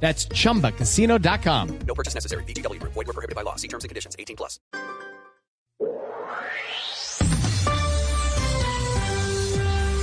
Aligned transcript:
That's 0.00 0.28
chumbacasino.com. 0.28 1.78
No 1.86 1.94
purchase 1.94 2.14
necessary. 2.14 2.44
BGW. 2.44 2.80
Void 2.82 2.94
were 2.94 3.12
prohibited 3.12 3.34
by 3.34 3.42
law. 3.42 3.56
See 3.56 3.68
terms 3.68 3.82
and 3.82 3.88
conditions. 3.88 4.14
18 4.18 4.36
plus. 4.36 4.60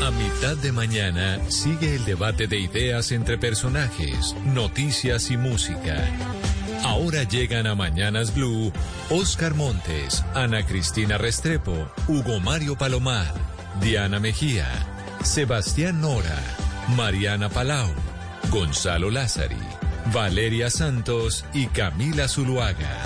A 0.01 0.11
mitad 0.11 0.57
de 0.57 0.73
mañana 0.73 1.39
sigue 1.49 1.95
el 1.95 2.03
debate 2.03 2.47
de 2.47 2.59
ideas 2.59 3.13
entre 3.13 3.37
personajes, 3.37 4.35
noticias 4.53 5.31
y 5.31 5.37
música. 5.37 5.95
Ahora 6.83 7.23
llegan 7.23 7.67
a 7.67 7.75
Mañanas 7.75 8.35
Blue 8.35 8.73
Oscar 9.09 9.53
Montes, 9.53 10.25
Ana 10.33 10.65
Cristina 10.65 11.17
Restrepo, 11.17 11.87
Hugo 12.09 12.41
Mario 12.41 12.75
Palomar, 12.77 13.33
Diana 13.79 14.19
Mejía, 14.19 14.67
Sebastián 15.23 16.01
Nora, 16.01 16.37
Mariana 16.97 17.47
Palau, 17.47 17.87
Gonzalo 18.51 19.09
Lázari, 19.09 19.55
Valeria 20.11 20.69
Santos 20.69 21.45
y 21.53 21.67
Camila 21.67 22.27
Zuluaga. 22.27 23.01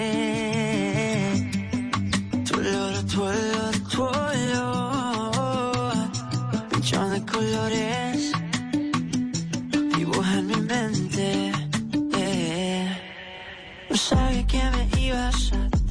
Tu 2.45 2.55
olor, 2.57 3.03
tu 3.03 3.21
olor, 3.21 3.79
tu 3.91 4.03
olor, 4.03 5.93
millón 6.73 7.11
de 7.11 7.25
colores, 7.25 8.31
dibuja 9.97 10.39
en 10.39 10.47
mi 10.47 10.55
mente. 10.55 11.51
eh. 12.17 12.97
No 13.89 13.97
sabía 13.97 14.47
que 14.47 14.61
me 14.71 14.87
ibas 15.01 15.51
a 15.53 15.81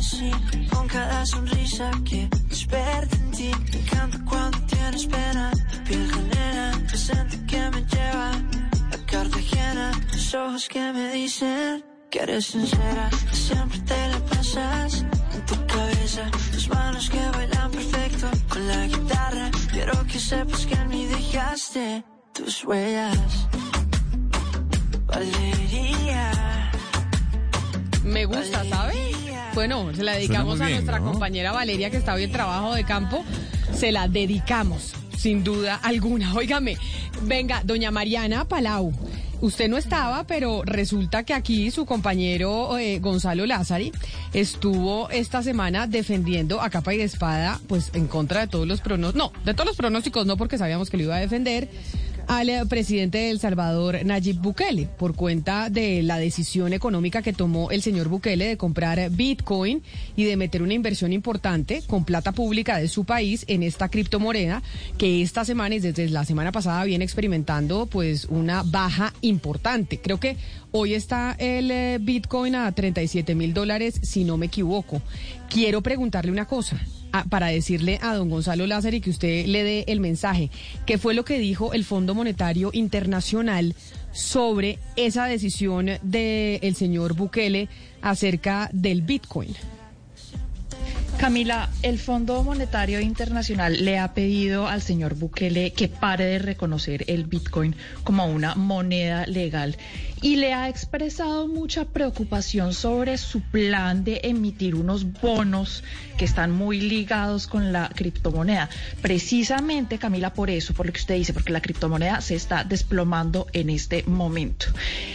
así 0.00 0.30
Con 0.70 0.88
cada 0.88 1.24
sonrisa 1.26 1.90
que 2.04 2.28
desperta 2.48 3.16
en 3.16 3.19
ti. 3.40 3.50
Me 3.72 3.78
encanta 3.80 4.18
cuando 4.28 4.58
tienes 4.72 5.06
pena. 5.06 5.50
Tu 5.70 5.76
piel 5.86 6.04
genera 6.14 6.64
presente 6.88 7.34
que 7.50 7.62
me 7.74 7.80
lleva. 7.92 8.30
A 8.94 8.96
Cartagena 9.10 9.86
Tus 10.12 10.34
ojos 10.34 10.68
que 10.68 10.84
me 10.92 11.06
dicen 11.12 11.84
que 12.10 12.18
eres 12.24 12.46
sincera. 12.46 13.06
Siempre 13.32 13.78
te 13.90 14.00
la 14.12 14.20
pasas 14.30 14.92
en 15.34 15.42
tu 15.48 15.56
cabeza. 15.74 16.24
Tus 16.52 16.68
manos 16.68 17.08
que 17.12 17.22
bailan 17.36 17.70
perfecto 17.70 18.26
con 18.52 18.62
la 18.68 18.86
guitarra. 18.86 19.46
Quiero 19.72 19.96
que 20.10 20.18
sepas 20.18 20.66
que 20.66 20.74
en 20.74 20.88
mí 20.88 21.06
dejaste 21.06 22.04
tus 22.34 22.64
huellas. 22.64 23.48
Valeria 25.06 26.30
Me 28.04 28.24
gusta, 28.26 28.64
¿sabe? 28.64 29.29
Bueno, 29.54 29.92
se 29.94 30.04
la 30.04 30.12
dedicamos 30.14 30.60
a 30.60 30.66
bien, 30.66 30.76
nuestra 30.76 31.00
¿no? 31.00 31.10
compañera 31.10 31.52
Valeria 31.52 31.90
que 31.90 31.96
está 31.96 32.14
hoy 32.14 32.24
en 32.24 32.32
trabajo 32.32 32.74
de 32.74 32.84
campo. 32.84 33.24
Se 33.74 33.90
la 33.90 34.08
dedicamos, 34.08 34.94
sin 35.16 35.42
duda 35.42 35.76
alguna. 35.76 36.34
Óigame, 36.36 36.76
venga, 37.22 37.62
doña 37.64 37.90
Mariana 37.90 38.44
Palau. 38.44 38.92
Usted 39.40 39.70
no 39.70 39.78
estaba, 39.78 40.24
pero 40.24 40.62
resulta 40.64 41.22
que 41.24 41.32
aquí 41.32 41.70
su 41.70 41.86
compañero 41.86 42.76
eh, 42.76 42.98
Gonzalo 42.98 43.46
Lázari 43.46 43.90
estuvo 44.34 45.08
esta 45.08 45.42
semana 45.42 45.86
defendiendo 45.86 46.60
a 46.60 46.68
capa 46.68 46.92
y 46.92 46.98
de 46.98 47.04
espada, 47.04 47.58
pues 47.66 47.90
en 47.94 48.06
contra 48.06 48.40
de 48.42 48.48
todos 48.48 48.68
los 48.68 48.82
pronósticos, 48.82 49.32
no, 49.32 49.44
de 49.44 49.54
todos 49.54 49.66
los 49.66 49.76
pronósticos 49.76 50.26
no, 50.26 50.36
porque 50.36 50.58
sabíamos 50.58 50.90
que 50.90 50.98
lo 50.98 51.04
iba 51.04 51.16
a 51.16 51.20
defender, 51.20 51.70
al 52.30 52.68
presidente 52.68 53.18
de 53.18 53.30
El 53.30 53.40
Salvador, 53.40 54.04
Nayib 54.04 54.36
Bukele, 54.36 54.86
por 54.86 55.16
cuenta 55.16 55.68
de 55.68 56.00
la 56.04 56.16
decisión 56.16 56.72
económica 56.72 57.22
que 57.22 57.32
tomó 57.32 57.72
el 57.72 57.82
señor 57.82 58.06
Bukele 58.06 58.46
de 58.46 58.56
comprar 58.56 59.10
Bitcoin 59.10 59.82
y 60.14 60.22
de 60.26 60.36
meter 60.36 60.62
una 60.62 60.74
inversión 60.74 61.12
importante 61.12 61.82
con 61.88 62.04
plata 62.04 62.30
pública 62.30 62.78
de 62.78 62.86
su 62.86 63.04
país 63.04 63.44
en 63.48 63.64
esta 63.64 63.88
criptomoneda 63.88 64.62
que 64.96 65.22
esta 65.22 65.44
semana 65.44 65.74
y 65.74 65.80
desde 65.80 66.08
la 66.08 66.24
semana 66.24 66.52
pasada 66.52 66.84
viene 66.84 67.04
experimentando 67.04 67.86
pues 67.86 68.26
una 68.26 68.62
baja 68.62 69.12
importante. 69.22 69.98
Creo 69.98 70.20
que 70.20 70.36
hoy 70.72 70.94
está 70.94 71.34
el 71.38 71.70
eh, 71.70 71.98
Bitcoin 72.00 72.54
a 72.54 72.70
37 72.72 73.34
mil 73.34 73.54
dólares, 73.54 73.98
si 74.02 74.24
no 74.24 74.36
me 74.36 74.46
equivoco. 74.46 75.02
Quiero 75.48 75.82
preguntarle 75.82 76.30
una 76.30 76.46
cosa 76.46 76.80
a- 77.12 77.24
para 77.24 77.48
decirle 77.48 77.98
a 78.02 78.14
don 78.14 78.30
Gonzalo 78.30 78.66
Lázaro 78.66 78.96
y 78.96 79.00
que 79.00 79.10
usted 79.10 79.46
le 79.46 79.64
dé 79.64 79.84
el 79.88 80.00
mensaje. 80.00 80.50
¿Qué 80.86 80.98
fue 80.98 81.14
lo 81.14 81.24
que 81.24 81.38
dijo 81.38 81.72
el 81.72 81.84
Fondo 81.84 82.14
Monetario 82.14 82.70
Internacional 82.72 83.74
sobre 84.12 84.78
esa 84.96 85.26
decisión 85.26 85.90
del 86.02 86.74
señor 86.76 87.14
Bukele 87.14 87.68
acerca 88.02 88.70
del 88.72 89.02
Bitcoin? 89.02 89.54
Camila, 91.20 91.68
el 91.82 91.98
Fondo 91.98 92.42
Monetario 92.42 92.98
Internacional 92.98 93.84
le 93.84 93.98
ha 93.98 94.14
pedido 94.14 94.68
al 94.68 94.80
señor 94.80 95.16
Bukele 95.16 95.74
que 95.74 95.86
pare 95.86 96.24
de 96.24 96.38
reconocer 96.38 97.04
el 97.08 97.24
Bitcoin 97.24 97.76
como 98.04 98.24
una 98.24 98.54
moneda 98.54 99.26
legal 99.26 99.76
y 100.22 100.36
le 100.36 100.52
ha 100.54 100.68
expresado 100.68 101.46
mucha 101.46 101.84
preocupación 101.84 102.74
sobre 102.74 103.18
su 103.18 103.40
plan 103.40 104.04
de 104.04 104.20
emitir 104.24 104.74
unos 104.74 105.04
bonos 105.20 105.82
que 106.18 106.24
están 106.26 106.50
muy 106.50 106.80
ligados 106.80 107.46
con 107.46 107.72
la 107.72 107.88
criptomoneda. 107.88 108.68
Precisamente, 109.00 109.98
Camila, 109.98 110.34
por 110.34 110.50
eso, 110.50 110.74
por 110.74 110.86
lo 110.86 110.92
que 110.92 111.00
usted 111.00 111.14
dice, 111.14 111.32
porque 111.32 111.52
la 111.52 111.62
criptomoneda 111.62 112.20
se 112.20 112.34
está 112.34 112.64
desplomando 112.64 113.46
en 113.54 113.70
este 113.70 114.02
momento. 114.02 114.66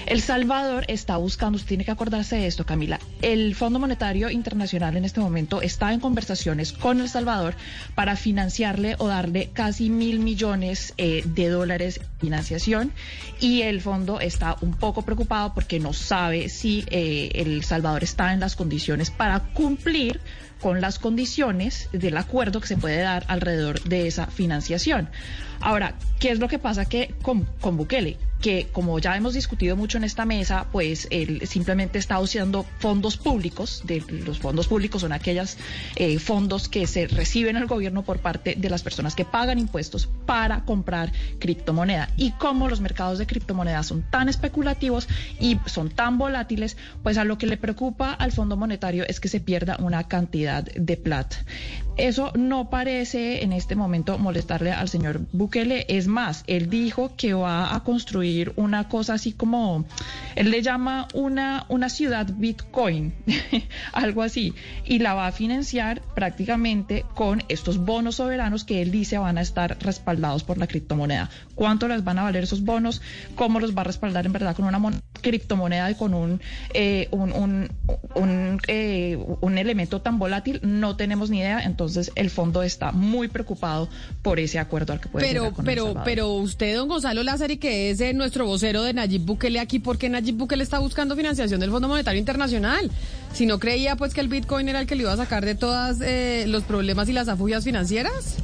El 0.08 0.22
Salvador 0.22 0.86
está 0.88 1.18
buscando, 1.18 1.58
usted 1.58 1.70
tiene 1.70 1.86
que 1.86 1.92
acordarse 1.92 2.38
de 2.38 2.48
esto, 2.48 2.66
Camila, 2.66 3.00
el 3.22 3.54
Fondo 3.54 3.80
Monetario 3.80 4.32
Internacional 4.32 4.98
en 4.98 5.06
este 5.06 5.20
momento 5.20 5.62
está 5.62 5.94
en 5.96 6.00
conversaciones 6.00 6.72
con 6.72 7.02
El 7.02 7.10
Salvador 7.10 7.56
para 7.96 8.16
financiarle 8.16 8.96
o 9.00 9.08
darle 9.08 9.50
casi 9.52 9.90
mil 9.90 10.20
millones 10.20 10.94
eh, 10.98 11.24
de 11.26 11.50
dólares 11.50 12.00
de 12.00 12.06
financiación 12.20 12.92
y 13.40 13.64
el 13.64 13.82
fondo 13.82 14.20
está 14.20 14.58
un 14.62 14.74
poco 14.74 15.02
preocupado 15.02 15.54
porque 15.54 15.80
no 15.80 15.94
sabe 15.94 16.50
si 16.50 16.86
eh, 16.90 17.32
El 17.34 17.64
Salvador 17.64 18.04
está 18.04 18.34
en 18.34 18.40
las 18.40 18.56
condiciones 18.56 19.10
para 19.10 19.40
cumplir 19.40 20.20
con 20.62 20.82
las 20.82 21.00
condiciones 21.00 21.90
del 21.92 22.18
acuerdo 22.18 22.62
que 22.62 22.68
se 22.68 22.78
puede 22.78 23.02
dar 23.02 23.26
alrededor 23.28 23.82
de 23.84 24.08
esa 24.08 24.28
financiación. 24.28 25.10
Ahora, 25.60 25.96
¿qué 26.20 26.32
es 26.32 26.40
lo 26.40 26.48
que 26.48 26.60
pasa 26.60 26.86
que 26.86 27.14
con, 27.22 27.46
con 27.60 27.78
Bukele? 27.78 28.18
Que, 28.46 28.68
como 28.72 29.00
ya 29.00 29.18
hemos 29.18 29.34
discutido 29.34 29.76
mucho 29.76 29.98
en 29.98 30.04
esta 30.04 30.24
mesa, 30.24 30.68
pues 30.72 31.08
él 31.10 31.42
simplemente 31.48 31.98
está 31.98 32.20
usando 32.20 32.64
fondos 32.78 33.18
públicos. 33.18 33.82
De, 33.86 34.02
los 34.24 34.38
fondos 34.38 34.68
públicos 34.68 35.02
son 35.02 35.14
aquellos 35.14 35.58
fondos 36.20 36.70
que 36.70 36.86
se 36.86 37.08
reciben 37.08 37.58
al 37.58 37.66
gobierno 37.66 38.04
por 38.04 38.20
parte 38.20 38.54
de 38.56 38.70
las 38.70 38.84
personas 38.84 39.16
que 39.16 39.26
pagan 39.26 39.58
impuestos 39.58 40.08
para 40.28 40.64
comprar 40.64 41.12
criptomoneda. 41.40 42.12
Y 42.18 42.34
como 42.34 42.70
los 42.70 42.82
mercados 42.82 43.18
de 43.18 43.26
criptomonedas 43.26 43.88
son 43.88 44.04
tan 44.04 44.30
especulativos 44.30 45.08
y 45.40 45.58
son 45.66 45.90
tan 45.90 46.20
volátiles, 46.20 46.78
pues 47.02 47.18
a 47.18 47.24
lo 47.24 47.40
que 47.40 47.48
le 47.48 47.58
preocupa 47.58 48.14
al 48.14 48.32
Fondo 48.32 48.58
Monetario 48.58 49.06
es 49.08 49.20
que 49.20 49.28
se 49.28 49.40
pierda 49.40 49.78
una 49.80 50.08
cantidad 50.08 50.62
de 50.62 50.98
plata. 50.98 51.38
Eso 51.98 52.34
no 52.36 52.70
parece 52.70 53.44
en 53.44 53.54
este 53.54 53.76
momento 53.76 54.18
molestarle 54.18 54.74
al 54.74 54.90
señor 54.90 55.22
Bukele. 55.32 55.86
Es 55.88 56.08
más, 56.08 56.44
él 56.46 56.70
dijo 56.70 57.16
que 57.16 57.34
va 57.34 57.74
a 57.74 57.84
construir 57.84 58.52
una 58.58 58.90
cosa 58.90 59.14
así 59.14 59.32
como, 59.32 59.86
él 60.36 60.52
le 60.52 60.62
llama 60.62 61.08
una, 61.14 61.66
una 61.70 61.88
ciudad 61.88 62.28
Bitcoin, 62.36 63.14
algo 63.94 64.24
así, 64.24 64.54
y 64.84 65.00
la 65.00 65.14
va 65.14 65.28
a 65.28 65.32
financiar 65.32 66.02
prácticamente 66.16 67.06
con 67.16 67.44
estos 67.48 67.78
bonos 67.78 68.16
soberanos 68.16 68.66
que 68.66 68.82
él 68.82 68.92
dice 68.92 69.18
van 69.18 69.38
a 69.38 69.42
estar 69.42 69.78
respaldados 69.80 70.44
por 70.44 70.58
la 70.58 70.68
criptomoneda. 70.68 71.30
¿Cuánto 71.56 71.88
les 71.88 72.04
van 72.04 72.20
a 72.20 72.24
valer 72.24 72.44
esos 72.44 72.64
bonos? 72.64 73.02
¿Cómo 73.36 73.62
los 73.62 73.76
va 73.76 73.82
a 73.82 73.86
respaldar 73.86 74.26
en 74.26 74.34
verdad 74.34 74.54
con 74.54 74.66
una 74.66 74.82
criptomoneda 75.22 75.90
y 75.90 75.96
con 75.96 76.14
un, 76.14 76.42
eh, 76.74 77.08
un, 77.12 77.32
un, 77.32 77.70
un, 78.16 78.60
eh, 78.68 79.18
un 79.40 79.58
elemento 79.58 80.02
tan 80.02 80.20
volátil? 80.20 80.60
No 80.62 80.98
tenemos 80.98 81.30
ni 81.30 81.40
idea. 81.40 81.62
Entonces, 81.64 81.85
entonces, 81.88 82.12
el 82.16 82.30
fondo 82.30 82.64
está 82.64 82.92
muy 82.92 83.28
preocupado 83.28 83.90
por 84.22 84.40
ese 84.40 84.60
acuerdo 84.60 84.94
al 84.94 85.00
que 85.00 85.10
puede 85.10 85.26
pero, 85.26 85.44
llegar 85.44 85.56
con 85.56 85.66
pero, 85.66 85.88
El 85.90 85.98
pero 86.04 86.34
usted, 86.34 86.76
don 86.76 86.88
Gonzalo 86.88 87.24
Lázari, 87.24 87.58
que 87.58 87.90
es 87.90 88.02
eh, 88.02 88.14
nuestro 88.14 88.46
vocero 88.46 88.84
de 88.84 88.94
Nayib 88.94 89.22
Bukele 89.22 89.60
aquí, 89.60 89.80
¿por 89.80 89.98
qué 89.98 90.10
Nayib 90.10 90.36
Bukele 90.36 90.64
está 90.64 90.80
buscando 90.80 91.16
financiación 91.16 91.60
del 91.60 91.72
Fondo 91.72 91.88
Monetario 91.88 92.20
Internacional? 92.20 92.92
Si 93.34 93.46
no 93.46 93.60
creía 93.60 93.96
pues 93.96 94.14
que 94.14 94.22
el 94.22 94.28
Bitcoin 94.28 94.70
era 94.70 94.80
el 94.80 94.88
que 94.88 94.96
le 94.96 95.04
iba 95.04 95.14
a 95.14 95.18
sacar 95.18 95.46
de 95.46 95.56
todos 95.56 95.98
eh, 96.02 96.46
los 96.48 96.64
problemas 96.64 97.10
y 97.10 97.14
las 97.14 97.28
afugias 97.28 97.64
financieras. 97.64 98.36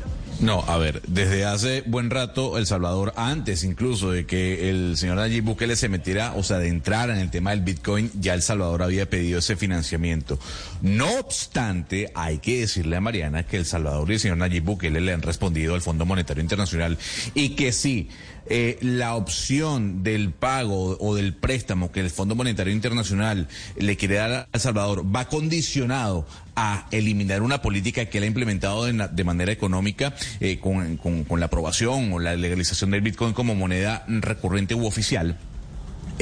No, 0.41 0.63
a 0.67 0.79
ver, 0.79 1.03
desde 1.05 1.45
hace 1.45 1.83
buen 1.85 2.09
rato 2.09 2.57
El 2.57 2.65
Salvador, 2.65 3.13
antes 3.15 3.63
incluso 3.63 4.11
de 4.11 4.25
que 4.25 4.71
el 4.71 4.97
señor 4.97 5.17
Nayib 5.17 5.43
Bukele 5.43 5.75
se 5.75 5.87
metiera, 5.87 6.33
o 6.35 6.41
sea, 6.41 6.57
de 6.57 6.67
entrar 6.67 7.11
en 7.11 7.19
el 7.19 7.29
tema 7.29 7.51
del 7.51 7.61
Bitcoin, 7.61 8.09
ya 8.19 8.33
El 8.33 8.41
Salvador 8.41 8.81
había 8.81 9.07
pedido 9.07 9.37
ese 9.37 9.55
financiamiento. 9.55 10.39
No 10.81 11.19
obstante, 11.19 12.11
hay 12.15 12.39
que 12.39 12.61
decirle 12.61 12.95
a 12.95 13.01
Mariana 13.01 13.43
que 13.43 13.57
El 13.57 13.67
Salvador 13.67 14.09
y 14.09 14.13
el 14.13 14.19
señor 14.19 14.37
Nayib 14.37 14.63
Bukele 14.63 14.99
le 14.99 15.13
han 15.13 15.21
respondido 15.21 15.75
al 15.75 15.81
Fondo 15.81 16.07
Monetario 16.07 16.41
Internacional 16.41 16.97
y 17.35 17.49
que 17.49 17.71
sí, 17.71 18.09
eh, 18.47 18.77
la 18.81 19.15
opción 19.15 20.03
del 20.03 20.31
pago 20.31 20.97
o 20.99 21.15
del 21.15 21.33
préstamo 21.33 21.91
que 21.91 21.99
el 21.99 22.09
Fondo 22.09 22.35
Monetario 22.35 22.73
Internacional 22.73 23.47
le 23.77 23.97
quiere 23.97 24.15
dar 24.15 24.31
a 24.31 24.47
El 24.53 24.59
Salvador 24.59 25.03
va 25.15 25.25
condicionado 25.25 26.25
a 26.55 26.87
eliminar 26.91 27.41
una 27.41 27.61
política 27.61 28.05
que 28.05 28.17
él 28.17 28.25
ha 28.25 28.27
implementado 28.27 28.85
de, 28.85 29.23
manera 29.23 29.51
económica 29.51 30.13
eh, 30.39 30.59
con, 30.59 30.97
con 30.97 31.39
la 31.39 31.45
aprobación 31.45 32.11
o 32.13 32.19
la 32.19 32.35
legalización 32.35 32.91
del 32.91 33.01
Bitcoin 33.01 33.33
como 33.33 33.55
moneda 33.55 34.03
recurrente 34.07 34.75
u 34.75 34.85
oficial 34.85 35.37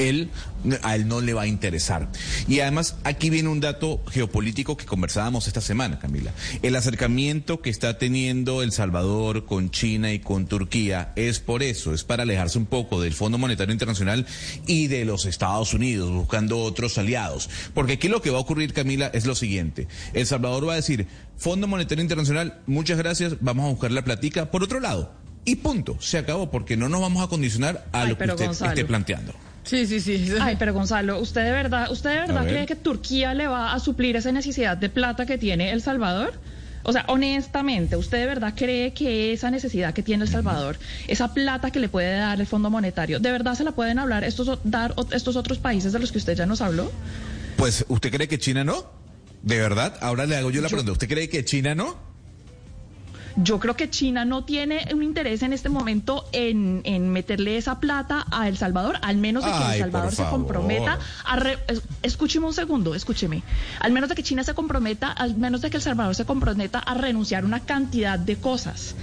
él, 0.08 0.30
a 0.82 0.94
él 0.94 1.08
no 1.08 1.20
le 1.20 1.34
va 1.34 1.42
a 1.42 1.46
interesar. 1.46 2.08
Y 2.48 2.60
además, 2.60 2.96
aquí 3.04 3.30
viene 3.30 3.48
un 3.48 3.60
dato 3.60 4.02
geopolítico 4.10 4.76
que 4.76 4.86
conversábamos 4.86 5.46
esta 5.46 5.60
semana, 5.60 5.98
Camila. 5.98 6.32
El 6.62 6.76
acercamiento 6.76 7.60
que 7.60 7.70
está 7.70 7.98
teniendo 7.98 8.62
El 8.62 8.72
Salvador 8.72 9.44
con 9.46 9.70
China 9.70 10.12
y 10.12 10.18
con 10.18 10.46
Turquía 10.46 11.12
es 11.16 11.40
por 11.40 11.62
eso, 11.62 11.94
es 11.94 12.04
para 12.04 12.22
alejarse 12.24 12.58
un 12.58 12.66
poco 12.66 13.00
del 13.00 13.14
Fondo 13.14 13.38
Monetario 13.38 13.72
Internacional 13.72 14.26
y 14.66 14.86
de 14.88 15.04
los 15.04 15.26
Estados 15.26 15.74
Unidos, 15.74 16.10
buscando 16.10 16.58
otros 16.58 16.98
aliados. 16.98 17.48
Porque 17.74 17.94
aquí 17.94 18.08
lo 18.08 18.22
que 18.22 18.30
va 18.30 18.38
a 18.38 18.42
ocurrir, 18.42 18.72
Camila, 18.72 19.10
es 19.12 19.26
lo 19.26 19.34
siguiente. 19.34 19.88
El 20.12 20.26
Salvador 20.26 20.68
va 20.68 20.74
a 20.74 20.76
decir, 20.76 21.06
Fondo 21.36 21.66
Monetario 21.66 22.02
Internacional, 22.02 22.60
muchas 22.66 22.98
gracias, 22.98 23.36
vamos 23.40 23.66
a 23.66 23.70
buscar 23.70 23.90
la 23.92 24.04
platica. 24.04 24.50
Por 24.50 24.62
otro 24.62 24.80
lado, 24.80 25.12
y 25.44 25.56
punto, 25.56 25.96
se 26.00 26.18
acabó, 26.18 26.50
porque 26.50 26.76
no 26.76 26.88
nos 26.88 27.00
vamos 27.00 27.24
a 27.24 27.28
condicionar 27.28 27.86
a 27.92 28.02
Ay, 28.02 28.10
lo 28.10 28.18
que 28.18 28.24
usted 28.24 28.46
Gonzalo. 28.46 28.70
esté 28.72 28.84
planteando. 28.84 29.32
Sí, 29.64 29.86
sí, 29.86 30.00
sí. 30.00 30.32
Ay, 30.40 30.56
pero 30.58 30.72
Gonzalo, 30.72 31.20
¿usted 31.20 31.44
de 31.44 31.52
verdad, 31.52 31.90
usted 31.90 32.10
de 32.10 32.20
verdad 32.20 32.42
ver. 32.44 32.52
cree 32.52 32.66
que 32.66 32.76
Turquía 32.76 33.34
le 33.34 33.46
va 33.46 33.72
a 33.72 33.78
suplir 33.78 34.16
esa 34.16 34.32
necesidad 34.32 34.76
de 34.76 34.88
plata 34.88 35.26
que 35.26 35.38
tiene 35.38 35.70
El 35.72 35.82
Salvador? 35.82 36.32
O 36.82 36.92
sea, 36.92 37.04
honestamente, 37.08 37.96
¿usted 37.96 38.18
de 38.18 38.26
verdad 38.26 38.54
cree 38.56 38.94
que 38.94 39.32
esa 39.32 39.50
necesidad 39.50 39.92
que 39.92 40.02
tiene 40.02 40.24
El 40.24 40.30
Salvador, 40.30 40.78
esa 41.08 41.34
plata 41.34 41.70
que 41.70 41.78
le 41.78 41.88
puede 41.88 42.16
dar 42.16 42.40
el 42.40 42.46
Fondo 42.46 42.70
Monetario, 42.70 43.20
de 43.20 43.30
verdad 43.30 43.54
se 43.54 43.64
la 43.64 43.72
pueden 43.72 43.98
hablar 43.98 44.24
estos 44.24 44.58
dar 44.64 44.94
estos 45.12 45.36
otros 45.36 45.58
países 45.58 45.92
de 45.92 45.98
los 45.98 46.10
que 46.10 46.18
usted 46.18 46.34
ya 46.34 46.46
nos 46.46 46.62
habló? 46.62 46.90
Pues, 47.56 47.84
¿usted 47.88 48.10
cree 48.10 48.28
que 48.28 48.38
China 48.38 48.64
no? 48.64 48.86
¿De 49.42 49.58
verdad? 49.58 49.96
Ahora 50.00 50.24
le 50.24 50.36
hago 50.36 50.50
yo 50.50 50.62
la 50.62 50.68
pregunta. 50.68 50.92
¿Usted 50.92 51.08
cree 51.08 51.28
que 51.28 51.44
China 51.44 51.74
no? 51.74 52.09
Yo 53.36 53.58
creo 53.60 53.76
que 53.76 53.88
China 53.90 54.24
no 54.24 54.44
tiene 54.44 54.86
un 54.92 55.02
interés 55.02 55.42
en 55.42 55.52
este 55.52 55.68
momento 55.68 56.24
en, 56.32 56.82
en 56.84 57.10
meterle 57.10 57.56
esa 57.56 57.78
plata 57.80 58.26
a 58.30 58.48
El 58.48 58.56
Salvador, 58.56 58.98
al 59.02 59.16
menos 59.16 59.44
de 59.44 59.50
que 59.50 59.56
Ay, 59.56 59.74
El 59.74 59.80
Salvador 59.84 60.12
se 60.14 60.24
comprometa 60.24 60.98
a... 61.24 61.36
re- 61.36 61.58
es- 61.68 61.82
escúcheme 62.02 62.46
un 62.46 62.54
segundo, 62.54 62.94
escúcheme. 62.94 63.42
Al 63.80 63.92
menos 63.92 64.08
de 64.08 64.14
que 64.16 64.22
China 64.22 64.42
se 64.44 64.54
comprometa, 64.54 65.10
al 65.12 65.36
menos 65.36 65.60
de 65.60 65.70
que 65.70 65.76
El 65.76 65.82
Salvador 65.82 66.14
se 66.14 66.24
comprometa 66.24 66.78
a 66.80 66.94
renunciar 66.94 67.44
a 67.44 67.46
una 67.46 67.60
cantidad 67.60 68.18
de 68.18 68.36
cosas. 68.36 68.94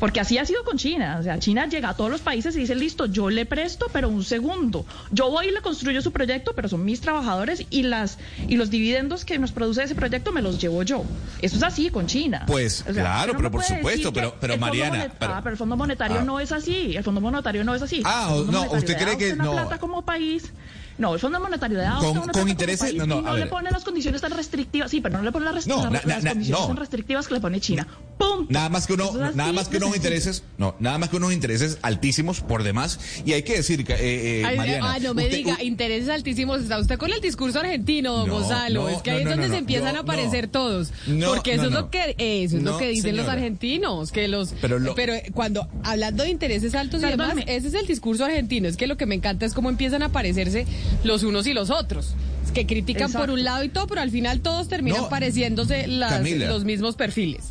Porque 0.00 0.18
así 0.18 0.38
ha 0.38 0.44
sido 0.46 0.64
con 0.64 0.78
China. 0.78 1.18
O 1.20 1.22
sea, 1.22 1.38
China 1.38 1.66
llega 1.68 1.90
a 1.90 1.94
todos 1.94 2.10
los 2.10 2.20
países 2.22 2.56
y 2.56 2.60
dice, 2.60 2.74
listo, 2.74 3.06
yo 3.06 3.30
le 3.30 3.46
presto, 3.46 3.86
pero 3.92 4.08
un 4.08 4.24
segundo. 4.24 4.84
Yo 5.12 5.30
voy 5.30 5.46
y 5.48 5.50
le 5.52 5.60
construyo 5.60 6.02
su 6.02 6.10
proyecto, 6.10 6.52
pero 6.56 6.68
son 6.68 6.84
mis 6.84 7.00
trabajadores 7.00 7.64
y 7.70 7.82
las 7.82 8.18
y 8.48 8.56
los 8.56 8.70
dividendos 8.70 9.24
que 9.24 9.38
nos 9.38 9.52
produce 9.52 9.82
ese 9.84 9.94
proyecto 9.94 10.32
me 10.32 10.42
los 10.42 10.58
llevo 10.60 10.82
yo. 10.82 11.04
Eso 11.42 11.56
es 11.56 11.62
así 11.62 11.90
con 11.90 12.06
China. 12.06 12.44
Pues, 12.46 12.80
O 12.88 12.92
sea, 12.94 13.02
claro, 13.02 13.34
pero 13.36 13.50
por 13.50 13.62
supuesto, 13.62 14.12
pero- 14.12 14.34
pero 14.40 14.56
Mariana, 14.56 15.12
pero- 15.18 15.34
ah, 15.34 15.40
pero 15.42 15.52
el 15.52 15.58
Fondo 15.58 15.76
Monetario 15.76 16.18
Ah. 16.20 16.24
no 16.24 16.40
es 16.40 16.50
así. 16.50 16.96
El 16.96 17.04
Fondo 17.04 17.20
Monetario 17.20 17.62
no 17.62 17.74
es 17.74 17.82
así. 17.82 18.02
Ah, 18.04 18.34
no, 18.50 18.62
usted 18.72 18.96
cree 18.96 19.18
que 19.18 19.36
no. 19.36 19.52
plata 19.52 19.78
como 19.78 20.02
país. 20.02 20.50
No, 21.00 21.14
el 21.14 21.20
Fondo 21.20 21.40
Monetario 21.40 21.80
a 21.80 21.98
Con- 21.98 22.18
una 22.18 22.32
con 22.32 22.48
intereses- 22.48 22.94
no, 22.94 23.06
no, 23.06 23.22
no 23.22 23.36
le 23.36 23.46
pone 23.46 23.70
las 23.70 23.82
condiciones 23.84 24.20
tan 24.20 24.32
restrictivas. 24.32 24.90
Sí, 24.90 25.00
pero 25.00 25.16
no 25.18 25.24
le 25.24 25.32
pone 25.32 25.46
las, 25.46 25.54
rest- 25.54 25.66
No, 25.66 25.76
las- 25.82 25.84
na- 25.92 26.00
na- 26.04 26.14
las 26.14 26.24
na- 26.24 26.30
condiciones 26.32 26.60
no. 26.62 26.66
tan 26.68 26.76
restrictivas 26.76 27.26
que 27.26 27.34
le 27.34 27.40
pone 27.40 27.60
China. 27.60 27.88
¡Pum! 28.18 28.46
Nada 28.50 28.68
más 28.68 28.86
que 28.86 28.92
uno, 28.92 29.04
Eso 29.10 29.24
es 29.24 29.34
nada 29.34 29.52
más 29.52 29.68
que 29.68 29.78
de 29.78 29.84
unos 29.86 29.96
intereses, 29.96 30.42
no, 30.58 30.76
nada 30.78 30.98
más 30.98 31.08
que 31.08 31.16
unos 31.16 31.32
intereses 31.32 31.78
altísimos 31.80 32.42
por 32.42 32.62
demás. 32.62 33.00
Y 33.24 33.32
hay 33.32 33.42
que 33.44 33.54
decir, 33.56 33.84
que, 33.84 33.94
eh, 33.94 34.40
eh, 34.40 34.44
Ay, 34.44 34.56
Mariana, 34.58 34.92
ah, 34.92 34.98
no 34.98 35.14
me 35.14 35.24
usted- 35.24 35.36
diga, 35.38 35.62
intereses 35.62 36.08
altísimos. 36.10 36.60
Está 36.60 36.78
usted 36.78 36.98
con 36.98 37.10
el 37.10 37.20
discurso 37.22 37.60
argentino, 37.60 38.12
don 38.18 38.28
No, 38.28 38.34
Gonzalo. 38.34 38.82
no, 38.82 38.88
es 38.90 39.00
que 39.00 39.10
ahí 39.10 39.16
no, 39.24 39.30
es 39.30 39.36
no, 39.36 39.42
donde 39.42 39.48
no, 39.48 39.54
se 39.54 39.58
empiezan 39.58 39.96
a 39.96 40.00
aparecer 40.00 40.44
no. 40.44 40.50
todos. 40.50 40.92
No, 41.06 41.28
Porque 41.34 41.54
eso 41.54 41.62
no, 41.62 41.68
es 41.68 41.74
no. 41.74 41.80
lo 41.80 41.90
que 41.90 42.14
eso 42.18 42.56
es 42.58 42.62
lo 42.62 42.72
No, 42.72 42.78
que 42.78 42.88
dicen 42.88 43.16
los 43.16 43.26
argentinos, 43.26 44.12
que 44.12 44.28
los 44.28 44.50
Pero 44.60 44.78
pero, 44.94 45.12
lo- 45.12 45.18
eh, 45.18 45.30
cuando 45.32 45.66
hablando 45.82 46.24
de 46.24 46.28
intereses 46.30 46.74
altos 46.74 47.02
y 47.02 47.06
demás, 47.06 47.34
ese 47.46 47.68
es 47.68 47.74
el 47.74 47.86
discurso 47.86 48.26
argentino. 48.26 48.68
Es 48.68 48.76
que 48.76 48.86
lo 48.86 48.98
que 48.98 49.06
me 49.06 49.14
encanta 49.14 49.46
es 49.46 49.54
cómo 49.54 49.70
empiezan 49.70 50.02
a 50.02 50.06
aparecerse 50.06 50.66
los 51.04 51.22
unos 51.22 51.46
y 51.46 51.52
los 51.54 51.70
otros. 51.70 52.14
Que 52.54 52.66
critican 52.66 53.12
por 53.12 53.30
un 53.30 53.44
lado 53.44 53.62
y 53.62 53.68
todo, 53.68 53.86
pero 53.86 54.00
al 54.00 54.10
final 54.10 54.40
todos 54.40 54.68
terminan 54.68 55.02
No, 55.02 55.08
pareciéndose 55.08 55.86
las- 55.86 56.12
Camila. 56.14 56.48
los 56.48 56.64
mismos 56.64 56.96
perfiles. 56.96 57.42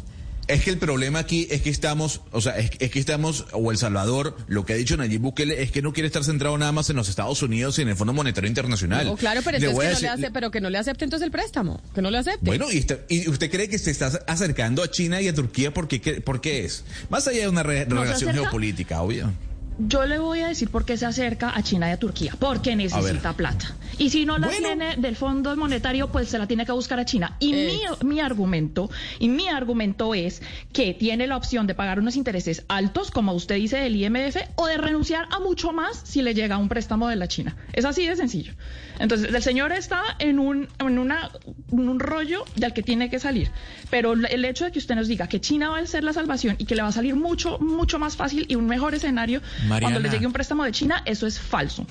Es 0.47 0.63
que 0.63 0.71
el 0.71 0.79
problema 0.79 1.19
aquí 1.19 1.47
es 1.51 1.61
que 1.61 1.69
estamos, 1.69 2.21
o 2.31 2.41
sea, 2.41 2.57
es, 2.57 2.71
es 2.79 2.89
que 2.89 2.97
estamos, 2.99 3.45
o 3.51 3.71
El 3.71 3.77
Salvador, 3.77 4.35
lo 4.47 4.65
que 4.65 4.73
ha 4.73 4.75
dicho 4.77 4.97
Nayib 4.97 5.21
Bukele 5.21 5.61
es 5.61 5.69
que 5.71 5.83
no 5.83 5.93
quiere 5.93 6.07
estar 6.07 6.23
centrado 6.23 6.57
nada 6.57 6.71
más 6.71 6.89
en 6.89 6.95
los 6.95 7.07
Estados 7.07 7.43
Unidos 7.43 7.77
y 7.77 7.83
en 7.83 7.89
el 7.89 7.95
Fondo 7.95 8.13
Monetario 8.13 8.47
Internacional. 8.47 9.05
No, 9.05 9.15
claro, 9.15 9.41
pero 9.45 9.57
entonces 9.57 9.77
que 9.77 9.85
no 9.85 9.89
le 9.91 9.95
decir- 10.07 10.09
ace- 10.25 10.31
pero 10.33 10.49
que 10.49 10.59
no 10.59 10.71
le 10.71 10.79
acepte 10.79 11.05
entonces 11.05 11.23
el 11.27 11.31
préstamo, 11.31 11.79
que 11.93 12.01
no 12.01 12.09
le 12.09 12.17
acepte. 12.17 12.39
Bueno, 12.47 12.65
y, 12.71 12.79
está- 12.79 12.97
y 13.09 13.29
usted 13.29 13.51
cree 13.51 13.69
que 13.69 13.77
se 13.77 13.91
está 13.91 14.07
acercando 14.25 14.81
a 14.81 14.89
China 14.89 15.21
y 15.21 15.27
a 15.27 15.35
Turquía 15.35 15.71
porque, 15.71 16.01
qué- 16.01 16.19
por 16.19 16.41
qué 16.41 16.65
es? 16.65 16.83
Más 17.11 17.27
allá 17.27 17.41
de 17.41 17.47
una 17.49 17.61
re- 17.61 17.85
relación 17.85 18.31
acerca. 18.31 18.41
geopolítica, 18.41 19.01
obvio. 19.03 19.31
Yo 19.79 20.05
le 20.05 20.19
voy 20.19 20.41
a 20.41 20.47
decir 20.47 20.69
por 20.69 20.85
qué 20.85 20.97
se 20.97 21.05
acerca 21.05 21.55
a 21.55 21.63
China 21.63 21.87
y 21.89 21.91
a 21.93 21.97
Turquía. 21.97 22.33
Porque 22.37 22.75
necesita 22.75 23.33
plata. 23.33 23.75
Y 23.97 24.09
si 24.09 24.25
no 24.25 24.37
la 24.37 24.47
Bueno. 24.47 24.67
tiene 24.67 24.95
del 24.97 25.15
Fondo 25.15 25.55
Monetario, 25.55 26.09
pues 26.11 26.29
se 26.29 26.37
la 26.37 26.47
tiene 26.47 26.65
que 26.65 26.71
buscar 26.71 26.99
a 26.99 27.05
China. 27.05 27.35
Y 27.39 27.53
Eh. 27.53 27.71
mi, 28.01 28.07
mi 28.09 28.19
argumento, 28.19 28.89
y 29.19 29.29
mi 29.29 29.47
argumento 29.47 30.13
es 30.13 30.41
que 30.73 30.93
tiene 30.93 31.27
la 31.27 31.37
opción 31.37 31.65
de 31.67 31.75
pagar 31.75 31.99
unos 31.99 32.15
intereses 32.15 32.63
altos, 32.67 33.09
como 33.11 33.33
usted 33.33 33.55
dice 33.55 33.77
del 33.77 33.95
IMF, 33.95 34.35
o 34.55 34.67
de 34.67 34.77
renunciar 34.77 35.27
a 35.31 35.39
mucho 35.39 35.71
más 35.71 36.01
si 36.03 36.21
le 36.21 36.33
llega 36.33 36.57
un 36.57 36.69
préstamo 36.69 37.07
de 37.07 37.15
la 37.15 37.27
China. 37.27 37.55
Es 37.73 37.85
así 37.85 38.05
de 38.05 38.15
sencillo. 38.15 38.53
Entonces, 38.99 39.33
el 39.33 39.41
señor 39.41 39.71
está 39.71 40.01
en 40.19 40.39
un, 40.39 40.67
en 40.79 40.99
una, 40.99 41.29
en 41.71 41.87
un 41.87 41.99
rollo 42.01 42.43
del 42.57 42.73
que 42.73 42.83
tiene 42.83 43.09
que 43.09 43.19
salir. 43.19 43.49
Pero 43.89 44.11
el 44.13 44.43
hecho 44.45 44.65
de 44.65 44.71
que 44.73 44.79
usted 44.79 44.95
nos 44.95 45.07
diga 45.07 45.27
que 45.27 45.39
China 45.39 45.69
va 45.69 45.79
a 45.79 45.85
ser 45.85 46.03
la 46.03 46.11
salvación 46.13 46.55
y 46.57 46.65
que 46.65 46.75
le 46.75 46.81
va 46.81 46.89
a 46.89 46.91
salir 46.91 47.15
mucho, 47.15 47.59
mucho 47.59 47.97
más 47.97 48.17
fácil 48.17 48.45
y 48.49 48.55
un 48.55 48.65
mejor 48.67 48.93
escenario 48.95 49.41
Mariana. 49.69 49.93
cuando 49.93 49.99
le 49.99 50.09
llegue 50.13 50.25
un 50.27 50.33
préstamo 50.33 50.63
de 50.63 50.71
China, 50.71 51.01
eso 51.05 51.25
es 51.27 51.39
falso. 51.39 51.85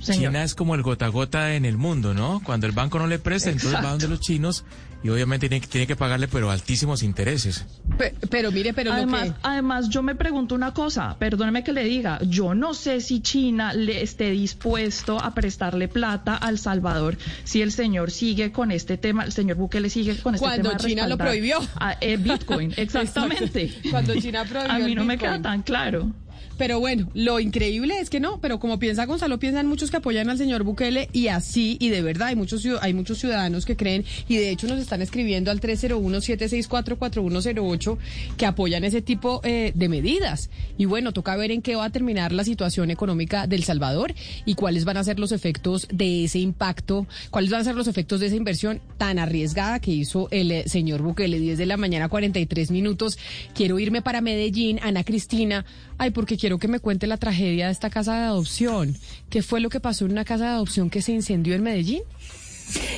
señor. 0.00 0.32
China 0.32 0.42
es 0.44 0.54
como 0.54 0.74
el 0.74 0.82
gota 0.82 1.06
a 1.06 1.08
gota 1.08 1.54
en 1.54 1.64
el 1.64 1.76
mundo, 1.76 2.12
¿no? 2.14 2.40
Cuando 2.44 2.66
el 2.66 2.72
banco 2.72 2.98
no 2.98 3.06
le 3.06 3.18
presta, 3.18 3.50
entonces 3.50 3.78
va 3.84 3.90
donde 3.90 4.08
los 4.08 4.20
chinos 4.20 4.64
y 5.04 5.08
obviamente 5.08 5.48
tiene, 5.48 5.66
tiene 5.66 5.86
que 5.88 5.96
pagarle, 5.96 6.28
pero 6.28 6.48
altísimos 6.50 7.02
intereses. 7.02 7.66
Pe- 7.98 8.14
pero 8.30 8.52
mire, 8.52 8.72
pero 8.72 8.92
Además, 8.92 9.28
lo 9.28 9.34
que... 9.34 9.40
además, 9.42 9.88
yo 9.88 10.00
me 10.00 10.14
pregunto 10.14 10.54
una 10.54 10.72
cosa, 10.72 11.16
perdóneme 11.18 11.64
que 11.64 11.72
le 11.72 11.82
diga, 11.82 12.20
yo 12.22 12.54
no 12.54 12.72
sé 12.72 13.00
si 13.00 13.20
China 13.20 13.74
le 13.74 14.02
esté 14.02 14.30
dispuesto 14.30 15.20
a 15.20 15.34
prestarle 15.34 15.88
plata 15.88 16.36
al 16.36 16.56
Salvador 16.58 17.18
si 17.42 17.62
el 17.62 17.72
señor 17.72 18.12
sigue 18.12 18.52
con 18.52 18.70
este 18.70 18.96
tema, 18.96 19.24
el 19.24 19.32
señor 19.32 19.56
Bukele 19.56 19.90
sigue 19.90 20.16
con 20.18 20.36
este 20.36 20.46
Cuando 20.46 20.70
tema. 20.70 20.80
de 20.82 20.88
China 20.88 21.08
lo 21.08 21.18
prohibió. 21.18 21.58
a, 21.80 21.96
eh, 22.00 22.16
Bitcoin, 22.16 22.72
exactamente. 22.76 23.72
Cuando 23.90 24.14
China 24.20 24.44
prohibió 24.48 24.72
A 24.72 24.78
mí 24.78 24.94
no 24.94 25.04
me 25.04 25.18
queda 25.18 25.42
tan 25.42 25.62
claro. 25.62 26.12
Pero 26.58 26.80
bueno, 26.80 27.08
lo 27.14 27.40
increíble 27.40 27.98
es 28.00 28.10
que 28.10 28.20
no, 28.20 28.38
pero 28.40 28.60
como 28.60 28.78
piensa 28.78 29.06
Gonzalo, 29.06 29.38
piensan 29.38 29.66
muchos 29.66 29.90
que 29.90 29.96
apoyan 29.98 30.30
al 30.30 30.38
señor 30.38 30.62
Bukele 30.62 31.08
y 31.12 31.28
así, 31.28 31.76
y 31.80 31.88
de 31.88 32.02
verdad 32.02 32.28
hay 32.28 32.36
muchos, 32.36 32.64
hay 32.80 32.94
muchos 32.94 33.18
ciudadanos 33.18 33.66
que 33.66 33.76
creen 33.76 34.04
y 34.28 34.36
de 34.36 34.50
hecho 34.50 34.66
nos 34.66 34.78
están 34.78 35.02
escribiendo 35.02 35.50
al 35.50 35.60
301-764-4108 35.60 37.98
que 38.36 38.46
apoyan 38.46 38.84
ese 38.84 39.02
tipo 39.02 39.40
eh, 39.44 39.72
de 39.74 39.88
medidas. 39.88 40.50
Y 40.78 40.84
bueno, 40.86 41.12
toca 41.12 41.36
ver 41.36 41.50
en 41.50 41.62
qué 41.62 41.76
va 41.76 41.86
a 41.86 41.90
terminar 41.90 42.32
la 42.32 42.44
situación 42.44 42.90
económica 42.90 43.46
del 43.46 43.64
Salvador 43.64 44.14
y 44.44 44.54
cuáles 44.54 44.84
van 44.84 44.96
a 44.96 45.04
ser 45.04 45.18
los 45.18 45.32
efectos 45.32 45.88
de 45.92 46.24
ese 46.24 46.38
impacto, 46.38 47.06
cuáles 47.30 47.50
van 47.50 47.62
a 47.62 47.64
ser 47.64 47.74
los 47.74 47.88
efectos 47.88 48.20
de 48.20 48.26
esa 48.26 48.36
inversión 48.36 48.80
tan 48.98 49.18
arriesgada 49.18 49.80
que 49.80 49.90
hizo 49.90 50.28
el 50.30 50.52
eh, 50.52 50.64
señor 50.66 51.02
Bukele. 51.02 51.38
10 51.38 51.58
de 51.58 51.66
la 51.66 51.76
mañana, 51.76 52.08
43 52.08 52.70
minutos. 52.70 53.18
Quiero 53.54 53.78
irme 53.78 54.02
para 54.02 54.20
Medellín, 54.20 54.78
Ana 54.82 55.04
Cristina. 55.04 55.64
Ay, 55.98 56.10
porque 56.10 56.36
quiero 56.42 56.58
que 56.58 56.66
me 56.66 56.80
cuente 56.80 57.06
la 57.06 57.18
tragedia 57.18 57.66
de 57.66 57.72
esta 57.72 57.88
casa 57.88 58.14
de 58.14 58.24
adopción. 58.24 58.96
¿Qué 59.30 59.42
fue 59.42 59.60
lo 59.60 59.70
que 59.70 59.78
pasó 59.78 60.06
en 60.06 60.10
una 60.10 60.24
casa 60.24 60.46
de 60.46 60.50
adopción 60.50 60.90
que 60.90 61.00
se 61.00 61.12
incendió 61.12 61.54
en 61.54 61.62
Medellín? 61.62 62.02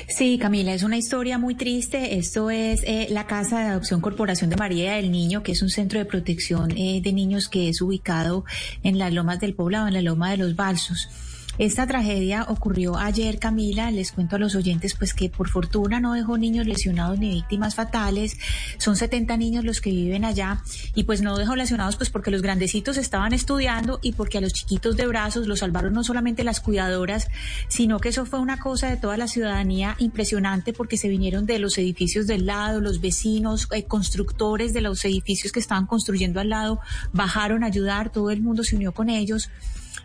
Sí, 0.09 0.39
Camila, 0.39 0.73
es 0.73 0.83
una 0.83 0.97
historia 0.97 1.37
muy 1.37 1.55
triste. 1.55 2.17
Esto 2.17 2.49
es 2.49 2.83
eh, 2.85 3.09
la 3.11 3.27
Casa 3.27 3.59
de 3.59 3.67
Adopción 3.67 4.01
Corporación 4.01 4.49
de 4.49 4.57
María 4.57 4.95
del 4.95 5.13
Niño, 5.13 5.43
que 5.43 5.53
es 5.53 5.61
un 5.61 5.69
centro 5.69 5.99
de 5.99 6.07
protección 6.07 6.71
eh, 6.75 7.03
de 7.05 7.13
niños 7.13 7.51
que 7.51 7.69
es 7.69 7.83
ubicado 7.83 8.47
en 8.83 8.97
las 8.97 9.13
lomas 9.13 9.41
del 9.41 9.53
poblado, 9.53 9.89
en 9.89 9.93
la 9.93 10.01
loma 10.01 10.31
de 10.31 10.39
los 10.39 10.57
Balsos. 10.57 11.11
Esta 11.57 11.87
tragedia 11.87 12.47
ocurrió 12.49 12.97
ayer, 12.97 13.39
Camila. 13.39 13.93
Les 13.93 14.11
cuento 14.11 14.35
a 14.35 14.39
los 14.41 14.57
oyentes, 14.57 14.95
pues 14.95 15.15
que 15.15 15.31
por 15.31 15.49
fortuna 15.49 16.01
no 16.01 16.15
dejó 16.15 16.37
niños 16.37 16.67
lesionados 16.67 17.21
ni 17.21 17.31
víctimas 17.31 17.77
fatales. 17.77 18.37
Son 18.79 18.97
70 18.97 19.37
niños 19.37 19.65
los 19.65 19.81
que 19.81 19.91
viven 19.91 20.25
allá 20.25 20.63
y 20.97 21.05
pues 21.05 21.23
no 21.23 21.39
dejó 21.39 21.55
lesionados, 21.55 21.95
pues 21.97 22.11
porque 22.11 22.33
los 22.33 22.43
grandecitos 22.43 22.97
estaban 22.97 23.33
estudiando 23.33 24.01
y 24.03 24.13
porque 24.13 24.39
a 24.39 24.41
los 24.41 24.53
chiquitos 24.53 24.97
de 24.97 25.07
brazos 25.07 25.47
los 25.47 25.61
salvaron 25.61 25.93
no 25.93 26.03
solamente 26.03 26.43
las 26.43 26.61
cuidadoras, 26.61 27.29
sino 27.69 28.01
que 28.01 28.09
eso 28.09 28.27
fue 28.27 28.41
una 28.41 28.59
cosa 28.59 28.91
de 28.91 28.97
toda 28.97 29.17
la 29.17 29.29
ciudadanía 29.29 29.95
impresionante 30.01 30.73
porque 30.73 30.97
se 30.97 31.09
vinieron 31.09 31.47
de 31.47 31.61
los 31.61 31.79
edificios 31.79 32.27
del 32.27 32.47
lado, 32.47 32.81
los 32.81 33.01
vecinos, 33.01 33.69
eh, 33.71 33.85
constructores 33.85 34.73
de 34.73 34.81
los 34.81 35.05
edificios 35.05 35.53
que 35.53 35.61
estaban 35.61 35.87
construyendo 35.87 36.41
al 36.41 36.49
lado, 36.49 36.81
bajaron 37.13 37.63
a 37.63 37.69
ayudar, 37.69 38.11
todo 38.11 38.33
el 38.33 38.43
mundo 38.43 38.65
se 38.65 38.75
unió 38.75 38.91
con 38.91 39.09
ellos. 39.09 39.51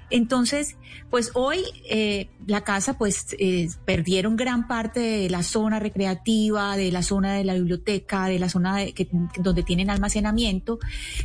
Entonces, 0.09 0.75
pues 1.09 1.31
hoy 1.33 1.63
eh, 1.89 2.29
la 2.47 2.61
casa, 2.61 2.97
pues 2.97 3.35
eh, 3.39 3.67
perdieron 3.85 4.35
gran 4.35 4.67
parte 4.67 4.99
de 4.99 5.29
la 5.29 5.43
zona 5.43 5.79
recreativa, 5.79 6.75
de 6.75 6.91
la 6.91 7.03
zona 7.03 7.33
de 7.33 7.43
la 7.43 7.53
biblioteca, 7.53 8.25
de 8.27 8.39
la 8.39 8.49
zona 8.49 8.77
de, 8.77 8.93
que, 8.93 9.07
donde 9.37 9.63
tienen 9.63 9.89
almacenamiento, 9.89 10.79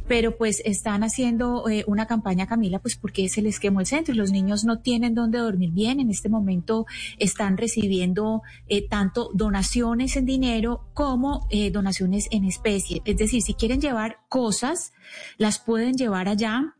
pero 0.06 0.36
pues 0.36 0.62
están 0.64 1.02
haciendo 1.02 1.68
eh, 1.68 1.84
una 1.86 2.06
campaña, 2.06 2.46
Camila, 2.46 2.78
pues 2.78 2.96
porque 2.96 3.28
se 3.28 3.42
les 3.42 3.58
quemó 3.60 3.80
el 3.80 3.86
centro 3.86 4.14
y 4.14 4.18
los 4.18 4.30
niños 4.30 4.64
no 4.64 4.80
tienen 4.80 5.14
dónde 5.14 5.38
dormir 5.38 5.70
bien. 5.70 6.00
En 6.00 6.10
este 6.10 6.28
momento 6.28 6.86
están 7.18 7.56
recibiendo 7.56 8.42
eh, 8.68 8.86
tanto 8.88 9.30
donaciones 9.34 10.16
en 10.16 10.26
dinero 10.26 10.88
como 10.94 11.46
eh, 11.50 11.70
donaciones 11.70 12.28
en 12.30 12.44
especie. 12.44 13.02
Es 13.04 13.16
decir, 13.16 13.42
si 13.42 13.54
quieren 13.54 13.80
llevar 13.80 14.18
cosas, 14.28 14.92
las 15.38 15.58
pueden 15.58 15.94
llevar 15.94 16.28
allá 16.28 16.73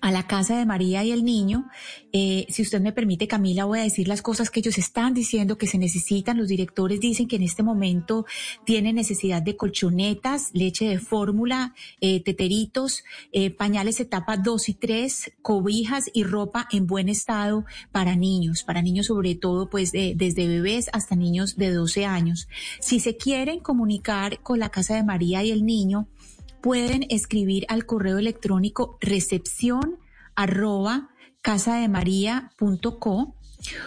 a 0.00 0.10
la 0.10 0.26
casa 0.26 0.58
de 0.58 0.66
María 0.66 1.04
y 1.04 1.12
el 1.12 1.24
niño. 1.24 1.68
Eh, 2.12 2.46
si 2.48 2.62
usted 2.62 2.80
me 2.80 2.92
permite, 2.92 3.26
Camila, 3.28 3.64
voy 3.64 3.80
a 3.80 3.82
decir 3.84 4.08
las 4.08 4.22
cosas 4.22 4.50
que 4.50 4.60
ellos 4.60 4.78
están 4.78 5.14
diciendo 5.14 5.56
que 5.58 5.66
se 5.66 5.78
necesitan. 5.78 6.36
Los 6.36 6.48
directores 6.48 7.00
dicen 7.00 7.28
que 7.28 7.36
en 7.36 7.42
este 7.42 7.62
momento 7.62 8.26
tienen 8.64 8.96
necesidad 8.96 9.42
de 9.42 9.56
colchonetas, 9.56 10.50
leche 10.52 10.86
de 10.88 10.98
fórmula, 10.98 11.74
eh, 12.00 12.20
teteritos, 12.22 13.02
eh, 13.32 13.50
pañales 13.50 14.00
etapa 14.00 14.36
2 14.36 14.68
y 14.68 14.74
3, 14.74 15.32
cobijas 15.42 16.04
y 16.12 16.24
ropa 16.24 16.68
en 16.70 16.86
buen 16.86 17.08
estado 17.08 17.64
para 17.92 18.16
niños, 18.16 18.62
para 18.62 18.82
niños 18.82 19.06
sobre 19.06 19.34
todo 19.34 19.70
pues 19.70 19.92
de- 19.92 20.14
desde 20.16 20.46
bebés 20.48 20.90
hasta 20.92 21.16
niños 21.16 21.56
de 21.56 21.72
12 21.72 22.04
años. 22.04 22.48
Si 22.80 23.00
se 23.00 23.16
quieren 23.16 23.60
comunicar 23.60 24.40
con 24.42 24.58
la 24.58 24.68
casa 24.70 24.94
de 24.94 25.04
María 25.04 25.42
y 25.44 25.50
el 25.50 25.64
niño, 25.64 26.08
pueden 26.64 27.04
escribir 27.10 27.66
al 27.68 27.84
correo 27.84 28.16
electrónico 28.16 28.96
recepción 29.02 29.98
arroba 30.34 31.10
casademaria.co 31.42 33.34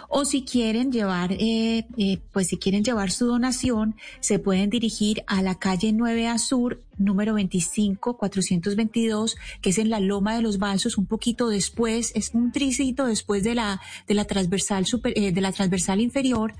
o 0.09 0.25
si 0.25 0.43
quieren 0.43 0.91
llevar, 0.91 1.31
eh, 1.33 1.87
eh, 1.97 2.19
pues 2.31 2.49
si 2.49 2.57
quieren 2.57 2.83
llevar 2.83 3.09
su 3.09 3.25
donación, 3.25 3.95
se 4.19 4.37
pueden 4.37 4.69
dirigir 4.69 5.23
a 5.25 5.41
la 5.41 5.55
calle 5.55 5.91
9A 5.91 6.37
Sur, 6.37 6.83
número 6.99 7.33
25, 7.33 8.15
422, 8.15 9.37
que 9.59 9.71
es 9.71 9.79
en 9.79 9.89
la 9.89 9.99
Loma 9.99 10.35
de 10.35 10.43
los 10.43 10.59
Balsos, 10.59 10.99
un 10.99 11.07
poquito 11.07 11.49
después, 11.49 12.11
es 12.13 12.31
un 12.35 12.51
tricito 12.51 13.07
después 13.07 13.43
de 13.43 13.55
la, 13.55 13.81
de 14.07 14.13
la 14.13 14.25
transversal 14.25 14.85
eh, 15.15 15.31
de 15.31 15.41
la 15.41 15.51
transversal 15.51 15.99
inferior 15.99 16.53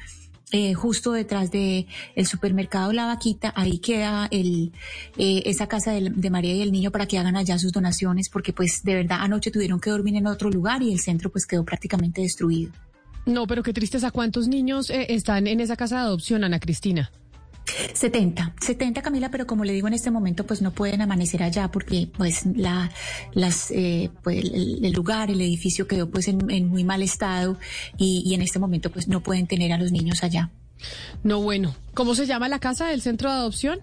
eh, 0.51 0.73
justo 0.73 1.11
detrás 1.11 1.51
de 1.51 1.87
el 2.15 2.25
supermercado 2.25 2.93
La 2.93 3.05
Vaquita, 3.05 3.51
ahí 3.55 3.79
queda 3.79 4.29
el, 4.31 4.71
eh, 5.17 5.43
esa 5.45 5.67
casa 5.67 5.91
de, 5.91 6.29
María 6.29 6.53
y 6.53 6.61
el 6.61 6.71
niño 6.71 6.89
para 6.89 7.05
que 7.05 7.17
hagan 7.17 7.35
allá 7.35 7.59
sus 7.59 7.73
donaciones, 7.73 8.29
porque 8.29 8.53
pues 8.53 8.81
de 8.83 8.95
verdad 8.95 9.19
anoche 9.21 9.51
tuvieron 9.51 9.81
que 9.81 9.89
dormir 9.89 10.15
en 10.15 10.27
otro 10.27 10.49
lugar 10.49 10.81
y 10.81 10.93
el 10.93 10.99
centro 10.99 11.29
pues 11.29 11.45
quedó 11.45 11.65
prácticamente 11.65 12.21
destruido. 12.21 12.71
No, 13.25 13.45
pero 13.45 13.61
qué 13.61 13.73
tristeza. 13.73 14.11
¿Cuántos 14.11 14.47
niños 14.47 14.89
eh, 14.89 15.07
están 15.09 15.47
en 15.47 15.59
esa 15.59 15.75
casa 15.75 15.97
de 15.97 16.01
adopción, 16.03 16.45
Ana 16.45 16.61
Cristina? 16.61 17.11
70, 17.93 18.53
70 18.61 19.01
Camila, 19.01 19.29
pero 19.29 19.47
como 19.47 19.63
le 19.63 19.73
digo 19.73 19.87
en 19.87 19.93
este 19.93 20.11
momento, 20.11 20.45
pues 20.45 20.61
no 20.61 20.71
pueden 20.71 21.01
amanecer 21.01 21.43
allá 21.43 21.69
porque 21.69 22.09
pues 22.17 22.45
la, 22.45 22.91
las, 23.33 23.71
eh, 23.71 24.09
pues, 24.23 24.37
el, 24.37 24.85
el 24.85 24.93
lugar, 24.93 25.29
el 25.29 25.41
edificio 25.41 25.87
quedó 25.87 26.09
pues 26.09 26.27
en, 26.27 26.49
en 26.49 26.67
muy 26.67 26.83
mal 26.83 27.01
estado 27.01 27.57
y, 27.97 28.23
y 28.25 28.33
en 28.33 28.41
este 28.41 28.59
momento 28.59 28.91
pues 28.91 29.07
no 29.07 29.21
pueden 29.21 29.47
tener 29.47 29.73
a 29.73 29.77
los 29.77 29.91
niños 29.91 30.23
allá. 30.23 30.49
No, 31.23 31.41
bueno. 31.41 31.75
¿Cómo 31.93 32.15
se 32.15 32.25
llama 32.25 32.47
la 32.49 32.59
casa 32.59 32.87
del 32.87 33.01
centro 33.01 33.29
de 33.29 33.35
adopción? 33.35 33.79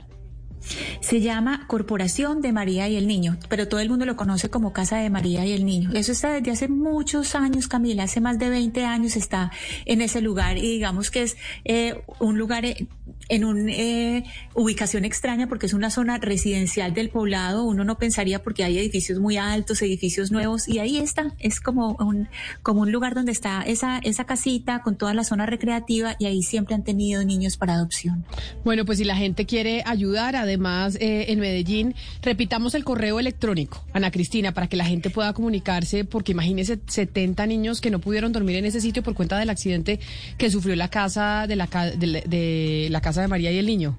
Se 1.00 1.20
llama 1.20 1.66
Corporación 1.66 2.40
de 2.40 2.52
María 2.52 2.88
y 2.88 2.96
el 2.96 3.06
Niño, 3.06 3.36
pero 3.48 3.68
todo 3.68 3.80
el 3.80 3.90
mundo 3.90 4.06
lo 4.06 4.16
conoce 4.16 4.48
como 4.48 4.72
Casa 4.72 4.96
de 4.96 5.10
María 5.10 5.44
y 5.44 5.52
el 5.52 5.66
Niño. 5.66 5.90
Eso 5.92 6.12
está 6.12 6.32
desde 6.32 6.50
hace 6.50 6.68
muchos 6.68 7.34
años, 7.34 7.68
Camila, 7.68 8.04
hace 8.04 8.20
más 8.20 8.38
de 8.38 8.48
20 8.48 8.84
años 8.84 9.16
está 9.16 9.52
en 9.84 10.00
ese 10.00 10.20
lugar 10.22 10.56
y 10.56 10.62
digamos 10.62 11.10
que 11.10 11.22
es 11.22 11.36
eh, 11.64 12.02
un 12.18 12.38
lugar 12.38 12.64
eh, 12.64 12.86
en 13.28 13.44
una 13.44 13.72
eh, 13.72 14.24
ubicación 14.54 15.04
extraña 15.04 15.48
porque 15.48 15.66
es 15.66 15.72
una 15.72 15.90
zona 15.90 16.18
residencial 16.18 16.94
del 16.94 17.10
poblado. 17.10 17.64
Uno 17.64 17.84
no 17.84 17.98
pensaría 17.98 18.42
porque 18.42 18.64
hay 18.64 18.78
edificios 18.78 19.18
muy 19.18 19.36
altos, 19.36 19.82
edificios 19.82 20.30
nuevos 20.30 20.68
y 20.68 20.78
ahí 20.78 20.98
está. 20.98 21.32
Es 21.38 21.60
como 21.60 21.96
un, 22.00 22.28
como 22.62 22.82
un 22.82 22.92
lugar 22.92 23.14
donde 23.14 23.32
está 23.32 23.62
esa, 23.62 23.98
esa 23.98 24.24
casita 24.24 24.82
con 24.82 24.96
toda 24.96 25.14
la 25.14 25.24
zona 25.24 25.46
recreativa 25.46 26.16
y 26.18 26.26
ahí 26.26 26.42
siempre 26.42 26.74
han 26.74 26.84
tenido 26.84 27.24
niños 27.24 27.56
para 27.56 27.74
adopción. 27.74 28.24
Bueno, 28.64 28.84
pues 28.84 28.98
si 28.98 29.04
la 29.04 29.16
gente 29.16 29.46
quiere 29.46 29.82
ayudar, 29.86 30.36
además 30.36 30.96
eh, 31.00 31.26
en 31.28 31.40
Medellín, 31.40 31.94
repitamos 32.22 32.74
el 32.74 32.84
correo 32.84 33.20
electrónico, 33.20 33.84
Ana 33.92 34.10
Cristina, 34.10 34.52
para 34.52 34.66
que 34.68 34.76
la 34.76 34.84
gente 34.84 35.10
pueda 35.10 35.32
comunicarse, 35.32 36.04
porque 36.04 36.32
imagínese 36.32 36.78
70 36.86 37.46
niños 37.46 37.80
que 37.80 37.90
no 37.90 37.98
pudieron 37.98 38.32
dormir 38.32 38.56
en 38.56 38.64
ese 38.64 38.80
sitio 38.80 39.02
por 39.02 39.14
cuenta 39.14 39.38
del 39.38 39.50
accidente 39.50 40.00
que 40.38 40.50
sufrió 40.50 40.76
la 40.76 40.88
casa 40.88 41.46
de 41.46 41.56
la, 41.56 41.66
de 41.66 42.34
de 42.34 42.88
la 42.90 43.00
casa 43.00 43.13
de 43.22 43.28
María 43.28 43.52
y 43.52 43.58
el 43.58 43.66
niño. 43.66 43.98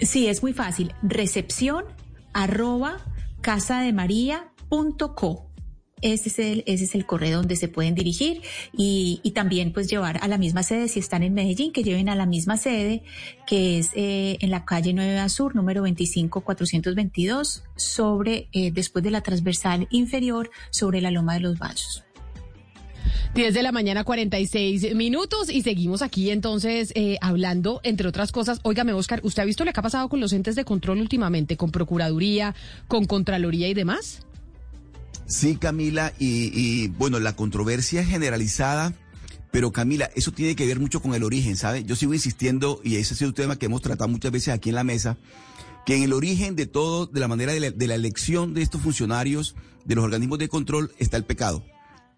Sí, 0.00 0.28
es 0.28 0.42
muy 0.42 0.52
fácil. 0.52 0.92
Recepción 1.02 1.84
arroba 2.32 2.98
casademaria.co. 3.40 5.46
Ese 6.02 6.28
es, 6.28 6.38
el, 6.38 6.62
ese 6.66 6.84
es 6.84 6.94
el 6.94 7.06
correo 7.06 7.38
donde 7.38 7.56
se 7.56 7.68
pueden 7.68 7.94
dirigir 7.94 8.42
y, 8.76 9.32
también 9.34 9.72
pues 9.72 9.88
llevar 9.88 10.18
a 10.22 10.28
la 10.28 10.36
misma 10.36 10.62
sede 10.62 10.88
si 10.88 11.00
están 11.00 11.22
en 11.22 11.32
Medellín, 11.32 11.72
que 11.72 11.82
lleven 11.82 12.10
a 12.10 12.14
la 12.14 12.26
misma 12.26 12.58
sede 12.58 13.02
que 13.46 13.78
es 13.78 13.90
eh, 13.94 14.36
en 14.40 14.50
la 14.50 14.66
calle 14.66 14.92
9 14.92 15.26
Sur, 15.30 15.56
número 15.56 15.86
25-422, 15.86 17.62
sobre, 17.76 18.48
eh, 18.52 18.70
después 18.72 19.02
de 19.04 19.10
la 19.10 19.22
transversal 19.22 19.88
inferior, 19.90 20.50
sobre 20.70 21.00
la 21.00 21.10
Loma 21.10 21.32
de 21.34 21.40
los 21.40 21.58
Balsos. 21.58 22.05
10 23.34 23.54
de 23.54 23.62
la 23.62 23.72
mañana, 23.72 24.04
46 24.04 24.94
minutos 24.94 25.50
y 25.50 25.62
seguimos 25.62 26.02
aquí 26.02 26.30
entonces 26.30 26.92
eh, 26.94 27.18
hablando, 27.20 27.80
entre 27.82 28.08
otras 28.08 28.32
cosas. 28.32 28.60
Óigame, 28.62 28.92
Oscar, 28.92 29.20
¿usted 29.22 29.42
ha 29.42 29.46
visto 29.46 29.64
lo 29.64 29.72
que 29.72 29.80
ha 29.80 29.82
pasado 29.82 30.08
con 30.08 30.20
los 30.20 30.32
entes 30.32 30.56
de 30.56 30.64
control 30.64 31.00
últimamente, 31.00 31.56
con 31.56 31.70
Procuraduría, 31.70 32.54
con 32.88 33.04
Contraloría 33.06 33.68
y 33.68 33.74
demás? 33.74 34.20
Sí, 35.26 35.56
Camila, 35.56 36.12
y, 36.18 36.88
bueno, 36.88 37.18
la 37.18 37.34
controversia 37.34 38.00
es 38.00 38.08
generalizada, 38.08 38.94
Pero 39.50 39.72
Camila, 39.72 40.10
eso 40.14 40.32
tiene 40.32 40.54
que 40.54 40.66
ver 40.66 40.78
mucho 40.78 41.00
con 41.00 41.14
el 41.14 41.24
origen, 41.24 41.56
¿sabe? 41.56 41.82
Yo 41.84 41.96
sigo 41.96 42.12
insistiendo, 42.14 42.80
y 42.84 42.96
ese 42.96 43.14
sido 43.14 43.30
un 43.30 43.34
tema 43.34 43.56
que 43.56 43.66
hemos 43.66 43.80
tratado 43.80 44.08
muchas 44.08 44.30
veces 44.30 44.52
aquí 44.52 44.68
en 44.68 44.74
la 44.74 44.84
mesa, 44.84 45.16
que 45.86 45.96
en 45.96 46.02
el 46.02 46.12
origen 46.12 46.56
de 46.56 46.66
todo, 46.66 47.06
de 47.06 47.20
la 47.20 47.28
manera 47.28 47.52
de 47.52 47.60
la, 47.60 47.70
de 47.70 47.86
la 47.86 47.94
elección 47.94 48.54
de 48.54 48.62
estos 48.62 48.82
funcionarios, 48.82 49.54
de 49.84 49.94
los 49.94 50.04
organismos 50.04 50.38
de 50.38 50.48
control, 50.48 50.92
está 50.98 51.16
el 51.16 51.24
pecado. 51.24 51.64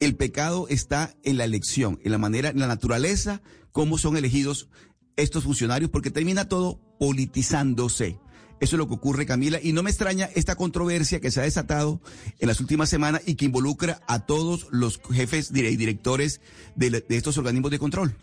El 0.01 0.15
pecado 0.17 0.69
está 0.69 1.15
en 1.25 1.37
la 1.37 1.45
elección, 1.45 2.01
en 2.05 2.13
la 2.13 2.19
manera, 2.19 2.51
en 2.51 2.61
la 2.61 2.69
naturaleza, 2.69 3.43
cómo 3.73 3.99
son 3.99 4.17
elegidos 4.17 4.69
estos 5.17 5.45
funcionarios, 5.45 5.91
porque 5.91 6.11
termina 6.11 6.49
todo 6.49 6.81
politizándose. 6.99 8.19
Eso 8.61 8.77
es 8.77 8.79
lo 8.79 8.89
que 8.89 8.95
ocurre, 8.95 9.27
Camila, 9.27 9.61
y 9.63 9.73
no 9.73 9.83
me 9.83 9.91
extraña 9.91 10.29
esta 10.35 10.57
controversia 10.57 11.21
que 11.21 11.31
se 11.31 11.41
ha 11.41 11.45
desatado 11.45 12.01
en 12.39 12.49
las 12.49 12.61
últimas 12.61 12.89
semanas 12.89 13.23
y 13.25 13.35
que 13.37 13.45
involucra 13.45 14.01
a 14.07 14.27
todos 14.27 14.67
los 14.71 15.01
jefes 15.13 15.51
y 15.55 15.77
directores 15.77 16.41
de, 16.75 16.91
de 16.91 17.17
estos 17.17 17.39
organismos 17.39 17.71
de 17.71 17.79
control. 17.79 18.17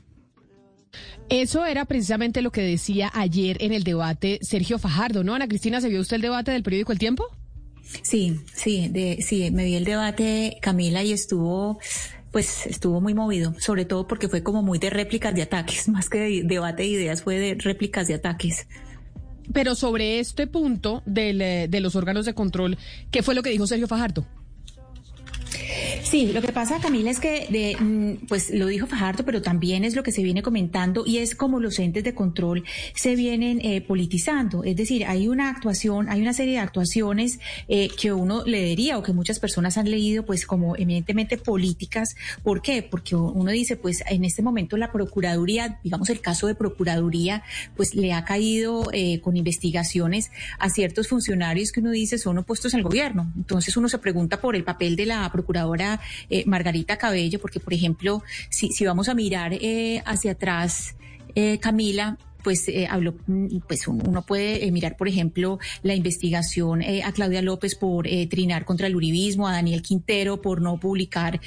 Eso 1.30 1.66
era 1.66 1.86
precisamente 1.86 2.42
lo 2.42 2.52
que 2.52 2.62
decía 2.62 3.12
ayer 3.14 3.58
en 3.62 3.74
el 3.74 3.84
debate 3.84 4.40
Sergio 4.42 4.78
Fajardo, 4.78 5.24
¿no? 5.24 5.36
Ana 5.36 5.48
Cristina, 5.48 5.82
¿se 5.82 5.90
vio 5.90 6.02
usted 6.02 6.18
el 6.18 6.22
debate 6.22 6.52
del 6.52 6.64
periódico 6.64 6.92
El 6.92 7.00
Tiempo? 7.00 7.26
Sí, 8.02 8.40
sí, 8.54 8.90
de, 8.90 9.22
sí, 9.22 9.52
me 9.52 9.66
vi 9.66 9.76
el 9.76 9.86
debate, 9.86 10.58
Camila, 10.62 11.04
y 11.04 11.12
estuvo, 11.12 11.80
pues 12.32 12.66
estuvo 12.68 13.02
muy 13.02 13.14
movido, 13.14 13.54
sobre 13.60 13.86
todo 13.86 14.08
porque 14.08 14.28
fue 14.28 14.44
como 14.44 14.62
muy 14.62 14.80
de 14.80 14.90
réplicas 14.90 15.34
de 15.36 15.44
ataques, 15.44 15.88
más 15.90 16.10
que 16.10 16.20
de 16.20 16.44
debate 16.44 16.84
de 16.84 16.90
ideas, 16.90 17.22
fue 17.22 17.38
de 17.38 17.56
réplicas 17.56 18.08
de 18.08 18.16
ataques. 18.16 18.68
Pero 19.54 19.76
sobre 19.76 20.20
este 20.20 20.48
punto 20.48 21.04
del, 21.06 21.42
eh, 21.42 21.68
de 21.70 21.80
los 21.80 21.96
órganos 21.96 22.26
de 22.26 22.34
control, 22.34 22.78
¿qué 23.12 23.22
fue 23.22 23.36
lo 23.36 23.44
que 23.44 23.52
dijo 23.52 23.68
Sergio 23.68 23.88
Fajardo? 23.88 24.26
Sí, 26.04 26.32
lo 26.32 26.42
que 26.42 26.52
pasa, 26.52 26.80
Camila, 26.80 27.12
es 27.12 27.20
que 27.20 27.48
de, 27.50 27.76
mm, 27.80 28.28
pues 28.28 28.50
lo 28.50 28.68
dijo 28.68 28.88
Fajardo, 28.88 29.26
pero 29.26 29.42
también 29.42 29.84
es 29.84 29.96
lo 29.96 30.04
que 30.04 30.12
se 30.12 30.24
viene 30.24 30.42
comentando 30.42 31.04
y 31.06 31.18
es 31.18 31.36
como 31.36 31.60
los 31.60 31.80
entes 31.80 32.04
de 32.04 32.14
control 32.14 32.64
se 32.94 33.16
vienen 33.16 33.60
eh, 33.62 33.82
politizando. 33.82 34.64
Es 34.64 34.76
decir, 34.76 35.06
hay 35.06 35.28
una 35.28 35.50
actuación, 35.50 36.10
hay 36.10 36.22
una 36.22 36.34
serie 36.34 36.54
de 36.54 36.60
actuaciones 36.60 37.40
eh, 37.68 37.90
que 38.00 38.14
uno 38.14 38.44
leería 38.46 38.98
o 38.98 39.04
que 39.04 39.14
muchas 39.14 39.40
personas 39.40 39.78
han 39.78 39.90
leído, 39.90 40.26
pues 40.26 40.46
como 40.46 40.76
eminentemente 40.76 41.38
políticas. 41.38 42.16
¿Por 42.44 42.62
qué? 42.62 42.84
Porque 42.84 43.16
uno 43.16 43.52
dice, 43.52 43.76
pues 43.76 44.04
en 44.10 44.26
este 44.26 44.42
momento 44.42 44.78
la 44.78 44.92
Procuraduría, 44.92 45.80
digamos 45.84 46.10
el 46.10 46.22
caso 46.22 46.48
de 46.48 46.56
Procuraduría, 46.56 47.44
pues 47.76 47.96
le 47.96 48.14
ha 48.14 48.24
caído 48.24 48.90
eh, 48.94 49.20
con 49.22 49.38
investigaciones 49.38 50.32
a 50.60 50.70
ciertos 50.70 51.08
funcionarios 51.08 51.72
que 51.72 51.80
uno 51.80 51.92
dice 51.92 52.18
son 52.18 52.38
opuestos 52.38 52.74
al 52.74 52.84
gobierno. 52.84 53.32
Entonces 53.36 53.76
uno 53.78 53.90
se 53.90 53.98
pregunta 53.98 54.42
por 54.42 54.56
el 54.56 54.64
papel 54.64 54.96
de 54.96 55.06
la 55.06 55.26
Procuradora 55.66 56.00
eh, 56.30 56.44
Margarita 56.46 56.98
Cabello, 56.98 57.40
porque 57.40 57.60
por 57.60 57.74
ejemplo, 57.74 58.24
si, 58.50 58.72
si 58.72 58.86
vamos 58.86 59.10
a 59.10 59.14
mirar 59.14 59.54
eh, 59.54 60.02
hacia 60.06 60.34
atrás, 60.34 60.96
eh, 61.34 61.58
Camila, 61.60 62.18
pues 62.46 62.68
eh, 62.68 62.88
habló, 62.88 63.16
mm, 63.26 63.58
pues 63.68 63.88
uno 63.88 64.22
puede 64.22 64.68
eh, 64.68 64.72
mirar, 64.72 64.98
por 64.98 65.08
ejemplo, 65.08 65.58
la 65.82 65.96
investigación 65.96 66.84
eh, 66.84 67.02
a 67.04 67.12
Claudia 67.12 67.42
López 67.42 67.74
por 67.74 68.06
trinar 68.30 68.66
contra 68.66 68.86
el 68.86 68.96
uribismo, 68.96 69.48
a 69.48 69.52
Daniel 69.52 69.82
Quintero 69.82 70.40
por 70.42 70.62
no 70.62 70.80
publicar 70.80 71.42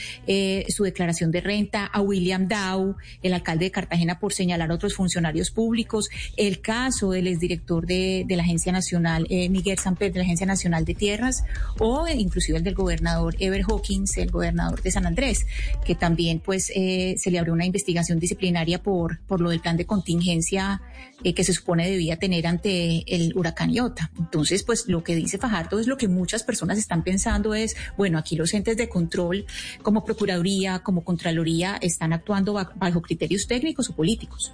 su 0.69 0.83
declaración 0.83 1.31
de 1.31 1.41
renta, 1.41 1.87
a 1.87 2.01
William 2.01 2.49
Dow, 2.49 2.97
el 3.23 3.33
alcalde 3.33 3.67
de 3.67 3.71
Cartagena, 3.71 4.19
por 4.19 4.33
señalar 4.33 4.73
a 4.73 4.75
otros 4.75 4.95
funcionarios 4.95 5.53
públicos, 5.53 6.09
el 6.37 6.61
caso 6.61 7.13
del 7.13 7.29
exdirector 7.29 7.87
de, 7.87 8.25
de 8.27 8.37
la 8.37 8.43
Agencia 8.43 8.73
Nacional, 8.73 9.27
Miguel 9.29 9.79
Samper, 9.79 10.13
de 10.13 10.19
la 10.19 10.25
Agencia 10.25 10.47
Nacional 10.47 10.85
de 10.85 10.95
Tierras, 10.95 11.45
o 11.79 12.09
inclusive 12.09 12.59
el 12.59 12.65
del 12.65 12.75
gobernador 12.75 13.37
Ever 13.39 13.63
Hawkins, 13.69 14.17
el 14.17 14.31
gobernador 14.31 14.83
de 14.83 14.91
San 14.91 15.07
Andrés, 15.07 15.47
que 15.85 15.95
también 15.95 16.41
pues 16.41 16.67
se 16.67 17.31
le 17.31 17.39
abrió 17.39 17.55
una 17.55 17.67
investigación 17.67 18.19
disciplinaria 18.19 18.83
por, 18.83 19.21
por 19.21 19.41
lo 19.41 19.51
del 19.51 19.61
plan 19.61 19.77
de 19.77 19.87
contingencia 19.87 20.81
eh, 21.25 21.35
que 21.35 21.45
se 21.45 21.53
supone 21.53 21.91
debía 21.91 22.17
tener 22.17 22.47
ante 22.47 23.05
el 23.07 23.37
huracán 23.37 23.71
Iota. 23.71 24.11
Entonces, 24.19 24.63
pues 24.63 24.89
lo 24.89 25.03
que 25.03 25.17
dice 25.17 25.39
Fajardo 25.39 25.81
es 25.81 25.87
lo 25.87 25.97
que 25.97 26.09
muchas 26.09 26.43
personas 26.43 26.79
están 26.79 27.03
pensando 27.03 27.55
es, 27.55 27.77
bueno, 27.97 28.19
aquí 28.19 28.37
los 28.37 28.55
entes 28.55 28.77
de 28.77 28.89
control 28.89 29.47
como 29.83 30.05
Procuraduría, 30.05 30.81
como 30.81 31.05
Contraloría, 31.05 31.79
están 31.81 32.13
actuando 32.13 32.53
bajo 32.53 33.03
criterios 33.03 33.47
técnicos 33.47 33.91
o 33.91 33.97
políticos. 33.97 34.53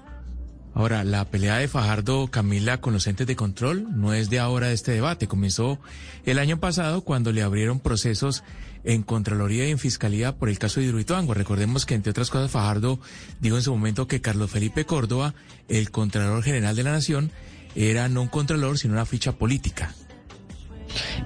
Ahora, 0.76 1.04
la 1.04 1.24
pelea 1.24 1.58
de 1.58 1.68
Fajardo, 1.68 2.26
Camila, 2.26 2.80
con 2.80 2.92
los 2.92 3.06
entes 3.06 3.28
de 3.28 3.36
control 3.36 3.86
no 3.96 4.12
es 4.12 4.28
de 4.28 4.40
ahora 4.40 4.72
este 4.72 4.90
debate. 4.90 5.28
Comenzó 5.28 5.78
el 6.24 6.40
año 6.40 6.58
pasado 6.58 7.02
cuando 7.02 7.30
le 7.30 7.42
abrieron 7.42 7.78
procesos 7.78 8.42
en 8.84 9.02
Contraloría 9.02 9.66
y 9.66 9.70
en 9.70 9.78
Fiscalía 9.78 10.36
por 10.36 10.48
el 10.48 10.58
caso 10.58 10.80
de 10.80 10.86
Hidroituango. 10.86 11.34
Recordemos 11.34 11.86
que, 11.86 11.94
entre 11.94 12.10
otras 12.10 12.30
cosas, 12.30 12.50
Fajardo 12.50 13.00
dijo 13.40 13.56
en 13.56 13.62
su 13.62 13.72
momento 13.72 14.06
que 14.06 14.20
Carlos 14.20 14.50
Felipe 14.50 14.84
Córdoba, 14.84 15.34
el 15.68 15.90
Contralor 15.90 16.42
General 16.42 16.76
de 16.76 16.82
la 16.82 16.92
Nación, 16.92 17.30
era 17.74 18.08
no 18.08 18.22
un 18.22 18.28
Contralor, 18.28 18.78
sino 18.78 18.94
una 18.94 19.06
ficha 19.06 19.32
política. 19.32 19.94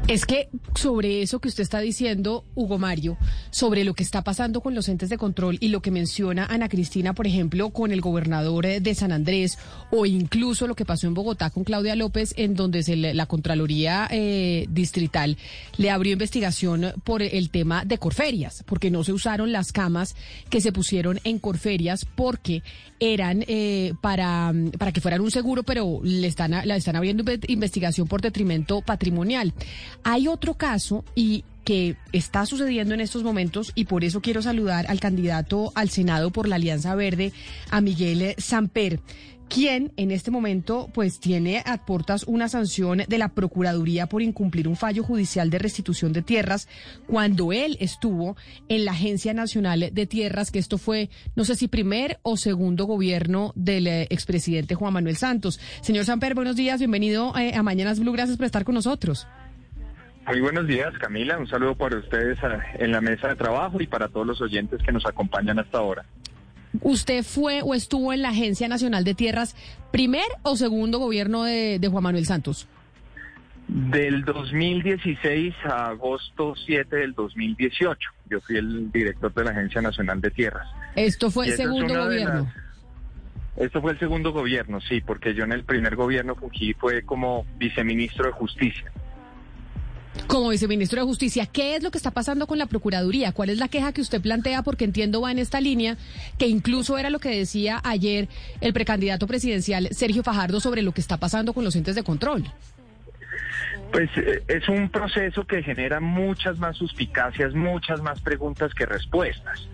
Es 0.07 0.25
que 0.25 0.49
sobre 0.75 1.23
eso 1.23 1.41
que 1.41 1.49
usted 1.49 1.63
está 1.63 1.81
diciendo, 1.81 2.45
Hugo 2.55 2.79
Mario, 2.79 3.17
sobre 3.51 3.85
lo 3.85 3.95
que 3.95 4.03
está 4.03 4.23
pasando 4.23 4.61
con 4.61 4.75
los 4.75 4.89
entes 4.89 5.09
de 5.09 5.19
control 5.19 5.59
y 5.61 5.69
lo 5.69 5.83
que 5.83 5.91
menciona 5.91 6.47
Ana 6.47 6.69
Cristina, 6.69 7.15
por 7.15 7.27
ejemplo, 7.27 7.71
con 7.71 7.93
el 7.93 8.01
gobernador 8.01 8.67
eh, 8.67 8.81
de 8.81 8.95
San 8.95 9.13
Andrés 9.13 9.59
o 9.91 10.07
incluso 10.07 10.67
lo 10.67 10.75
que 10.75 10.85
pasó 10.85 11.07
en 11.07 11.15
Bogotá 11.15 11.51
con 11.51 11.65
Claudia 11.65 11.97
López, 11.97 12.35
en 12.37 12.55
donde 12.55 12.83
se 12.83 12.97
la 12.97 13.27
Contraloría 13.27 14.09
eh, 14.11 14.67
Distrital 14.71 15.37
le 15.77 15.91
abrió 15.91 16.13
investigación 16.13 16.93
por 17.05 17.23
el 17.23 17.51
tema 17.51 17.85
de 17.85 17.99
Corferias, 17.99 18.65
porque 18.67 18.91
no 18.91 19.05
se 19.05 19.13
usaron 19.13 19.53
las 19.53 19.73
camas 19.73 20.17
que 20.51 20.61
se 20.61 20.73
pusieron 20.73 21.21
en 21.25 21.39
Corferias 21.39 22.05
porque 22.05 22.63
eran 23.01 23.45
eh, 23.47 23.95
para, 24.01 24.53
para 24.79 24.93
que 24.93 25.01
fueran 25.01 25.21
un 25.21 25.31
seguro, 25.31 25.63
pero 25.63 26.01
le 26.03 26.27
están, 26.27 26.51
la 26.51 26.77
están 26.77 26.97
abriendo 26.97 27.25
investigación 27.47 28.09
por 28.09 28.21
detrimento 28.21 28.83
patrimonial. 28.83 29.53
Hay 30.05 30.29
otro 30.29 30.55
caso 30.55 31.05
y 31.15 31.45
que 31.65 31.97
está 32.13 32.47
sucediendo 32.47 32.95
en 32.95 33.01
estos 33.01 33.23
momentos 33.23 33.73
y 33.75 33.85
por 33.85 34.03
eso 34.03 34.23
quiero 34.23 34.41
saludar 34.41 34.87
al 34.89 35.01
candidato 35.01 35.71
al 35.75 35.91
Senado 35.91 36.31
por 36.31 36.49
la 36.49 36.57
Alianza 36.57 36.95
Verde, 36.95 37.33
a 37.71 37.81
Miguel 37.81 38.35
Samper 38.39 39.01
quien 39.49 39.93
en 39.97 40.11
este 40.11 40.31
momento 40.31 40.89
pues 40.93 41.21
tiene 41.21 41.63
a 41.65 41.85
portas 41.85 42.25
una 42.25 42.49
sanción 42.49 43.03
de 43.09 43.19
la 43.19 43.31
Procuraduría 43.31 44.07
por 44.07 44.23
incumplir 44.23 44.69
un 44.69 44.77
fallo 44.77 45.03
judicial 45.03 45.51
de 45.51 45.59
restitución 45.59 46.13
de 46.13 46.23
tierras 46.23 46.69
cuando 47.07 47.53
él 47.53 47.77
estuvo 47.81 48.37
en 48.69 48.85
la 48.85 48.93
Agencia 48.93 49.35
Nacional 49.35 49.91
de 49.93 50.07
Tierras, 50.07 50.51
que 50.51 50.59
esto 50.59 50.79
fue 50.79 51.11
no 51.35 51.45
sé 51.45 51.55
si 51.55 51.69
primer 51.69 52.19
o 52.23 52.37
segundo 52.37 52.85
gobierno 52.85 53.53
del 53.57 53.87
eh, 53.87 54.07
expresidente 54.11 54.75
Juan 54.75 54.93
Manuel 54.93 55.17
Santos. 55.17 55.59
Señor 55.81 56.05
Samper, 56.05 56.35
buenos 56.35 56.57
días, 56.57 56.79
bienvenido 56.79 57.37
eh, 57.37 57.55
a 57.55 57.63
Mañanas 57.63 58.01
Blue, 58.01 58.13
gracias 58.13 58.37
por 58.37 58.47
estar 58.47 58.65
con 58.65 58.75
nosotros. 58.75 59.27
Muy 60.29 60.41
buenos 60.41 60.67
días, 60.67 60.93
Camila. 60.99 61.39
Un 61.39 61.47
saludo 61.47 61.75
para 61.75 61.97
ustedes 61.97 62.39
en 62.75 62.93
la 62.93 63.01
mesa 63.01 63.29
de 63.29 63.37
trabajo 63.37 63.81
y 63.81 63.87
para 63.87 64.09
todos 64.09 64.27
los 64.27 64.41
oyentes 64.43 64.83
que 64.83 64.93
nos 64.93 65.07
acompañan 65.07 65.59
hasta 65.59 65.79
ahora. 65.79 66.05
¿Usted 66.83 67.25
fue 67.25 67.63
o 67.63 67.75
estuvo 67.75 68.13
en 68.13 68.21
la 68.21 68.29
Agencia 68.29 68.69
Nacional 68.69 69.05
de 69.05 69.15
Tierras 69.15 69.57
primer 69.91 70.27
o 70.43 70.55
segundo 70.57 70.99
gobierno 70.99 71.45
de, 71.45 71.81
Juan 71.91 72.03
Manuel 72.03 72.27
Santos? 72.27 72.69
Del 73.69 74.23
2016 74.25 75.55
a 75.65 75.89
agosto 75.89 76.55
7 76.67 76.95
del 76.97 77.15
2018. 77.15 78.11
Yo 78.31 78.41
fui 78.43 78.57
el 78.57 78.93
director 78.93 79.33
de 79.33 79.45
la 79.45 79.53
Agencia 79.53 79.81
Nacional 79.81 80.21
de 80.21 80.31
Tierras. 80.31 80.69
¿Esto 80.95 81.31
fue 81.31 81.47
el 81.47 81.53
segundo 81.55 82.05
gobierno? 82.05 82.53
Esto 83.57 83.81
fue 83.81 83.93
el 83.93 83.99
segundo 83.99 84.33
gobierno, 84.33 84.81
sí, 84.83 85.01
porque 85.01 85.35
yo 85.35 85.45
en 85.45 85.53
el 85.53 85.65
primer 85.65 85.97
gobierno 85.97 86.37
fungí 86.37 86.75
fue 86.75 87.03
como 87.03 87.47
viceministro 87.57 88.27
de 88.27 88.33
Justicia. 88.33 88.93
Como 90.27 90.51
viceministro 90.51 91.01
de 91.01 91.07
Justicia, 91.07 91.47
¿qué 91.47 91.77
es 91.77 91.83
lo 91.83 91.91
que 91.91 91.99
está 91.99 92.11
pasando 92.11 92.47
con 92.47 92.59
la 92.59 92.67
Procuraduría? 92.67 93.33
¿Cuál 93.33 93.51
es 93.51 93.59
la 93.59 93.69
queja 93.69 93.93
que 93.93 94.01
usted 94.01 94.21
plantea? 94.21 94.63
Porque 94.63 94.85
entiendo 94.85 95.21
va 95.21 95.31
en 95.31 95.39
esta 95.39 95.61
línea, 95.61 95.97
que 96.39 96.47
incluso 96.47 96.99
era 96.99 97.11
lo 97.11 97.19
que 97.19 97.31
decía 97.31 97.81
ayer 97.85 98.29
el 98.61 98.73
precandidato 98.73 99.27
presidencial 99.27 99.89
Sergio 99.93 100.23
Fajardo 100.23 100.61
sobre 100.61 100.83
lo 100.83 100.93
que 100.93 101.01
está 101.01 101.17
pasando 101.17 101.55
con 101.55 101.65
los 101.65 101.77
entes 101.77 101.95
de 101.95 102.03
control. 102.03 102.45
Pues 103.93 104.11
eh, 104.17 104.43
es 104.49 104.69
un 104.69 104.91
proceso 104.91 105.47
que 105.47 105.63
genera 105.63 106.01
muchas 106.01 106.59
más 106.59 106.77
suspicacias, 106.77 107.55
muchas 107.55 108.03
más 108.03 108.21
preguntas 108.21 108.75
que 108.75 108.85
respuestas. 108.85 109.67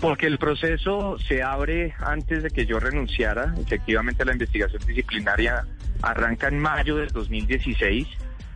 Porque 0.00 0.26
el 0.26 0.36
proceso 0.36 1.16
se 1.20 1.42
abre 1.42 1.94
antes 2.00 2.42
de 2.42 2.50
que 2.50 2.66
yo 2.66 2.80
renunciara. 2.80 3.54
Efectivamente, 3.60 4.24
la 4.24 4.32
investigación 4.32 4.82
disciplinaria 4.84 5.64
arranca 6.02 6.48
en 6.48 6.58
mayo 6.58 6.96
del 6.96 7.10
2016 7.10 8.08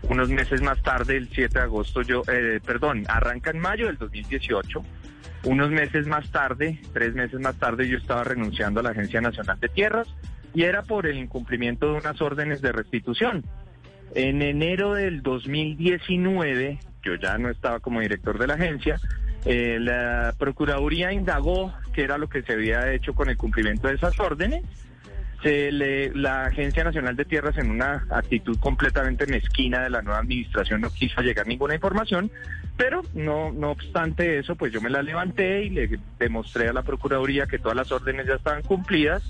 unos 0.03 0.29
meses 0.29 0.63
más 0.63 0.83
tarde, 0.83 1.17
el 1.17 1.29
7 1.29 1.59
de 1.59 1.65
agosto, 1.65 2.03
yo, 2.03 2.23
eh, 2.29 2.61
perdón, 2.65 3.05
arranca 3.09 3.51
en 3.51 3.59
mayo 3.59 3.87
del 3.87 3.99
2018. 3.99 4.83
Unos 5.45 5.71
meses 5.71 6.07
más 6.07 6.31
tarde, 6.31 6.81
tres 6.93 7.15
meses 7.15 7.41
más 7.41 7.57
tarde, 7.57 7.89
yo 7.89 7.99
estaba 7.99 8.25
renunciando 8.25 8.81
a 8.81 8.83
la 8.83 8.91
Agencia 8.91 9.21
Nacional 9.21 9.59
de 9.61 9.69
Tierras 9.69 10.09
y 10.55 10.65
era 10.65 10.83
por 10.83 11.07
el 11.07 11.19
incumplimiento 11.19 11.93
de 11.93 11.99
unas 11.99 12.21
órdenes 12.21 12.63
de 12.63 12.73
restitución. 12.73 13.45
En 14.15 14.43
enero 14.43 14.95
del 14.95 15.23
2019, 15.23 16.79
yo 17.03 17.15
ya 17.17 17.39
no 17.39 17.51
estaba 17.51 17.81
como 17.81 18.01
director 18.01 18.39
de 18.39 18.47
la 18.47 18.55
agencia, 18.55 18.99
Eh, 19.49 19.79
la 19.81 20.35
Procuraduría 20.37 21.13
indagó 21.13 21.73
qué 21.93 22.03
era 22.03 22.19
lo 22.19 22.29
que 22.29 22.43
se 22.43 22.53
había 22.53 22.93
hecho 22.93 23.15
con 23.15 23.29
el 23.29 23.37
cumplimiento 23.37 23.87
de 23.87 23.95
esas 23.95 24.19
órdenes. 24.19 24.65
Se 25.47 25.71
le- 25.71 26.13
la 26.13 26.47
Agencia 26.47 26.83
Nacional 26.83 27.15
de 27.15 27.25
Tierras, 27.25 27.57
en 27.57 27.71
una 27.71 28.05
actitud 28.11 28.59
completamente 28.59 29.29
mezquina 29.29 29.81
de 29.81 29.91
la 29.91 30.03
nueva 30.03 30.19
administración, 30.19 30.81
no 30.81 30.91
quiso 30.91 31.21
llegar 31.21 31.47
ninguna 31.47 31.77
información, 31.77 32.33
pero 32.77 33.03
no, 33.15 33.53
no 33.53 33.71
obstante 33.71 34.41
eso, 34.41 34.57
pues 34.57 34.73
yo 34.73 34.81
me 34.81 34.91
la 34.91 35.03
levanté 35.03 35.63
y 35.63 35.71
le 35.71 36.01
demostré 36.19 36.67
a 36.67 36.73
la 36.73 36.83
Procuraduría 36.83 37.47
que 37.47 37.61
todas 37.61 37.77
las 37.77 37.93
órdenes 37.93 38.27
ya 38.27 38.35
estaban 38.35 38.65
cumplidas, 38.65 39.23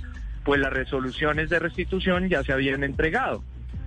pues 0.42 0.58
las 0.58 0.72
resoluciones 0.72 1.50
de 1.50 1.58
restitución 1.58 2.30
ya 2.30 2.42
se 2.42 2.54
habían 2.54 2.82
entregado. 2.82 3.44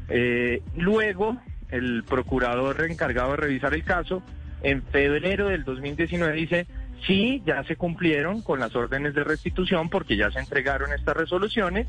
Eh, 0.08 0.62
luego, 0.78 1.36
el 1.72 2.04
procurador 2.04 2.86
encargado 2.88 3.32
de 3.32 3.38
revisar 3.38 3.74
el 3.74 3.84
caso, 3.84 4.22
en 4.62 4.84
febrero 4.84 5.48
del 5.48 5.64
2019 5.64 6.34
dice, 6.34 6.68
sí, 7.06 7.42
ya 7.46 7.64
se 7.64 7.76
cumplieron 7.76 8.42
con 8.42 8.60
las 8.60 8.76
órdenes 8.76 9.14
de 9.14 9.24
restitución 9.24 9.90
porque 9.90 10.18
ya 10.18 10.32
se 10.32 10.40
entregaron 10.40 10.94
estas 10.94 11.16
resoluciones, 11.16 11.88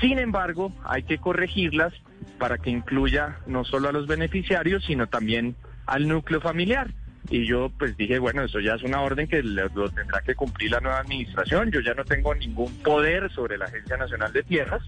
sin 0.00 0.18
embargo, 0.18 0.72
hay 0.84 1.02
que 1.02 1.18
corregirlas 1.18 1.92
para 2.38 2.58
que 2.58 2.70
incluya 2.70 3.38
no 3.46 3.64
solo 3.64 3.88
a 3.88 3.92
los 3.92 4.06
beneficiarios, 4.06 4.84
sino 4.84 5.08
también 5.08 5.56
al 5.86 6.08
núcleo 6.08 6.40
familiar. 6.40 6.90
Y 7.28 7.46
yo 7.46 7.70
pues 7.78 7.96
dije, 7.96 8.18
bueno, 8.18 8.42
eso 8.42 8.60
ya 8.60 8.74
es 8.74 8.82
una 8.82 9.02
orden 9.02 9.28
que 9.28 9.42
lo, 9.42 9.68
tendrá 9.90 10.22
que 10.22 10.34
cumplir 10.34 10.70
la 10.70 10.80
nueva 10.80 11.00
administración, 11.00 11.70
yo 11.70 11.80
ya 11.80 11.94
no 11.94 12.04
tengo 12.04 12.34
ningún 12.34 12.72
poder 12.78 13.30
sobre 13.32 13.58
la 13.58 13.66
Agencia 13.66 13.96
Nacional 13.96 14.32
de 14.32 14.42
Tierras. 14.42 14.82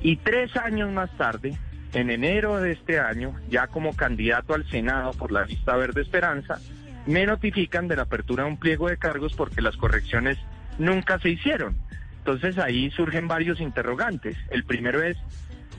Y 0.00 0.16
tres 0.16 0.56
años 0.56 0.92
más 0.92 1.10
tarde, 1.16 1.58
en 1.92 2.10
enero 2.10 2.60
de 2.60 2.72
este 2.72 3.00
año, 3.00 3.34
ya 3.48 3.66
como 3.66 3.96
candidato 3.96 4.54
al 4.54 4.68
Senado 4.70 5.12
por 5.12 5.32
la 5.32 5.44
lista 5.44 5.76
Verde 5.76 6.02
Esperanza, 6.02 6.60
me 7.06 7.24
notifican 7.24 7.88
de 7.88 7.96
la 7.96 8.02
apertura 8.02 8.44
de 8.44 8.50
un 8.50 8.58
pliego 8.58 8.88
de 8.88 8.96
cargos 8.96 9.32
porque 9.34 9.62
las 9.62 9.76
correcciones 9.76 10.38
nunca 10.78 11.18
se 11.18 11.30
hicieron. 11.30 11.76
Entonces 12.18 12.58
ahí 12.58 12.90
surgen 12.90 13.28
varios 13.28 13.60
interrogantes. 13.60 14.36
El 14.50 14.64
primero 14.64 15.02
es, 15.02 15.16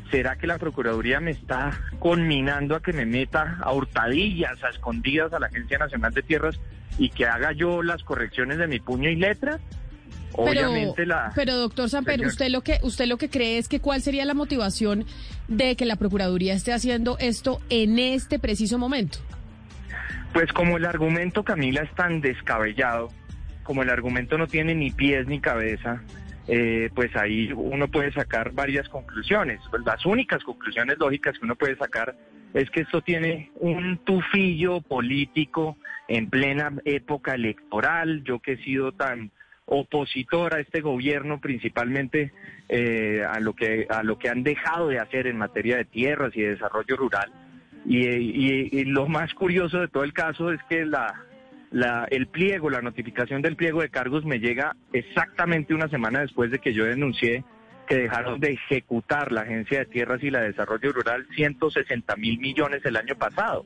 ¿será 0.09 0.37
que 0.37 0.47
la 0.47 0.57
Procuraduría 0.57 1.19
me 1.19 1.31
está 1.31 1.77
conminando 1.99 2.75
a 2.75 2.81
que 2.81 2.93
me 2.93 3.05
meta 3.05 3.57
a 3.61 3.73
hurtadillas, 3.73 4.63
a 4.63 4.69
escondidas 4.69 5.33
a 5.33 5.39
la 5.39 5.47
Agencia 5.47 5.77
Nacional 5.77 6.13
de 6.13 6.23
Tierras 6.23 6.57
y 6.97 7.09
que 7.09 7.25
haga 7.25 7.51
yo 7.51 7.83
las 7.83 8.03
correcciones 8.03 8.57
de 8.57 8.67
mi 8.67 8.79
puño 8.79 9.09
y 9.09 9.17
letra? 9.17 9.59
Obviamente 10.33 10.93
pero, 10.95 11.09
la... 11.09 11.31
pero 11.35 11.55
doctor 11.55 11.89
Samper, 11.89 12.15
Señor. 12.15 12.31
usted 12.31 12.49
lo 12.49 12.61
que 12.61 12.79
usted 12.83 13.07
lo 13.07 13.17
que 13.17 13.29
cree 13.29 13.57
es 13.57 13.67
que 13.67 13.79
cuál 13.79 14.01
sería 14.01 14.23
la 14.23 14.33
motivación 14.33 15.05
de 15.47 15.75
que 15.75 15.85
la 15.85 15.95
procuraduría 15.95 16.53
esté 16.53 16.73
haciendo 16.73 17.17
esto 17.19 17.59
en 17.69 17.97
este 17.97 18.37
preciso 18.39 18.77
momento. 18.77 19.19
Pues 20.33 20.51
como 20.53 20.77
el 20.77 20.85
argumento, 20.85 21.43
Camila, 21.43 21.81
es 21.81 21.91
tan 21.95 22.21
descabellado, 22.21 23.09
como 23.63 23.83
el 23.83 23.89
argumento 23.89 24.37
no 24.37 24.47
tiene 24.47 24.75
ni 24.75 24.91
pies 24.91 25.27
ni 25.27 25.39
cabeza, 25.39 26.01
eh, 26.47 26.89
pues 26.95 27.13
ahí 27.15 27.51
uno 27.53 27.87
puede 27.89 28.13
sacar 28.13 28.51
varias 28.51 28.87
conclusiones. 28.87 29.59
Pues 29.69 29.83
las 29.85 30.05
únicas 30.05 30.43
conclusiones 30.43 30.97
lógicas 30.97 31.37
que 31.37 31.45
uno 31.45 31.55
puede 31.55 31.75
sacar 31.75 32.15
es 32.53 32.69
que 32.69 32.81
esto 32.81 33.01
tiene 33.01 33.51
un 33.55 33.97
tufillo 34.05 34.81
político 34.81 35.77
en 36.07 36.29
plena 36.29 36.71
época 36.85 37.33
electoral. 37.33 38.23
Yo 38.23 38.39
que 38.39 38.53
he 38.53 38.63
sido 38.63 38.93
tan 38.93 39.31
opositor 39.65 40.55
a 40.55 40.61
este 40.61 40.79
gobierno, 40.79 41.41
principalmente 41.41 42.31
eh, 42.69 43.23
a 43.27 43.39
lo 43.41 43.53
que 43.53 43.85
a 43.89 44.01
lo 44.03 44.17
que 44.17 44.29
han 44.29 44.43
dejado 44.43 44.87
de 44.87 44.99
hacer 44.99 45.27
en 45.27 45.37
materia 45.37 45.75
de 45.75 45.85
tierras 45.85 46.31
y 46.35 46.41
de 46.41 46.51
desarrollo 46.51 46.95
rural. 46.95 47.31
Y, 47.89 48.83
lo 48.85 49.07
más 49.07 49.33
curioso 49.33 49.79
de 49.79 49.87
todo 49.87 50.03
el 50.03 50.11
caso 50.11 50.51
es 50.51 50.59
que 50.69 50.85
la, 50.85 51.23
la, 51.71 52.05
el 52.11 52.27
pliego, 52.27 52.69
la 52.69 52.81
notificación 52.81 53.41
del 53.41 53.55
pliego 53.55 53.81
de 53.81 53.89
cargos 53.89 54.25
me 54.25 54.39
llega 54.39 54.75
exactamente 54.91 55.73
una 55.73 55.87
semana 55.87 56.19
después 56.19 56.51
de 56.51 56.59
que 56.59 56.73
yo 56.73 56.83
denuncié 56.83 57.45
que 57.87 57.95
dejaron 57.95 58.41
de 58.41 58.51
ejecutar 58.51 59.31
la 59.31 59.41
Agencia 59.41 59.79
de 59.79 59.85
Tierras 59.85 60.21
y 60.21 60.29
la 60.29 60.41
de 60.41 60.47
Desarrollo 60.47 60.91
Rural 60.91 61.25
160 61.33 62.17
mil 62.17 62.37
millones 62.39 62.83
el 62.83 62.97
año 62.97 63.15
pasado. 63.15 63.65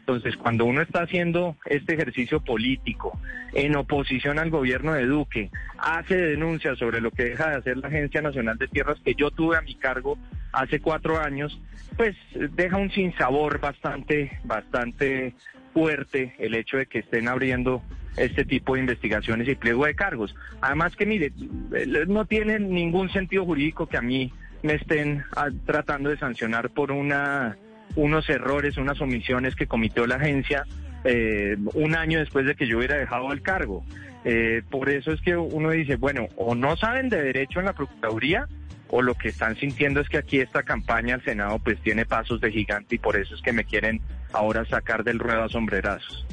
Entonces, 0.00 0.36
cuando 0.36 0.66
uno 0.66 0.82
está 0.82 1.04
haciendo 1.04 1.56
este 1.64 1.94
ejercicio 1.94 2.40
político 2.40 3.18
en 3.54 3.76
oposición 3.76 4.38
al 4.38 4.50
gobierno 4.50 4.92
de 4.92 5.06
Duque, 5.06 5.50
hace 5.78 6.16
denuncias 6.16 6.76
sobre 6.78 7.00
lo 7.00 7.10
que 7.12 7.24
deja 7.24 7.48
de 7.48 7.56
hacer 7.56 7.78
la 7.78 7.88
Agencia 7.88 8.20
Nacional 8.20 8.58
de 8.58 8.68
Tierras 8.68 9.00
que 9.02 9.14
yo 9.14 9.30
tuve 9.30 9.56
a 9.56 9.62
mi 9.62 9.76
cargo 9.76 10.18
hace 10.52 10.80
cuatro 10.80 11.20
años, 11.20 11.58
pues 11.96 12.16
deja 12.34 12.76
un 12.76 12.90
sinsabor 12.90 13.60
bastante, 13.60 14.38
bastante 14.44 15.34
fuerte 15.72 16.34
el 16.38 16.54
hecho 16.54 16.76
de 16.76 16.86
que 16.86 17.00
estén 17.00 17.28
abriendo 17.28 17.82
este 18.16 18.44
tipo 18.44 18.74
de 18.74 18.80
investigaciones 18.80 19.48
y 19.48 19.54
pliego 19.54 19.86
de 19.86 19.94
cargos. 19.94 20.34
Además 20.60 20.94
que, 20.96 21.06
mire, 21.06 21.32
eh, 21.74 22.04
no 22.06 22.26
tiene 22.26 22.58
ningún 22.58 23.10
sentido 23.10 23.44
jurídico 23.44 23.86
que 23.86 23.96
a 23.96 24.02
mí 24.02 24.32
me 24.62 24.74
estén 24.74 25.24
ah, 25.36 25.48
tratando 25.66 26.10
de 26.10 26.18
sancionar 26.18 26.70
por 26.70 26.92
una 26.92 27.56
unos 27.94 28.28
errores, 28.30 28.78
unas 28.78 29.00
omisiones 29.00 29.54
que 29.54 29.66
cometió 29.66 30.06
la 30.06 30.16
agencia 30.16 30.64
eh, 31.04 31.56
un 31.74 31.94
año 31.94 32.20
después 32.20 32.46
de 32.46 32.54
que 32.54 32.66
yo 32.66 32.78
hubiera 32.78 32.96
dejado 32.96 33.32
el 33.32 33.42
cargo. 33.42 33.84
Eh, 34.24 34.62
por 34.70 34.88
eso 34.88 35.12
es 35.12 35.20
que 35.20 35.36
uno 35.36 35.70
dice, 35.70 35.96
bueno, 35.96 36.28
o 36.36 36.54
no 36.54 36.76
saben 36.76 37.08
de 37.08 37.20
derecho 37.20 37.58
en 37.58 37.66
la 37.66 37.72
Procuraduría, 37.72 38.46
o 38.92 39.00
lo 39.00 39.14
que 39.14 39.28
están 39.28 39.56
sintiendo 39.56 40.00
es 40.00 40.08
que 40.08 40.18
aquí 40.18 40.38
esta 40.38 40.62
campaña 40.62 41.14
al 41.14 41.24
Senado 41.24 41.58
pues 41.58 41.80
tiene 41.80 42.04
pasos 42.04 42.40
de 42.42 42.52
gigante 42.52 42.94
y 42.96 42.98
por 42.98 43.16
eso 43.16 43.34
es 43.34 43.40
que 43.40 43.52
me 43.52 43.64
quieren 43.64 44.02
ahora 44.32 44.64
sacar 44.66 45.02
del 45.02 45.18
ruedo 45.18 45.42
a 45.42 45.48
sombrerazos. 45.48 46.26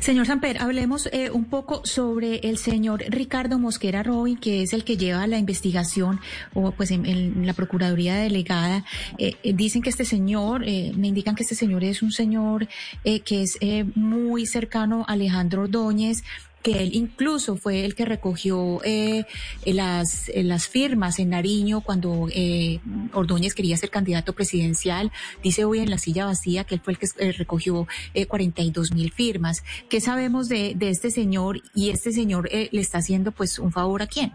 Señor 0.00 0.26
Samper, 0.26 0.58
hablemos 0.60 1.08
eh, 1.12 1.30
un 1.30 1.44
poco 1.46 1.84
sobre 1.84 2.36
el 2.48 2.58
señor 2.58 3.02
Ricardo 3.08 3.58
Mosquera 3.58 4.02
Robin, 4.02 4.36
que 4.36 4.62
es 4.62 4.72
el 4.72 4.84
que 4.84 4.96
lleva 4.96 5.26
la 5.26 5.38
investigación 5.38 6.20
o 6.52 6.72
pues 6.72 6.90
en, 6.90 7.46
la 7.46 7.54
Procuraduría 7.54 8.16
Delegada. 8.16 8.84
Eh, 9.18 9.34
eh, 9.42 9.52
dicen 9.52 9.82
que 9.82 9.90
este 9.90 10.04
señor, 10.04 10.62
eh, 10.64 10.92
me 10.96 11.08
indican 11.08 11.34
que 11.34 11.42
este 11.42 11.54
señor 11.54 11.84
es 11.84 12.02
un 12.02 12.12
señor 12.12 12.68
eh, 13.04 13.20
que 13.20 13.42
es 13.42 13.58
muy 13.94 14.46
cercano 14.46 15.04
a 15.08 15.12
Alejandro 15.12 15.62
Ordóñez 15.62 16.22
que 16.64 16.82
él 16.82 16.94
incluso 16.94 17.56
fue 17.56 17.84
el 17.84 17.94
que 17.94 18.06
recogió 18.06 18.80
eh, 18.84 19.26
las, 19.66 20.32
las 20.34 20.66
firmas 20.66 21.18
en 21.18 21.28
Nariño 21.30 21.82
cuando 21.82 22.28
eh, 22.32 22.80
Ordóñez 23.12 23.54
quería 23.54 23.76
ser 23.76 23.90
candidato 23.90 24.32
presidencial. 24.32 25.12
Dice 25.42 25.66
hoy 25.66 25.80
en 25.80 25.90
la 25.90 25.98
silla 25.98 26.24
vacía 26.24 26.64
que 26.64 26.76
él 26.76 26.80
fue 26.82 26.94
el 26.94 26.98
que 26.98 27.06
eh, 27.18 27.32
recogió 27.32 27.86
eh, 28.14 28.24
42 28.26 28.92
mil 28.92 29.12
firmas. 29.12 29.62
¿Qué 29.90 30.00
sabemos 30.00 30.48
de, 30.48 30.72
de 30.74 30.88
este 30.88 31.10
señor? 31.10 31.60
Y 31.74 31.90
este 31.90 32.12
señor 32.12 32.48
eh, 32.50 32.70
le 32.72 32.80
está 32.80 32.98
haciendo 32.98 33.30
pues 33.32 33.58
un 33.58 33.70
favor 33.70 34.00
a 34.00 34.06
quién? 34.06 34.32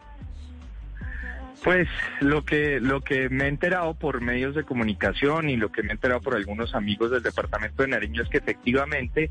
Pues 1.63 1.87
lo 2.21 2.45
que 2.45 2.79
lo 2.79 3.01
que 3.01 3.27
me 3.29 3.43
he 3.45 3.47
enterado 3.49 3.93
por 3.93 4.21
medios 4.21 4.55
de 4.55 4.63
comunicación 4.63 5.49
y 5.49 5.57
lo 5.57 5.71
que 5.71 5.83
me 5.83 5.89
he 5.89 5.91
enterado 5.91 6.21
por 6.21 6.35
algunos 6.35 6.73
amigos 6.73 7.11
del 7.11 7.21
departamento 7.21 7.83
de 7.83 7.89
Nariño 7.89 8.23
es 8.23 8.29
que 8.29 8.37
efectivamente 8.37 9.29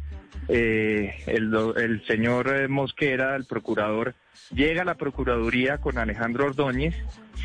eh, 0.49 1.15
el, 1.27 2.03
señor 2.07 2.49
eh, 2.55 2.69
Mosquera, 2.69 3.35
el 3.35 3.47
procurador, 3.47 4.15
llega 4.55 4.83
a 4.83 4.85
la 4.85 4.95
procuraduría 4.97 5.79
con 5.79 5.97
Alejandro 5.97 6.47
Ordóñez, 6.47 6.95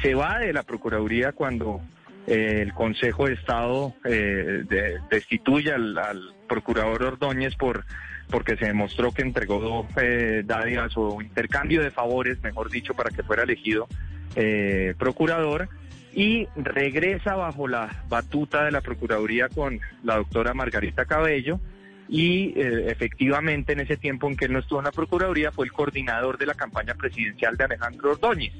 se 0.02 0.16
va 0.16 0.40
de 0.40 0.52
la 0.52 0.64
procuraduría 0.64 1.32
cuando 1.32 1.80
eh, 2.28 2.60
el 2.62 2.74
Consejo 2.74 3.28
de 3.28 3.34
Estado 3.36 3.94
eh, 4.04 4.64
de- 4.68 5.00
destituye 5.10 5.72
al, 5.72 5.98
al 5.98 6.22
procurador 6.48 7.04
Ordóñez 7.04 7.56
por 7.56 7.86
porque 8.34 8.58
se 8.58 8.66
demostró 8.66 9.12
que 9.12 9.22
entregó 9.22 9.88
eh, 9.96 10.42
dádivas 10.44 10.98
o 10.98 11.22
intercambio 11.22 11.84
de 11.84 11.92
favores, 11.92 12.42
mejor 12.42 12.72
dicho, 12.72 12.96
para 12.96 13.12
que 13.12 13.22
fuera 13.22 13.44
elegido 13.44 13.88
eh, 14.36 14.96
procurador 14.98 15.70
y 16.16 16.48
regresa 16.56 17.36
bajo 17.36 17.68
la 17.68 18.04
batuta 18.10 18.66
de 18.66 18.72
la 18.72 18.82
Procuraduría 18.82 19.50
con 19.50 19.80
la 20.04 20.16
doctora 20.16 20.56
Margarita 20.56 21.06
Cabello 21.06 21.60
y 22.10 22.60
eh, 22.60 22.88
efectivamente 22.90 23.74
en 23.74 23.82
ese 23.82 23.98
tiempo 23.98 24.28
en 24.28 24.36
que 24.36 24.46
él 24.46 24.54
no 24.54 24.60
estuvo 24.60 24.80
en 24.80 24.86
la 24.86 24.92
Procuraduría 24.92 25.52
fue 25.52 25.68
el 25.68 25.72
coordinador 25.72 26.40
de 26.40 26.48
la 26.48 26.56
campaña 26.56 26.96
presidencial 26.96 27.56
de 27.56 27.66
Alejandro 27.66 28.14
Ordóñez. 28.14 28.54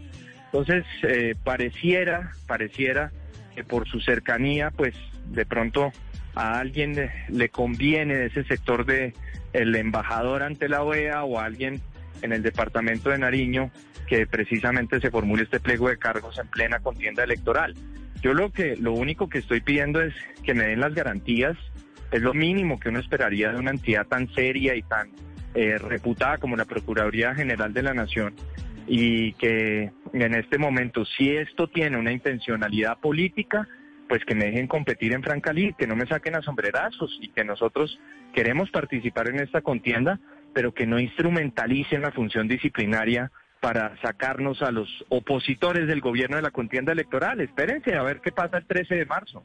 Entonces, 0.46 0.86
eh, 1.02 1.34
pareciera, 1.44 2.34
pareciera 2.46 3.12
que 3.56 3.64
por 3.64 3.88
su 3.88 4.00
cercanía, 4.02 4.70
pues 4.70 4.94
de 5.32 5.48
pronto 5.48 5.92
a 6.36 6.60
alguien 6.60 7.10
le, 7.30 7.50
conviene 7.50 8.16
de 8.16 8.26
ese 8.28 8.44
sector 8.44 8.86
de 8.86 9.14
el 9.54 9.76
embajador 9.76 10.44
ante 10.44 10.68
la 10.68 10.84
OEA 10.84 11.24
o 11.24 11.40
a 11.40 11.46
alguien 11.46 11.82
en 12.22 12.34
el 12.34 12.42
departamento 12.42 13.10
de 13.10 13.20
Nariño 13.20 13.72
que 14.08 14.26
precisamente 14.26 15.00
se 15.00 15.12
formule 15.12 15.44
este 15.44 15.60
pliego 15.60 15.90
de 15.90 15.98
cargos 15.98 16.40
en 16.40 16.48
plena 16.48 16.80
contienda 16.80 17.24
electoral. 17.24 17.76
Yo 18.22 18.34
lo 18.34 18.52
que 18.52 18.76
lo 18.76 18.94
único 18.94 19.30
que 19.30 19.40
estoy 19.40 19.62
pidiendo 19.62 20.02
es 20.02 20.14
que 20.44 20.54
me 20.54 20.66
den 20.66 20.80
las 20.80 20.94
garantías, 20.94 21.58
es 22.12 22.22
lo 22.22 22.34
mínimo 22.34 22.80
que 22.80 22.90
uno 22.90 23.00
esperaría 23.00 23.52
de 23.52 23.60
una 23.60 23.72
entidad 23.72 24.08
tan 24.08 24.34
seria 24.34 24.76
y 24.76 24.82
tan 24.84 25.12
eh, 25.56 25.78
reputada 25.78 26.38
como 26.38 26.56
la 26.56 26.66
Procuraduría 26.66 27.36
General 27.36 27.74
de 27.74 27.84
la 27.84 27.94
Nación 27.94 28.36
y 28.88 29.34
que 29.34 29.92
en 30.14 30.36
este 30.36 30.58
momento 30.58 31.06
si 31.06 31.36
esto 31.36 31.68
tiene 31.68 31.98
una 31.98 32.12
intencionalidad 32.12 32.98
política, 33.00 33.68
pues 34.14 34.26
que 34.26 34.36
me 34.36 34.46
dejen 34.46 34.68
competir 34.68 35.12
en 35.12 35.24
Francalí, 35.24 35.74
que 35.74 35.88
no 35.88 35.96
me 35.96 36.06
saquen 36.06 36.36
a 36.36 36.44
sombrerazos 36.44 37.18
y 37.20 37.30
que 37.30 37.44
nosotros 37.44 38.00
queremos 38.32 38.70
participar 38.70 39.28
en 39.30 39.40
esta 39.40 39.62
contienda 39.62 40.20
pero 40.54 40.72
que 40.72 40.86
no 40.86 41.00
instrumentalicen 41.00 42.04
la 42.04 42.12
función 42.12 42.48
disciplinaria 42.48 43.32
para 43.60 44.00
sacarnos 44.04 44.62
a 44.62 44.70
los 44.70 44.88
opositores 45.10 45.88
del 45.88 46.00
gobierno 46.00 46.36
de 46.36 46.44
la 46.44 46.52
contienda 46.52 46.92
electoral. 46.92 47.42
Espérense 47.42 47.96
a 47.96 48.04
ver 48.04 48.22
qué 48.22 48.32
pasa 48.32 48.60
el 48.60 48.68
13 48.68 48.94
de 48.94 49.06
marzo. 49.08 49.44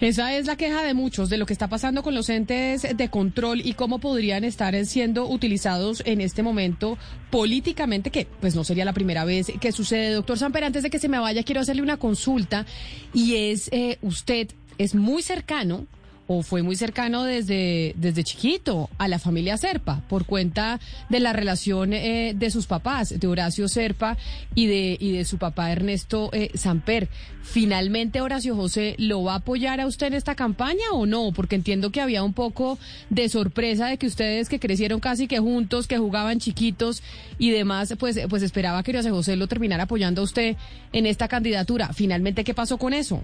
Esa 0.00 0.36
es 0.36 0.44
la 0.46 0.56
queja 0.56 0.82
de 0.82 0.92
muchos 0.92 1.30
de 1.30 1.38
lo 1.38 1.46
que 1.46 1.54
está 1.54 1.68
pasando 1.68 2.02
con 2.02 2.14
los 2.14 2.28
entes 2.28 2.86
de 2.94 3.08
control 3.08 3.62
y 3.64 3.72
cómo 3.72 3.98
podrían 3.98 4.44
estar 4.44 4.76
siendo 4.84 5.26
utilizados 5.26 6.02
en 6.04 6.20
este 6.20 6.42
momento 6.42 6.98
políticamente, 7.30 8.10
que 8.10 8.26
pues 8.40 8.54
no 8.54 8.62
sería 8.62 8.84
la 8.84 8.92
primera 8.92 9.24
vez 9.24 9.50
que 9.58 9.72
sucede. 9.72 10.12
Doctor 10.12 10.38
Samper, 10.38 10.64
antes 10.64 10.82
de 10.82 10.90
que 10.90 10.98
se 10.98 11.08
me 11.08 11.18
vaya, 11.18 11.42
quiero 11.44 11.62
hacerle 11.62 11.80
una 11.80 11.96
consulta 11.96 12.66
y 13.14 13.36
es, 13.36 13.70
eh, 13.72 13.96
usted 14.02 14.48
es 14.76 14.94
muy 14.94 15.22
cercano 15.22 15.86
o 16.26 16.42
fue 16.42 16.62
muy 16.62 16.76
cercano 16.76 17.24
desde, 17.24 17.94
desde 17.96 18.24
chiquito 18.24 18.90
a 18.98 19.08
la 19.08 19.18
familia 19.18 19.56
Serpa 19.56 20.02
por 20.08 20.26
cuenta 20.26 20.80
de 21.08 21.20
la 21.20 21.32
relación 21.32 21.92
eh, 21.92 22.34
de 22.36 22.50
sus 22.50 22.66
papás, 22.66 23.18
de 23.18 23.26
Horacio 23.26 23.68
Serpa 23.68 24.16
y 24.54 24.66
de, 24.66 24.96
y 24.98 25.12
de 25.12 25.24
su 25.24 25.38
papá 25.38 25.70
Ernesto 25.70 26.30
eh, 26.32 26.50
Samper. 26.54 27.08
¿Finalmente 27.42 28.20
Horacio 28.20 28.56
José 28.56 28.96
lo 28.98 29.22
va 29.22 29.34
a 29.34 29.36
apoyar 29.36 29.80
a 29.80 29.86
usted 29.86 30.08
en 30.08 30.14
esta 30.14 30.34
campaña 30.34 30.90
o 30.92 31.06
no? 31.06 31.30
Porque 31.32 31.54
entiendo 31.54 31.90
que 31.90 32.00
había 32.00 32.24
un 32.24 32.32
poco 32.32 32.76
de 33.08 33.28
sorpresa 33.28 33.86
de 33.86 33.98
que 33.98 34.06
ustedes 34.06 34.48
que 34.48 34.58
crecieron 34.58 34.98
casi 34.98 35.28
que 35.28 35.38
juntos, 35.38 35.86
que 35.86 35.98
jugaban 35.98 36.40
chiquitos 36.40 37.04
y 37.38 37.50
demás, 37.50 37.94
pues, 37.98 38.18
pues 38.28 38.42
esperaba 38.42 38.82
que 38.82 38.90
Horacio 38.90 39.14
José 39.14 39.36
lo 39.36 39.46
terminara 39.46 39.84
apoyando 39.84 40.22
a 40.22 40.24
usted 40.24 40.56
en 40.92 41.06
esta 41.06 41.28
candidatura. 41.28 41.92
¿Finalmente 41.92 42.42
qué 42.42 42.52
pasó 42.52 42.78
con 42.78 42.94
eso? 42.94 43.22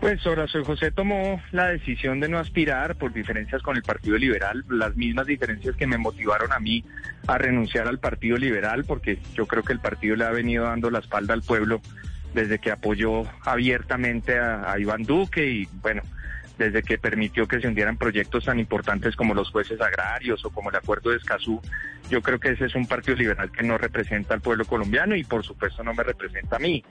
Pues 0.00 0.24
Horacio 0.26 0.64
José 0.64 0.92
tomó 0.92 1.42
la 1.50 1.68
decisión 1.68 2.20
de 2.20 2.28
no 2.28 2.38
aspirar 2.38 2.94
por 2.96 3.12
diferencias 3.12 3.62
con 3.62 3.76
el 3.76 3.82
Partido 3.82 4.16
Liberal, 4.16 4.64
las 4.70 4.96
mismas 4.96 5.26
diferencias 5.26 5.74
que 5.74 5.88
me 5.88 5.98
motivaron 5.98 6.52
a 6.52 6.60
mí 6.60 6.84
a 7.26 7.36
renunciar 7.36 7.88
al 7.88 7.98
Partido 7.98 8.36
Liberal, 8.36 8.84
porque 8.84 9.18
yo 9.34 9.46
creo 9.46 9.64
que 9.64 9.72
el 9.72 9.80
partido 9.80 10.14
le 10.14 10.24
ha 10.24 10.30
venido 10.30 10.64
dando 10.64 10.90
la 10.90 11.00
espalda 11.00 11.34
al 11.34 11.42
pueblo 11.42 11.80
desde 12.32 12.60
que 12.60 12.70
apoyó 12.70 13.24
abiertamente 13.44 14.38
a, 14.38 14.70
a 14.70 14.78
Iván 14.78 15.02
Duque 15.02 15.50
y 15.50 15.68
bueno, 15.82 16.02
desde 16.58 16.82
que 16.82 16.98
permitió 16.98 17.46
que 17.46 17.60
se 17.60 17.68
hundieran 17.68 17.96
proyectos 17.96 18.44
tan 18.44 18.58
importantes 18.58 19.16
como 19.16 19.32
los 19.32 19.50
jueces 19.50 19.80
agrarios 19.80 20.44
o 20.44 20.50
como 20.50 20.70
el 20.70 20.76
acuerdo 20.76 21.10
de 21.10 21.16
Escazú. 21.16 21.60
Yo 22.10 22.20
creo 22.20 22.40
que 22.40 22.50
ese 22.50 22.66
es 22.66 22.74
un 22.74 22.86
partido 22.86 23.16
liberal 23.16 23.50
que 23.50 23.62
no 23.62 23.78
representa 23.78 24.34
al 24.34 24.40
pueblo 24.40 24.64
colombiano 24.64 25.14
y 25.14 25.24
por 25.24 25.44
supuesto 25.44 25.82
no 25.84 25.94
me 25.94 26.02
representa 26.02 26.56
a 26.56 26.58
mí. 26.58 26.84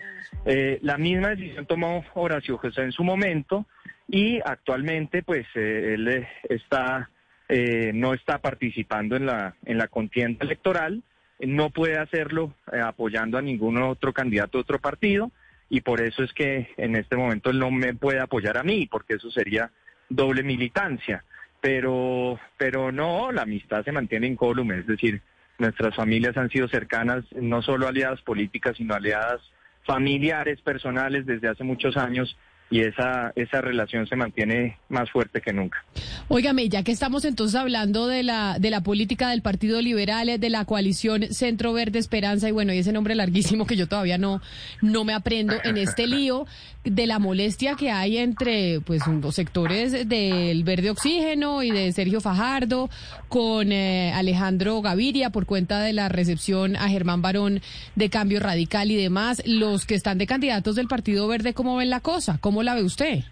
Eh, 0.45 0.79
la 0.81 0.97
misma 0.97 1.29
decisión 1.29 1.65
tomó 1.65 2.03
Horacio 2.13 2.57
José 2.57 2.83
en 2.83 2.91
su 2.91 3.03
momento 3.03 3.65
y 4.07 4.39
actualmente 4.43 5.21
pues 5.23 5.45
eh, 5.55 5.93
él 5.95 6.07
eh, 6.07 6.27
está 6.49 7.09
eh, 7.49 7.91
no 7.93 8.13
está 8.13 8.39
participando 8.39 9.15
en 9.15 9.25
la 9.25 9.55
en 9.65 9.77
la 9.77 9.87
contienda 9.87 10.45
electoral, 10.45 11.03
no 11.39 11.69
puede 11.69 11.97
hacerlo 11.97 12.53
apoyando 12.83 13.37
a 13.37 13.41
ningún 13.41 13.81
otro 13.81 14.13
candidato 14.13 14.57
de 14.57 14.61
otro 14.63 14.79
partido 14.79 15.31
y 15.69 15.81
por 15.81 16.01
eso 16.01 16.23
es 16.23 16.31
que 16.33 16.69
en 16.77 16.95
este 16.95 17.15
momento 17.15 17.49
él 17.49 17.59
no 17.59 17.71
me 17.71 17.93
puede 17.93 18.19
apoyar 18.19 18.57
a 18.57 18.63
mí, 18.63 18.87
porque 18.87 19.15
eso 19.15 19.29
sería 19.31 19.71
doble 20.09 20.43
militancia. 20.43 21.23
Pero, 21.59 22.39
pero 22.57 22.91
no, 22.91 23.31
la 23.31 23.41
amistad 23.41 23.83
se 23.83 23.91
mantiene 23.91 24.27
incólume, 24.27 24.79
es 24.79 24.87
decir, 24.87 25.21
nuestras 25.57 25.95
familias 25.95 26.37
han 26.37 26.49
sido 26.49 26.67
cercanas, 26.67 27.25
no 27.33 27.61
solo 27.61 27.87
aliadas 27.87 28.21
políticas, 28.21 28.77
sino 28.77 28.93
aliadas 28.93 29.41
familiares, 29.83 30.61
personales 30.61 31.25
desde 31.25 31.47
hace 31.47 31.63
muchos 31.63 31.97
años 31.97 32.37
y 32.69 32.81
esa, 32.81 33.31
esa 33.35 33.61
relación 33.61 34.07
se 34.07 34.15
mantiene 34.15 34.77
más 34.89 35.09
fuerte 35.09 35.41
que 35.41 35.53
nunca. 35.53 35.83
Óigame, 36.27 36.67
ya 36.67 36.83
que 36.83 36.91
estamos 36.91 37.23
entonces 37.23 37.55
hablando 37.55 38.07
de 38.07 38.23
la, 38.23 38.57
de 38.59 38.69
la 38.69 38.81
política 38.81 39.29
del 39.29 39.41
Partido 39.41 39.81
Liberal, 39.81 40.39
de 40.39 40.49
la 40.49 40.65
coalición 40.65 41.23
Centro 41.31 41.71
Verde 41.73 41.99
Esperanza, 41.99 42.49
y 42.49 42.51
bueno, 42.51 42.73
y 42.73 42.79
ese 42.79 42.91
nombre 42.91 43.15
larguísimo 43.15 43.65
que 43.65 43.77
yo 43.77 43.87
todavía 43.87 44.17
no, 44.17 44.41
no 44.81 45.05
me 45.05 45.13
aprendo 45.13 45.55
en 45.63 45.77
este 45.77 46.07
lío, 46.07 46.45
de 46.91 47.07
la 47.07 47.19
molestia 47.19 47.75
que 47.75 47.91
hay 47.91 48.17
entre 48.17 48.79
pues 48.81 49.05
los 49.07 49.35
sectores 49.35 50.07
del 50.07 50.63
Verde 50.63 50.89
Oxígeno 50.89 51.63
y 51.63 51.71
de 51.71 51.91
Sergio 51.91 52.21
Fajardo 52.21 52.89
con 53.27 53.71
eh, 53.71 54.13
Alejandro 54.13 54.81
Gaviria 54.81 55.29
por 55.29 55.45
cuenta 55.45 55.79
de 55.81 55.93
la 55.93 56.09
recepción 56.09 56.75
a 56.75 56.89
Germán 56.89 57.21
Barón 57.21 57.61
de 57.95 58.09
Cambio 58.09 58.39
Radical 58.39 58.91
y 58.91 58.95
demás, 58.95 59.41
los 59.45 59.85
que 59.85 59.95
están 59.95 60.17
de 60.17 60.27
candidatos 60.27 60.75
del 60.75 60.87
Partido 60.87 61.27
Verde, 61.27 61.53
¿cómo 61.53 61.75
ven 61.77 61.89
la 61.89 61.99
cosa? 61.99 62.37
¿Cómo 62.39 62.63
la 62.63 62.75
ve 62.75 62.83
usted? 62.83 63.23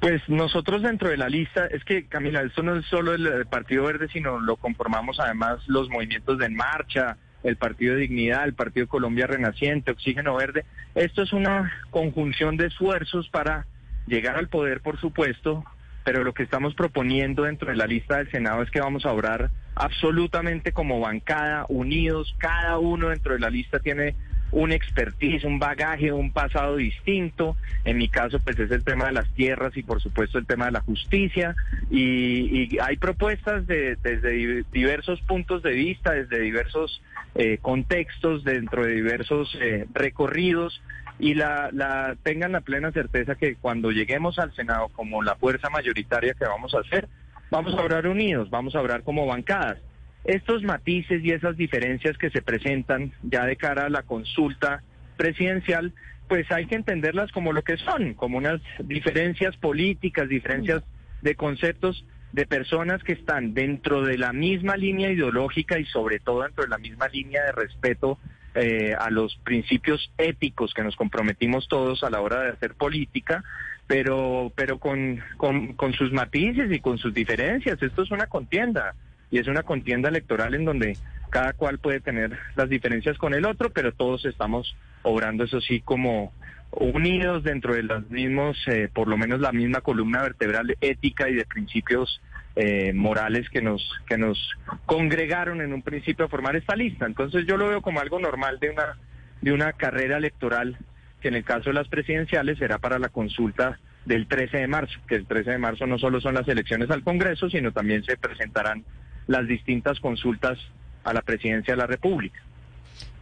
Pues 0.00 0.20
nosotros 0.28 0.82
dentro 0.82 1.10
de 1.10 1.16
la 1.16 1.28
lista, 1.28 1.66
es 1.66 1.84
que 1.84 2.06
Camila, 2.06 2.42
esto 2.42 2.62
no 2.64 2.76
es 2.76 2.86
solo 2.86 3.14
el, 3.14 3.46
Partido 3.46 3.84
Verde, 3.84 4.08
sino 4.12 4.40
lo 4.40 4.56
conformamos 4.56 5.20
además 5.20 5.60
los 5.68 5.88
movimientos 5.90 6.38
de 6.38 6.46
En 6.46 6.56
Marcha, 6.56 7.16
el 7.42 7.56
Partido 7.56 7.94
de 7.94 8.02
Dignidad, 8.02 8.44
el 8.44 8.54
Partido 8.54 8.86
Colombia 8.86 9.26
Renaciente, 9.26 9.90
Oxígeno 9.90 10.36
Verde. 10.36 10.64
Esto 10.94 11.22
es 11.22 11.32
una 11.32 11.72
conjunción 11.90 12.56
de 12.56 12.66
esfuerzos 12.66 13.28
para 13.28 13.66
llegar 14.06 14.36
al 14.36 14.48
poder, 14.48 14.80
por 14.80 15.00
supuesto, 15.00 15.64
pero 16.04 16.24
lo 16.24 16.34
que 16.34 16.42
estamos 16.42 16.74
proponiendo 16.74 17.44
dentro 17.44 17.70
de 17.70 17.76
la 17.76 17.86
lista 17.86 18.18
del 18.18 18.30
Senado 18.30 18.62
es 18.62 18.70
que 18.70 18.80
vamos 18.80 19.06
a 19.06 19.12
obrar 19.12 19.50
absolutamente 19.74 20.72
como 20.72 21.00
bancada, 21.00 21.64
unidos, 21.68 22.34
cada 22.38 22.78
uno 22.78 23.08
dentro 23.08 23.34
de 23.34 23.40
la 23.40 23.50
lista 23.50 23.78
tiene 23.78 24.14
un 24.52 24.70
expertise, 24.70 25.44
un 25.44 25.58
bagaje, 25.58 26.12
un 26.12 26.30
pasado 26.30 26.76
distinto. 26.76 27.56
En 27.84 27.98
mi 27.98 28.08
caso, 28.08 28.38
pues 28.38 28.58
es 28.58 28.70
el 28.70 28.84
tema 28.84 29.06
de 29.06 29.12
las 29.12 29.28
tierras 29.34 29.76
y 29.76 29.82
por 29.82 30.00
supuesto 30.00 30.38
el 30.38 30.46
tema 30.46 30.66
de 30.66 30.72
la 30.72 30.80
justicia. 30.80 31.56
Y, 31.90 32.78
hay 32.80 32.96
propuestas 32.98 33.66
de, 33.66 33.96
desde 34.02 34.30
di- 34.30 34.62
diversos 34.72 35.20
puntos 35.22 35.62
de 35.62 35.72
vista, 35.72 36.12
desde 36.12 36.38
diversos 36.40 37.02
eh, 37.34 37.58
contextos, 37.60 38.44
dentro 38.44 38.84
de 38.84 38.92
diversos 38.94 39.56
eh, 39.60 39.86
recorridos. 39.94 40.80
Y 41.18 41.34
la, 41.34 41.70
la 41.72 42.16
tengan 42.22 42.52
la 42.52 42.60
plena 42.60 42.90
certeza 42.92 43.34
que 43.36 43.54
cuando 43.56 43.90
lleguemos 43.90 44.38
al 44.38 44.54
Senado 44.54 44.88
como 44.88 45.22
la 45.22 45.36
fuerza 45.36 45.70
mayoritaria 45.70 46.34
que 46.34 46.44
vamos 46.44 46.74
a 46.74 46.80
hacer, 46.80 47.08
vamos 47.50 47.74
a 47.74 47.82
obrar 47.82 48.06
unidos, 48.06 48.50
vamos 48.50 48.74
a 48.74 48.80
obrar 48.80 49.02
como 49.02 49.26
bancadas. 49.26 49.78
Estos 50.24 50.62
matices 50.62 51.24
y 51.24 51.32
esas 51.32 51.56
diferencias 51.56 52.16
que 52.16 52.30
se 52.30 52.42
presentan 52.42 53.12
ya 53.22 53.44
de 53.44 53.56
cara 53.56 53.86
a 53.86 53.90
la 53.90 54.02
consulta 54.02 54.82
presidencial, 55.16 55.92
pues 56.28 56.50
hay 56.52 56.66
que 56.66 56.76
entenderlas 56.76 57.32
como 57.32 57.52
lo 57.52 57.62
que 57.62 57.76
son, 57.76 58.14
como 58.14 58.38
unas 58.38 58.60
diferencias 58.84 59.56
políticas, 59.56 60.28
diferencias 60.28 60.82
de 61.22 61.34
conceptos 61.34 62.04
de 62.32 62.46
personas 62.46 63.02
que 63.02 63.12
están 63.12 63.52
dentro 63.52 64.02
de 64.02 64.16
la 64.16 64.32
misma 64.32 64.76
línea 64.76 65.10
ideológica 65.10 65.78
y 65.78 65.84
sobre 65.86 66.18
todo 66.18 66.42
dentro 66.42 66.64
de 66.64 66.70
la 66.70 66.78
misma 66.78 67.08
línea 67.08 67.44
de 67.44 67.52
respeto 67.52 68.18
eh, 68.54 68.94
a 68.98 69.10
los 69.10 69.36
principios 69.44 70.10
éticos 70.18 70.72
que 70.72 70.82
nos 70.82 70.96
comprometimos 70.96 71.68
todos 71.68 72.02
a 72.04 72.10
la 72.10 72.20
hora 72.20 72.42
de 72.42 72.50
hacer 72.50 72.74
política, 72.74 73.44
pero, 73.86 74.52
pero 74.54 74.78
con, 74.78 75.20
con, 75.36 75.74
con 75.74 75.92
sus 75.92 76.12
matices 76.12 76.72
y 76.72 76.80
con 76.80 76.96
sus 76.98 77.12
diferencias. 77.12 77.82
Esto 77.82 78.02
es 78.02 78.10
una 78.10 78.26
contienda 78.26 78.94
y 79.32 79.38
es 79.38 79.48
una 79.48 79.64
contienda 79.64 80.10
electoral 80.10 80.54
en 80.54 80.64
donde 80.64 80.96
cada 81.30 81.54
cual 81.54 81.78
puede 81.78 82.00
tener 82.00 82.38
las 82.54 82.68
diferencias 82.68 83.16
con 83.16 83.32
el 83.32 83.46
otro, 83.46 83.70
pero 83.70 83.92
todos 83.92 84.26
estamos 84.26 84.76
obrando, 85.02 85.44
eso 85.44 85.60
sí, 85.62 85.80
como 85.80 86.32
unidos 86.70 87.42
dentro 87.42 87.74
de 87.74 87.82
los 87.82 88.08
mismos, 88.10 88.56
eh, 88.66 88.90
por 88.92 89.08
lo 89.08 89.16
menos 89.16 89.40
la 89.40 89.50
misma 89.50 89.80
columna 89.80 90.22
vertebral 90.22 90.76
ética 90.82 91.30
y 91.30 91.34
de 91.34 91.46
principios 91.46 92.20
eh, 92.54 92.92
morales 92.92 93.48
que 93.48 93.62
nos 93.62 93.82
que 94.06 94.18
nos 94.18 94.38
congregaron 94.84 95.62
en 95.62 95.72
un 95.72 95.80
principio 95.80 96.26
a 96.26 96.28
formar 96.28 96.54
esta 96.54 96.76
lista. 96.76 97.06
Entonces 97.06 97.46
yo 97.46 97.56
lo 97.56 97.68
veo 97.68 97.80
como 97.80 98.00
algo 98.00 98.20
normal 98.20 98.58
de 98.60 98.68
una 98.70 98.98
de 99.40 99.52
una 99.52 99.72
carrera 99.72 100.18
electoral 100.18 100.76
que 101.22 101.28
en 101.28 101.34
el 101.34 101.44
caso 101.44 101.70
de 101.70 101.74
las 101.74 101.88
presidenciales 101.88 102.58
será 102.58 102.76
para 102.78 102.98
la 102.98 103.08
consulta 103.08 103.78
del 104.04 104.26
13 104.26 104.58
de 104.58 104.66
marzo, 104.66 104.98
que 105.08 105.14
el 105.14 105.26
13 105.26 105.52
de 105.52 105.58
marzo 105.58 105.86
no 105.86 105.98
solo 105.98 106.20
son 106.20 106.34
las 106.34 106.48
elecciones 106.48 106.90
al 106.90 107.02
Congreso, 107.02 107.48
sino 107.48 107.72
también 107.72 108.04
se 108.04 108.16
presentarán 108.16 108.84
las 109.26 109.46
distintas 109.46 110.00
consultas 110.00 110.58
a 111.04 111.12
la 111.12 111.22
presidencia 111.22 111.74
de 111.74 111.78
la 111.78 111.86
República. 111.86 112.40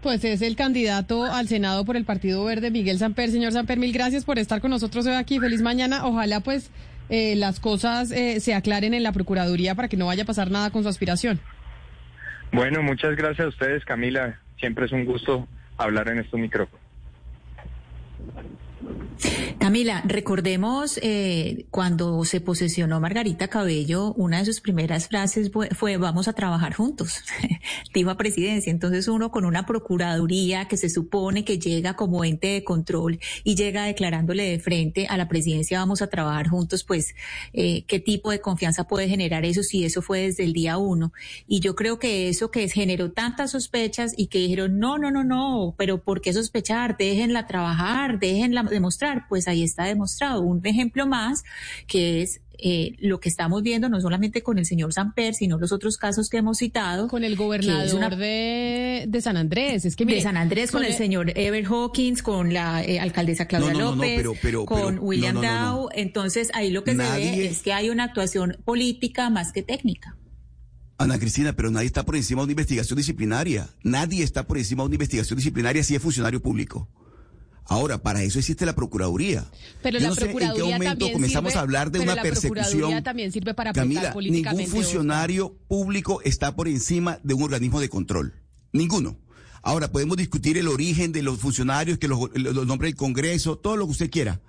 Pues 0.03 0.25
es 0.25 0.41
el 0.41 0.57
candidato 0.57 1.25
al 1.25 1.47
Senado 1.47 1.85
por 1.85 1.97
el 1.97 2.05
Partido 2.05 2.45
Verde, 2.45 2.71
Miguel 2.71 2.99
Samper. 2.99 3.31
Señor 3.31 3.53
Samper, 3.53 3.79
mil 3.79 3.93
gracias 3.93 4.25
por 4.25 4.39
estar 4.39 4.61
con 4.61 4.71
nosotros 4.71 5.07
hoy 5.07 5.15
aquí. 5.15 5.39
Feliz 5.39 5.61
mañana. 5.61 6.07
Ojalá 6.07 6.41
pues 6.41 6.71
eh, 7.11 7.37
las 7.37 7.61
cosas 7.61 8.11
eh, 8.11 8.41
se 8.41 8.55
aclaren 8.55 8.95
en 8.95 9.03
la 9.03 9.13
Procuraduría 9.13 9.75
para 9.75 9.89
que 9.89 9.99
no 9.99 10.07
vaya 10.07 10.23
a 10.23 10.27
pasar 10.27 10.51
nada 10.51 10.71
con 10.71 10.83
su 10.83 10.89
aspiración. 10.89 11.39
Bueno, 12.53 12.83
muchas 12.83 13.15
gracias 13.15 13.45
a 13.45 13.49
ustedes, 13.49 13.85
Camila. 13.85 14.41
Siempre 14.59 14.87
es 14.87 14.93
un 14.93 15.05
gusto 15.05 15.47
hablar 15.77 16.09
en 16.09 16.19
estos 16.19 16.41
micrófonos. 16.41 16.81
Camila, 19.59 20.03
recordemos 20.07 20.99
eh, 21.03 21.67
cuando 21.71 22.25
se 22.25 22.41
posesionó 22.41 22.99
Margarita 22.99 23.49
Cabello, 23.49 24.15
una 24.15 24.39
de 24.39 24.47
sus 24.47 24.61
primeras 24.61 25.09
frases 25.09 25.51
fue, 25.77 25.97
vamos 25.99 26.29
a 26.29 26.33
trabajar 26.33 26.75
juntos, 26.75 27.19
dijo 27.95 28.11
a 28.11 28.17
presidencia. 28.17 28.71
Entonces 28.71 29.07
uno 29.09 29.31
con 29.31 29.45
una 29.45 29.67
procuraduría 29.67 30.67
que 30.67 30.77
se 30.77 30.89
supone 30.89 31.45
que 31.45 31.59
llega 31.59 31.95
como 31.95 32.25
ente 32.25 32.49
de 32.49 32.65
control 32.65 33.21
y 33.45 33.55
llega 33.55 33.85
declarándole 33.85 34.45
de 34.45 34.59
frente 34.59 35.07
a 35.07 35.17
la 35.17 35.29
presidencia 35.29 35.79
vamos 35.79 36.01
a 36.03 36.07
trabajar 36.09 36.49
juntos, 36.49 36.85
pues 36.85 37.15
eh, 37.53 37.85
qué 37.87 38.01
tipo 38.01 38.31
de 38.31 38.41
confianza 38.41 38.85
puede 38.85 39.09
generar 39.09 39.45
eso 39.45 39.63
si 39.63 39.85
eso 39.85 40.01
fue 40.01 40.23
desde 40.23 40.45
el 40.45 40.53
día 40.53 40.79
uno. 40.79 41.13
Y 41.47 41.61
yo 41.61 41.75
creo 41.75 41.99
que 41.99 42.29
eso 42.29 42.51
que 42.51 42.69
generó 42.69 43.13
tantas 43.13 43.51
sospechas 43.51 44.15
y 44.17 44.29
que 44.29 44.39
dijeron, 44.39 44.79
no, 44.79 44.99
no, 44.99 45.11
no, 45.11 45.23
no, 45.25 45.75
pero 45.77 46.03
¿por 46.03 46.21
qué 46.21 46.33
sospechar? 46.33 46.97
Déjenla 46.97 47.47
trabajar, 47.47 48.19
déjenla 48.19 48.63
demostrar 48.63 49.10
pues 49.29 49.49
ahí 49.49 49.63
está 49.63 49.85
demostrado. 49.85 50.43
Un 50.43 50.65
ejemplo 50.67 51.07
más 51.07 51.43
que 51.87 52.23
es 52.23 52.41
eh, 52.63 52.95
lo 52.99 53.21
que 53.21 53.31
estamos 53.31 53.63
viendo 53.63 53.89
no 53.89 54.01
solamente 54.01 54.43
con 54.43 54.59
el 54.59 54.67
señor 54.67 54.93
Samper, 54.93 55.35
sino 55.35 55.59
los 55.59 55.73
otros 55.73 55.97
casos 55.97 56.29
que 56.29 56.37
hemos 56.37 56.59
citado. 56.59 57.09
Con 57.09 57.25
el 57.25 57.35
gobernador 57.35 58.17
de, 58.17 59.07
de, 59.09 59.21
San 59.23 59.37
Andrés. 59.39 59.87
Es 59.87 59.97
que 59.97 60.05
de 60.05 60.21
San 60.21 60.37
Andrés, 60.37 60.71
con, 60.71 60.85
el, 60.85 60.93
señor 60.93 61.33
Ever 61.37 61.65
Hawkins, 61.65 62.23
con 62.23 62.53
la 62.53 62.85
eh, 62.85 63.01
alcaldesa 63.01 63.47
Claudia 63.47 63.73
López, 63.73 64.27
con 64.67 64.99
William 65.01 65.41
Dow. 65.41 65.89
Entonces, 65.95 66.51
ahí 66.53 66.71
lo 66.71 66.85
que 66.85 66.93
se 66.93 66.99
ve 66.99 67.47
es 67.47 67.63
que 67.63 67.73
hay 67.73 67.89
una 67.89 68.05
actuación 68.05 68.59
política 68.65 69.31
más 69.31 69.53
que 69.53 69.63
técnica. 69.63 70.17
Ana 70.99 71.19
Cristina, 71.19 71.55
pero 71.55 71.71
nadie 71.71 71.87
está 71.87 72.05
por 72.05 72.15
encima 72.15 72.43
de 72.43 72.45
una 72.45 72.53
investigación 72.53 72.99
disciplinaria. 72.99 73.71
Nadie 73.83 74.23
está 74.23 74.47
por 74.47 74.59
encima 74.59 74.83
de 74.83 74.89
una 74.89 74.95
investigación 74.97 75.39
disciplinaria 75.39 75.83
si 75.83 75.95
es 75.95 76.03
funcionario 76.03 76.43
público. 76.43 76.91
Ahora, 77.67 78.03
para 78.03 78.23
eso 78.23 78.39
existe 78.39 78.67
la 78.67 78.75
Procuraduría. 78.75 79.45
Pero 79.83 79.99
Yo 79.99 80.03
la 80.03 80.09
no 80.11 80.17
Procuraduría 80.17 80.65
sé 80.65 80.73
en 80.73 80.81
qué 80.81 80.85
momento 80.85 81.13
comenzamos 81.13 81.57
a 81.57 81.61
hablar 81.61 81.91
de 81.91 82.01
una 82.01 82.17
la 82.17 82.23
persecución. 82.23 83.03
también 83.03 83.31
sirve 83.33 83.55
para 83.55 83.73
Camila, 83.73 84.15
ningún 84.15 84.67
funcionario 84.67 85.57
público 85.69 86.21
está 86.23 86.57
por 86.57 86.69
encima 86.69 87.19
de 87.23 87.35
un 87.35 87.43
organismo 87.43 87.81
de 87.81 87.89
control. 87.89 88.35
Ninguno. 88.73 89.17
Ahora, 89.63 89.93
podemos 89.93 90.17
discutir 90.17 90.57
el 90.57 90.69
origen 90.69 91.13
de 91.13 91.23
los 91.23 91.39
funcionarios, 91.39 91.99
que 91.99 92.09
los, 92.09 92.31
los 92.35 92.67
nombres 92.67 92.93
del 92.93 92.97
Congreso, 92.97 93.59
todo 93.59 93.77
lo 93.77 93.85
que 93.87 93.93
usted 93.93 94.11
quiera. 94.11 94.41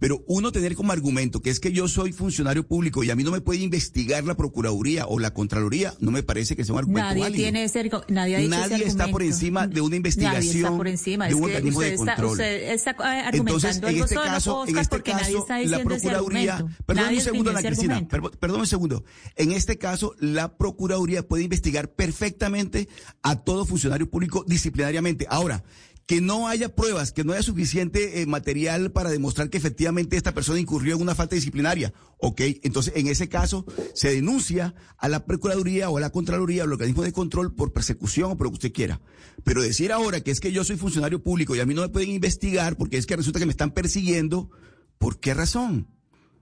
Pero 0.00 0.24
uno 0.26 0.50
tener 0.50 0.74
como 0.74 0.92
argumento 0.92 1.42
que 1.42 1.50
es 1.50 1.60
que 1.60 1.72
yo 1.72 1.86
soy 1.86 2.12
funcionario 2.12 2.66
público 2.66 3.04
y 3.04 3.10
a 3.10 3.16
mí 3.16 3.22
no 3.22 3.30
me 3.30 3.42
puede 3.42 3.60
investigar 3.60 4.24
la 4.24 4.34
Procuraduría 4.34 5.06
o 5.06 5.18
la 5.18 5.32
Contraloría, 5.34 5.94
no 6.00 6.10
me 6.10 6.22
parece 6.22 6.56
que 6.56 6.64
sea 6.64 6.72
un 6.72 6.78
argumento 6.80 7.10
nadie 7.10 7.22
válido. 7.22 7.42
Tiene 7.42 7.64
ese, 7.64 7.90
nadie 8.08 8.36
ha 8.36 8.38
dicho 8.38 8.50
nadie 8.50 8.84
está 8.86 9.08
por 9.08 9.22
encima 9.22 9.66
de 9.66 9.82
una 9.82 9.96
investigación 9.96 10.42
nadie 10.42 10.58
está 10.58 10.76
por 10.76 10.88
encima. 10.88 11.28
de 11.28 11.34
un 11.34 11.44
organismo 11.44 11.80
de 11.82 11.96
control. 11.96 12.40
Está, 12.40 12.90
está 12.90 13.20
eh, 13.20 13.30
Entonces, 13.34 13.76
en 13.82 13.96
este 13.98 14.14
caso, 14.14 14.66
en 14.66 14.78
este 14.78 15.02
caso 15.02 15.46
la 15.64 15.82
Procuraduría, 15.82 16.66
perdón 16.86 17.14
un 17.14 17.20
segundo, 17.20 17.50
Ana 17.50 17.62
Cristina, 17.62 18.08
perdón 18.08 18.60
un 18.60 18.66
segundo. 18.66 19.04
En 19.36 19.52
este 19.52 19.76
caso, 19.76 20.14
la 20.18 20.56
Procuraduría 20.56 21.28
puede 21.28 21.44
investigar 21.44 21.90
perfectamente 21.90 22.88
a 23.22 23.36
todo 23.36 23.66
funcionario 23.66 24.08
público 24.08 24.44
disciplinariamente. 24.46 25.26
Ahora, 25.28 25.62
que 26.10 26.20
no 26.20 26.48
haya 26.48 26.74
pruebas, 26.74 27.12
que 27.12 27.22
no 27.22 27.34
haya 27.34 27.42
suficiente 27.44 28.20
eh, 28.20 28.26
material 28.26 28.90
para 28.90 29.10
demostrar 29.10 29.48
que 29.48 29.58
efectivamente 29.58 30.16
esta 30.16 30.34
persona 30.34 30.58
incurrió 30.58 30.96
en 30.96 31.02
una 31.02 31.14
falta 31.14 31.36
disciplinaria. 31.36 31.94
Ok, 32.18 32.40
entonces 32.64 32.94
en 32.96 33.06
ese 33.06 33.28
caso 33.28 33.64
se 33.94 34.12
denuncia 34.12 34.74
a 34.98 35.08
la 35.08 35.24
Procuraduría 35.24 35.88
o 35.88 35.98
a 35.98 36.00
la 36.00 36.10
Contraloría 36.10 36.62
o 36.62 36.66
al 36.66 36.72
organismo 36.72 37.04
de 37.04 37.12
control 37.12 37.54
por 37.54 37.72
persecución 37.72 38.32
o 38.32 38.36
por 38.36 38.48
lo 38.48 38.50
que 38.50 38.54
usted 38.54 38.72
quiera. 38.72 39.00
Pero 39.44 39.62
decir 39.62 39.92
ahora 39.92 40.20
que 40.20 40.32
es 40.32 40.40
que 40.40 40.50
yo 40.50 40.64
soy 40.64 40.78
funcionario 40.78 41.22
público 41.22 41.54
y 41.54 41.60
a 41.60 41.64
mí 41.64 41.74
no 41.74 41.82
me 41.82 41.90
pueden 41.90 42.10
investigar 42.10 42.76
porque 42.76 42.96
es 42.96 43.06
que 43.06 43.14
resulta 43.14 43.38
que 43.38 43.46
me 43.46 43.52
están 43.52 43.70
persiguiendo, 43.70 44.50
¿por 44.98 45.20
qué 45.20 45.32
razón? 45.32 45.86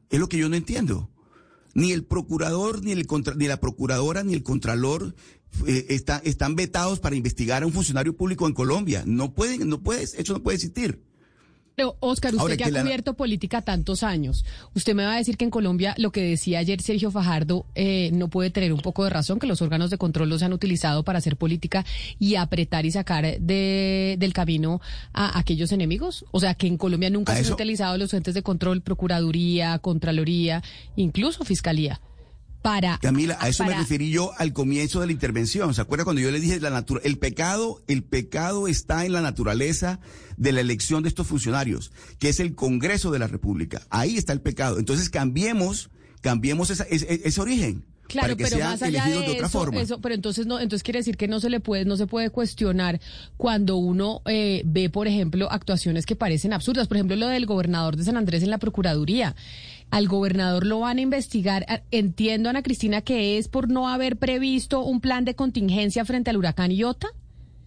Es 0.08 0.18
lo 0.18 0.30
que 0.30 0.38
yo 0.38 0.48
no 0.48 0.56
entiendo 0.56 1.10
ni 1.74 1.92
el 1.92 2.04
procurador, 2.04 2.82
ni, 2.82 2.92
el 2.92 3.06
ni 3.36 3.46
la 3.46 3.60
procuradora, 3.60 4.22
ni 4.22 4.34
el 4.34 4.42
contralor 4.42 5.14
eh, 5.66 5.86
está, 5.90 6.20
están 6.24 6.56
vetados 6.56 7.00
para 7.00 7.16
investigar 7.16 7.62
a 7.62 7.66
un 7.66 7.72
funcionario 7.72 8.16
público 8.16 8.46
en 8.46 8.54
Colombia. 8.54 9.02
No 9.06 9.34
pueden, 9.34 9.68
no 9.68 9.82
puede, 9.82 10.04
eso 10.04 10.32
no 10.32 10.42
puede 10.42 10.56
existir. 10.56 11.07
Pero, 11.78 11.96
Oscar, 12.00 12.34
usted 12.34 12.56
que 12.56 12.64
ha 12.64 12.82
cubierto 12.82 13.14
política 13.14 13.62
tantos 13.62 14.02
años, 14.02 14.44
usted 14.74 14.96
me 14.96 15.04
va 15.04 15.12
a 15.12 15.16
decir 15.16 15.36
que 15.36 15.44
en 15.44 15.50
Colombia 15.52 15.94
lo 15.96 16.10
que 16.10 16.20
decía 16.20 16.58
ayer 16.58 16.82
Sergio 16.82 17.12
Fajardo 17.12 17.66
eh, 17.76 18.10
no 18.12 18.26
puede 18.26 18.50
tener 18.50 18.72
un 18.72 18.80
poco 18.80 19.04
de 19.04 19.10
razón, 19.10 19.38
que 19.38 19.46
los 19.46 19.62
órganos 19.62 19.88
de 19.88 19.96
control 19.96 20.28
los 20.28 20.42
han 20.42 20.52
utilizado 20.52 21.04
para 21.04 21.20
hacer 21.20 21.36
política 21.36 21.86
y 22.18 22.34
apretar 22.34 22.84
y 22.84 22.90
sacar 22.90 23.38
de, 23.38 24.16
del 24.18 24.32
camino 24.32 24.80
a 25.12 25.38
aquellos 25.38 25.70
enemigos. 25.70 26.24
O 26.32 26.40
sea, 26.40 26.54
que 26.54 26.66
en 26.66 26.78
Colombia 26.78 27.10
nunca 27.10 27.36
se 27.36 27.46
han 27.46 27.52
utilizado 27.52 27.96
los 27.96 28.12
entes 28.12 28.34
de 28.34 28.42
control, 28.42 28.80
Procuraduría, 28.80 29.78
Contraloría, 29.78 30.64
incluso 30.96 31.44
Fiscalía. 31.44 32.00
Camila, 33.00 33.38
a 33.40 33.48
eso 33.48 33.64
me 33.64 33.74
referí 33.74 34.10
yo 34.10 34.32
al 34.36 34.52
comienzo 34.52 35.00
de 35.00 35.06
la 35.06 35.12
intervención. 35.12 35.74
¿Se 35.74 35.80
acuerda 35.80 36.04
cuando 36.04 36.20
yo 36.20 36.30
le 36.30 36.40
dije 36.40 36.60
la 36.60 36.84
el 37.02 37.18
pecado, 37.18 37.82
el 37.86 38.02
pecado 38.02 38.68
está 38.68 39.06
en 39.06 39.12
la 39.12 39.20
naturaleza 39.20 40.00
de 40.36 40.52
la 40.52 40.60
elección 40.60 41.02
de 41.02 41.08
estos 41.08 41.26
funcionarios, 41.26 41.92
que 42.18 42.28
es 42.28 42.40
el 42.40 42.54
Congreso 42.54 43.10
de 43.10 43.18
la 43.18 43.26
República. 43.26 43.82
Ahí 43.90 44.16
está 44.16 44.32
el 44.32 44.40
pecado. 44.40 44.78
Entonces 44.78 45.10
cambiemos, 45.10 45.90
cambiemos 46.20 46.70
ese, 46.70 47.40
origen. 47.40 47.84
Claro, 48.06 48.28
para 48.28 48.36
que 48.36 48.44
pero 48.44 48.64
más 48.64 48.82
allá 48.82 49.04
de, 49.04 49.18
otra 49.18 49.48
eso, 49.48 49.48
forma. 49.50 49.80
pero 50.00 50.14
entonces 50.14 50.46
no, 50.46 50.60
entonces 50.60 50.82
quiere 50.82 51.00
decir 51.00 51.18
que 51.18 51.28
no 51.28 51.40
se 51.40 51.50
le 51.50 51.60
puede, 51.60 51.84
no 51.84 51.98
se 51.98 52.06
puede 52.06 52.30
cuestionar 52.30 53.00
cuando 53.36 53.76
uno 53.76 54.22
eh, 54.24 54.62
ve, 54.64 54.88
por 54.88 55.08
ejemplo, 55.08 55.52
actuaciones 55.52 56.06
que 56.06 56.16
parecen 56.16 56.54
absurdas. 56.54 56.88
Por 56.88 56.96
ejemplo, 56.96 57.16
lo 57.16 57.28
del 57.28 57.44
gobernador 57.44 57.96
de 57.96 58.04
San 58.04 58.16
Andrés 58.16 58.42
en 58.42 58.48
la 58.48 58.56
Procuraduría 58.56 59.36
al 59.90 60.08
gobernador 60.08 60.66
lo 60.66 60.80
van 60.80 60.98
a 60.98 61.02
investigar. 61.02 61.64
Ah, 61.68 61.80
entiendo, 61.90 62.48
Ana 62.48 62.62
Cristina, 62.62 63.02
que 63.02 63.38
es 63.38 63.48
por 63.48 63.70
no 63.70 63.88
haber 63.88 64.16
previsto 64.16 64.82
un 64.82 65.00
plan 65.00 65.24
de 65.24 65.34
contingencia 65.34 66.04
frente 66.04 66.30
al 66.30 66.36
huracán 66.36 66.70
Iota. 66.70 67.08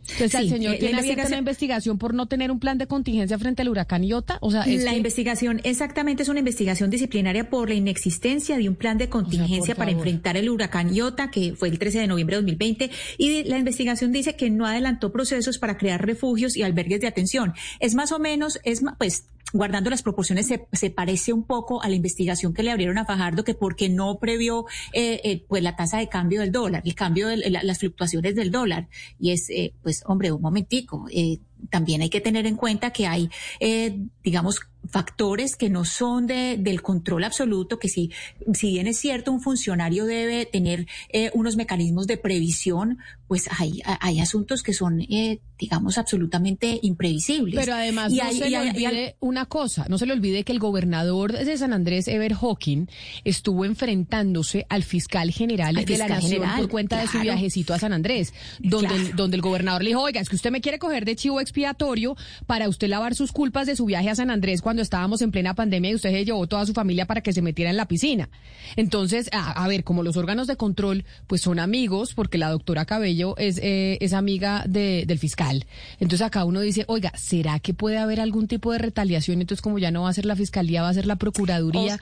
Entonces, 0.09 0.41
el 0.41 0.49
señor 0.49 0.75
eh, 0.75 0.79
tiene 0.79 0.99
abierta 0.99 1.27
una 1.27 1.37
investigación 1.37 1.97
por 1.97 2.13
no 2.13 2.27
tener 2.27 2.51
un 2.51 2.59
plan 2.59 2.77
de 2.77 2.87
contingencia 2.87 3.37
frente 3.37 3.61
al 3.61 3.69
huracán 3.69 4.03
Iota. 4.03 4.37
O 4.41 4.51
sea, 4.51 4.65
la 4.65 4.95
investigación 4.95 5.61
exactamente 5.63 6.23
es 6.23 6.29
una 6.29 6.39
investigación 6.39 6.89
disciplinaria 6.89 7.49
por 7.49 7.69
la 7.69 7.75
inexistencia 7.75 8.57
de 8.57 8.67
un 8.67 8.75
plan 8.75 8.97
de 8.97 9.09
contingencia 9.09 9.75
para 9.75 9.91
enfrentar 9.91 10.37
el 10.37 10.49
huracán 10.49 10.93
Iota, 10.93 11.31
que 11.31 11.53
fue 11.55 11.69
el 11.69 11.79
13 11.79 11.99
de 11.99 12.07
noviembre 12.07 12.35
de 12.35 12.41
2020. 12.41 12.91
Y 13.17 13.43
la 13.43 13.57
investigación 13.57 14.11
dice 14.11 14.35
que 14.35 14.49
no 14.49 14.65
adelantó 14.65 15.11
procesos 15.11 15.57
para 15.57 15.77
crear 15.77 16.05
refugios 16.05 16.57
y 16.57 16.63
albergues 16.63 17.01
de 17.01 17.07
atención. 17.07 17.53
Es 17.79 17.95
más 17.95 18.11
o 18.11 18.19
menos, 18.19 18.59
es 18.63 18.81
pues 18.97 19.25
guardando 19.53 19.89
las 19.89 20.01
proporciones, 20.01 20.47
se, 20.47 20.67
se, 20.71 20.89
parece 20.89 21.33
un 21.33 21.43
poco 21.43 21.81
a 21.81 21.89
la 21.89 21.95
investigación 21.95 22.53
que 22.53 22.63
le 22.63 22.71
abrieron 22.71 22.97
a 22.97 23.05
Fajardo, 23.05 23.43
que 23.43 23.53
porque 23.53 23.89
no 23.89 24.17
previó 24.19 24.65
eh, 24.93 25.19
eh, 25.23 25.43
pues 25.47 25.63
la 25.63 25.75
tasa 25.75 25.97
de 25.97 26.07
cambio 26.07 26.41
del 26.41 26.51
dólar, 26.51 26.83
el 26.85 26.95
cambio 26.95 27.27
de 27.27 27.49
las 27.49 27.79
fluctuaciones 27.79 28.35
del 28.35 28.51
dólar. 28.51 28.87
Y 29.19 29.31
es, 29.31 29.49
eh, 29.49 29.73
pues, 29.83 29.90
hombre, 30.05 30.31
un 30.31 30.41
momentico. 30.41 31.05
Eh, 31.11 31.39
también 31.69 32.01
hay 32.01 32.09
que 32.09 32.21
tener 32.21 32.45
en 32.45 32.55
cuenta 32.55 32.91
que 32.91 33.07
hay, 33.07 33.29
eh, 33.59 33.97
digamos, 34.23 34.61
factores 34.89 35.55
que 35.55 35.69
no 35.69 35.85
son 35.85 36.27
de, 36.27 36.57
del 36.57 36.81
control 36.81 37.23
absoluto, 37.23 37.77
que 37.79 37.87
si, 37.87 38.11
si 38.53 38.71
bien 38.71 38.87
es 38.87 38.97
cierto, 38.97 39.31
un 39.31 39.41
funcionario 39.41 40.05
debe 40.05 40.45
tener 40.45 40.87
eh, 41.09 41.29
unos 41.33 41.55
mecanismos 41.55 42.07
de 42.07 42.17
previsión, 42.17 42.97
pues 43.27 43.47
hay, 43.57 43.81
hay 43.85 44.19
asuntos 44.19 44.63
que 44.63 44.73
son, 44.73 45.01
eh, 45.01 45.39
digamos, 45.57 45.97
absolutamente 45.97 46.79
imprevisibles. 46.81 47.59
Pero 47.59 47.75
además, 47.75 48.11
no 48.11 48.31
se 48.33 48.49
le 48.49 48.59
olvide 48.59 49.15
una 49.19 49.45
cosa, 49.45 49.85
no 49.87 49.97
se 49.97 50.05
le 50.05 50.13
olvide 50.13 50.43
que 50.43 50.51
el 50.51 50.59
gobernador 50.59 51.31
de 51.31 51.57
San 51.57 51.71
Andrés, 51.71 52.07
Ever 52.07 52.33
Hawking, 52.33 52.87
estuvo 53.23 53.63
enfrentándose 53.63 54.65
al 54.67 54.83
fiscal 54.83 55.31
general 55.31 55.75
de 55.75 55.97
la 55.97 56.07
Nación 56.07 56.43
por 56.57 56.67
cuenta 56.69 56.99
de 56.99 57.07
su 57.07 57.19
viajecito 57.19 57.73
a 57.73 57.79
San 57.79 57.93
Andrés, 57.93 58.33
donde, 58.59 58.95
el, 58.95 59.15
donde 59.15 59.35
el 59.37 59.41
gobernador 59.41 59.83
le 59.83 59.91
dijo, 59.91 60.01
oiga, 60.01 60.19
es 60.19 60.27
que 60.27 60.35
usted 60.35 60.51
me 60.51 60.59
quiere 60.59 60.79
coger 60.79 61.05
de 61.05 61.15
chivo 61.15 61.39
expiatorio 61.51 62.15
para 62.47 62.69
usted 62.69 62.87
lavar 62.87 63.13
sus 63.13 63.31
culpas 63.31 63.67
de 63.67 63.75
su 63.75 63.85
viaje 63.85 64.09
a 64.09 64.15
San 64.15 64.31
Andrés 64.31 64.61
cuando 64.61 64.81
estábamos 64.81 65.21
en 65.21 65.31
plena 65.31 65.53
pandemia 65.53 65.91
y 65.91 65.95
usted 65.95 66.11
se 66.11 66.25
llevó 66.25 66.47
toda 66.47 66.65
su 66.65 66.73
familia 66.73 67.05
para 67.05 67.21
que 67.21 67.33
se 67.33 67.41
metiera 67.41 67.69
en 67.69 67.77
la 67.77 67.87
piscina. 67.87 68.29
Entonces, 68.75 69.29
a, 69.33 69.67
ver, 69.67 69.83
como 69.83 70.03
los 70.03 70.17
órganos 70.17 70.47
de 70.47 70.55
control 70.55 71.05
pues 71.27 71.41
son 71.41 71.59
amigos, 71.59 72.13
porque 72.13 72.37
la 72.37 72.49
doctora 72.49 72.85
Cabello 72.85 73.35
es, 73.37 73.59
eh, 73.61 73.97
es 74.01 74.13
amiga 74.13 74.63
de, 74.67 75.03
del 75.05 75.19
fiscal. 75.19 75.65
Entonces 75.99 76.25
acá 76.25 76.45
uno 76.45 76.61
dice, 76.61 76.85
oiga, 76.87 77.11
¿será 77.15 77.59
que 77.59 77.73
puede 77.73 77.97
haber 77.97 78.21
algún 78.21 78.47
tipo 78.47 78.71
de 78.71 78.79
retaliación? 78.79 79.41
Entonces 79.41 79.61
como 79.61 79.77
ya 79.79 79.91
no 79.91 80.03
va 80.03 80.09
a 80.09 80.13
ser 80.13 80.25
la 80.25 80.35
fiscalía, 80.35 80.81
va 80.81 80.89
a 80.89 80.93
ser 80.93 81.05
la 81.05 81.17
procuraduría. 81.17 81.99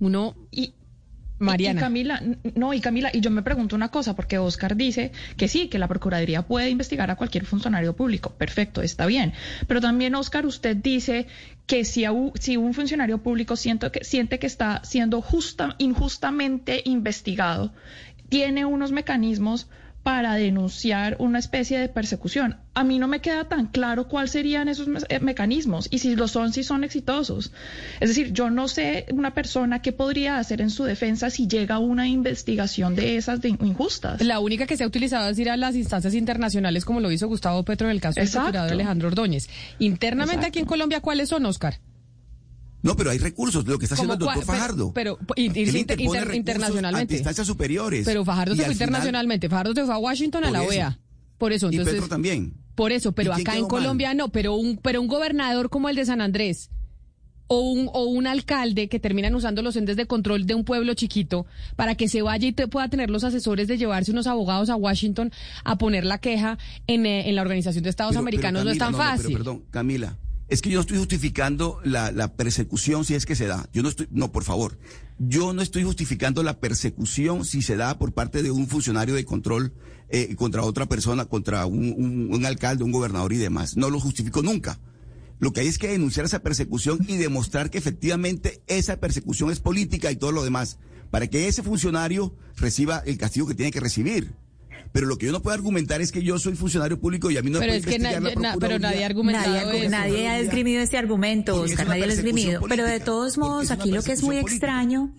uno... 0.00 0.34
Y 0.50 0.72
Mariana. 1.38 1.80
Y, 1.80 1.82
Camila, 1.82 2.22
no, 2.54 2.72
y 2.72 2.80
Camila, 2.80 3.10
y 3.12 3.20
yo 3.20 3.30
me 3.30 3.42
pregunto 3.42 3.76
una 3.76 3.90
cosa, 3.90 4.16
porque 4.16 4.38
Oscar 4.38 4.76
dice 4.76 5.12
que 5.36 5.48
sí, 5.48 5.68
que 5.68 5.78
la 5.78 5.88
Procuraduría 5.88 6.42
puede 6.42 6.70
investigar 6.70 7.10
a 7.10 7.16
cualquier 7.16 7.44
funcionario 7.44 7.94
público. 7.94 8.30
Perfecto, 8.30 8.82
está 8.82 9.06
bien. 9.06 9.32
Pero 9.66 9.80
también, 9.80 10.14
Oscar, 10.14 10.46
usted 10.46 10.76
dice 10.76 11.26
que 11.66 11.84
si, 11.84 12.04
si 12.38 12.56
un 12.56 12.74
funcionario 12.74 13.18
público 13.18 13.56
siente 13.56 13.90
que, 13.90 14.04
siente 14.04 14.38
que 14.38 14.46
está 14.46 14.82
siendo 14.84 15.20
justa, 15.20 15.74
injustamente 15.78 16.82
investigado, 16.84 17.72
tiene 18.28 18.64
unos 18.64 18.92
mecanismos 18.92 19.68
para 20.06 20.36
denunciar 20.36 21.16
una 21.18 21.40
especie 21.40 21.80
de 21.80 21.88
persecución. 21.88 22.58
A 22.74 22.84
mí 22.84 23.00
no 23.00 23.08
me 23.08 23.18
queda 23.20 23.48
tan 23.48 23.66
claro 23.66 24.06
cuáles 24.06 24.30
serían 24.30 24.68
esos 24.68 24.86
me- 24.86 25.00
eh, 25.08 25.18
mecanismos 25.18 25.88
y 25.90 25.98
si 25.98 26.14
lo 26.14 26.28
son, 26.28 26.52
si 26.52 26.62
son 26.62 26.84
exitosos. 26.84 27.50
Es 27.98 28.10
decir, 28.10 28.32
yo 28.32 28.48
no 28.48 28.68
sé 28.68 29.06
una 29.12 29.34
persona 29.34 29.82
qué 29.82 29.90
podría 29.90 30.38
hacer 30.38 30.60
en 30.60 30.70
su 30.70 30.84
defensa 30.84 31.28
si 31.30 31.48
llega 31.48 31.80
una 31.80 32.06
investigación 32.06 32.94
de 32.94 33.16
esas 33.16 33.40
de 33.40 33.48
injustas. 33.48 34.22
La 34.22 34.38
única 34.38 34.64
que 34.68 34.76
se 34.76 34.84
ha 34.84 34.86
utilizado 34.86 35.28
es 35.28 35.40
ir 35.40 35.50
a 35.50 35.56
las 35.56 35.74
instancias 35.74 36.14
internacionales, 36.14 36.84
como 36.84 37.00
lo 37.00 37.10
hizo 37.10 37.26
Gustavo 37.26 37.64
Petro 37.64 37.88
en 37.88 37.96
el 37.96 38.00
caso 38.00 38.20
del 38.20 38.30
procurador 38.30 38.70
Alejandro 38.74 39.08
Ordóñez. 39.08 39.48
Internamente 39.80 40.46
aquí 40.46 40.60
en 40.60 40.66
Colombia, 40.66 41.00
¿cuáles 41.00 41.30
son, 41.30 41.44
Oscar? 41.46 41.80
No, 42.86 42.96
pero 42.96 43.10
hay 43.10 43.18
recursos, 43.18 43.66
lo 43.66 43.78
que 43.78 43.84
está 43.84 43.94
haciendo 43.94 44.14
el 44.14 44.18
¿Cómo 44.20 44.30
doctor 44.32 44.46
pero- 44.46 44.58
Fajardo. 44.58 44.92
pero- 44.94 45.18
y- 45.36 45.42
y- 45.42 45.44
inter- 45.46 45.76
inter- 45.76 45.98
recursos 45.98 46.34
internacionalmente. 46.34 47.02
ante 47.02 47.14
instancias 47.16 47.46
superiores. 47.46 48.04
Pero 48.06 48.24
Fajardo 48.24 48.54
Y 48.54 48.56
se 48.58 48.64
fue 48.64 48.74
final- 48.74 48.88
internacionalmente. 48.88 49.48
Fajardo 49.48 49.74
se 49.74 49.84
fue 49.84 49.94
a 49.94 49.98
Washington 49.98 50.44
a 50.44 50.50
la 50.50 50.60
eso. 50.62 50.68
OEA. 50.70 50.98
Por 51.38 51.52
eso, 51.52 51.66
y 51.70 51.74
entonces. 51.74 51.94
Petro 51.94 52.08
también. 52.08 52.54
Por 52.74 52.92
eso, 52.92 53.12
pero 53.12 53.32
¿Y 53.36 53.40
acá 53.42 53.54
en 53.54 53.62
mal? 53.62 53.68
Colombia 53.70 54.14
no, 54.14 54.28
pero 54.30 54.54
un, 54.54 54.76
pero 54.78 55.00
un 55.00 55.08
gobernador 55.08 55.68
como 55.70 55.88
el 55.88 55.96
de 55.96 56.04
San 56.06 56.20
Andrés 56.20 56.70
o 57.48 57.60
un, 57.70 57.88
o 57.92 58.04
un 58.06 58.26
alcalde 58.26 58.88
que 58.88 58.98
terminan 58.98 59.34
usando 59.34 59.62
los 59.62 59.76
entes 59.76 59.96
de 59.96 60.06
control 60.06 60.46
de 60.46 60.54
un 60.54 60.64
pueblo 60.64 60.94
chiquito 60.94 61.46
para 61.76 61.94
que 61.94 62.08
se 62.08 62.20
vaya 62.22 62.48
y 62.48 62.52
te 62.52 62.66
pueda 62.68 62.88
tener 62.88 63.08
los 63.08 63.22
asesores 63.22 63.68
de 63.68 63.78
llevarse 63.78 64.10
unos 64.10 64.26
abogados 64.26 64.68
a 64.68 64.76
Washington 64.76 65.30
a 65.64 65.78
poner 65.78 66.04
la 66.04 66.18
queja 66.18 66.58
en, 66.88 67.06
eh, 67.06 67.28
en 67.28 67.34
la 67.36 67.42
Organización 67.42 67.84
de 67.84 67.90
Estados 67.90 68.10
Pero- 68.12 68.24
pero, 68.24 68.28
Americanos 68.38 68.64
no 68.64 68.70
es 68.70 68.78
tan 68.78 68.92
no, 68.92 68.98
no, 68.98 69.04
fácil. 69.04 69.26
pero 69.26 69.38
perdón, 69.38 69.62
Camila, 69.70 70.16
es 70.48 70.62
que 70.62 70.70
yo 70.70 70.76
no 70.76 70.80
estoy 70.82 70.98
justificando 70.98 71.80
la, 71.84 72.12
la 72.12 72.34
persecución 72.34 73.04
si 73.04 73.14
es 73.14 73.26
que 73.26 73.34
se 73.34 73.46
da. 73.46 73.68
Yo 73.72 73.82
no 73.82 73.88
estoy, 73.88 74.06
no, 74.10 74.30
por 74.32 74.44
favor. 74.44 74.78
Yo 75.18 75.52
no 75.52 75.62
estoy 75.62 75.82
justificando 75.84 76.42
la 76.42 76.60
persecución 76.60 77.44
si 77.44 77.62
se 77.62 77.76
da 77.76 77.98
por 77.98 78.12
parte 78.12 78.42
de 78.42 78.50
un 78.50 78.68
funcionario 78.68 79.14
de 79.14 79.24
control 79.24 79.72
eh, 80.08 80.34
contra 80.36 80.62
otra 80.62 80.86
persona, 80.86 81.24
contra 81.24 81.66
un, 81.66 81.94
un- 81.96 82.28
un 82.32 82.46
alcalde, 82.46 82.84
un 82.84 82.92
gobernador 82.92 83.32
y 83.32 83.38
demás. 83.38 83.76
No 83.76 83.90
lo 83.90 83.98
justifico 83.98 84.42
nunca. 84.42 84.78
Lo 85.38 85.52
que 85.52 85.60
hay 85.60 85.66
es 85.66 85.78
que 85.78 85.88
denunciar 85.88 86.24
esa 86.26 86.38
persecución 86.42 86.98
y 87.08 87.16
demostrar 87.16 87.70
que 87.70 87.78
efectivamente 87.78 88.62
esa 88.68 88.98
persecución 89.00 89.50
es 89.50 89.60
política 89.60 90.10
y 90.10 90.16
todo 90.16 90.32
lo 90.32 90.44
demás, 90.44 90.78
para 91.10 91.26
que 91.26 91.46
ese 91.48 91.62
funcionario 91.62 92.34
reciba 92.56 93.02
el 93.04 93.18
castigo 93.18 93.46
que 93.46 93.54
tiene 93.54 93.70
que 93.72 93.80
recibir. 93.80 94.32
Pero 94.92 95.06
lo 95.06 95.18
que 95.18 95.26
yo 95.26 95.32
no 95.32 95.42
puedo 95.42 95.54
argumentar 95.54 96.00
es 96.00 96.12
que 96.12 96.22
yo 96.22 96.38
soy 96.38 96.54
funcionario 96.54 96.98
público 96.98 97.30
y 97.30 97.36
a 97.36 97.42
mí 97.42 97.50
no 97.50 97.58
me 97.60 97.66
Pero 97.66 97.70
puede 97.70 97.78
es 97.80 97.86
que 97.86 97.94
investigar 97.96 98.22
na- 98.22 98.28
la 98.40 98.52
na- 98.52 98.56
pero 98.58 98.78
nadie 98.78 99.02
ha 99.02 99.06
argumentado 99.06 99.52
Nadie, 99.54 99.80
eso. 99.82 99.90
nadie 99.90 100.28
ha 100.28 100.38
esgrimido 100.38 100.82
ese 100.82 100.96
argumento, 100.98 101.60
Oscar, 101.60 101.88
nadie 101.88 102.06
lo 102.06 102.12
ha 102.12 102.14
esgrimido. 102.14 102.60
Pero 102.68 102.84
de 102.84 103.00
todos 103.00 103.36
modos, 103.38 103.70
aquí 103.70 103.90
lo 103.90 104.02
que 104.02 104.12
es 104.12 104.22
muy 104.22 104.36
extraño, 104.38 105.14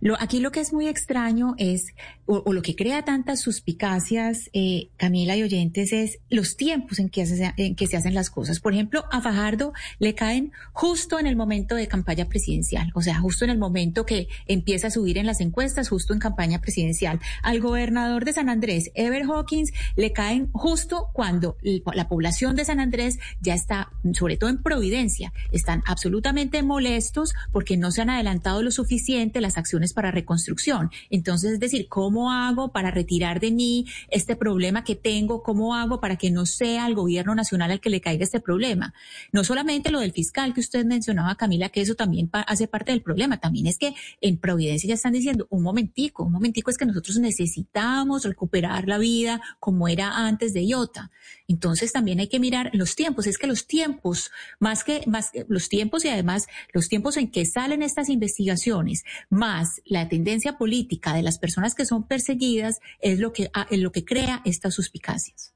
lo, 0.00 0.20
aquí 0.20 0.40
lo 0.40 0.50
que 0.52 0.60
es 0.60 0.72
muy 0.72 0.88
extraño 0.88 1.54
es, 1.58 1.86
o, 2.32 2.52
lo 2.52 2.62
que 2.62 2.76
crea 2.76 3.04
tantas 3.04 3.40
suspicacias, 3.40 4.50
eh, 4.52 4.90
Camila 4.96 5.36
y 5.36 5.42
oyentes, 5.42 5.92
es 5.92 6.20
los 6.28 6.56
tiempos 6.56 7.00
en 7.00 7.08
que, 7.08 7.22
en 7.56 7.74
que 7.74 7.86
se 7.88 7.96
hacen 7.96 8.14
las 8.14 8.30
cosas. 8.30 8.60
Por 8.60 8.72
ejemplo, 8.72 9.04
a 9.10 9.20
Fajardo 9.20 9.72
le 9.98 10.14
caen 10.14 10.52
justo 10.72 11.18
en 11.18 11.26
el 11.26 11.34
momento 11.34 11.74
de 11.74 11.88
campaña 11.88 12.28
presidencial, 12.28 12.92
o 12.94 13.02
sea, 13.02 13.18
justo 13.18 13.44
en 13.44 13.50
el 13.50 13.58
momento 13.58 14.06
que 14.06 14.28
empieza 14.46 14.86
a 14.86 14.90
subir 14.90 15.18
en 15.18 15.26
las 15.26 15.40
encuestas, 15.40 15.88
justo 15.88 16.12
en 16.12 16.20
campaña 16.20 16.60
presidencial. 16.60 17.18
Al 17.42 17.60
gobernador 17.60 18.24
de 18.24 18.32
San 18.32 18.48
Andrés, 18.48 18.92
Ever 18.94 19.24
Hawkins, 19.24 19.72
le 19.96 20.12
caen 20.12 20.50
justo 20.52 21.08
cuando 21.12 21.56
la 21.62 22.08
población 22.08 22.54
de 22.54 22.64
San 22.64 22.78
Andrés 22.78 23.18
ya 23.40 23.54
está, 23.54 23.90
sobre 24.12 24.36
todo 24.36 24.50
en 24.50 24.62
Providencia, 24.62 25.32
están 25.50 25.82
absolutamente 25.84 26.62
molestos 26.62 27.34
porque 27.50 27.76
no 27.76 27.90
se 27.90 28.02
han 28.02 28.10
adelantado 28.10 28.62
lo 28.62 28.70
suficiente 28.70 29.40
las 29.40 29.58
acciones 29.58 29.92
para 29.92 30.12
reconstrucción. 30.12 30.90
Entonces, 31.10 31.54
es 31.54 31.60
decir, 31.60 31.88
¿cómo 31.88 32.19
hago 32.28 32.72
para 32.72 32.90
retirar 32.90 33.38
de 33.38 33.52
mí 33.52 33.86
este 34.08 34.34
problema 34.34 34.82
que 34.82 34.96
tengo? 34.96 35.44
¿Cómo 35.44 35.76
hago 35.76 36.00
para 36.00 36.16
que 36.16 36.32
no 36.32 36.44
sea 36.44 36.88
el 36.88 36.96
gobierno 36.96 37.36
nacional 37.36 37.70
al 37.70 37.80
que 37.80 37.88
le 37.88 38.00
caiga 38.00 38.24
este 38.24 38.40
problema? 38.40 38.92
No 39.30 39.44
solamente 39.44 39.92
lo 39.92 40.00
del 40.00 40.10
fiscal 40.10 40.52
que 40.54 40.60
usted 40.60 40.84
mencionaba, 40.84 41.36
Camila, 41.36 41.68
que 41.68 41.82
eso 41.82 41.94
también 41.94 42.28
hace 42.32 42.66
parte 42.66 42.90
del 42.90 43.02
problema, 43.02 43.38
también 43.38 43.68
es 43.68 43.78
que 43.78 43.94
en 44.20 44.38
Providencia 44.38 44.88
ya 44.88 44.94
están 44.94 45.12
diciendo, 45.12 45.46
un 45.50 45.62
momentico, 45.62 46.24
un 46.24 46.32
momentico 46.32 46.70
es 46.70 46.78
que 46.78 46.86
nosotros 46.86 47.18
necesitamos 47.18 48.24
recuperar 48.24 48.88
la 48.88 48.98
vida 48.98 49.40
como 49.60 49.86
era 49.86 50.26
antes 50.26 50.52
de 50.52 50.66
Iota. 50.66 51.10
Entonces 51.50 51.90
también 51.92 52.20
hay 52.20 52.28
que 52.28 52.38
mirar 52.38 52.70
los 52.74 52.94
tiempos, 52.94 53.26
es 53.26 53.36
que 53.36 53.48
los 53.48 53.66
tiempos, 53.66 54.30
más 54.60 54.84
que, 54.84 55.02
más 55.08 55.32
que 55.32 55.44
los 55.48 55.68
tiempos 55.68 56.04
y 56.04 56.08
además 56.08 56.46
los 56.72 56.88
tiempos 56.88 57.16
en 57.16 57.28
que 57.28 57.44
salen 57.44 57.82
estas 57.82 58.08
investigaciones, 58.08 59.02
más 59.30 59.80
la 59.84 60.08
tendencia 60.08 60.56
política 60.58 61.12
de 61.12 61.22
las 61.22 61.40
personas 61.40 61.74
que 61.74 61.86
son 61.86 62.06
perseguidas, 62.06 62.78
es 63.00 63.18
lo 63.18 63.32
que, 63.32 63.50
ah, 63.52 63.66
es 63.68 63.80
lo 63.80 63.90
que 63.90 64.04
crea 64.04 64.42
estas 64.44 64.74
suspicacias. 64.74 65.52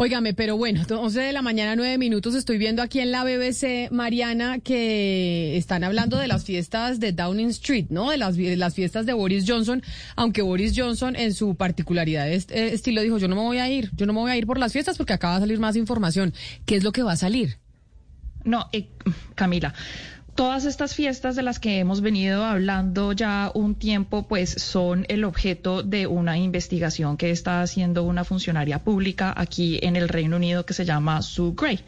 Óigame, 0.00 0.32
pero 0.32 0.56
bueno, 0.56 0.82
11 0.88 1.20
de 1.20 1.32
la 1.32 1.42
mañana, 1.42 1.74
9 1.74 1.98
minutos. 1.98 2.36
Estoy 2.36 2.56
viendo 2.56 2.82
aquí 2.82 3.00
en 3.00 3.10
la 3.10 3.24
BBC, 3.24 3.90
Mariana, 3.90 4.60
que 4.60 5.56
están 5.56 5.82
hablando 5.82 6.18
de 6.18 6.28
las 6.28 6.44
fiestas 6.44 7.00
de 7.00 7.10
Downing 7.10 7.48
Street, 7.48 7.86
¿no? 7.90 8.08
De 8.12 8.16
las, 8.16 8.36
fiestas 8.76 9.06
de 9.06 9.12
Boris 9.12 9.44
Johnson, 9.44 9.82
aunque 10.14 10.40
Boris 10.42 10.74
Johnson 10.76 11.16
en 11.16 11.34
su 11.34 11.56
particularidad 11.56 12.30
est- 12.30 12.52
eh, 12.52 12.74
estilo 12.74 13.02
dijo, 13.02 13.18
yo 13.18 13.26
no 13.26 13.34
me 13.34 13.42
voy 13.42 13.58
a 13.58 13.68
ir, 13.68 13.90
yo 13.96 14.06
no 14.06 14.12
me 14.12 14.20
voy 14.20 14.30
a 14.30 14.36
ir 14.36 14.46
por 14.46 14.60
las 14.60 14.72
fiestas 14.72 14.96
porque 14.96 15.14
acaba 15.14 15.34
de 15.34 15.40
salir 15.40 15.58
más 15.58 15.74
información. 15.74 16.32
¿Qué 16.64 16.76
es 16.76 16.84
lo 16.84 16.92
que 16.92 17.02
va 17.02 17.10
a 17.14 17.16
salir? 17.16 17.56
No, 18.44 18.68
eh, 18.72 18.86
Camila. 19.34 19.74
Todas 20.38 20.66
estas 20.66 20.94
fiestas 20.94 21.34
de 21.34 21.42
las 21.42 21.58
que 21.58 21.80
hemos 21.80 22.00
venido 22.00 22.44
hablando 22.44 23.12
ya 23.12 23.50
un 23.54 23.74
tiempo, 23.74 24.28
pues 24.28 24.50
son 24.50 25.04
el 25.08 25.24
objeto 25.24 25.82
de 25.82 26.06
una 26.06 26.38
investigación 26.38 27.16
que 27.16 27.32
está 27.32 27.60
haciendo 27.60 28.04
una 28.04 28.22
funcionaria 28.22 28.78
pública 28.84 29.34
aquí 29.36 29.80
en 29.82 29.96
el 29.96 30.08
Reino 30.08 30.36
Unido 30.36 30.64
que 30.64 30.74
se 30.74 30.84
llama 30.84 31.22
Sue 31.22 31.54
Gray. 31.56 31.80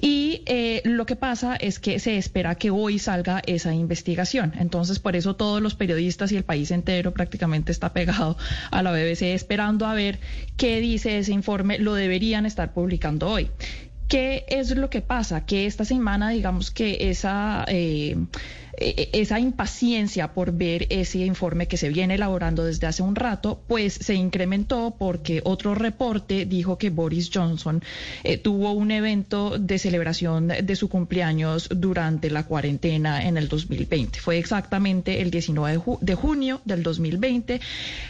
Y 0.00 0.42
eh, 0.46 0.82
lo 0.84 1.04
que 1.04 1.16
pasa 1.16 1.56
es 1.56 1.80
que 1.80 1.98
se 1.98 2.16
espera 2.16 2.54
que 2.54 2.70
hoy 2.70 3.00
salga 3.00 3.42
esa 3.44 3.74
investigación. 3.74 4.52
Entonces, 4.60 5.00
por 5.00 5.16
eso 5.16 5.34
todos 5.34 5.60
los 5.60 5.74
periodistas 5.74 6.30
y 6.30 6.36
el 6.36 6.44
país 6.44 6.70
entero 6.70 7.12
prácticamente 7.12 7.72
está 7.72 7.92
pegado 7.92 8.36
a 8.70 8.84
la 8.84 8.92
BBC 8.92 9.34
esperando 9.34 9.84
a 9.86 9.94
ver 9.94 10.20
qué 10.56 10.78
dice 10.78 11.18
ese 11.18 11.32
informe. 11.32 11.80
Lo 11.80 11.94
deberían 11.94 12.46
estar 12.46 12.72
publicando 12.72 13.28
hoy. 13.28 13.50
¿Qué 14.10 14.44
es 14.48 14.76
lo 14.76 14.90
que 14.90 15.02
pasa? 15.02 15.46
Que 15.46 15.66
esta 15.66 15.84
semana, 15.84 16.30
digamos 16.30 16.72
que 16.72 17.10
esa, 17.10 17.64
eh, 17.68 18.16
esa 18.80 19.38
impaciencia 19.38 20.32
por 20.32 20.52
ver 20.52 20.86
ese 20.90 21.18
informe 21.18 21.68
que 21.68 21.76
se 21.76 21.90
viene 21.90 22.14
elaborando 22.14 22.64
desde 22.64 22.86
hace 22.86 23.02
un 23.02 23.14
rato, 23.14 23.62
pues 23.68 23.92
se 23.94 24.14
incrementó 24.14 24.96
porque 24.98 25.42
otro 25.44 25.74
reporte 25.74 26.46
dijo 26.46 26.78
que 26.78 26.90
Boris 26.90 27.30
Johnson 27.32 27.82
eh, 28.24 28.38
tuvo 28.38 28.72
un 28.72 28.90
evento 28.90 29.58
de 29.58 29.78
celebración 29.78 30.48
de 30.48 30.76
su 30.76 30.88
cumpleaños 30.88 31.68
durante 31.70 32.30
la 32.30 32.44
cuarentena 32.44 33.26
en 33.26 33.36
el 33.36 33.48
2020. 33.48 34.18
Fue 34.20 34.38
exactamente 34.38 35.20
el 35.20 35.30
19 35.30 35.72
de, 35.72 35.78
ju- 35.78 35.98
de 36.00 36.14
junio 36.14 36.60
del 36.64 36.82
2020, 36.82 37.60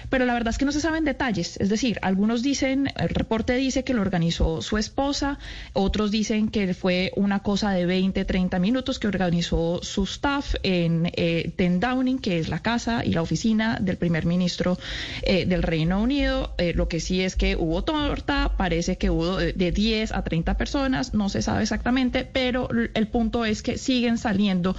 pero 0.09 0.25
la 0.25 0.35
verdad 0.35 0.51
es 0.51 0.59
que 0.59 0.65
no 0.65 0.73
se 0.73 0.81
saben 0.81 1.05
detalles. 1.05 1.57
Es 1.61 1.69
decir, 1.69 1.99
algunos 2.03 2.43
dicen, 2.43 2.91
el 2.97 3.09
reporte 3.09 3.55
dice 3.55 3.83
que 3.85 3.95
lo 3.95 4.03
organizó 4.03 4.63
su 4.63 4.79
esposa, 4.79 5.39
otros 5.73 6.11
dicen 6.11 6.49
que 6.49 6.75
fue 6.75 7.13
una 7.17 7.41
cosa 7.41 7.71
de 7.73 7.87
20, 7.87 8.25
30 8.25 8.59
minutos 8.59 8.99
que 8.99 9.09
organizó 9.09 9.81
su 9.83 10.05
staff 10.05 10.55
en 10.63 11.11
eh, 11.15 11.53
Downing, 11.57 12.19
que 12.19 12.39
es 12.39 12.49
la 12.49 12.61
casa 12.61 13.05
y 13.05 13.13
la 13.13 13.23
oficina 13.23 13.79
del 13.81 13.97
primer 13.97 14.27
ministro 14.27 14.79
eh, 15.23 15.47
del 15.47 15.63
Reino 15.63 16.01
Unido. 16.01 16.55
Eh, 16.59 16.73
lo 16.75 16.89
que 16.89 17.01
sí 17.01 17.23
es 17.23 17.37
que 17.37 17.57
hubo 17.57 17.85
torta, 17.85 18.53
parece 18.57 18.97
que 18.99 19.11
hubo 19.11 19.37
de, 19.37 19.53
de 19.53 19.73
10 19.73 20.13
a 20.13 20.23
30 20.23 20.57
personas, 20.57 21.15
no 21.15 21.29
se 21.29 21.43
sabe 21.43 21.63
exactamente, 21.63 22.25
pero 22.25 22.69
el 22.71 23.09
punto 23.09 23.45
es 23.45 23.63
que 23.63 23.79
siguen 23.79 24.19
saliendo 24.19 24.77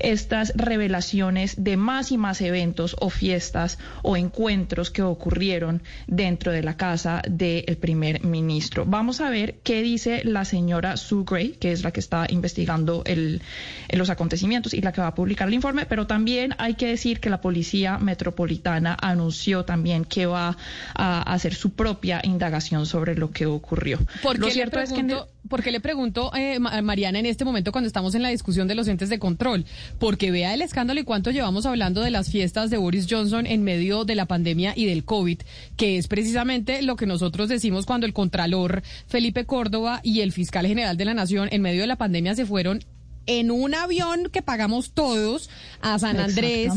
estas 0.00 0.52
revelaciones 0.56 1.62
de 1.62 1.76
más 1.76 2.12
y 2.12 2.18
más 2.18 2.40
eventos 2.40 2.96
o 3.00 3.10
fiestas 3.10 3.78
o 4.02 4.16
encuentros 4.16 4.90
que 4.90 5.02
ocurrieron 5.02 5.82
dentro 6.06 6.52
de 6.52 6.62
la 6.62 6.76
casa 6.76 7.22
del 7.28 7.76
primer 7.76 8.24
ministro. 8.24 8.84
Vamos 8.86 9.20
a 9.20 9.30
ver 9.30 9.56
qué 9.62 9.82
dice 9.82 10.22
la 10.24 10.44
señora 10.44 10.96
Sue 10.96 11.24
Gray, 11.24 11.50
que 11.52 11.72
es 11.72 11.82
la 11.82 11.92
que 11.92 12.00
está 12.00 12.26
investigando 12.28 13.02
el, 13.06 13.42
los 13.90 14.10
acontecimientos 14.10 14.74
y 14.74 14.80
la 14.80 14.92
que 14.92 15.00
va 15.00 15.08
a 15.08 15.14
publicar 15.20 15.48
el 15.48 15.54
informe, 15.54 15.84
pero 15.84 16.06
también 16.06 16.54
hay 16.56 16.74
que 16.74 16.86
decir 16.86 17.20
que 17.20 17.28
la 17.28 17.42
Policía 17.42 17.98
Metropolitana 17.98 18.96
anunció 19.02 19.64
también 19.66 20.04
que 20.06 20.24
va 20.24 20.56
a 20.94 21.22
hacer 21.34 21.54
su 21.54 21.70
propia 21.70 22.20
indagación 22.24 22.86
sobre 22.86 23.14
lo 23.14 23.30
que 23.30 23.44
ocurrió. 23.44 23.98
¿Por 24.22 24.38
Lo 24.38 24.46
qué 24.46 24.50
le 24.50 24.54
cierto 24.54 24.80
es 24.80 24.88
que 24.90 25.04
pregunto, 25.04 25.28
por 25.48 25.62
qué 25.62 25.70
le 25.72 25.80
pregunto, 25.80 26.30
eh, 26.34 26.58
Ma- 26.58 26.80
Mariana, 26.80 27.18
en 27.18 27.26
este 27.26 27.44
momento 27.44 27.70
cuando 27.70 27.86
estamos 27.86 28.14
en 28.14 28.22
la 28.22 28.30
discusión 28.30 28.66
de 28.66 28.74
los 28.74 28.88
entes 28.88 29.10
de 29.10 29.18
control? 29.18 29.66
Porque 29.98 30.30
vea 30.30 30.54
el 30.54 30.62
escándalo 30.62 31.00
y 31.00 31.04
cuánto 31.04 31.30
llevamos 31.30 31.66
hablando 31.66 32.00
de 32.00 32.10
las 32.10 32.30
fiestas 32.30 32.70
de 32.70 32.78
Boris 32.78 33.06
Johnson 33.10 33.46
en 33.46 33.62
medio 33.62 34.04
de 34.06 34.14
la 34.14 34.24
pandemia 34.24 34.72
y 34.74 34.86
del 34.86 35.04
COVID, 35.04 35.40
que 35.76 35.98
es 35.98 36.08
precisamente 36.08 36.80
lo 36.82 36.96
que 36.96 37.04
nosotros 37.06 37.48
decimos 37.50 37.84
cuando 37.84 38.06
el 38.06 38.14
Contralor 38.14 38.82
Felipe 39.06 39.44
Córdoba 39.44 40.00
y 40.02 40.20
el 40.22 40.32
Fiscal 40.32 40.66
General 40.66 40.96
de 40.96 41.04
la 41.04 41.12
Nación 41.14 41.48
en 41.52 41.60
medio 41.60 41.82
de 41.82 41.86
la 41.88 41.96
pandemia 41.96 42.34
se 42.34 42.46
fueron 42.46 42.82
en 43.30 43.52
un 43.52 43.76
avión 43.76 44.28
que 44.32 44.42
pagamos 44.42 44.90
todos 44.90 45.50
a 45.80 46.00
San 46.00 46.18
Andrés, 46.18 46.72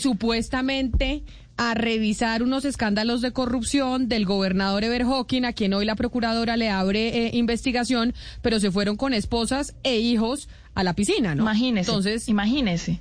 supuestamente 0.00 1.22
a 1.56 1.74
revisar 1.74 2.42
unos 2.42 2.64
escándalos 2.64 3.20
de 3.20 3.30
corrupción 3.32 4.08
del 4.08 4.26
gobernador 4.26 4.82
Ever 4.82 5.04
Hawking, 5.04 5.44
a 5.44 5.52
quien 5.52 5.74
hoy 5.74 5.84
la 5.84 5.94
procuradora 5.94 6.56
le 6.56 6.70
abre 6.70 7.26
eh, 7.26 7.30
investigación, 7.34 8.14
pero 8.40 8.58
se 8.58 8.72
fueron 8.72 8.96
con 8.96 9.14
esposas 9.14 9.76
e 9.84 9.98
hijos 10.00 10.48
a 10.74 10.82
la 10.82 10.94
piscina, 10.94 11.36
¿no? 11.36 11.44
Imagínese. 11.44 11.88
Entonces, 11.88 12.28
imagínese. 12.28 13.00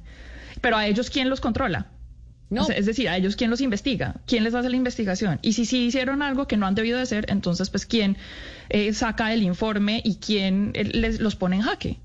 Pero 0.62 0.78
a 0.78 0.86
ellos, 0.86 1.10
¿quién 1.10 1.28
los 1.28 1.42
controla? 1.42 1.88
No. 2.52 2.62
O 2.62 2.66
sea, 2.66 2.76
es 2.76 2.86
decir, 2.86 3.10
a 3.10 3.18
ellos, 3.18 3.36
¿quién 3.36 3.50
los 3.50 3.62
investiga? 3.62 4.18
¿Quién 4.28 4.44
les 4.44 4.54
hace 4.54 4.70
la 4.70 4.76
investigación? 4.76 5.40
Y 5.42 5.54
si 5.54 5.66
sí 5.66 5.86
hicieron 5.86 6.22
algo 6.22 6.48
que 6.48 6.56
no 6.58 6.68
han 6.68 6.76
debido 6.76 6.98
de 6.98 7.04
hacer, 7.04 7.26
entonces, 7.30 7.72
pues, 7.72 7.88
¿quién 7.88 8.18
eh, 8.70 8.94
saca 8.94 9.34
el 9.34 9.42
informe 9.42 10.02
y 10.06 10.18
quién 10.18 10.72
eh, 10.76 10.84
les, 10.84 11.20
los 11.20 11.36
pone 11.36 11.56
en 11.56 11.62
jaque? 11.64 12.00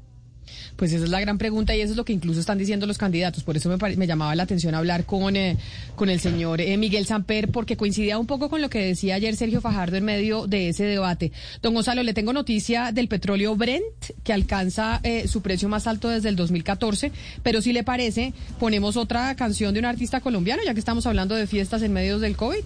Pues 0.76 0.92
esa 0.92 1.04
es 1.04 1.10
la 1.10 1.20
gran 1.20 1.38
pregunta 1.38 1.74
y 1.74 1.80
eso 1.80 1.92
es 1.92 1.96
lo 1.96 2.04
que 2.04 2.12
incluso 2.12 2.40
están 2.40 2.58
diciendo 2.58 2.86
los 2.86 2.98
candidatos. 2.98 3.42
Por 3.42 3.56
eso 3.56 3.68
me, 3.68 3.96
me 3.96 4.06
llamaba 4.06 4.34
la 4.34 4.42
atención 4.42 4.74
hablar 4.74 5.04
con, 5.04 5.36
eh, 5.36 5.56
con 5.94 6.10
el 6.10 6.20
señor 6.20 6.60
eh, 6.60 6.76
Miguel 6.76 7.06
Samper, 7.06 7.50
porque 7.50 7.76
coincidía 7.76 8.18
un 8.18 8.26
poco 8.26 8.48
con 8.48 8.60
lo 8.60 8.68
que 8.68 8.80
decía 8.80 9.14
ayer 9.14 9.34
Sergio 9.36 9.60
Fajardo 9.60 9.96
en 9.96 10.04
medio 10.04 10.46
de 10.46 10.68
ese 10.68 10.84
debate. 10.84 11.32
Don 11.62 11.74
Gonzalo, 11.74 12.02
le 12.02 12.14
tengo 12.14 12.32
noticia 12.32 12.92
del 12.92 13.08
petróleo 13.08 13.56
Brent, 13.56 13.84
que 14.22 14.32
alcanza 14.32 15.00
eh, 15.02 15.28
su 15.28 15.42
precio 15.42 15.68
más 15.68 15.86
alto 15.86 16.08
desde 16.08 16.28
el 16.28 16.36
2014, 16.36 17.12
pero 17.42 17.62
si 17.62 17.72
le 17.72 17.82
parece, 17.82 18.34
ponemos 18.58 18.96
otra 18.96 19.34
canción 19.36 19.72
de 19.74 19.80
un 19.80 19.86
artista 19.86 20.20
colombiano, 20.20 20.62
ya 20.64 20.74
que 20.74 20.80
estamos 20.80 21.06
hablando 21.06 21.34
de 21.34 21.46
fiestas 21.46 21.82
en 21.82 21.92
medio 21.92 22.18
del 22.18 22.36
COVID. 22.36 22.64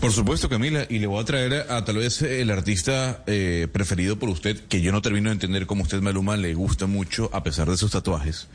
Por 0.00 0.12
supuesto, 0.12 0.48
Camila, 0.48 0.86
y 0.88 0.98
le 0.98 1.06
voy 1.06 1.22
a 1.22 1.24
traer 1.24 1.66
a, 1.70 1.84
tal 1.84 1.96
vez 1.96 2.20
el 2.22 2.50
artista 2.50 3.22
eh, 3.26 3.68
preferido 3.72 4.18
por 4.18 4.28
usted, 4.28 4.60
que 4.68 4.82
yo 4.82 4.92
no 4.92 5.00
termino 5.00 5.30
de 5.30 5.34
entender 5.34 5.66
cómo 5.66 5.82
usted, 5.82 6.00
Maluma, 6.00 6.36
le 6.36 6.54
gusta 6.54 6.86
mucho 6.86 7.30
a 7.32 7.42
pesar 7.42 7.70
de 7.70 7.76
sus 7.76 7.90
tatuajes. 7.90 8.48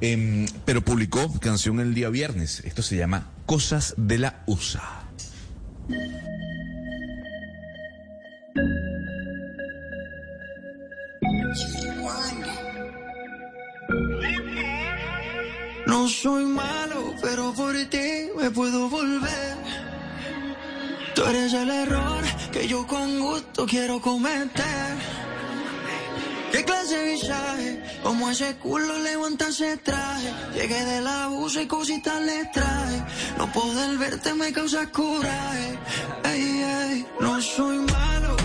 Em, 0.00 0.46
pero 0.64 0.82
publicó 0.82 1.32
canción 1.40 1.80
el 1.80 1.94
día 1.94 2.08
viernes. 2.08 2.62
Esto 2.64 2.82
se 2.82 2.96
llama 2.96 3.30
Cosas 3.46 3.94
de 3.96 4.18
la 4.18 4.42
USA. 4.46 5.04
No 15.86 16.08
soy 16.08 16.44
malo, 16.44 17.14
pero 17.22 17.52
por 17.54 17.74
ti 17.86 18.28
me 18.38 18.50
puedo 18.50 18.88
volver. 18.88 19.87
Tú 21.18 21.24
eres 21.24 21.52
el 21.52 21.68
error 21.68 22.22
que 22.52 22.68
yo 22.68 22.86
con 22.86 23.18
gusto 23.18 23.66
quiero 23.66 24.00
cometer. 24.00 24.96
¿Qué 26.52 26.64
clase 26.64 26.96
de 26.96 27.12
visaje? 27.12 27.82
Como 28.04 28.30
ese 28.30 28.54
culo 28.58 28.96
levanta 29.00 29.48
ese 29.48 29.78
traje. 29.78 30.32
Llegué 30.54 30.84
del 30.84 31.08
abuso 31.08 31.60
y 31.60 31.66
cositas 31.66 32.22
le 32.22 32.44
traje. 32.54 33.02
No 33.36 33.52
poder 33.52 33.98
verte 33.98 34.32
me 34.34 34.52
causa 34.52 34.86
coraje. 34.92 35.76
Ey, 36.22 36.62
ey, 36.62 37.06
no 37.18 37.42
soy 37.42 37.78
malo, 37.78 38.36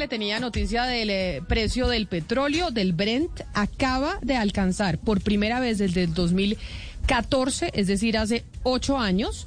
le 0.00 0.08
tenía 0.08 0.40
noticia 0.40 0.84
del 0.84 1.10
eh, 1.10 1.42
precio 1.46 1.86
del 1.86 2.06
petróleo, 2.06 2.70
del 2.70 2.94
Brent, 2.94 3.42
acaba 3.52 4.18
de 4.22 4.34
alcanzar 4.34 4.96
por 4.96 5.20
primera 5.20 5.60
vez 5.60 5.76
desde 5.76 6.04
el 6.04 6.14
2014, 6.14 7.70
es 7.74 7.86
decir, 7.86 8.16
hace 8.16 8.42
ocho 8.62 8.96
años, 8.96 9.46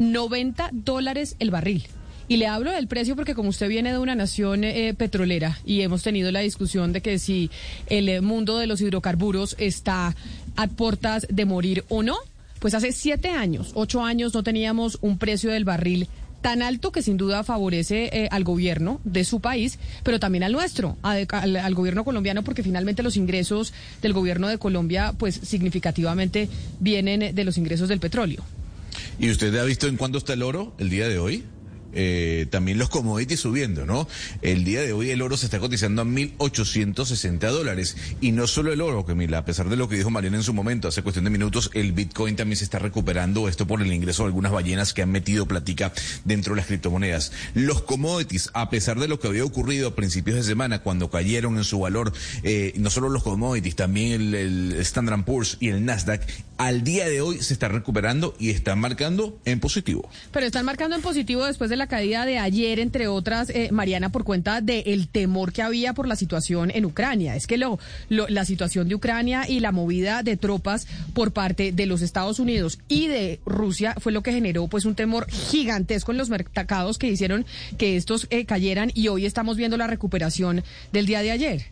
90 0.00 0.70
dólares 0.72 1.36
el 1.38 1.52
barril. 1.52 1.86
Y 2.26 2.38
le 2.38 2.48
hablo 2.48 2.72
del 2.72 2.88
precio 2.88 3.14
porque 3.14 3.36
como 3.36 3.50
usted 3.50 3.68
viene 3.68 3.92
de 3.92 3.98
una 3.98 4.16
nación 4.16 4.64
eh, 4.64 4.92
petrolera 4.92 5.60
y 5.64 5.82
hemos 5.82 6.02
tenido 6.02 6.32
la 6.32 6.40
discusión 6.40 6.92
de 6.92 7.00
que 7.00 7.20
si 7.20 7.48
el 7.86 8.08
eh, 8.08 8.20
mundo 8.20 8.58
de 8.58 8.66
los 8.66 8.80
hidrocarburos 8.80 9.54
está 9.60 10.16
a 10.56 10.66
puertas 10.66 11.28
de 11.30 11.44
morir 11.44 11.84
o 11.88 12.02
no, 12.02 12.16
pues 12.58 12.74
hace 12.74 12.90
siete 12.90 13.28
años, 13.28 13.70
ocho 13.74 14.02
años 14.04 14.34
no 14.34 14.42
teníamos 14.42 14.98
un 15.00 15.18
precio 15.18 15.52
del 15.52 15.64
barril 15.64 16.08
tan 16.42 16.60
alto 16.60 16.92
que 16.92 17.02
sin 17.02 17.16
duda 17.16 17.44
favorece 17.44 18.10
eh, 18.12 18.28
al 18.30 18.44
gobierno 18.44 19.00
de 19.04 19.24
su 19.24 19.40
país, 19.40 19.78
pero 20.02 20.20
también 20.20 20.44
al 20.44 20.52
nuestro, 20.52 20.98
al, 21.02 21.26
al 21.30 21.74
gobierno 21.74 22.04
colombiano, 22.04 22.42
porque 22.44 22.62
finalmente 22.62 23.02
los 23.02 23.16
ingresos 23.16 23.72
del 24.02 24.12
gobierno 24.12 24.48
de 24.48 24.58
Colombia, 24.58 25.14
pues 25.16 25.40
significativamente 25.42 26.48
vienen 26.80 27.34
de 27.34 27.44
los 27.44 27.56
ingresos 27.56 27.88
del 27.88 28.00
petróleo. 28.00 28.44
¿Y 29.18 29.30
usted 29.30 29.54
ha 29.56 29.64
visto 29.64 29.86
en 29.86 29.96
cuándo 29.96 30.18
está 30.18 30.34
el 30.34 30.42
oro 30.42 30.74
el 30.78 30.90
día 30.90 31.08
de 31.08 31.18
hoy? 31.18 31.44
Eh, 31.92 32.46
también 32.50 32.78
los 32.78 32.88
commodities 32.88 33.40
subiendo, 33.40 33.86
¿no? 33.86 34.08
El 34.40 34.64
día 34.64 34.82
de 34.82 34.92
hoy 34.92 35.10
el 35.10 35.22
oro 35.22 35.36
se 35.36 35.46
está 35.46 35.58
cotizando 35.58 36.02
a 36.02 36.04
1.860 36.04 37.38
dólares. 37.50 37.96
Y 38.20 38.32
no 38.32 38.46
solo 38.46 38.72
el 38.72 38.80
oro, 38.80 39.04
Camila, 39.04 39.38
a 39.38 39.44
pesar 39.44 39.68
de 39.68 39.76
lo 39.76 39.88
que 39.88 39.96
dijo 39.96 40.10
Mariana 40.10 40.36
en 40.36 40.42
su 40.42 40.54
momento, 40.54 40.88
hace 40.88 41.02
cuestión 41.02 41.24
de 41.24 41.30
minutos, 41.30 41.70
el 41.74 41.92
Bitcoin 41.92 42.36
también 42.36 42.56
se 42.56 42.64
está 42.64 42.78
recuperando, 42.78 43.48
esto 43.48 43.66
por 43.66 43.82
el 43.82 43.92
ingreso 43.92 44.22
de 44.22 44.28
algunas 44.28 44.52
ballenas 44.52 44.92
que 44.92 45.02
han 45.02 45.10
metido 45.10 45.46
platica 45.46 45.92
dentro 46.24 46.54
de 46.54 46.58
las 46.58 46.66
criptomonedas. 46.66 47.32
Los 47.54 47.82
commodities, 47.82 48.50
a 48.54 48.70
pesar 48.70 48.98
de 48.98 49.08
lo 49.08 49.20
que 49.20 49.28
había 49.28 49.44
ocurrido 49.44 49.88
a 49.88 49.94
principios 49.94 50.36
de 50.36 50.42
semana, 50.42 50.82
cuando 50.82 51.10
cayeron 51.10 51.56
en 51.56 51.64
su 51.64 51.80
valor, 51.80 52.12
eh, 52.42 52.72
no 52.76 52.90
solo 52.90 53.08
los 53.08 53.22
commodities, 53.22 53.76
también 53.76 54.12
el, 54.12 54.34
el 54.34 54.72
Standard 54.80 55.24
Poor's 55.24 55.56
y 55.60 55.68
el 55.68 55.84
Nasdaq, 55.84 56.22
al 56.66 56.84
día 56.84 57.08
de 57.08 57.20
hoy 57.20 57.38
se 57.40 57.52
está 57.52 57.68
recuperando 57.68 58.34
y 58.38 58.50
están 58.50 58.78
marcando 58.78 59.38
en 59.44 59.58
positivo. 59.58 60.08
Pero 60.32 60.46
están 60.46 60.64
marcando 60.64 60.94
en 60.94 61.02
positivo 61.02 61.44
después 61.44 61.70
de 61.70 61.76
la 61.76 61.88
caída 61.88 62.24
de 62.24 62.38
ayer, 62.38 62.78
entre 62.78 63.08
otras, 63.08 63.50
eh, 63.50 63.70
Mariana, 63.72 64.10
por 64.12 64.22
cuenta 64.24 64.60
del 64.60 65.08
temor 65.08 65.52
que 65.52 65.62
había 65.62 65.92
por 65.92 66.06
la 66.06 66.14
situación 66.16 66.70
en 66.74 66.84
Ucrania. 66.84 67.34
Es 67.34 67.46
que 67.46 67.56
lo, 67.56 67.78
lo- 68.08 68.28
la 68.28 68.44
situación 68.44 68.88
de 68.88 68.94
Ucrania 68.94 69.48
y 69.48 69.58
la 69.60 69.72
movida 69.72 70.22
de 70.22 70.36
tropas 70.36 70.86
por 71.14 71.32
parte 71.32 71.72
de 71.72 71.86
los 71.86 72.00
Estados 72.00 72.38
Unidos 72.38 72.78
y 72.88 73.08
de 73.08 73.40
Rusia 73.44 73.94
fue 73.98 74.12
lo 74.12 74.22
que 74.22 74.32
generó 74.32 74.68
pues 74.68 74.84
un 74.84 74.94
temor 74.94 75.26
gigantesco 75.30 76.12
en 76.12 76.18
los 76.18 76.30
mercados 76.30 76.96
que 76.98 77.08
hicieron 77.08 77.44
que 77.76 77.96
estos 77.96 78.28
eh, 78.30 78.44
cayeran 78.44 78.92
y 78.94 79.08
hoy 79.08 79.26
estamos 79.26 79.56
viendo 79.56 79.76
la 79.76 79.88
recuperación 79.88 80.62
del 80.92 81.06
día 81.06 81.22
de 81.22 81.32
ayer. 81.32 81.71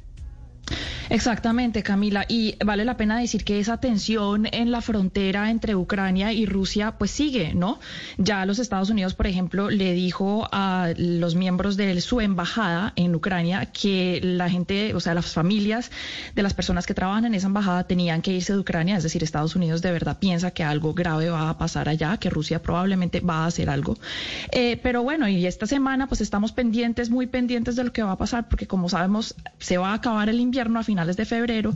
Exactamente, 1.11 1.83
Camila. 1.83 2.25
Y 2.29 2.55
vale 2.64 2.85
la 2.85 2.97
pena 2.97 3.18
decir 3.18 3.45
que 3.45 3.59
esa 3.59 3.79
tensión 3.79 4.47
en 4.53 4.71
la 4.71 4.81
frontera 4.81 5.51
entre 5.51 5.75
Ucrania 5.75 6.33
y 6.33 6.47
Rusia 6.47 6.93
pues 6.99 7.11
sigue, 7.11 7.53
¿no? 7.53 7.81
Ya 8.16 8.47
los 8.47 8.61
Estados 8.61 8.91
Unidos, 8.91 9.14
por 9.14 9.27
ejemplo, 9.27 9.71
le 9.71 9.93
dijo 9.93 10.49
a 10.53 10.91
los 10.97 11.35
miembros 11.35 11.77
de 11.77 12.01
su 12.01 12.21
embajada 12.21 12.93
en 12.95 13.12
Ucrania 13.14 13.66
que 13.66 14.21
la 14.23 14.49
gente, 14.49 14.95
o 14.95 15.01
sea, 15.01 15.14
las 15.14 15.33
familias 15.33 15.91
de 16.37 16.43
las 16.45 16.55
personas 16.55 16.87
que 16.87 16.95
trabajan 16.95 17.25
en 17.25 17.35
esa 17.35 17.49
embajada 17.49 17.85
tenían 17.85 18.23
que 18.23 18.33
irse 18.33 18.53
de 18.53 18.61
Ucrania. 18.61 18.97
Es 18.97 19.03
decir, 19.03 19.25
Estados 19.25 19.57
Unidos 19.57 19.83
de 19.83 19.91
verdad 19.91 20.18
piensa 20.21 20.53
que 20.53 20.62
algo 20.62 20.95
grave 20.95 21.29
va 21.29 21.51
a 21.51 21.59
pasar 21.59 21.89
allá, 21.89 22.18
que 22.18 22.31
Rusia 22.31 22.62
probablemente 22.62 23.18
va 23.18 23.45
a 23.45 23.47
hacer 23.47 23.68
algo. 23.68 23.97
Eh, 24.53 24.79
pero 24.81 25.03
bueno, 25.03 25.29
y 25.29 25.45
esta 25.45 25.66
semana 25.66 26.07
pues 26.07 26.21
estamos 26.21 26.53
pendientes, 26.53 27.11
muy 27.11 27.27
pendientes 27.27 27.75
de 27.75 27.83
lo 27.83 27.93
que 27.93 28.05
va 28.05 28.12
a 28.12 28.18
pasar, 28.18 28.49
porque 28.49 28.68
como 28.68 28.89
sabemos, 28.89 29.35
se 29.59 29.77
va 29.77 29.91
a 29.91 29.95
acabar 29.95 30.29
el 30.29 30.39
invierno 30.39 30.59
a 30.61 30.82
finales 30.84 31.16
de 31.16 31.24
febrero 31.24 31.74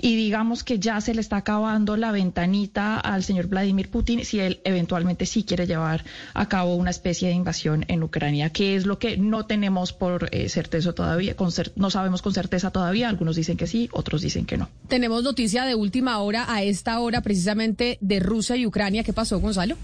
y 0.00 0.14
digamos 0.16 0.62
que 0.64 0.78
ya 0.78 1.00
se 1.00 1.14
le 1.14 1.20
está 1.20 1.38
acabando 1.38 1.96
la 1.96 2.12
ventanita 2.12 2.98
al 3.00 3.22
señor 3.24 3.46
Vladimir 3.46 3.88
Putin 3.88 4.24
si 4.24 4.40
él 4.40 4.60
eventualmente 4.64 5.24
sí 5.26 5.42
quiere 5.44 5.66
llevar 5.66 6.04
a 6.34 6.48
cabo 6.48 6.76
una 6.76 6.90
especie 6.90 7.28
de 7.28 7.34
invasión 7.34 7.84
en 7.88 8.02
Ucrania, 8.02 8.50
que 8.50 8.76
es 8.76 8.84
lo 8.86 8.98
que 8.98 9.16
no 9.16 9.46
tenemos 9.46 9.92
por 9.92 10.28
eh, 10.32 10.48
certeza 10.48 10.92
todavía, 10.92 11.34
con 11.34 11.48
cer- 11.50 11.72
no 11.76 11.90
sabemos 11.90 12.20
con 12.22 12.34
certeza 12.34 12.70
todavía, 12.70 13.08
algunos 13.08 13.36
dicen 13.36 13.56
que 13.56 13.66
sí, 13.66 13.88
otros 13.92 14.20
dicen 14.20 14.44
que 14.46 14.56
no. 14.58 14.68
Tenemos 14.88 15.22
noticia 15.22 15.64
de 15.64 15.74
última 15.74 16.18
hora 16.18 16.44
a 16.52 16.62
esta 16.62 16.98
hora 17.00 17.22
precisamente 17.22 17.96
de 18.00 18.20
Rusia 18.20 18.56
y 18.56 18.66
Ucrania. 18.66 19.02
¿Qué 19.04 19.12
pasó, 19.12 19.40
Gonzalo? 19.40 19.76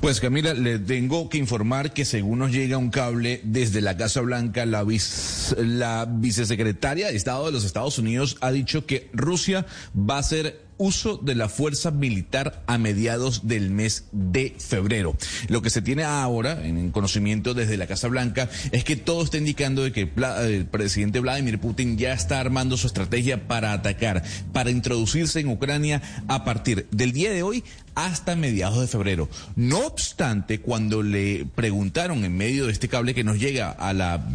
Pues 0.00 0.20
Camila, 0.20 0.54
le 0.54 0.78
tengo 0.78 1.28
que 1.28 1.38
informar 1.38 1.92
que 1.92 2.04
según 2.04 2.40
nos 2.40 2.52
llega 2.52 2.76
un 2.78 2.90
cable 2.90 3.40
desde 3.44 3.80
la 3.80 3.96
Casa 3.96 4.20
Blanca, 4.20 4.66
la, 4.66 4.82
vice- 4.84 5.54
la 5.64 6.06
vicesecretaria 6.08 7.08
de 7.08 7.16
Estado 7.16 7.46
de 7.46 7.52
los 7.52 7.64
Estados 7.64 7.98
Unidos 7.98 8.36
ha 8.40 8.50
dicho 8.52 8.86
que 8.86 9.08
Rusia 9.12 9.66
va 9.96 10.18
a 10.18 10.22
ser 10.22 10.63
uso 10.78 11.18
de 11.18 11.34
la 11.34 11.48
fuerza 11.48 11.90
militar 11.90 12.62
a 12.66 12.78
mediados 12.78 13.46
del 13.46 13.70
mes 13.70 14.04
de 14.12 14.54
febrero. 14.58 15.16
Lo 15.48 15.62
que 15.62 15.70
se 15.70 15.82
tiene 15.82 16.04
ahora 16.04 16.64
en 16.64 16.90
conocimiento 16.90 17.54
desde 17.54 17.76
la 17.76 17.86
Casa 17.86 18.08
Blanca 18.08 18.48
es 18.72 18.84
que 18.84 18.96
todo 18.96 19.22
está 19.22 19.38
indicando 19.38 19.82
de 19.82 19.92
que 19.92 20.10
el 20.42 20.66
presidente 20.66 21.20
Vladimir 21.20 21.58
Putin 21.58 21.96
ya 21.96 22.12
está 22.12 22.40
armando 22.40 22.76
su 22.76 22.86
estrategia 22.86 23.46
para 23.46 23.72
atacar, 23.72 24.22
para 24.52 24.70
introducirse 24.70 25.40
en 25.40 25.48
Ucrania 25.48 26.02
a 26.28 26.44
partir 26.44 26.86
del 26.90 27.12
día 27.12 27.32
de 27.32 27.42
hoy 27.42 27.64
hasta 27.94 28.36
mediados 28.36 28.80
de 28.80 28.86
febrero. 28.86 29.28
No 29.56 29.86
obstante, 29.86 30.60
cuando 30.60 31.02
le 31.02 31.46
preguntaron 31.54 32.24
en 32.24 32.36
medio 32.36 32.66
de 32.66 32.72
este 32.72 32.88
cable 32.88 33.14
que 33.14 33.24
nos 33.24 33.38
llega 33.38 33.70
a 33.70 33.92
la 33.92 34.26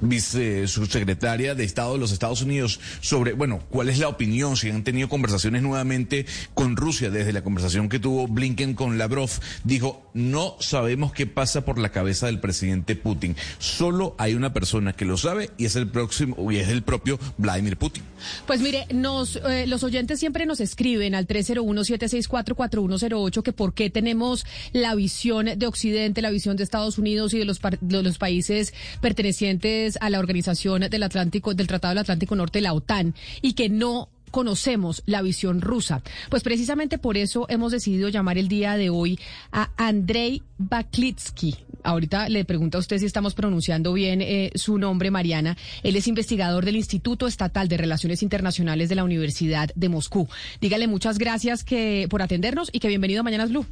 vice 0.00 0.66
subsecretaria 0.66 1.54
de 1.54 1.64
Estado 1.64 1.94
de 1.94 1.98
los 1.98 2.12
Estados 2.12 2.42
Unidos 2.42 2.80
sobre, 3.00 3.32
bueno, 3.32 3.60
cuál 3.70 3.88
es 3.88 3.98
la 3.98 4.08
opinión, 4.08 4.56
si 4.56 4.70
han 4.70 4.84
tenido 4.84 5.08
conversaciones 5.08 5.62
nuevamente 5.62 6.26
con 6.54 6.76
Rusia 6.76 7.10
desde 7.10 7.32
la 7.32 7.42
conversación 7.42 7.88
que 7.88 7.98
tuvo 7.98 8.28
Blinken 8.28 8.74
con 8.74 8.98
Lavrov, 8.98 9.30
dijo, 9.64 10.10
no 10.14 10.56
sabemos 10.60 11.12
qué 11.12 11.26
pasa 11.26 11.64
por 11.64 11.78
la 11.78 11.90
cabeza 11.90 12.26
del 12.26 12.40
presidente 12.40 12.96
Putin. 12.96 13.36
Solo 13.58 14.16
hay 14.18 14.34
una 14.34 14.52
persona 14.52 14.92
que 14.92 15.04
lo 15.04 15.16
sabe 15.16 15.50
y 15.56 15.66
es 15.66 15.76
el 15.76 15.86
próximo 15.88 16.50
y 16.50 16.56
es 16.56 16.68
el 16.68 16.82
propio 16.82 17.20
Vladimir 17.38 17.76
Putin. 17.76 18.02
Pues 18.46 18.60
mire, 18.60 18.86
nos 18.92 19.36
eh, 19.36 19.66
los 19.66 19.84
oyentes 19.84 20.20
siempre 20.20 20.46
nos 20.46 20.60
escriben 20.60 21.14
al 21.14 21.26
301-764-4108 21.26 23.42
que 23.42 23.52
por 23.52 23.74
qué 23.74 23.90
tenemos 23.90 24.46
la 24.72 24.94
visión 24.94 25.50
de 25.56 25.66
Occidente, 25.66 26.22
la 26.22 26.30
visión 26.30 26.56
de 26.56 26.64
Estados 26.64 26.96
Unidos 26.98 27.34
y 27.34 27.38
de 27.38 27.44
los, 27.44 27.60
de 27.80 28.02
los 28.02 28.18
países 28.18 28.72
pertenecientes 29.00 29.89
a 30.00 30.10
la 30.10 30.18
Organización 30.18 30.82
del 30.82 31.02
Atlántico, 31.02 31.54
del 31.54 31.66
Tratado 31.66 31.92
del 31.92 32.02
Atlántico 32.02 32.36
Norte, 32.36 32.60
la 32.60 32.72
OTAN, 32.72 33.14
y 33.42 33.54
que 33.54 33.68
no 33.68 34.08
conocemos 34.30 35.02
la 35.06 35.22
visión 35.22 35.60
rusa. 35.60 36.02
Pues 36.28 36.42
precisamente 36.42 36.98
por 36.98 37.16
eso 37.16 37.46
hemos 37.48 37.72
decidido 37.72 38.08
llamar 38.08 38.38
el 38.38 38.48
día 38.48 38.76
de 38.76 38.90
hoy 38.90 39.18
a 39.52 39.70
Andrei 39.76 40.42
Baklitsky. 40.58 41.56
Ahorita 41.82 42.28
le 42.28 42.44
pregunto 42.44 42.78
a 42.78 42.80
usted 42.80 42.98
si 42.98 43.06
estamos 43.06 43.34
pronunciando 43.34 43.92
bien 43.92 44.20
eh, 44.20 44.50
su 44.54 44.78
nombre, 44.78 45.10
Mariana. 45.10 45.56
Él 45.82 45.96
es 45.96 46.06
investigador 46.08 46.64
del 46.64 46.76
Instituto 46.76 47.26
Estatal 47.26 47.68
de 47.68 47.78
Relaciones 47.78 48.22
Internacionales 48.22 48.88
de 48.88 48.94
la 48.94 49.04
Universidad 49.04 49.70
de 49.74 49.88
Moscú. 49.88 50.28
Dígale 50.60 50.86
muchas 50.88 51.18
gracias 51.18 51.64
por 52.08 52.22
atendernos 52.22 52.68
y 52.72 52.80
que 52.80 52.88
bienvenido 52.88 53.20
a 53.20 53.24
Mañanas 53.24 53.50
Blue. 53.50 53.66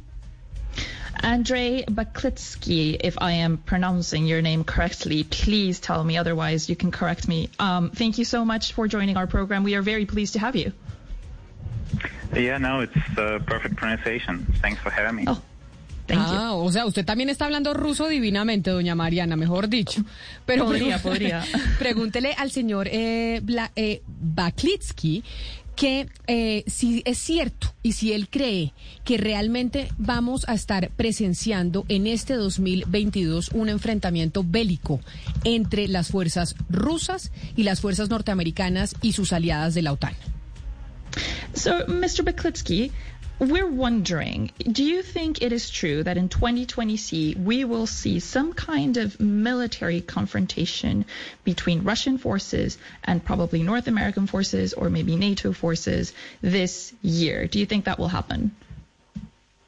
Andrei 1.21 1.83
Baklitsky, 1.85 2.97
if 2.99 3.17
I 3.19 3.33
am 3.33 3.57
pronouncing 3.57 4.25
your 4.25 4.41
name 4.41 4.63
correctly, 4.63 5.23
please 5.23 5.79
tell 5.79 6.03
me. 6.03 6.17
Otherwise, 6.17 6.69
you 6.69 6.75
can 6.75 6.91
correct 6.91 7.27
me. 7.27 7.49
Um, 7.59 7.91
thank 7.91 8.17
you 8.17 8.25
so 8.25 8.45
much 8.45 8.73
for 8.73 8.87
joining 8.87 9.17
our 9.17 9.27
program. 9.27 9.63
We 9.63 9.75
are 9.75 9.81
very 9.81 10.05
pleased 10.05 10.33
to 10.33 10.39
have 10.39 10.55
you. 10.55 10.71
Yeah, 12.33 12.57
no, 12.57 12.81
it's 12.81 13.17
uh, 13.17 13.39
perfect 13.45 13.75
pronunciation. 13.75 14.45
Thanks 14.61 14.81
for 14.81 14.89
having 14.89 15.15
me. 15.15 15.25
Oh. 15.27 15.41
Thank 16.07 16.21
ah, 16.23 16.53
o 16.53 16.71
sea, 16.71 16.87
usted 16.87 17.05
también 17.05 17.29
está 17.29 17.45
hablando 17.45 17.71
ruso 17.75 18.07
divinamente, 18.07 18.71
doña 18.71 18.95
Mariana, 18.95 19.35
mejor 19.35 19.69
dicho. 19.69 20.03
Pero 20.47 20.65
podría, 20.65 20.97
podría. 20.97 21.45
Pregúntele 21.77 22.33
al 22.33 22.49
señor 22.49 22.87
eh, 22.91 23.41
Bla, 23.43 23.71
eh, 23.75 24.01
Baklitsky 24.07 25.23
que 25.79 26.09
eh, 26.27 26.65
si 26.67 27.01
es 27.05 27.17
cierto 27.17 27.73
y 27.81 27.93
si 27.93 28.11
él 28.11 28.27
cree 28.29 28.73
que 29.05 29.17
realmente 29.17 29.87
vamos 29.97 30.43
a 30.49 30.53
estar 30.53 30.89
presenciando 30.89 31.85
en 31.87 32.05
este 32.05 32.33
2022 32.33 33.51
un 33.53 33.69
enfrentamiento 33.69 34.43
bélico 34.45 34.99
entre 35.45 35.87
las 35.87 36.09
fuerzas 36.09 36.55
rusas 36.69 37.31
y 37.55 37.63
las 37.63 37.79
fuerzas 37.79 38.09
norteamericanas 38.09 38.93
y 39.01 39.13
sus 39.13 39.31
aliadas 39.31 39.73
de 39.73 39.83
la 39.83 39.93
OTAN. 39.93 40.15
So, 41.53 41.71
Mr. 41.87 42.25
Beklitsky, 42.25 42.91
We're 43.39 43.71
wondering, 43.71 44.51
do 44.69 44.83
you 44.83 45.01
think 45.01 45.41
it 45.41 45.53
is 45.53 45.69
true 45.69 46.03
that 46.03 46.17
in 46.17 46.27
2020 46.27 46.97
C 46.97 47.35
we 47.35 47.63
will 47.63 47.87
see 47.87 48.19
some 48.19 48.51
kind 48.51 48.97
of 48.97 49.17
military 49.17 50.01
confrontation 50.01 51.05
between 51.45 51.83
Russian 51.85 52.17
forces 52.17 52.77
and 53.01 53.23
probably 53.23 53.63
North 53.63 53.87
American 53.87 54.27
forces 54.27 54.73
or 54.73 54.89
maybe 54.89 55.15
NATO 55.15 55.53
forces 55.53 56.11
this 56.41 56.93
year? 57.01 57.47
Do 57.47 57.59
you 57.59 57.65
think 57.65 57.85
that 57.85 57.97
will 57.97 58.09
happen? 58.09 58.53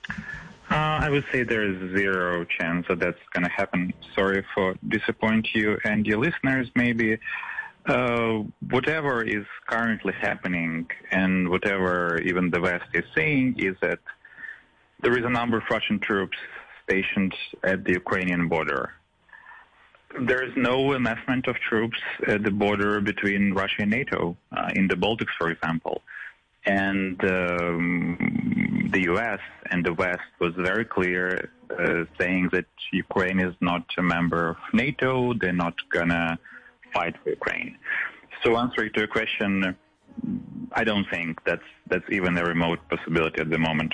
Uh, 0.09 0.75
I 0.75 1.09
would 1.09 1.23
say 1.31 1.43
there 1.43 1.63
is 1.63 1.97
zero 1.97 2.43
chance 2.43 2.87
that 2.89 2.99
that's 2.99 3.19
going 3.33 3.45
to 3.45 3.51
happen. 3.51 3.93
Sorry 4.15 4.43
for 4.53 4.75
disappoint 4.85 5.47
you 5.53 5.77
and 5.85 6.05
your 6.05 6.17
listeners, 6.19 6.69
maybe. 6.75 7.19
Uh, 7.85 8.43
whatever 8.69 9.23
is 9.23 9.45
currently 9.67 10.13
happening 10.21 10.87
and 11.11 11.49
whatever 11.49 12.19
even 12.21 12.51
the 12.51 12.61
West 12.61 12.85
is 12.93 13.03
saying 13.15 13.55
is 13.57 13.75
that 13.81 13.99
there 15.01 15.17
is 15.17 15.25
a 15.25 15.29
number 15.29 15.57
of 15.57 15.63
Russian 15.69 15.99
troops 15.99 16.37
stationed 16.83 17.33
at 17.63 17.83
the 17.83 17.93
Ukrainian 17.93 18.47
border. 18.47 18.93
There 20.19 20.43
is 20.43 20.53
no 20.55 20.93
amassment 20.93 21.47
of 21.47 21.55
troops 21.55 21.97
at 22.27 22.43
the 22.43 22.51
border 22.51 23.01
between 23.01 23.53
Russia 23.53 23.81
and 23.85 23.91
NATO, 23.91 24.37
uh, 24.51 24.69
in 24.75 24.87
the 24.87 24.95
Baltics, 24.95 25.33
for 25.39 25.49
example. 25.49 26.03
And 26.65 27.19
um, 27.23 28.89
the 28.91 29.03
U.S. 29.13 29.39
and 29.71 29.83
the 29.83 29.93
West 29.93 30.29
was 30.39 30.53
very 30.55 30.85
clear, 30.85 31.49
uh, 31.71 32.03
saying 32.19 32.49
that 32.51 32.65
Ukraine 32.91 33.39
is 33.39 33.55
not 33.61 33.85
a 33.97 34.03
member 34.03 34.49
of 34.49 34.57
NATO. 34.73 35.33
They're 35.33 35.53
not 35.53 35.77
gonna 35.89 36.37
fight 36.93 37.15
for 37.23 37.29
Ukraine. 37.29 37.77
So 38.43 38.57
answering 38.57 38.91
to 38.93 38.99
your 39.01 39.07
question, 39.07 39.75
I 40.73 40.83
don't 40.83 41.05
think 41.11 41.43
that's 41.45 41.69
that's 41.87 42.09
even 42.09 42.37
a 42.37 42.43
remote 42.43 42.79
possibility 42.89 43.41
at 43.41 43.49
the 43.49 43.57
moment. 43.57 43.93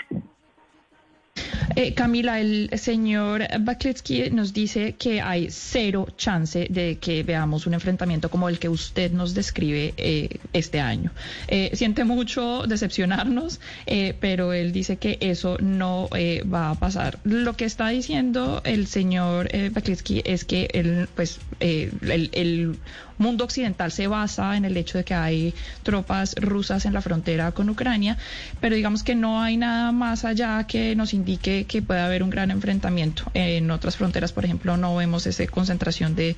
Eh, 1.75 1.93
Camila, 1.93 2.39
el 2.39 2.69
señor 2.75 3.43
Bakletsky 3.59 4.29
nos 4.31 4.53
dice 4.53 4.95
que 4.97 5.21
hay 5.21 5.49
cero 5.49 6.07
chance 6.17 6.67
de 6.69 6.97
que 6.97 7.23
veamos 7.23 7.67
un 7.67 7.73
enfrentamiento 7.73 8.29
como 8.29 8.49
el 8.49 8.57
que 8.59 8.69
usted 8.69 9.11
nos 9.11 9.33
describe 9.33 9.93
eh, 9.97 10.39
este 10.53 10.79
año. 10.79 11.11
Eh, 11.47 11.71
siente 11.73 12.03
mucho 12.03 12.63
decepcionarnos, 12.67 13.59
eh, 13.85 14.15
pero 14.19 14.53
él 14.53 14.71
dice 14.71 14.97
que 14.97 15.17
eso 15.21 15.57
no 15.59 16.09
eh, 16.15 16.43
va 16.43 16.71
a 16.71 16.75
pasar. 16.75 17.19
Lo 17.23 17.53
que 17.53 17.65
está 17.65 17.89
diciendo 17.89 18.61
el 18.63 18.87
señor 18.87 19.49
Bakletsky 19.71 20.21
es 20.25 20.45
que 20.45 20.69
el, 20.73 21.07
pues, 21.15 21.39
el, 21.59 22.29
el 22.33 22.77
mundo 23.17 23.43
occidental 23.43 23.91
se 23.91 24.07
basa 24.07 24.57
en 24.57 24.65
el 24.65 24.77
hecho 24.77 24.97
de 24.97 25.03
que 25.03 25.13
hay 25.13 25.53
tropas 25.83 26.35
rusas 26.35 26.85
en 26.85 26.93
la 26.93 27.01
frontera 27.01 27.51
con 27.51 27.69
Ucrania, 27.69 28.17
pero 28.61 28.75
digamos 28.75 29.03
que 29.03 29.15
no 29.15 29.41
hay 29.41 29.57
nada 29.57 29.91
más 29.91 30.25
allá 30.25 30.65
que 30.65 30.95
nos 30.95 31.13
indique 31.13 31.65
que 31.65 31.81
puede 31.81 32.01
haber 32.01 32.23
un 32.23 32.29
gran 32.29 32.51
enfrentamiento. 32.51 33.23
En 33.33 33.71
otras 33.71 33.97
fronteras, 33.97 34.31
por 34.31 34.45
ejemplo, 34.45 34.77
no 34.77 34.95
vemos 34.95 35.25
esa 35.27 35.45
concentración 35.47 36.15
de, 36.15 36.35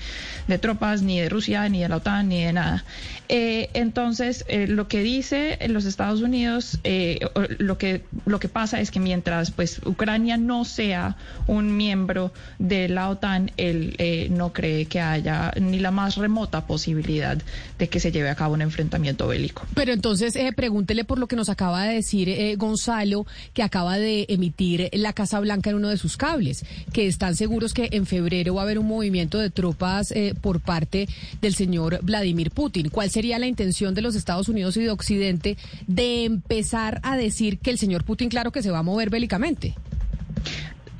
tropas 0.59 1.01
ni 1.01 1.19
de 1.19 1.29
Rusia, 1.29 1.67
ni 1.69 1.81
de 1.81 1.89
la 1.89 1.97
OTAN, 1.97 2.29
ni 2.29 2.43
de 2.43 2.53
nada. 2.53 2.83
Eh, 3.27 3.69
entonces, 3.73 4.45
eh, 4.47 4.67
lo 4.67 4.87
que 4.87 5.01
dice 5.01 5.57
los 5.67 5.85
Estados 5.85 6.21
Unidos, 6.21 6.79
eh, 6.83 7.19
lo, 7.59 7.77
que, 7.77 8.03
lo 8.25 8.39
que 8.39 8.49
pasa 8.49 8.81
es 8.81 8.91
que 8.91 8.99
mientras 8.99 9.51
pues 9.51 9.79
Ucrania 9.85 10.37
no 10.37 10.65
sea 10.65 11.15
un 11.47 11.77
miembro 11.77 12.31
de 12.57 12.89
la 12.89 13.09
OTAN, 13.09 13.51
él 13.57 13.95
no 14.31 14.53
cree 14.53 14.85
que 14.85 14.99
haya 14.99 15.51
ni 15.59 15.79
la 15.79 15.91
más 15.91 16.15
remota 16.15 16.65
posibilidad 16.69 17.37
de 17.77 17.89
que 17.89 17.99
se 17.99 18.11
lleve 18.13 18.29
a 18.29 18.35
cabo 18.35 18.53
un 18.53 18.61
enfrentamiento 18.61 19.27
bélico. 19.27 19.63
Pero 19.73 19.91
entonces, 19.91 20.35
pregúntele 20.55 21.03
por 21.03 21.19
lo 21.19 21.27
que 21.27 21.35
nos 21.35 21.49
acaba 21.49 21.83
de 21.83 21.95
decir 21.95 22.29
Gonzalo, 22.57 23.25
que 23.53 23.63
acaba 23.63 23.97
de 23.97 24.25
emitir 24.29 24.89
la 24.93 25.13
Casa 25.13 25.39
Blanca 25.41 25.71
en 25.71 25.77
uno 25.77 25.89
de 25.89 25.97
sus 25.97 26.15
cables, 26.15 26.63
que 26.93 27.07
están 27.07 27.35
seguros 27.35 27.73
que 27.73 27.89
en 27.91 28.05
febrero 28.05 28.53
va 28.53 28.61
a 28.61 28.63
haber 28.65 28.77
un 28.79 28.87
movimiento 28.87 29.39
de 29.39 29.49
tropas 29.49 30.13
por 30.41 30.61
parte 30.61 31.09
del 31.41 31.55
señor 31.55 31.99
Vladimir 32.03 32.51
Putin. 32.51 32.89
¿Cuál 32.89 33.09
sería 33.09 33.39
la 33.39 33.47
intención 33.47 33.95
de 33.95 34.03
los 34.03 34.15
Estados 34.15 34.47
Unidos 34.47 34.77
y 34.77 34.83
de 34.83 34.91
Occidente 34.91 35.57
de 35.87 36.25
empezar 36.25 36.99
a 37.03 37.17
decir 37.17 37.57
que 37.57 37.71
el 37.71 37.79
señor 37.79 38.03
Putin, 38.03 38.29
claro 38.29 38.51
que 38.51 38.61
se 38.61 38.69
va 38.69 38.79
a 38.79 38.83
mover 38.83 39.09
bélicamente. 39.09 39.75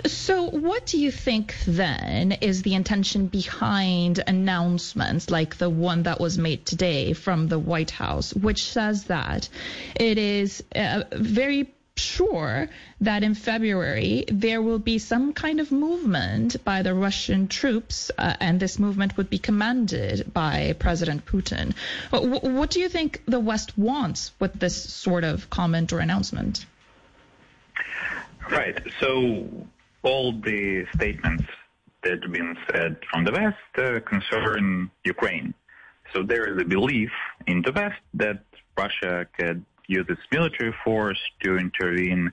So, 0.06 0.44
what 0.50 0.86
do 0.86 1.00
you 1.00 1.12
think 1.12 1.56
then 1.66 2.32
is 2.32 2.62
the 2.62 2.76
intention 2.76 3.28
behind 3.28 4.24
announcements 4.26 5.30
like 5.30 5.58
the 5.58 5.70
one 5.70 6.04
that 6.04 6.20
was 6.20 6.38
made 6.38 6.66
today 6.66 7.14
from 7.14 7.48
the 7.48 7.60
White 7.60 7.92
House, 7.92 8.34
which 8.34 8.64
says 8.64 9.06
that 9.06 9.50
it 9.96 10.18
is 10.18 10.64
uh, 10.76 11.04
very 11.12 11.74
sure 11.96 12.70
that 13.02 13.24
in 13.24 13.36
February 13.36 14.24
there 14.32 14.62
will 14.62 14.80
be 14.80 14.98
some 15.00 15.34
kind 15.34 15.60
of 15.60 15.72
movement 15.72 16.64
by 16.64 16.82
the 16.82 16.94
Russian 16.94 17.48
troops, 17.48 18.10
uh, 18.18 18.36
and 18.40 18.60
this 18.60 18.80
movement 18.80 19.18
would 19.18 19.30
be 19.30 19.38
commanded 19.38 20.34
by 20.34 20.76
President 20.80 21.26
Putin. 21.26 21.74
What, 22.10 22.44
what 22.44 22.70
do 22.70 22.80
you 22.80 22.90
think 22.90 23.22
the 23.26 23.40
West 23.40 23.78
wants 23.78 24.32
with 24.40 24.54
this 24.54 24.82
sort 24.82 25.24
of 25.24 25.50
comment 25.50 25.92
or 25.94 26.00
announcement? 26.00 26.66
Right. 28.50 28.82
So 29.00 29.68
all 30.04 30.32
the 30.32 30.86
statements 30.96 31.44
that 32.04 32.24
have 32.24 32.32
been 32.32 32.56
said 32.72 32.98
from 33.12 33.26
the 33.26 33.32
West 33.32 33.58
uh, 33.78 34.00
concern 34.02 34.90
Ukraine. 35.04 35.54
So 36.14 36.24
there 36.24 36.46
is 36.52 36.62
a 36.62 36.66
belief 36.66 37.12
in 37.48 37.62
the 37.62 37.72
West 37.72 38.02
that 38.16 38.44
Russia 38.78 39.28
could 39.38 39.64
use 39.88 40.06
its 40.10 40.22
military 40.32 40.74
force 40.84 41.20
to 41.44 41.58
intervene 41.58 42.32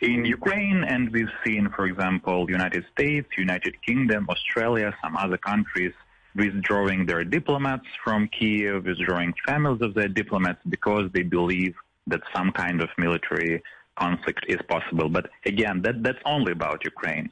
in 0.00 0.24
Ukraine. 0.24 0.84
And 0.84 1.10
we've 1.10 1.34
seen, 1.44 1.68
for 1.74 1.86
example, 1.86 2.46
United 2.48 2.84
States, 2.92 3.28
United 3.36 3.74
Kingdom, 3.82 4.26
Australia, 4.28 4.94
some 5.02 5.16
other 5.16 5.38
countries 5.38 5.92
withdrawing 6.36 7.06
their 7.06 7.24
diplomats 7.24 7.86
from 8.02 8.28
Kiev, 8.28 8.84
withdrawing 8.84 9.32
families 9.46 9.80
of 9.82 9.94
their 9.94 10.08
diplomats 10.08 10.60
because 10.68 11.10
they 11.12 11.22
believe 11.22 11.74
that 12.06 12.20
some 12.34 12.50
kind 12.52 12.80
of 12.82 12.88
military 12.98 13.62
conflict 13.96 14.44
is 14.48 14.58
possible. 14.68 15.08
But 15.08 15.30
again, 15.46 15.82
that, 15.82 16.02
that's 16.02 16.18
only 16.24 16.52
about 16.52 16.84
Ukraine. 16.84 17.30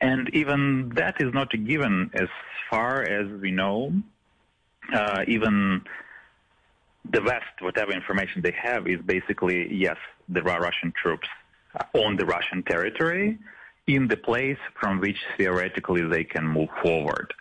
And 0.00 0.28
even 0.34 0.90
that 0.96 1.16
is 1.20 1.32
not 1.32 1.54
a 1.54 1.56
given 1.56 2.10
as 2.14 2.28
far 2.70 3.02
as 3.02 3.26
we 3.40 3.50
know. 3.50 3.92
Uh, 4.92 5.24
even 5.26 5.82
the 7.10 7.22
West, 7.22 7.56
whatever 7.60 7.92
information 7.92 8.42
they 8.42 8.54
have, 8.60 8.86
is 8.86 9.00
basically 9.00 9.72
yes, 9.74 9.96
there 10.28 10.46
are 10.48 10.60
Russian 10.60 10.92
troops 11.00 11.28
uh, 11.78 11.98
on 11.98 12.16
the 12.16 12.26
Russian 12.26 12.62
territory 12.62 13.38
in 13.86 14.08
the 14.08 14.16
place 14.16 14.58
from 14.80 15.00
which 15.00 15.18
theoretically 15.36 16.02
they 16.02 16.24
can 16.24 16.46
move 16.46 16.68
forward. 16.82 17.32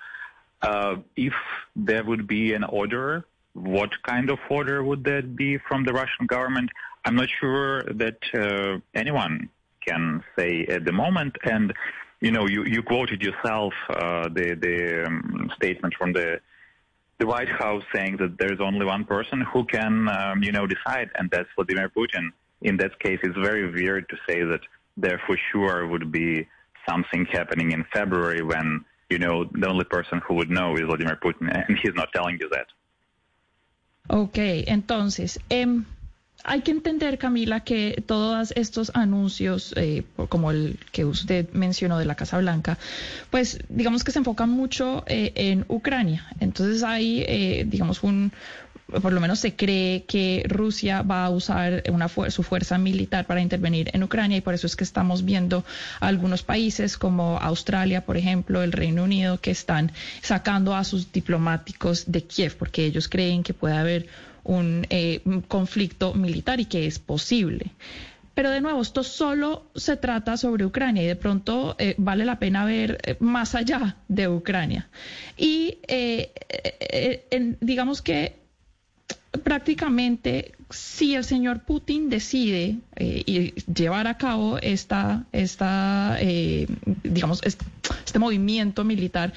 Uh, 0.61 0.95
if 1.15 1.33
there 1.75 2.03
would 2.03 2.27
be 2.27 2.53
an 2.53 2.63
order, 2.63 3.25
what 3.53 3.91
kind 4.03 4.29
of 4.29 4.39
order 4.49 4.83
would 4.83 5.03
that 5.05 5.35
be 5.35 5.57
from 5.57 5.83
the 5.85 5.93
Russian 5.93 6.25
government? 6.27 6.69
I'm 7.05 7.15
not 7.15 7.29
sure 7.39 7.83
that 7.83 8.17
uh, 8.33 8.79
anyone 8.93 9.49
can 9.85 10.23
say 10.37 10.65
at 10.69 10.85
the 10.85 10.91
moment. 10.91 11.35
And 11.43 11.73
you 12.21 12.31
know, 12.31 12.47
you, 12.47 12.63
you 12.63 12.81
quoted 12.81 13.21
yourself 13.21 13.73
uh, 13.89 14.29
the 14.29 14.55
the 14.55 15.05
um, 15.05 15.51
statement 15.57 15.93
from 15.97 16.13
the 16.13 16.39
the 17.19 17.27
White 17.27 17.49
House 17.49 17.83
saying 17.93 18.17
that 18.17 18.37
there's 18.39 18.59
only 18.59 18.85
one 18.85 19.05
person 19.05 19.41
who 19.53 19.63
can, 19.65 20.09
um, 20.09 20.41
you 20.41 20.51
know, 20.51 20.65
decide, 20.65 21.09
and 21.15 21.29
that's 21.31 21.47
Vladimir 21.55 21.89
Putin. 21.89 22.31
In 22.61 22.77
that 22.77 22.99
case, 22.99 23.19
it's 23.23 23.37
very 23.37 23.71
weird 23.71 24.09
to 24.09 24.17
say 24.27 24.43
that 24.43 24.61
there 24.97 25.21
for 25.25 25.37
sure 25.51 25.87
would 25.87 26.11
be 26.11 26.47
something 26.89 27.25
happening 27.31 27.71
in 27.71 27.85
February 27.93 28.41
when, 28.41 28.83
you 29.09 29.19
know, 29.19 29.45
the 29.45 29.67
only 29.67 29.85
person 29.85 30.21
who 30.27 30.33
would 30.35 30.49
know 30.49 30.75
is 30.75 30.81
Vladimir 30.81 31.17
Putin, 31.23 31.47
and 31.67 31.77
he's 31.81 31.93
not 31.93 32.09
telling 32.13 32.37
you 32.41 32.49
that. 32.49 32.67
Ok, 34.07 34.37
entonces, 34.37 35.39
em, 35.49 35.85
hay 36.43 36.61
que 36.61 36.71
entender, 36.71 37.17
Camila, 37.17 37.61
que 37.61 38.03
todos 38.05 38.51
estos 38.55 38.91
anuncios, 38.93 39.73
eh, 39.77 40.03
como 40.27 40.51
el 40.51 40.77
que 40.91 41.05
usted 41.05 41.49
mencionó 41.53 41.97
de 41.97 42.05
la 42.05 42.15
Casa 42.15 42.37
Blanca, 42.37 42.77
pues 43.29 43.59
digamos 43.69 44.03
que 44.03 44.11
se 44.11 44.19
enfocan 44.19 44.49
mucho 44.49 45.05
eh, 45.07 45.31
en 45.35 45.65
Ucrania. 45.69 46.27
Entonces 46.41 46.83
hay, 46.83 47.23
eh, 47.27 47.65
digamos, 47.65 48.03
un, 48.03 48.33
por 48.87 49.13
lo 49.13 49.21
menos 49.21 49.39
se 49.39 49.55
cree 49.55 50.03
que 50.03 50.43
Rusia 50.47 51.01
va 51.01 51.25
a 51.25 51.29
usar 51.29 51.83
su 52.29 52.43
fuerza 52.43 52.77
militar 52.77 53.25
para 53.25 53.41
intervenir 53.41 53.89
en 53.93 54.03
Ucrania 54.03 54.37
y 54.37 54.41
por 54.41 54.53
eso 54.53 54.67
es 54.67 54.75
que 54.75 54.83
estamos 54.83 55.23
viendo 55.25 55.63
algunos 55.99 56.43
países 56.43 56.97
como 56.97 57.37
Australia, 57.39 58.05
por 58.05 58.17
ejemplo, 58.17 58.61
el 58.61 58.71
Reino 58.71 59.03
Unido, 59.03 59.39
que 59.39 59.51
están 59.51 59.91
sacando 60.21 60.75
a 60.75 60.83
sus 60.83 61.11
diplomáticos 61.11 62.11
de 62.11 62.23
Kiev 62.23 62.57
porque 62.57 62.85
ellos 62.85 63.07
creen 63.07 63.43
que 63.43 63.53
puede 63.53 63.75
haber 63.75 64.07
un, 64.43 64.85
eh, 64.89 65.21
conflicto 65.47 66.13
militar 66.13 66.59
y 66.59 66.65
que 66.65 66.85
es 66.85 66.99
posible. 66.99 67.71
Pero 68.35 68.49
de 68.49 68.61
nuevo, 68.61 68.81
esto 68.81 69.03
solo 69.03 69.67
se 69.75 69.95
trata 69.95 70.37
sobre 70.37 70.65
Ucrania 70.65 71.03
y 71.03 71.05
de 71.05 71.15
pronto 71.15 71.75
eh, 71.77 71.93
vale 71.99 72.25
la 72.25 72.39
pena 72.39 72.65
ver 72.65 72.99
eh, 73.03 73.15
más 73.19 73.53
allá 73.53 73.95
de 74.07 74.27
Ucrania. 74.27 74.89
Y 75.37 75.77
digamos 77.61 78.01
que 78.01 78.42
prácticamente 79.43 80.53
si 80.69 81.15
el 81.15 81.23
señor 81.23 81.61
Putin 81.65 82.09
decide 82.09 82.77
eh, 82.95 83.53
llevar 83.73 84.07
a 84.07 84.17
cabo 84.17 84.57
esta, 84.59 85.25
esta 85.31 86.17
eh, 86.19 86.67
digamos, 87.03 87.41
est- 87.43 87.61
este 88.05 88.19
movimiento 88.19 88.83
militar, 88.83 89.33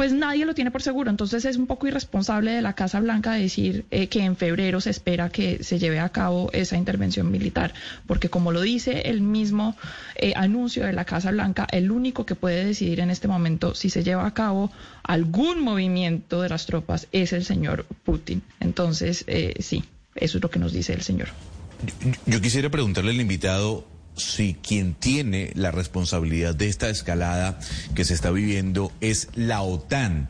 pues 0.00 0.14
nadie 0.14 0.46
lo 0.46 0.54
tiene 0.54 0.70
por 0.70 0.80
seguro. 0.80 1.10
Entonces 1.10 1.44
es 1.44 1.58
un 1.58 1.66
poco 1.66 1.86
irresponsable 1.86 2.52
de 2.52 2.62
la 2.62 2.72
Casa 2.72 3.00
Blanca 3.00 3.32
decir 3.32 3.84
eh, 3.90 4.06
que 4.06 4.24
en 4.24 4.34
febrero 4.34 4.80
se 4.80 4.88
espera 4.88 5.28
que 5.28 5.62
se 5.62 5.78
lleve 5.78 5.98
a 5.98 6.08
cabo 6.08 6.48
esa 6.54 6.78
intervención 6.78 7.30
militar, 7.30 7.74
porque 8.06 8.30
como 8.30 8.50
lo 8.50 8.62
dice 8.62 9.02
el 9.10 9.20
mismo 9.20 9.76
eh, 10.16 10.32
anuncio 10.36 10.86
de 10.86 10.94
la 10.94 11.04
Casa 11.04 11.32
Blanca, 11.32 11.66
el 11.70 11.90
único 11.90 12.24
que 12.24 12.34
puede 12.34 12.64
decidir 12.64 13.00
en 13.00 13.10
este 13.10 13.28
momento 13.28 13.74
si 13.74 13.90
se 13.90 14.02
lleva 14.02 14.26
a 14.26 14.32
cabo 14.32 14.72
algún 15.02 15.60
movimiento 15.60 16.40
de 16.40 16.48
las 16.48 16.64
tropas 16.64 17.06
es 17.12 17.34
el 17.34 17.44
señor 17.44 17.84
Putin. 18.02 18.40
Entonces, 18.58 19.24
eh, 19.26 19.56
sí, 19.58 19.84
eso 20.14 20.38
es 20.38 20.42
lo 20.42 20.48
que 20.48 20.60
nos 20.60 20.72
dice 20.72 20.94
el 20.94 21.02
señor. 21.02 21.28
Yo 22.24 22.40
quisiera 22.40 22.70
preguntarle 22.70 23.10
al 23.10 23.20
invitado 23.20 23.84
si 24.20 24.54
quien 24.54 24.94
tiene 24.94 25.50
la 25.54 25.70
responsabilidad 25.70 26.54
de 26.54 26.68
esta 26.68 26.88
escalada 26.88 27.58
que 27.94 28.04
se 28.04 28.14
está 28.14 28.30
viviendo 28.30 28.92
es 29.00 29.28
la 29.34 29.62
OTAN 29.62 30.28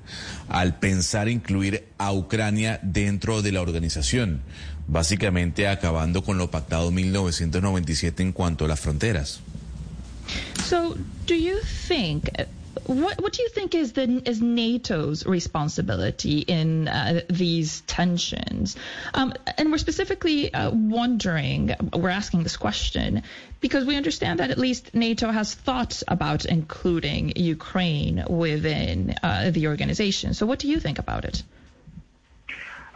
al 0.48 0.78
pensar 0.78 1.28
incluir 1.28 1.86
a 1.98 2.12
Ucrania 2.12 2.80
dentro 2.82 3.42
de 3.42 3.52
la 3.52 3.60
organización, 3.60 4.42
básicamente 4.86 5.68
acabando 5.68 6.22
con 6.22 6.38
lo 6.38 6.50
pactado 6.50 6.88
en 6.88 6.94
1997 6.94 8.22
en 8.22 8.32
cuanto 8.32 8.64
a 8.64 8.68
las 8.68 8.80
fronteras. 8.80 9.40
So, 10.68 10.96
do 11.26 11.34
you 11.34 11.56
think 11.88 12.28
what 12.86 13.20
what 13.20 13.32
do 13.32 13.42
you 13.42 13.48
think 13.48 13.74
is 13.74 13.92
the 13.92 14.22
is 14.24 14.40
NATO's 14.40 15.26
responsibility 15.26 16.38
in 16.38 16.88
uh, 16.88 17.22
these 17.28 17.80
tensions? 17.82 18.76
Um, 19.14 19.32
and 19.58 19.70
we're 19.70 19.78
specifically 19.78 20.52
uh, 20.52 20.70
wondering, 20.70 21.74
we're 21.92 22.10
asking 22.10 22.42
this 22.42 22.56
question 22.56 23.22
because 23.60 23.84
we 23.84 23.96
understand 23.96 24.40
that 24.40 24.50
at 24.50 24.58
least 24.58 24.94
NATO 24.94 25.30
has 25.30 25.54
thought 25.54 26.02
about 26.06 26.44
including 26.44 27.32
Ukraine 27.36 28.24
within 28.28 29.14
uh, 29.22 29.50
the 29.50 29.68
organization. 29.68 30.34
So, 30.34 30.46
what 30.46 30.58
do 30.58 30.68
you 30.68 30.80
think 30.80 30.98
about 30.98 31.24
it? 31.24 31.42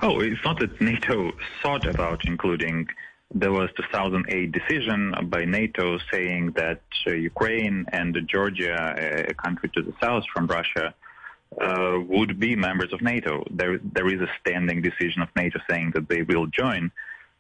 Oh, 0.03 0.20
it's 0.20 0.45
not 0.45 0.59
that 0.61 0.81
NATO 0.81 1.33
thought 1.62 1.87
about 1.87 2.25
including. 2.27 2.89
There 3.37 3.51
was 3.51 3.68
2008 3.76 4.53
decision 4.53 5.12
by 5.24 5.45
NATO 5.45 5.99
saying 6.12 6.53
that 6.53 6.82
uh, 7.05 7.11
Ukraine 7.11 7.85
and 7.93 8.16
Georgia, 8.28 8.95
a 9.28 9.35
country 9.35 9.70
to 9.74 9.82
the 9.82 9.93
south 10.01 10.22
from 10.32 10.47
Russia, 10.47 10.95
uh, 11.61 11.99
would 12.09 12.39
be 12.39 12.55
members 12.55 12.93
of 12.93 13.03
NATO. 13.03 13.45
There, 13.51 13.78
there 13.78 14.09
is 14.09 14.20
a 14.20 14.30
standing 14.41 14.82
decision 14.82 15.22
of 15.22 15.28
NATO 15.35 15.59
saying 15.68 15.93
that 15.95 16.09
they 16.09 16.22
will 16.22 16.47
join. 16.47 16.93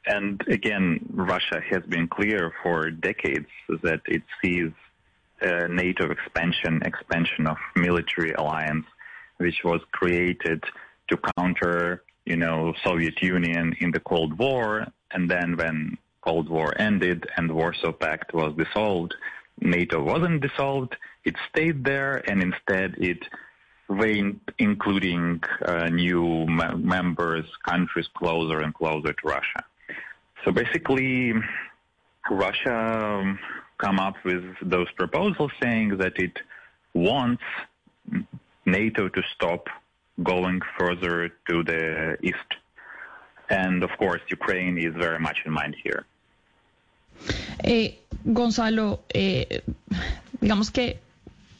And 0.06 0.42
again, 0.48 1.00
Russia 1.12 1.60
has 1.70 1.82
been 1.84 2.08
clear 2.08 2.52
for 2.62 2.90
decades 2.90 3.46
that 3.82 4.00
it 4.06 4.22
sees 4.42 4.72
uh, 5.42 5.68
NATO 5.68 6.10
expansion, 6.10 6.82
expansion 6.84 7.46
of 7.46 7.56
military 7.76 8.32
alliance, 8.32 8.86
which 9.38 9.62
was 9.64 9.80
created 9.92 10.62
to 11.08 11.18
counter, 11.36 12.02
you 12.24 12.36
know, 12.36 12.74
Soviet 12.84 13.22
Union 13.22 13.74
in 13.80 13.90
the 13.92 14.00
Cold 14.00 14.38
War. 14.38 14.86
And 15.14 15.30
then 15.30 15.56
when 15.56 15.96
Cold 16.20 16.48
War 16.48 16.74
ended 16.78 17.26
and 17.36 17.50
Warsaw 17.52 17.92
Pact 17.92 18.34
was 18.34 18.52
dissolved, 18.56 19.14
NATO 19.60 20.02
wasn't 20.02 20.40
dissolved. 20.42 20.96
It 21.24 21.36
stayed 21.50 21.84
there, 21.84 22.22
and 22.28 22.42
instead 22.42 22.96
it 22.98 23.22
reigned, 23.88 24.40
including 24.58 25.42
uh, 25.64 25.86
new 25.86 26.46
me- 26.46 26.74
members, 26.76 27.46
countries 27.64 28.08
closer 28.14 28.60
and 28.60 28.74
closer 28.74 29.12
to 29.12 29.26
Russia. 29.26 29.64
So 30.44 30.50
basically, 30.52 31.32
Russia 32.30 33.20
um, 33.20 33.38
come 33.78 33.98
up 33.98 34.16
with 34.24 34.44
those 34.62 34.90
proposals 34.92 35.52
saying 35.62 35.98
that 35.98 36.18
it 36.18 36.36
wants 36.92 37.42
NATO 38.66 39.08
to 39.08 39.22
stop 39.34 39.68
going 40.22 40.60
further 40.78 41.30
to 41.48 41.62
the 41.62 42.16
east. 42.22 42.50
And 43.62 43.82
of 43.84 43.92
course, 44.02 44.22
Ukraine 44.38 44.76
is 44.78 44.94
very 45.06 45.20
much 45.26 45.38
in 45.46 45.52
mind 45.52 45.74
here. 45.84 46.02
Eh, 47.62 47.88
Gonzalo, 48.38 48.86
eh, 49.14 49.60
digamos 50.40 50.70
que 50.72 50.98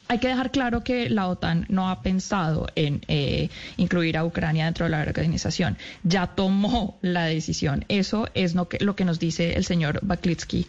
hay 0.07 0.19
que 0.19 0.27
dejar 0.27 0.51
claro 0.51 0.83
que 0.83 1.09
la 1.09 1.27
OTAN 1.27 1.65
no 1.69 1.89
ha 1.89 2.01
pensado 2.01 2.67
en 2.75 3.01
eh, 3.07 3.49
incluir 3.77 4.17
a 4.17 4.25
Ucrania 4.25 4.65
dentro 4.65 4.85
de 4.85 4.91
la 4.91 5.01
organización. 5.01 5.77
Ya 6.03 6.27
tomó 6.27 6.97
la 7.01 7.25
decisión. 7.25 7.85
Eso 7.87 8.27
es 8.33 8.55
lo 8.55 8.67
que, 8.67 9.05
nos 9.05 9.19
dice 9.19 9.53
el 9.53 9.65
señor 9.65 9.99
Baklitsky, 10.01 10.65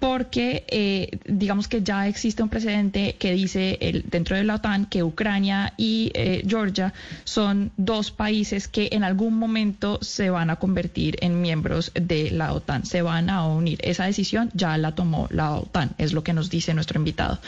porque 0.00 0.64
eh, 0.68 1.18
digamos 1.24 1.68
que 1.68 1.82
ya 1.82 2.08
existe 2.08 2.42
un 2.42 2.48
precedente 2.48 3.16
que 3.18 3.32
dice 3.32 3.78
el, 3.80 4.04
dentro 4.08 4.36
de 4.36 4.44
la 4.44 4.56
OTAN 4.56 4.86
que 4.86 5.02
Ucrania 5.02 5.72
y 5.76 6.10
eh, 6.14 6.42
Georgia 6.46 6.94
son 7.24 7.70
dos 7.76 8.10
países 8.10 8.68
que 8.68 8.88
en 8.92 9.04
algún 9.04 9.34
momento 9.38 9.98
se 10.02 10.30
van 10.30 10.50
a 10.50 10.56
convertir 10.56 11.16
en 11.20 11.40
miembros 11.40 11.92
de 11.94 12.30
la 12.30 12.52
OTAN, 12.52 12.84
se 12.84 13.02
van 13.02 13.30
a 13.30 13.46
unir. 13.46 13.78
Esa 13.82 14.04
decisión 14.04 14.50
ya 14.54 14.76
la 14.78 14.94
tomó 14.94 15.28
la 15.30 15.52
OTAN, 15.54 15.94
es 15.98 16.12
lo 16.12 16.22
que 16.22 16.32
nos 16.32 16.50
dice 16.50 16.74
nuestro 16.74 16.98
invitado. 16.98 17.38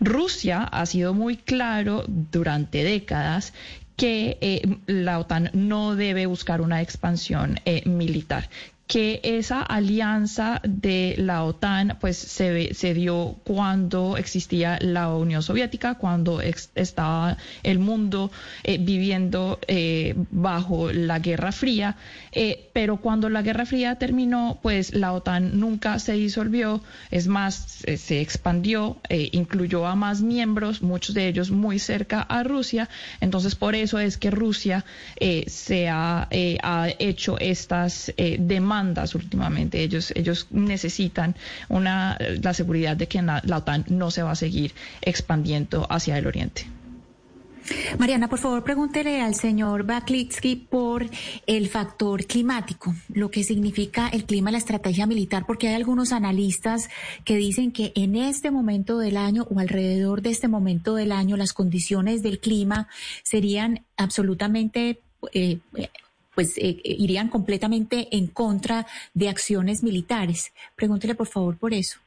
Rusia 0.00 0.62
ha 0.82 0.86
sido 0.86 1.14
muy 1.14 1.36
claro 1.36 2.04
durante 2.08 2.84
décadas 2.84 3.52
que 3.96 4.38
eh, 4.40 4.78
la 4.86 5.18
OTAN 5.18 5.50
no 5.52 5.94
debe 5.94 6.26
buscar 6.26 6.60
una 6.60 6.82
expansión 6.82 7.60
eh, 7.64 7.88
militar 7.88 8.48
que 8.92 9.20
esa 9.22 9.62
alianza 9.62 10.60
de 10.64 11.14
la 11.16 11.44
OTAN 11.44 11.96
pues 11.98 12.18
se, 12.18 12.92
dio 12.92 13.36
cuando 13.42 14.18
existía 14.18 14.78
la 14.82 15.08
Unión 15.14 15.42
Soviética, 15.42 15.94
cuando 15.94 16.42
estaba 16.42 17.38
el 17.62 17.78
mundo 17.78 18.30
eh, 18.64 18.76
viviendo 18.76 19.58
eh, 19.66 20.14
bajo 20.30 20.92
la 20.92 21.20
Guerra 21.20 21.52
Fría, 21.52 21.96
eh, 22.32 22.68
pero 22.74 22.98
cuando 22.98 23.30
la 23.30 23.40
Guerra 23.40 23.64
Fría 23.64 23.94
terminó, 23.94 24.58
pues 24.60 24.92
la 24.92 25.14
OTAN 25.14 25.58
nunca 25.58 25.98
se 25.98 26.12
disolvió, 26.12 26.82
es 27.10 27.28
más, 27.28 27.82
se 27.96 28.20
expandió, 28.20 28.98
incluyó 29.08 29.86
a 29.86 29.96
más 29.96 30.20
miembros, 30.20 30.82
muchos 30.82 31.14
de 31.14 31.28
ellos 31.28 31.50
muy 31.50 31.78
cerca 31.78 32.20
a 32.20 32.42
Rusia, 32.42 32.90
entonces 33.22 33.54
por 33.54 33.74
eso 33.74 33.98
es 33.98 34.18
que 34.18 34.30
Rusia 34.30 34.84
se 35.46 35.88
ha, 35.88 36.28
ha 36.62 36.88
hecho 36.98 37.38
estas 37.38 38.12
eh, 38.18 38.36
demandas 38.82 39.14
últimamente. 39.14 39.82
Ellos, 39.82 40.12
ellos 40.16 40.46
necesitan 40.50 41.34
una, 41.68 42.18
la 42.42 42.54
seguridad 42.54 42.96
de 42.96 43.06
que 43.06 43.22
la, 43.22 43.42
OTAN 43.56 43.84
no 43.88 44.10
se 44.10 44.22
va 44.22 44.32
a 44.32 44.36
seguir 44.36 44.72
expandiendo 45.00 45.86
hacia 45.90 46.18
el 46.18 46.26
oriente. 46.26 46.66
Mariana, 47.96 48.28
por 48.28 48.40
favor, 48.40 48.64
pregúntele 48.64 49.20
al 49.20 49.36
señor 49.36 49.84
Baklitsky 49.84 50.56
por 50.56 51.06
el 51.46 51.68
factor 51.68 52.26
climático, 52.26 52.92
lo 53.14 53.30
que 53.30 53.44
significa 53.44 54.08
el 54.08 54.24
clima 54.24 54.50
la 54.50 54.58
estrategia 54.58 55.06
militar, 55.06 55.44
porque 55.46 55.68
hay 55.68 55.74
algunos 55.74 56.10
analistas 56.10 56.90
que 57.24 57.36
dicen 57.36 57.70
que 57.70 57.92
en 57.94 58.16
este 58.16 58.50
momento 58.50 58.98
del 58.98 59.16
año 59.16 59.46
o 59.48 59.60
alrededor 59.60 60.22
de 60.22 60.30
este 60.30 60.48
momento 60.48 60.96
del 60.96 61.12
año 61.12 61.36
las 61.36 61.52
condiciones 61.52 62.22
del 62.24 62.40
clima 62.40 62.88
serían 63.22 63.84
absolutamente... 63.96 65.00
eh, 65.32 65.60
pues 66.34 66.56
eh, 66.58 66.80
irían 66.84 67.28
completamente 67.28 68.08
en 68.16 68.26
contra 68.26 68.86
de 69.14 69.28
acciones 69.28 69.82
militares. 69.82 70.52
Pregúntele 70.76 71.14
por 71.14 71.26
favor 71.26 71.56
por 71.56 71.72
eso. 71.72 71.98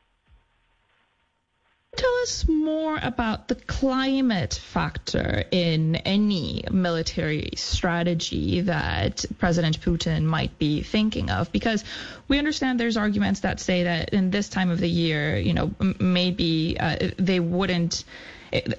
Tell 1.96 2.14
us 2.24 2.46
more 2.50 3.00
about 3.02 3.48
the 3.48 3.56
climate 3.56 4.54
factor 4.54 5.46
in 5.50 5.96
any 5.96 6.66
military 6.70 7.52
strategy 7.56 8.62
that 8.62 9.24
President 9.40 9.80
Putin 9.80 10.24
might 10.24 10.60
be 10.60 10.82
thinking 10.82 11.30
of, 11.30 11.50
because 11.54 11.86
we 12.28 12.38
understand 12.38 12.82
there's 12.82 12.98
arguments 12.98 13.42
that 13.42 13.62
say 13.62 13.84
that 13.84 14.10
in 14.10 14.30
this 14.30 14.50
time 14.50 14.72
of 14.72 14.82
the 14.82 14.90
year, 14.90 15.38
you 15.38 15.54
know, 15.54 15.74
maybe 15.98 16.76
uh, 16.78 16.98
they 17.18 17.40
wouldn't. 17.40 18.04
It, 18.52 18.78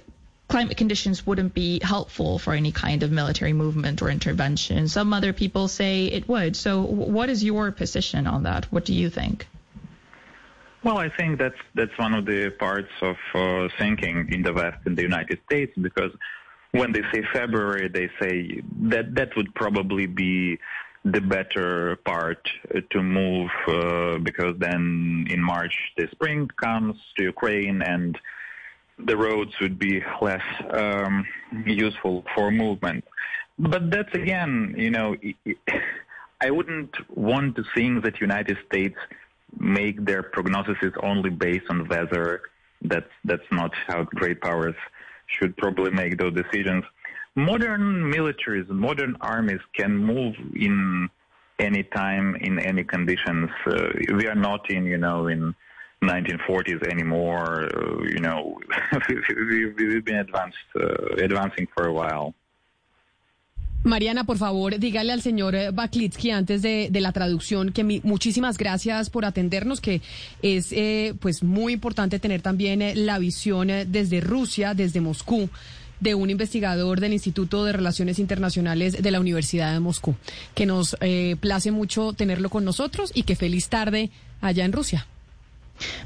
Climate 0.49 0.77
conditions 0.77 1.27
wouldn't 1.27 1.55
be 1.55 1.81
helpful 1.83 2.39
for 2.39 2.53
any 2.53 2.71
kind 2.71 3.03
of 3.03 3.11
military 3.11 3.53
movement 3.53 4.01
or 4.01 4.11
intervention. 4.11 4.87
Some 4.89 5.13
other 5.13 5.33
people 5.33 5.67
say 5.67 6.07
it 6.07 6.29
would. 6.29 6.55
So, 6.57 6.83
what 6.83 7.29
is 7.29 7.43
your 7.43 7.73
position 7.73 8.27
on 8.27 8.45
that? 8.45 8.67
What 8.73 8.85
do 8.85 8.95
you 8.95 9.11
think? 9.11 9.47
Well, 10.85 10.99
I 10.99 11.09
think 11.09 11.41
that's 11.41 11.59
that's 11.75 11.99
one 11.99 12.15
of 12.15 12.27
the 12.27 12.51
parts 12.51 12.93
of 13.03 13.17
uh, 13.35 13.69
thinking 13.77 14.29
in 14.33 14.43
the 14.43 14.53
West 14.53 14.79
in 14.87 14.95
the 14.95 15.03
United 15.03 15.41
States 15.47 15.73
because 15.81 16.13
when 16.71 16.93
they 16.93 17.03
say 17.13 17.23
February, 17.33 17.89
they 17.89 18.09
say 18.21 18.63
that 18.83 19.15
that 19.17 19.37
would 19.37 19.53
probably 19.55 20.07
be 20.07 20.59
the 21.05 21.21
better 21.21 21.97
part 22.05 22.49
to 22.91 23.03
move 23.03 23.51
uh, 23.69 24.19
because 24.19 24.55
then 24.59 25.27
in 25.31 25.41
March 25.41 25.75
the 25.97 26.09
spring 26.13 26.49
comes 26.61 26.97
to 27.17 27.25
Ukraine 27.25 27.81
and 27.83 28.19
the 28.99 29.17
roads 29.17 29.53
would 29.61 29.79
be 29.79 30.03
less 30.21 30.43
um, 30.71 31.27
useful 31.67 32.25
for 32.35 32.51
movement. 32.51 33.05
But 33.59 33.91
that's 33.91 34.13
again, 34.15 34.75
you 34.77 34.91
know, 34.91 35.17
i- 35.25 36.51
wouldn't 36.51 36.95
want 37.17 37.57
to 37.57 37.65
think 37.75 38.05
that 38.05 38.21
United 38.21 38.59
States 38.67 38.97
make 39.59 40.05
their 40.05 40.23
prognoses 40.23 40.93
only 41.03 41.31
based 41.31 41.67
on 41.71 41.89
weather. 41.89 42.43
That's 42.83 43.11
that's 43.25 43.51
not 43.51 43.73
how 43.87 44.05
great 44.05 44.41
powers 44.41 44.75
should 45.27 45.57
probably 45.57 45.91
make 45.91 46.19
those 46.19 46.35
decisions. 46.35 46.85
Modern 47.35 48.11
militaries, 48.13 48.69
modern 48.69 49.17
armies 49.21 49.61
can 49.75 49.97
move 49.97 50.35
in 50.55 51.09
any 51.59 51.83
time, 51.83 52.37
in 52.37 52.59
any 52.59 52.85
conditions. 52.85 53.51
Uh, 53.67 53.89
we 54.15 54.27
are 54.27 54.35
not 54.35 54.71
in, 54.71 54.85
you 54.85 54.99
know, 54.99 55.27
in 55.29 55.55
1940s 56.03 56.83
anymore. 56.91 57.69
Uh, 57.75 58.05
you 58.05 58.21
know, 58.21 58.59
we, 59.09 59.67
we, 59.77 59.87
we've 59.87 60.05
been 60.05 60.19
advanced, 60.19 60.59
uh, 60.77 61.25
advancing 61.25 61.67
for 61.75 61.87
a 61.87 61.93
while. 61.93 62.35
Mariana, 63.85 64.25
por 64.25 64.37
favor, 64.37 64.79
dígale 64.81 65.13
al 65.13 65.23
señor 65.23 65.55
eh, 65.55 65.71
Baklitsky 65.71 66.33
antes 66.33 66.61
de, 66.61 66.89
de 66.91 67.01
la 67.01 67.13
traducción 67.13 67.71
que 67.71 67.85
mi- 67.85 68.01
muchísimas 68.03 68.59
gracias 68.59 69.11
por 69.11 69.25
atendernos, 69.25 69.81
que 69.81 70.01
es 70.43 70.73
eh, 70.73 71.15
pues 71.21 71.45
muy 71.45 71.73
importante 71.75 72.19
tener 72.19 72.43
también 72.43 72.83
eh, 72.83 72.97
la 72.97 73.21
visión 73.21 73.71
eh, 73.71 73.85
desde 73.87 74.21
Rusia, 74.21 74.75
desde 74.75 75.01
Moscú 75.01 75.49
de 76.01 76.17
un 76.17 76.31
investigador 76.31 76.99
del 76.99 77.13
Instituto 77.13 77.65
de 77.65 77.73
Relaciones 77.73 78.19
Internacionales 78.19 79.01
de 79.01 79.11
la 79.13 79.21
Universidad 79.21 79.73
de 79.73 79.79
Moscú, 79.81 80.17
que 80.57 80.67
nos 80.67 80.97
eh, 81.01 81.37
place 81.41 81.71
mucho 81.71 82.13
tenerlo 82.13 82.51
con 82.51 82.65
nosotros 82.65 83.13
y 83.15 83.23
que 83.23 83.37
feliz 83.37 83.69
tarde 83.69 84.11
allá 84.41 84.65
en 84.65 84.73
Rusia. 84.73 85.07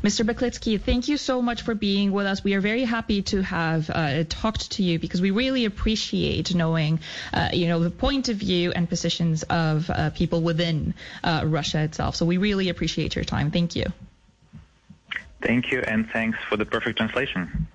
Mr. 0.02 0.26
Beklitsky, 0.26 0.80
thank 0.80 1.08
you 1.08 1.16
so 1.16 1.40
much 1.42 1.62
for 1.62 1.74
being 1.74 2.12
with 2.12 2.26
us. 2.26 2.42
We 2.42 2.54
are 2.54 2.60
very 2.60 2.84
happy 2.84 3.22
to 3.22 3.42
have 3.42 3.90
uh, 3.90 4.24
talked 4.28 4.72
to 4.72 4.82
you 4.82 4.98
because 4.98 5.20
we 5.20 5.30
really 5.30 5.64
appreciate 5.64 6.54
knowing, 6.54 7.00
uh, 7.32 7.50
you 7.52 7.68
know, 7.68 7.80
the 7.80 7.90
point 7.90 8.28
of 8.28 8.36
view 8.36 8.72
and 8.72 8.88
positions 8.88 9.42
of 9.44 9.88
uh, 9.90 10.10
people 10.10 10.42
within 10.42 10.94
uh, 11.22 11.44
Russia 11.46 11.82
itself. 11.82 12.16
So 12.16 12.26
we 12.26 12.36
really 12.38 12.68
appreciate 12.68 13.14
your 13.14 13.24
time. 13.24 13.50
Thank 13.50 13.76
you. 13.76 13.86
Thank 15.42 15.72
you, 15.72 15.80
and 15.80 16.08
thanks 16.10 16.38
for 16.48 16.56
the 16.56 16.66
perfect 16.66 16.98
translation. 16.98 17.66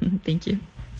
Thank 0.24 0.46
you. 0.46 0.58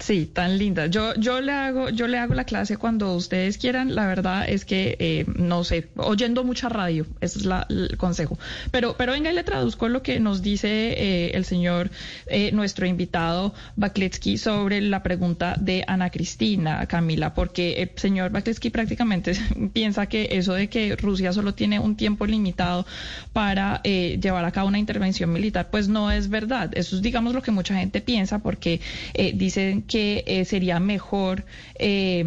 Sí, 0.00 0.26
tan 0.26 0.58
linda. 0.58 0.86
Yo, 0.86 1.14
yo 1.14 1.40
le 1.40 1.50
hago, 1.50 1.88
yo 1.88 2.06
le 2.08 2.18
hago 2.18 2.34
la 2.34 2.44
clase 2.44 2.76
cuando 2.76 3.14
ustedes 3.14 3.56
quieran. 3.56 3.94
La 3.94 4.06
verdad 4.06 4.44
es 4.46 4.66
que 4.66 4.96
eh, 5.00 5.24
no 5.34 5.64
sé, 5.64 5.88
oyendo 5.96 6.44
mucha 6.44 6.68
radio, 6.68 7.06
ese 7.22 7.38
es 7.38 7.46
la- 7.46 7.66
el 7.70 7.96
consejo. 7.96 8.38
Pero, 8.70 8.96
pero 8.98 9.12
venga 9.12 9.32
y 9.32 9.34
le 9.34 9.44
traduzco 9.44 9.88
lo 9.88 10.02
que 10.02 10.20
nos 10.20 10.42
dice 10.42 10.68
eh, 10.68 11.30
el 11.34 11.46
señor, 11.46 11.90
eh, 12.26 12.50
nuestro 12.52 12.86
invitado 12.86 13.54
Bakletsky 13.76 14.36
sobre 14.36 14.82
la 14.82 15.02
pregunta 15.02 15.56
de 15.58 15.84
Ana 15.86 16.10
Cristina, 16.10 16.86
Camila, 16.86 17.32
porque 17.32 17.80
el 17.82 17.90
señor 17.96 18.30
Bakletsky 18.30 18.68
prácticamente 18.68 19.32
piensa 19.72 20.06
que 20.06 20.28
eso 20.32 20.52
de 20.52 20.68
que 20.68 20.96
Rusia 20.96 21.32
solo 21.32 21.54
tiene 21.54 21.80
un 21.80 21.96
tiempo 21.96 22.26
limitado 22.26 22.84
para 23.32 23.80
eh, 23.84 24.18
llevar 24.22 24.44
a 24.44 24.52
cabo 24.52 24.68
una 24.68 24.78
intervención 24.78 25.32
militar, 25.32 25.68
pues 25.70 25.88
no 25.88 26.10
es 26.10 26.28
verdad. 26.28 26.70
Eso 26.74 26.96
es, 26.96 27.02
digamos, 27.02 27.34
lo 27.34 27.42
que 27.42 27.50
mucha 27.50 27.74
gente 27.74 28.00
piensa, 28.00 28.38
porque 28.40 28.80
eh, 29.14 29.32
dicen 29.34 29.77
que 29.86 30.24
eh, 30.26 30.44
sería 30.44 30.80
mejor 30.80 31.44
eh, 31.78 32.24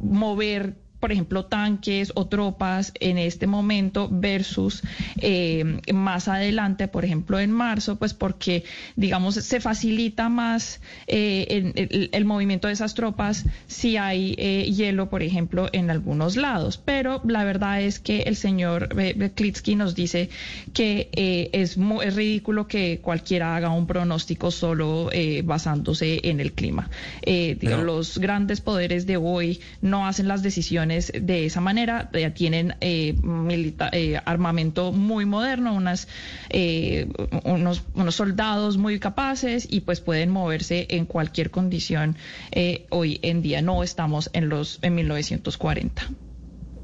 mover 0.00 0.76
por 1.04 1.12
ejemplo, 1.12 1.44
tanques 1.44 2.12
o 2.14 2.28
tropas 2.28 2.90
en 2.98 3.18
este 3.18 3.46
momento 3.46 4.08
versus 4.10 4.82
eh, 5.20 5.82
más 5.92 6.28
adelante, 6.28 6.88
por 6.88 7.04
ejemplo, 7.04 7.38
en 7.38 7.52
marzo, 7.52 7.96
pues 7.96 8.14
porque, 8.14 8.64
digamos, 8.96 9.34
se 9.34 9.60
facilita 9.60 10.30
más 10.30 10.80
eh, 11.06 11.72
el, 11.76 12.08
el 12.10 12.24
movimiento 12.24 12.68
de 12.68 12.72
esas 12.72 12.94
tropas 12.94 13.44
si 13.66 13.98
hay 13.98 14.34
eh, 14.38 14.72
hielo, 14.74 15.10
por 15.10 15.22
ejemplo, 15.22 15.68
en 15.74 15.90
algunos 15.90 16.36
lados. 16.36 16.80
Pero 16.82 17.20
la 17.26 17.44
verdad 17.44 17.82
es 17.82 17.98
que 17.98 18.22
el 18.22 18.34
señor 18.34 18.88
eh, 18.98 19.30
Klitsky 19.34 19.74
nos 19.74 19.94
dice 19.94 20.30
que 20.72 21.10
eh, 21.12 21.50
es, 21.52 21.76
es 22.02 22.16
ridículo 22.16 22.66
que 22.66 23.00
cualquiera 23.02 23.56
haga 23.56 23.68
un 23.68 23.86
pronóstico 23.86 24.50
solo 24.50 25.10
eh, 25.12 25.42
basándose 25.44 26.20
en 26.30 26.40
el 26.40 26.52
clima. 26.52 26.88
Los 27.60 28.16
grandes 28.16 28.62
poderes 28.62 29.04
de 29.04 29.18
hoy 29.18 29.60
no 29.82 30.06
hacen 30.06 30.28
las 30.28 30.42
decisiones 30.42 30.93
de 30.98 31.46
esa 31.46 31.60
manera, 31.60 32.10
ya 32.12 32.34
tienen 32.34 32.76
eh, 32.80 33.14
eh, 33.92 34.20
armamento 34.24 34.92
muy 34.92 35.24
moderno, 35.26 35.80
eh, 36.50 37.08
unos, 37.44 37.82
unos 37.94 38.14
soldados 38.14 38.76
muy 38.76 38.98
capaces 38.98 39.66
y 39.70 39.80
pues 39.80 40.00
pueden 40.00 40.30
moverse 40.30 40.86
en 40.90 41.06
cualquier 41.06 41.50
condición 41.50 42.16
eh, 42.52 42.86
hoy 42.90 43.18
en 43.22 43.42
día. 43.42 43.62
No 43.62 43.82
estamos 43.82 44.30
en 44.32 44.48
los 44.48 44.78
en 44.82 44.94
1940. 44.94 46.10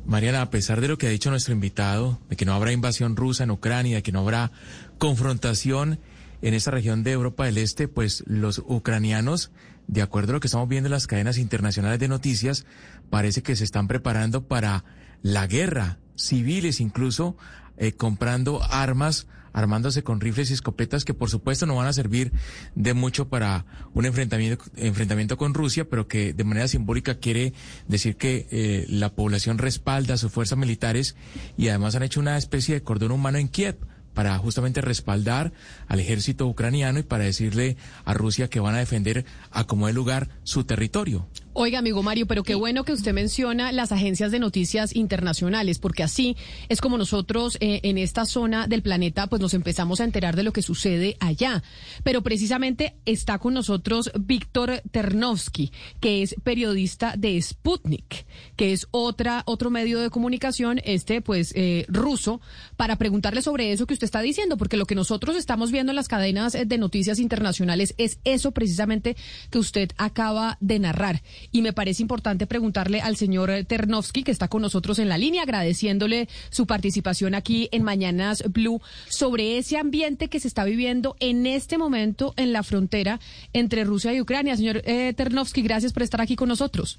Mariana, 0.07 0.43
a 0.43 0.51
pesar 0.51 0.81
de 0.81 0.89
lo 0.89 0.99
que 0.99 1.07
ha 1.07 1.11
dicho 1.11 1.31
nuestro 1.31 1.55
invitado, 1.55 2.19
de 2.29 2.37
que 2.37 2.45
no 2.45 2.55
habrá 2.55 2.73
invasión 2.73 3.17
rusa 3.17 3.45
en 3.45 3.51
Ucrania, 3.51 3.97
de 3.97 4.03
que 4.03 4.13
no 4.13 4.21
habrá 4.21 4.51
confrontación, 4.99 6.01
en 6.43 6.55
esta 6.55 6.71
región 6.71 7.03
de 7.03 7.13
Europa 7.13 7.45
del 7.45 7.59
Este, 7.59 7.87
pues 7.87 8.25
los 8.27 8.59
ucranianos, 8.59 9.51
de 9.91 10.03
acuerdo 10.03 10.31
a 10.31 10.35
lo 10.35 10.41
que 10.41 10.47
estamos 10.47 10.69
viendo 10.69 10.87
en 10.87 10.93
las 10.93 11.09
cadenas 11.09 11.37
internacionales 11.37 11.99
de 11.99 12.07
noticias, 12.07 12.65
parece 13.11 13.43
que 13.43 13.57
se 13.57 13.65
están 13.65 13.89
preparando 13.89 14.47
para 14.47 14.85
la 15.21 15.49
guerra, 15.49 15.99
civiles 16.15 16.81
incluso, 16.81 17.37
eh, 17.77 17.93
comprando 17.93 18.63
armas, 18.63 19.27
armándose 19.53 20.05
con 20.05 20.21
rifles 20.21 20.51
y 20.51 20.55
escopetas 20.55 21.05
que 21.05 21.13
por 21.13 21.29
supuesto 21.29 21.67
no 21.67 21.75
van 21.75 21.89
a 21.89 21.93
servir 21.93 22.31
de 22.77 22.95
mucho 22.95 23.29
para 23.29 23.67
un 23.93 24.07
enfrentamiento, 24.07 24.65
enfrentamiento 24.77 25.37
con 25.37 25.55
Rusia, 25.55 25.89
pero 25.89 26.07
que 26.07 26.35
de 26.35 26.45
manera 26.45 26.69
simbólica 26.69 27.19
quiere 27.19 27.53
decir 27.89 28.15
que 28.15 28.47
eh, 28.53 28.87
la 28.89 29.13
población 29.17 29.59
respalda 29.59 30.15
a 30.15 30.19
sus 30.19 30.31
fuerzas 30.31 30.57
militares 30.57 31.17
y 31.57 31.67
además 31.67 31.97
han 31.97 32.05
hecho 32.05 32.21
una 32.21 32.37
especie 32.37 32.77
de 32.77 32.83
cordón 32.85 33.11
humano 33.11 33.39
en 33.39 33.49
Kiev 33.49 33.77
para 34.15 34.37
justamente 34.39 34.81
respaldar 34.81 35.53
al 35.89 36.01
ejército 36.01 36.47
ucraniano 36.47 36.99
y 36.99 37.03
para 37.03 37.25
decirle 37.25 37.77
a 38.05 38.15
Rusia 38.15 38.49
que 38.49 38.61
van 38.61 38.75
a 38.75 38.79
defender 38.79 39.25
a 39.51 39.65
como 39.65 39.87
de 39.87 39.93
lugar 39.93 40.29
su 40.43 40.65
territorio. 40.65 41.29
Oiga, 41.53 41.81
amigo 41.81 42.01
Mario, 42.05 42.27
pero 42.27 42.45
qué 42.45 42.55
bueno 42.55 42.85
que 42.85 42.93
usted 42.93 43.13
menciona 43.13 43.73
las 43.73 43.91
agencias 43.91 44.31
de 44.31 44.39
noticias 44.39 44.95
internacionales, 44.95 45.81
porque 45.81 46.05
así 46.05 46.37
es 46.69 46.81
como 46.81 46.97
nosotros 46.97 47.59
eh, 47.59 47.81
en 47.83 47.99
esta 47.99 48.25
zona 48.25 48.69
del 48.69 48.83
planeta 48.83 49.27
pues 49.27 49.43
nos 49.43 49.53
empezamos 49.53 50.01
a 50.01 50.05
enterar 50.05 50.37
de 50.37 50.45
lo 50.45 50.53
que 50.53 50.63
sucede 50.63 51.17
allá. 51.19 51.65
Pero 52.05 52.23
precisamente 52.23 52.95
está 53.05 53.41
con 53.41 53.53
nosotros 53.53 54.13
Víctor 54.21 54.81
Ternovsky, 54.93 55.73
que 55.99 56.23
es 56.23 56.37
periodista 56.45 57.15
de 57.19 57.43
Sputnik, 57.43 58.27
que 58.55 58.73
es 58.73 58.87
otra 58.93 59.43
otro 59.45 59.71
medio 59.71 59.99
de 59.99 60.11
comunicación, 60.11 60.81
este 60.85 61.21
pues 61.21 61.53
eh, 61.57 61.85
ruso, 61.89 62.41
para 62.77 62.95
preguntarle 62.95 63.43
sobre 63.43 63.73
eso 63.73 63.89
que 63.89 63.95
usted 63.95 64.05
está 64.05 64.21
diciendo, 64.21 64.57
porque 64.57 64.77
lo 64.77 64.87
que 64.87 64.95
nosotros 64.95 65.35
estamos 65.35 65.73
viendo 65.73 65.91
en 65.91 65.97
las 65.97 66.07
cadenas 66.07 66.53
de 66.65 66.79
noticias 66.79 67.19
internacionales 67.19 67.97
es 67.99 68.21
eso 68.23 68.53
precisamente 68.53 69.17
que 69.51 69.59
usted 69.59 69.91
acaba 69.99 70.57
de 70.61 70.79
narrar. 70.79 71.23
Y 71.53 71.63
me 71.63 71.73
parece 71.73 72.03
importante 72.03 72.47
preguntarle 72.47 73.01
al 73.01 73.17
señor 73.17 73.51
Ternovsky, 73.67 74.23
que 74.23 74.31
está 74.31 74.49
con 74.49 74.63
nosotros 74.63 74.99
en 74.99 75.09
la 75.09 75.19
línea, 75.19 75.43
agradeciéndole 75.43 76.29
su 76.51 76.67
participación 76.67 77.35
aquí 77.35 77.69
en 77.73 77.83
Mañanas 77.83 78.45
Blue, 78.49 78.81
sobre 79.09 79.59
ese 79.59 79.77
ambiente 79.77 80.29
que 80.29 80.41
se 80.41 80.49
está 80.49 80.65
viviendo 80.65 81.17
en 81.21 81.47
este 81.47 81.79
momento 81.79 82.35
en 82.37 82.53
la 82.53 82.63
frontera 82.63 83.21
entre 83.53 83.85
Rusia 83.85 84.13
y 84.15 84.21
Ucrania. 84.21 84.57
Señor 84.57 84.83
eh, 84.85 85.13
Ternovsky, 85.17 85.63
gracias 85.63 85.93
por 85.93 86.03
estar 86.03 86.21
aquí 86.21 86.37
con 86.37 86.49
nosotros. 86.49 86.99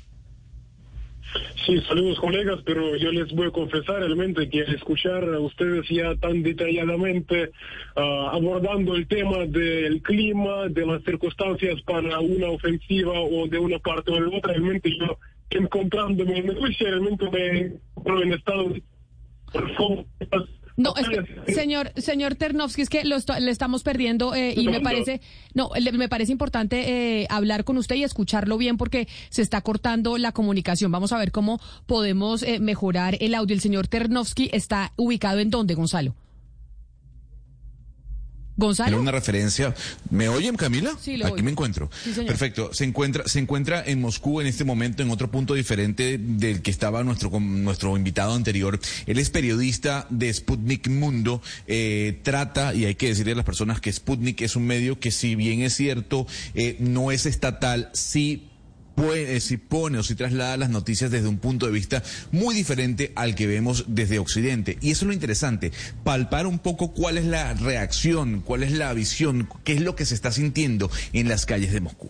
Sí, 1.66 1.80
saludos 1.88 2.20
colegas, 2.20 2.60
pero 2.66 2.96
yo 2.98 3.12
les 3.12 3.32
voy 3.34 3.48
a 3.48 3.52
confesar 3.52 4.00
realmente 4.00 4.50
que 4.50 4.62
al 4.62 4.76
escuchar 4.76 5.24
a 5.24 5.40
ustedes 5.40 5.88
ya 5.90 6.16
tan 6.16 6.42
detalladamente 6.42 7.52
ah, 7.96 8.32
abordando 8.34 8.96
el 8.96 9.08
tema 9.08 9.46
del 9.46 10.02
clima, 10.02 10.68
de 10.70 10.86
las 10.86 11.04
circunstancias 11.04 11.82
para 11.84 12.20
una 12.20 12.50
ofensiva 12.50 13.14
o 13.14 13.48
de 13.48 13.60
una 13.60 13.80
parte 13.80 14.12
o 14.12 14.16
de 14.16 14.38
otra, 14.38 14.54
realmente 14.54 14.90
yo 14.98 15.18
encontrándome 15.52 16.40
en 16.40 16.56
Rusia, 16.56 16.90
realmente 16.90 17.30
me 17.30 17.60
encuentro 17.60 18.24
en 18.24 18.34
estado 18.34 18.70
de... 18.70 18.84
No, 20.78 20.94
es 20.96 21.54
señor, 21.56 21.92
señor 21.98 22.36
Ternovsky, 22.36 22.82
es 22.84 22.90
que 22.90 23.04
lo 23.04 23.18
le 23.40 23.52
estamos 23.52 23.84
perdiendo 23.84 24.34
eh, 24.36 24.54
y 24.56 24.68
me 24.68 24.80
parece, 24.82 25.22
no, 25.54 25.70
le- 25.80 25.92
me 25.92 26.08
parece 26.10 26.32
importante 26.32 27.22
eh, 27.22 27.28
hablar 27.30 27.64
con 27.64 27.78
usted 27.78 27.96
y 27.96 28.04
escucharlo 28.04 28.58
bien 28.58 28.78
porque 28.78 29.08
se 29.30 29.42
está 29.42 29.62
cortando 29.62 30.18
la 30.18 30.32
comunicación. 30.32 30.92
Vamos 30.92 31.12
a 31.12 31.18
ver 31.18 31.32
cómo 31.32 31.60
podemos 31.86 32.44
eh, 32.44 32.60
mejorar 32.60 33.18
el 33.20 33.36
audio. 33.36 33.54
El 33.54 33.62
señor 33.62 33.88
Ternovsky 33.88 34.50
está 34.54 34.94
ubicado 34.96 35.40
en 35.40 35.50
dónde, 35.50 35.74
Gonzalo. 35.76 36.16
Era 38.62 38.68
Gonzalo. 38.68 39.02
una 39.02 39.12
referencia. 39.12 39.74
¿Me 40.10 40.30
oyen, 40.30 40.56
Camila? 40.56 40.96
Sí, 41.02 41.18
lo 41.18 41.26
Aquí 41.26 41.34
oigo. 41.36 41.46
me 41.46 41.52
encuentro. 41.52 41.90
Sí, 42.04 42.14
señor. 42.14 42.28
Perfecto. 42.28 42.74
Se 42.74 42.84
encuentra, 42.84 43.28
se 43.28 43.40
encuentra 43.40 43.84
en 43.86 44.02
Moscú 44.02 44.42
en 44.42 44.48
este 44.48 44.64
momento 44.64 45.02
en 45.04 45.10
otro 45.12 45.30
punto 45.32 45.54
diferente 45.54 46.18
del 46.20 46.62
que 46.62 46.72
estaba 46.72 47.04
nuestro 47.04 47.32
nuestro 47.40 47.98
invitado 47.98 48.34
anterior. 48.34 48.80
Él 49.06 49.20
es 49.20 49.30
periodista 49.30 50.08
de 50.10 50.34
Sputnik 50.34 50.88
Mundo. 50.90 51.42
Eh, 51.68 52.20
trata 52.24 52.74
y 52.74 52.86
hay 52.86 52.96
que 52.96 53.08
decirle 53.08 53.34
a 53.34 53.36
las 53.36 53.46
personas 53.46 53.82
que 53.82 53.92
Sputnik 53.92 54.42
es 54.42 54.56
un 54.56 54.66
medio 54.68 55.00
que 55.00 55.12
si 55.12 55.36
bien 55.36 55.62
es 55.62 55.76
cierto 55.76 56.28
eh, 56.54 56.76
no 56.80 57.12
es 57.12 57.26
estatal, 57.26 57.90
sí 57.94 58.48
puede, 58.96 59.40
si 59.40 59.58
pone 59.58 59.98
o 59.98 60.04
si 60.04 60.16
traslada 60.16 60.58
las 60.58 60.70
noticias 60.70 61.12
desde 61.12 61.28
un 61.28 61.38
punto 61.38 61.66
de 61.66 61.72
vista 61.72 62.04
muy 62.32 62.56
diferente 62.56 63.12
al 63.16 63.36
que 63.36 63.48
vemos 63.48 63.86
desde 63.88 64.20
Occidente. 64.20 64.78
Y 64.82 64.92
eso 64.92 65.06
es 65.06 65.08
lo 65.08 65.14
interesante, 65.14 65.72
palpar 66.04 66.48
un 66.48 66.60
poco 66.60 66.94
cuál 66.94 67.18
es 67.18 67.26
la 67.26 67.54
reacción, 67.54 68.42
cuál 68.42 68.64
es 68.64 68.72
la 68.72 68.94
visión, 68.94 69.48
qué 69.64 69.74
es 69.74 69.82
lo 69.82 69.96
que 69.96 70.06
se 70.06 70.16
está 70.16 70.32
sintiendo 70.32 70.90
en 71.14 71.30
las 71.30 71.46
calles 71.46 71.72
de 71.72 71.82
Moscú. 71.82 72.10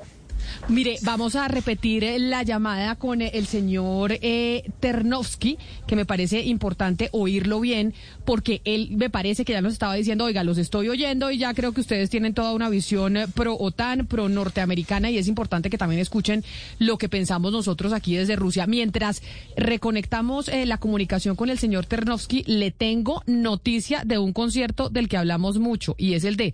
Mire, 0.68 0.98
vamos 1.04 1.36
a 1.36 1.48
repetir 1.48 2.04
eh, 2.04 2.20
la 2.20 2.44
llamada 2.44 2.96
con 2.96 3.22
eh, 3.22 3.32
el 3.34 3.48
señor 3.48 4.14
eh, 4.22 4.64
Ternovsky, 4.80 5.58
que 5.88 5.96
me 5.96 6.06
parece 6.06 6.42
importante 6.44 7.10
oírlo 7.12 7.60
bien, 7.60 7.94
porque 8.26 8.62
él 8.66 8.90
me 8.96 9.10
parece 9.10 9.46
que 9.46 9.54
ya 9.54 9.62
nos 9.62 9.74
estaba 9.74 9.96
diciendo, 9.96 10.26
oiga, 10.26 10.44
los 10.44 10.58
estoy 10.58 10.90
oyendo 10.90 11.32
y 11.32 11.38
ya 11.38 11.54
creo 11.54 11.72
que 11.74 11.82
ustedes 11.82 12.10
tienen 12.10 12.34
toda 12.34 12.54
una 12.54 12.70
visión 12.70 13.18
eh, 13.18 13.28
pro 13.28 13.56
OTAN, 13.58 14.08
pro 14.08 14.30
norteamericana, 14.30 15.10
y 15.10 15.18
es 15.18 15.28
importante 15.28 15.70
que 15.70 15.78
también 15.78 16.02
escuchen 16.02 16.44
lo 16.80 16.98
que 16.98 17.10
pensamos 17.10 17.52
nosotros 17.52 17.94
aquí 17.94 18.16
desde 18.16 18.36
Rusia. 18.36 18.68
Mientras 18.68 19.22
reconectamos 19.58 20.48
eh, 20.48 20.66
la 20.66 20.78
comunicación 20.78 21.36
con 21.36 21.50
el 21.50 21.60
señor 21.60 21.86
Ternovsky, 21.86 22.44
le 22.48 22.72
tengo 22.72 23.24
noticia 23.26 24.04
de 24.06 24.18
un 24.18 24.34
concierto 24.34 24.90
del 24.90 25.10
que 25.10 25.18
hablamos 25.18 25.60
mucho, 25.60 25.96
y 25.98 26.14
es 26.14 26.24
el 26.24 26.36
de 26.38 26.54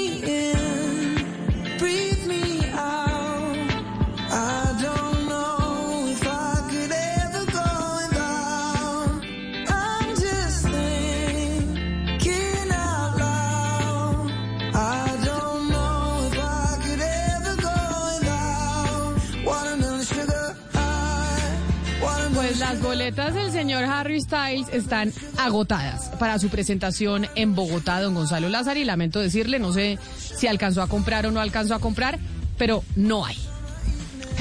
boletas 23.01 23.33
del 23.33 23.51
señor 23.51 23.83
Harry 23.85 24.21
Styles 24.21 24.67
están 24.71 25.11
agotadas 25.37 26.09
para 26.19 26.37
su 26.37 26.49
presentación 26.49 27.27
en 27.35 27.55
Bogotá, 27.55 27.99
don 27.99 28.13
Gonzalo 28.13 28.47
Lázaro, 28.47 28.79
y 28.79 28.83
lamento 28.83 29.19
decirle, 29.19 29.57
no 29.57 29.73
sé 29.73 29.97
si 30.15 30.45
alcanzó 30.45 30.83
a 30.83 30.87
comprar 30.87 31.25
o 31.25 31.31
no 31.31 31.41
alcanzó 31.41 31.73
a 31.73 31.79
comprar, 31.79 32.19
pero 32.59 32.83
no 32.95 33.25
hay. 33.25 33.37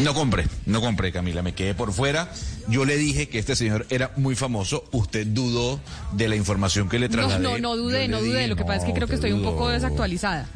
No 0.01 0.13
compré, 0.13 0.47
no 0.67 0.81
compré, 0.83 1.11
Camila, 1.11 1.41
me 1.43 1.55
quedé 1.55 1.75
por 1.75 1.93
fuera. 1.95 2.31
Yo 2.69 2.85
le 2.85 2.97
dije 2.99 3.29
que 3.31 3.39
este 3.39 3.57
señor 3.57 3.87
era 3.89 4.13
muy 4.17 4.35
famoso. 4.37 4.85
Usted 4.93 5.27
dudó 5.27 5.81
de 6.13 6.29
la 6.29 6.37
información 6.37 6.89
que 6.91 6.99
le 6.99 7.09
No, 7.09 7.13
trasladé. 7.15 7.43
no, 7.43 7.59
no 7.59 7.77
dudé, 7.77 8.05
Yo 8.07 8.11
no 8.13 8.19
dudé. 8.21 8.29
dije, 8.41 8.49
Lo 8.49 8.57
que 8.57 8.65
pasa 8.65 8.77
es 8.77 8.83
que 8.85 8.89
no, 8.91 8.95
creo 8.95 9.09
que 9.09 9.15
estoy 9.15 9.33
un 9.33 9.43
poco 9.43 9.69
desactualizada. 9.71 10.47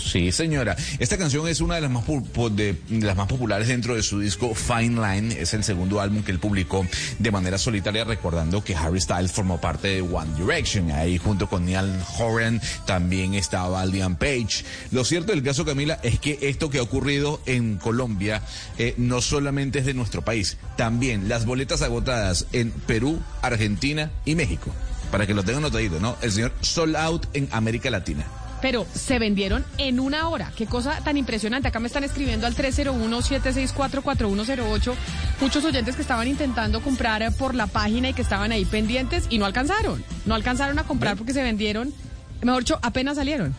Sí, 0.00 0.32
señora. 0.32 0.76
Esta 0.98 1.18
canción 1.18 1.46
es 1.46 1.60
una 1.60 1.76
de 1.76 1.82
las 1.82 1.90
más 1.90 2.04
de, 2.52 2.76
las 2.88 3.16
más 3.16 3.28
populares 3.28 3.68
dentro 3.68 3.94
de 3.94 4.02
su 4.02 4.20
disco 4.20 4.54
Fine 4.54 5.00
Line. 5.00 5.40
Es 5.40 5.54
el 5.54 5.62
segundo 5.62 6.00
álbum 6.00 6.22
que 6.22 6.32
él 6.32 6.38
publicó 6.38 6.86
de 7.18 7.30
manera 7.30 7.58
solitaria, 7.58 8.04
recordando 8.04 8.64
que 8.64 8.74
Harry 8.74 9.00
Styles 9.00 9.32
formó 9.32 9.60
parte 9.60 9.88
de 9.88 10.02
One 10.02 10.34
Direction. 10.36 10.90
Ahí 10.90 11.18
junto 11.18 11.48
con 11.48 11.66
Neil 11.66 11.92
Horan 12.18 12.60
también 12.86 13.34
estaba 13.34 13.84
Liam 13.86 14.16
Page. 14.16 14.64
Lo 14.90 15.04
cierto 15.04 15.32
del 15.32 15.42
caso, 15.42 15.64
Camila, 15.64 16.00
es 16.02 16.18
que 16.18 16.38
esto 16.42 16.70
que 16.70 16.78
ha 16.78 16.82
ocurrido 16.82 17.40
en 17.46 17.76
Colombia 17.76 18.42
eh, 18.78 18.94
no 18.96 19.20
solamente 19.20 19.80
es 19.80 19.86
de 19.86 19.94
nuestro 19.94 20.22
país, 20.22 20.56
también 20.76 21.28
las 21.28 21.44
boletas 21.44 21.82
agotadas 21.82 22.46
en 22.52 22.70
Perú, 22.70 23.20
Argentina 23.42 24.10
y 24.24 24.34
México. 24.34 24.72
Para 25.10 25.26
que 25.26 25.34
lo 25.34 25.42
tengan 25.42 25.62
notadito, 25.62 25.98
¿no? 25.98 26.16
El 26.22 26.30
señor 26.30 26.52
Sold 26.60 26.96
Out 26.96 27.26
en 27.34 27.48
América 27.50 27.90
Latina. 27.90 28.24
Pero 28.60 28.86
se 28.92 29.18
vendieron 29.18 29.64
en 29.78 30.00
una 30.00 30.28
hora. 30.28 30.52
Qué 30.56 30.66
cosa 30.66 31.00
tan 31.02 31.16
impresionante. 31.16 31.68
Acá 31.68 31.80
me 31.80 31.86
están 31.86 32.04
escribiendo 32.04 32.46
al 32.46 32.54
301-764-4108. 32.54 34.94
Muchos 35.40 35.64
oyentes 35.64 35.96
que 35.96 36.02
estaban 36.02 36.28
intentando 36.28 36.82
comprar 36.82 37.34
por 37.36 37.54
la 37.54 37.66
página 37.66 38.10
y 38.10 38.14
que 38.14 38.22
estaban 38.22 38.52
ahí 38.52 38.64
pendientes 38.64 39.26
y 39.30 39.38
no 39.38 39.46
alcanzaron. 39.46 40.04
No 40.26 40.34
alcanzaron 40.34 40.78
a 40.78 40.84
comprar 40.84 41.16
porque 41.16 41.32
se 41.32 41.42
vendieron. 41.42 41.92
Mejor 42.42 42.62
dicho, 42.62 42.78
apenas 42.82 43.16
salieron. 43.16 43.54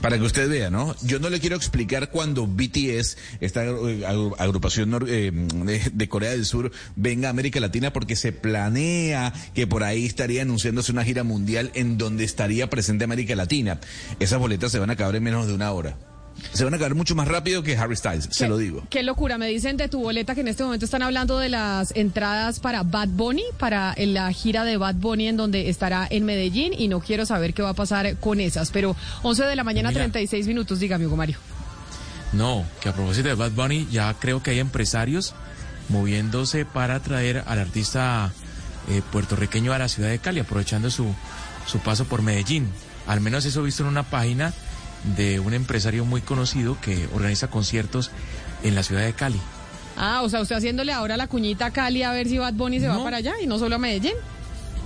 Para 0.00 0.16
que 0.18 0.24
usted 0.24 0.48
vea, 0.48 0.70
¿no? 0.70 0.96
Yo 1.02 1.18
no 1.18 1.28
le 1.28 1.40
quiero 1.40 1.56
explicar 1.56 2.10
cuando 2.10 2.46
BTS, 2.46 3.18
esta 3.40 3.64
eh, 3.66 4.02
agru- 4.06 4.34
agrupación 4.38 5.04
eh, 5.06 5.30
de 5.92 6.08
Corea 6.08 6.30
del 6.30 6.46
Sur, 6.46 6.72
venga 6.96 7.28
a 7.28 7.30
América 7.30 7.60
Latina 7.60 7.92
porque 7.92 8.16
se 8.16 8.32
planea 8.32 9.34
que 9.54 9.66
por 9.66 9.84
ahí 9.84 10.06
estaría 10.06 10.40
anunciándose 10.42 10.90
una 10.92 11.04
gira 11.04 11.22
mundial 11.22 11.70
en 11.74 11.98
donde 11.98 12.24
estaría 12.24 12.70
presente 12.70 13.04
América 13.04 13.36
Latina. 13.36 13.78
Esas 14.20 14.38
boletas 14.38 14.72
se 14.72 14.78
van 14.78 14.88
a 14.88 14.94
acabar 14.94 15.14
en 15.16 15.22
menos 15.22 15.46
de 15.46 15.52
una 15.52 15.70
hora. 15.72 15.98
Se 16.52 16.64
van 16.64 16.72
a 16.74 16.76
acabar 16.76 16.94
mucho 16.94 17.14
más 17.14 17.28
rápido 17.28 17.62
que 17.62 17.76
Harry 17.76 17.96
Styles, 17.96 18.28
se 18.30 18.48
lo 18.48 18.56
digo. 18.56 18.86
Qué 18.90 19.02
locura, 19.02 19.38
me 19.38 19.46
dicen 19.46 19.76
de 19.76 19.88
tu 19.88 20.00
boleta 20.00 20.34
que 20.34 20.40
en 20.40 20.48
este 20.48 20.64
momento 20.64 20.84
están 20.84 21.02
hablando 21.02 21.38
de 21.38 21.48
las 21.48 21.94
entradas 21.94 22.60
para 22.60 22.82
Bad 22.82 23.08
Bunny, 23.08 23.44
para 23.58 23.94
la 23.98 24.32
gira 24.32 24.64
de 24.64 24.76
Bad 24.76 24.96
Bunny 24.96 25.28
en 25.28 25.36
donde 25.36 25.68
estará 25.68 26.06
en 26.10 26.24
Medellín 26.24 26.72
y 26.76 26.88
no 26.88 27.00
quiero 27.00 27.26
saber 27.26 27.54
qué 27.54 27.62
va 27.62 27.70
a 27.70 27.74
pasar 27.74 28.16
con 28.16 28.40
esas, 28.40 28.70
pero 28.70 28.96
11 29.22 29.44
de 29.44 29.56
la 29.56 29.64
mañana, 29.64 29.90
Mira. 29.90 30.00
36 30.00 30.46
minutos, 30.46 30.80
dígame, 30.80 31.06
Hugo 31.06 31.16
Mario. 31.16 31.38
No, 32.32 32.64
que 32.80 32.88
a 32.88 32.94
propósito 32.94 33.28
de 33.28 33.34
Bad 33.34 33.52
Bunny, 33.52 33.86
ya 33.90 34.14
creo 34.14 34.42
que 34.42 34.52
hay 34.52 34.60
empresarios 34.60 35.34
moviéndose 35.88 36.64
para 36.64 37.00
traer 37.00 37.44
al 37.46 37.58
artista 37.58 38.32
eh, 38.88 39.02
puertorriqueño 39.12 39.72
a 39.72 39.78
la 39.78 39.88
ciudad 39.88 40.08
de 40.08 40.18
Cali, 40.18 40.40
aprovechando 40.40 40.90
su, 40.90 41.12
su 41.66 41.78
paso 41.80 42.04
por 42.06 42.22
Medellín. 42.22 42.68
Al 43.06 43.20
menos 43.20 43.44
eso 43.44 43.60
he 43.60 43.64
visto 43.64 43.82
en 43.82 43.88
una 43.88 44.04
página 44.04 44.52
de 45.16 45.40
un 45.40 45.54
empresario 45.54 46.04
muy 46.04 46.20
conocido 46.20 46.76
que 46.80 47.08
organiza 47.14 47.48
conciertos 47.48 48.10
en 48.62 48.74
la 48.74 48.82
ciudad 48.82 49.02
de 49.04 49.12
Cali. 49.12 49.40
Ah, 49.96 50.22
o 50.22 50.28
sea, 50.28 50.40
usted 50.40 50.56
haciéndole 50.56 50.92
ahora 50.92 51.16
la 51.16 51.26
cuñita 51.26 51.66
a 51.66 51.70
Cali 51.72 52.02
a 52.02 52.12
ver 52.12 52.28
si 52.28 52.38
Bad 52.38 52.54
Bunny 52.54 52.80
se 52.80 52.88
va 52.88 52.94
No. 52.94 53.04
para 53.04 53.18
allá 53.18 53.34
y 53.42 53.46
no 53.46 53.58
solo 53.58 53.76
a 53.76 53.78
Medellín. 53.78 54.12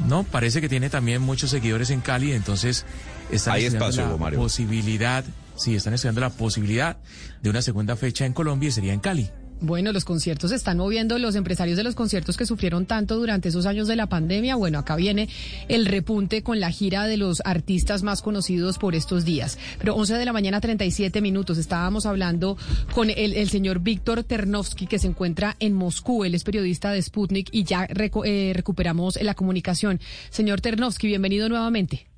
No, 0.09 0.25
parece 0.25 0.61
que 0.61 0.69
tiene 0.69 0.91
también 0.91 1.23
muchos 1.23 1.51
seguidores 1.51 1.91
en 1.91 2.01
Cali, 2.01 2.33
entonces 2.33 2.85
están 3.31 3.55
Hay 3.55 3.65
estudiando 3.67 3.87
espacio, 3.87 4.03
la 4.03 4.09
Hugo 4.11 4.19
Mario. 4.19 4.39
posibilidad, 4.41 5.25
sí, 5.57 5.77
están 5.77 5.95
estudiando 5.95 6.21
la 6.21 6.31
posibilidad 6.31 6.97
de 7.43 7.51
una 7.51 7.63
segunda 7.63 7.95
fecha 7.97 8.27
en 8.27 8.33
Colombia 8.33 8.69
y 8.71 8.73
sería 8.73 8.93
en 8.93 9.01
Cali. 9.01 9.31
Bueno, 9.61 9.93
los 9.93 10.05
conciertos 10.05 10.51
se 10.51 10.57
están 10.57 10.77
moviendo, 10.77 11.19
los 11.19 11.37
empresarios 11.37 11.77
de 11.77 11.85
los 11.85 11.95
conciertos 11.95 12.37
que 12.37 12.45
sufrieron 12.45 12.87
tanto 12.87 13.17
durante 13.17 13.49
esos 13.49 13.67
años 13.67 13.89
de 13.89 13.97
la 13.97 14.09
pandemia. 14.09 14.57
Bueno, 14.57 14.79
acá 14.79 14.97
viene 14.97 15.29
el 15.69 15.87
repunte 15.87 16.43
con 16.43 16.61
la 16.61 16.71
gira 16.71 17.07
de 17.07 17.17
los 17.17 17.41
artistas 17.45 18.03
más 18.03 18.21
conocidos 18.21 18.79
por 18.79 18.95
estos 18.95 19.25
días. 19.25 19.59
Pero 19.79 19.95
11 19.95 20.15
de 20.15 20.25
la 20.25 20.33
mañana, 20.33 20.61
37 20.61 21.21
minutos. 21.21 21.57
Estábamos 21.57 22.05
hablando 22.05 22.59
con 22.95 23.11
el, 23.11 23.35
el 23.35 23.49
señor 23.49 23.81
Víctor 23.81 24.25
Ternovsky, 24.25 24.87
que 24.87 24.99
se 24.99 25.07
encuentra 25.07 25.57
en 25.61 25.73
Moscú. 25.73 26.25
Él 26.25 26.35
es 26.35 26.45
periodista 26.45 26.91
de 26.91 27.01
Sputnik 27.01 27.49
y 27.53 27.65
ya 27.65 27.87
eh, 27.89 28.53
recuperamos 28.55 29.19
la 29.23 29.35
comunicación. 29.35 30.01
Señor 30.31 30.61
Ternovsky, 30.61 31.07
bienvenido 31.07 31.49
nuevamente. 31.49 32.14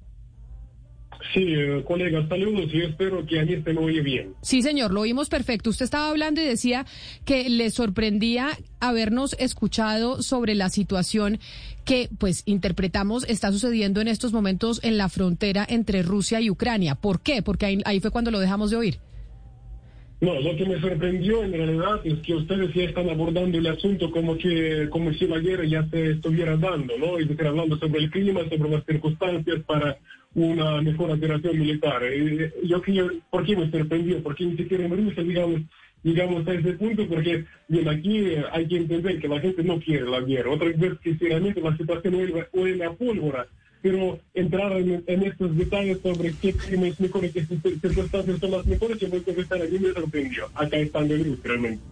Sí, 1.32 1.54
eh, 1.54 1.82
colegas, 1.86 2.28
saludos 2.28 2.70
y 2.72 2.82
espero 2.82 3.24
que 3.26 3.40
a 3.40 3.44
mí 3.44 3.60
se 3.62 3.72
me 3.72 3.80
oye 3.80 4.00
bien. 4.00 4.34
Sí, 4.42 4.62
señor, 4.62 4.92
lo 4.92 5.00
oímos 5.00 5.28
perfecto. 5.28 5.70
Usted 5.70 5.84
estaba 5.84 6.10
hablando 6.10 6.40
y 6.40 6.44
decía 6.44 6.86
que 7.24 7.48
le 7.48 7.70
sorprendía 7.70 8.50
habernos 8.80 9.34
escuchado 9.38 10.22
sobre 10.22 10.54
la 10.54 10.68
situación 10.68 11.38
que, 11.84 12.08
pues, 12.18 12.42
interpretamos 12.46 13.24
está 13.28 13.52
sucediendo 13.52 14.00
en 14.00 14.08
estos 14.08 14.32
momentos 14.32 14.80
en 14.82 14.98
la 14.98 15.08
frontera 15.08 15.66
entre 15.68 16.02
Rusia 16.02 16.40
y 16.40 16.50
Ucrania. 16.50 16.94
¿Por 16.94 17.20
qué? 17.20 17.42
Porque 17.42 17.66
ahí, 17.66 17.78
ahí 17.84 18.00
fue 18.00 18.10
cuando 18.10 18.30
lo 18.30 18.40
dejamos 18.40 18.70
de 18.70 18.76
oír. 18.76 18.98
No, 20.18 20.40
lo 20.40 20.56
que 20.56 20.64
me 20.64 20.80
sorprendió 20.80 21.44
en 21.44 21.52
realidad 21.52 22.00
es 22.04 22.18
que 22.20 22.34
ustedes 22.34 22.72
ya 22.72 22.84
están 22.84 23.10
abordando 23.10 23.58
el 23.58 23.66
asunto 23.66 24.10
como 24.10 24.38
que 24.38 24.88
como 24.88 25.12
si 25.12 25.26
la 25.26 25.38
guerra 25.40 25.64
ya 25.66 25.86
se 25.90 26.12
estuviera 26.12 26.56
dando, 26.56 26.96
¿no? 26.98 27.18
Es 27.18 27.28
decir, 27.28 27.46
hablando 27.46 27.78
sobre 27.78 28.00
el 28.00 28.10
clima, 28.10 28.40
sobre 28.48 28.70
las 28.70 28.84
circunstancias 28.86 29.58
para 29.66 29.98
una 30.36 30.82
mejor 30.82 31.10
operación 31.10 31.58
militar. 31.58 32.02
Eh, 32.04 32.52
Yo 32.64 32.80
creo, 32.82 33.10
¿por 33.30 33.44
qué 33.44 33.56
me 33.56 33.70
sorprendió? 33.70 34.22
Porque 34.22 34.44
ni 34.44 34.56
siquiera 34.56 34.84
en 34.84 34.96
Rusia, 34.96 35.22
digamos, 35.22 35.62
llegamos 36.02 36.46
a 36.46 36.52
ese 36.52 36.72
punto, 36.74 37.06
porque 37.08 37.44
bien, 37.68 37.88
aquí 37.88 38.18
eh, 38.18 38.44
hay 38.52 38.68
que 38.68 38.76
entender 38.76 39.18
que 39.18 39.28
la 39.28 39.40
gente 39.40 39.62
no 39.64 39.80
quiere 39.80 40.04
la 40.08 40.20
guerra. 40.20 40.50
Otra 40.50 40.68
vez 40.68 40.76
que 41.00 41.10
sinceramente 41.10 41.60
la 41.62 41.76
situación 41.76 42.14
huele, 42.52 42.84
a 42.84 42.92
pólvora. 42.92 43.46
Pero 43.80 44.18
entrar 44.34 44.72
en, 44.72 45.02
estos 45.22 45.56
detalles 45.56 45.98
sobre 46.02 46.32
qué 46.40 46.52
clima 46.52 46.88
es 46.88 47.00
mejor 47.00 47.24
y 47.24 47.30
qué 47.30 47.42
cir- 47.46 47.80
circunstancias 47.80 48.38
son 48.38 48.50
las 48.50 48.66
mejores, 48.66 48.98
yo 48.98 49.08
voy 49.08 49.20
a 49.20 49.22
confesar, 49.24 49.62
a 49.62 49.64
mí 49.64 49.78
me 49.78 49.92
sorprendió. 49.92 50.48
Acá 50.54 50.76
estando 50.76 51.14
en 51.14 51.38
realmente. 51.42 51.82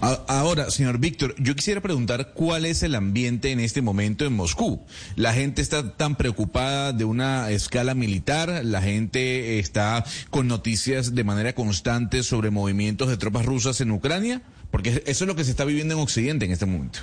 Ahora, 0.00 0.70
señor 0.70 0.98
Víctor, 0.98 1.34
yo 1.38 1.54
quisiera 1.54 1.80
preguntar 1.80 2.32
cuál 2.34 2.64
es 2.66 2.82
el 2.82 2.94
ambiente 2.94 3.50
en 3.52 3.60
este 3.60 3.82
momento 3.82 4.24
en 4.24 4.32
Moscú. 4.34 4.80
La 5.16 5.32
gente 5.32 5.62
está 5.62 5.96
tan 5.96 6.16
preocupada 6.16 6.92
de 6.92 7.04
una 7.04 7.50
escala 7.50 7.94
militar, 7.94 8.62
la 8.64 8.82
gente 8.82 9.58
está 9.58 10.04
con 10.30 10.48
noticias 10.48 11.14
de 11.14 11.24
manera 11.24 11.54
constante 11.54 12.22
sobre 12.22 12.50
movimientos 12.50 13.08
de 13.08 13.16
tropas 13.16 13.46
rusas 13.46 13.80
en 13.80 13.90
Ucrania, 13.90 14.42
porque 14.70 15.02
eso 15.06 15.24
es 15.24 15.28
lo 15.28 15.34
que 15.36 15.44
se 15.44 15.50
está 15.50 15.64
viviendo 15.64 15.94
en 15.94 16.00
Occidente 16.00 16.44
en 16.44 16.52
este 16.52 16.66
momento. 16.66 16.98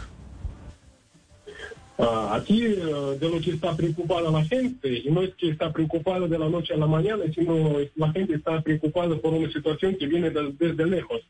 Ah, 1.99 2.35
aquí 2.41 2.63
eh, 2.63 2.75
de 3.19 3.29
lo 3.29 3.39
que 3.39 3.51
está 3.51 3.75
preocupada 3.77 4.31
la 4.31 4.43
gente, 4.45 5.01
y 5.05 5.09
no 5.11 5.21
es 5.21 5.31
que 5.35 5.49
está 5.51 5.71
preocupada 5.71 6.27
de 6.27 6.39
la 6.39 6.49
noche 6.49 6.73
a 6.73 6.77
la 6.77 6.87
mañana, 6.87 7.23
sino 7.33 7.55
la 7.95 8.11
gente 8.11 8.33
está 8.33 8.61
preocupada 8.61 9.15
por 9.17 9.33
una 9.33 9.51
situación 9.53 9.95
que 9.99 10.07
viene 10.07 10.31
de- 10.31 10.53
desde 10.59 10.85
lejos. 10.87 11.21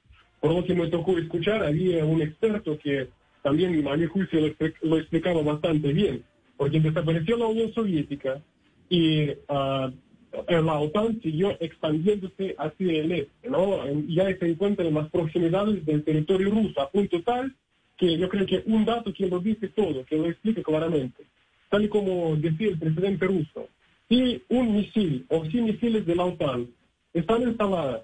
Por 0.44 0.54
lo 0.54 0.66
que 0.66 0.76
me 0.76 0.88
tocó 0.88 1.18
escuchar, 1.18 1.64
había 1.64 2.04
un 2.04 2.22
experto 2.22 2.78
que 2.78 3.08
también 3.44 3.88
a 3.88 3.96
mi 3.96 4.08
juicio 4.08 4.42
lo, 4.42 4.54
lo 4.82 4.98
explicaba 4.98 5.42
bastante 5.42 5.94
bien, 5.94 6.22
porque 6.58 6.82
desapareció 6.82 7.38
la 7.38 7.48
Unión 7.48 7.74
Soviética 7.74 8.42
y 8.90 9.20
eh, 9.22 9.38
la 9.48 10.80
OTAN 10.82 11.22
siguió 11.22 11.56
expandiéndose 11.62 12.56
hacia 12.58 12.92
el 12.92 13.12
este, 13.14 13.50
¿no? 13.50 13.88
Ya 14.10 14.38
se 14.38 14.50
encuentra 14.50 14.86
en 14.86 14.96
las 14.96 15.10
proximidades 15.12 15.86
del 15.86 16.04
territorio 16.04 16.50
ruso, 16.50 16.82
a 16.82 16.92
punto 16.92 17.22
tal 17.22 17.56
que 17.96 18.18
yo 18.18 18.28
creo 18.28 18.46
que 18.46 18.64
un 18.66 18.84
dato 18.84 19.14
que 19.14 19.28
lo 19.28 19.40
dice 19.40 19.70
todo, 19.70 20.04
que 20.04 20.18
lo 20.18 20.28
explica 20.28 20.62
claramente, 20.62 21.24
tal 21.70 21.86
y 21.86 21.88
como 21.88 22.36
decía 22.36 22.68
el 22.68 22.80
presidente 22.80 23.28
ruso, 23.28 23.70
si 24.10 24.44
un 24.50 24.76
misil 24.76 25.26
o 25.30 25.46
si 25.46 25.62
misiles 25.62 26.06
de 26.06 26.16
la 26.18 26.26
OTAN 26.26 26.68
están 27.14 27.44
instaladas 27.44 28.02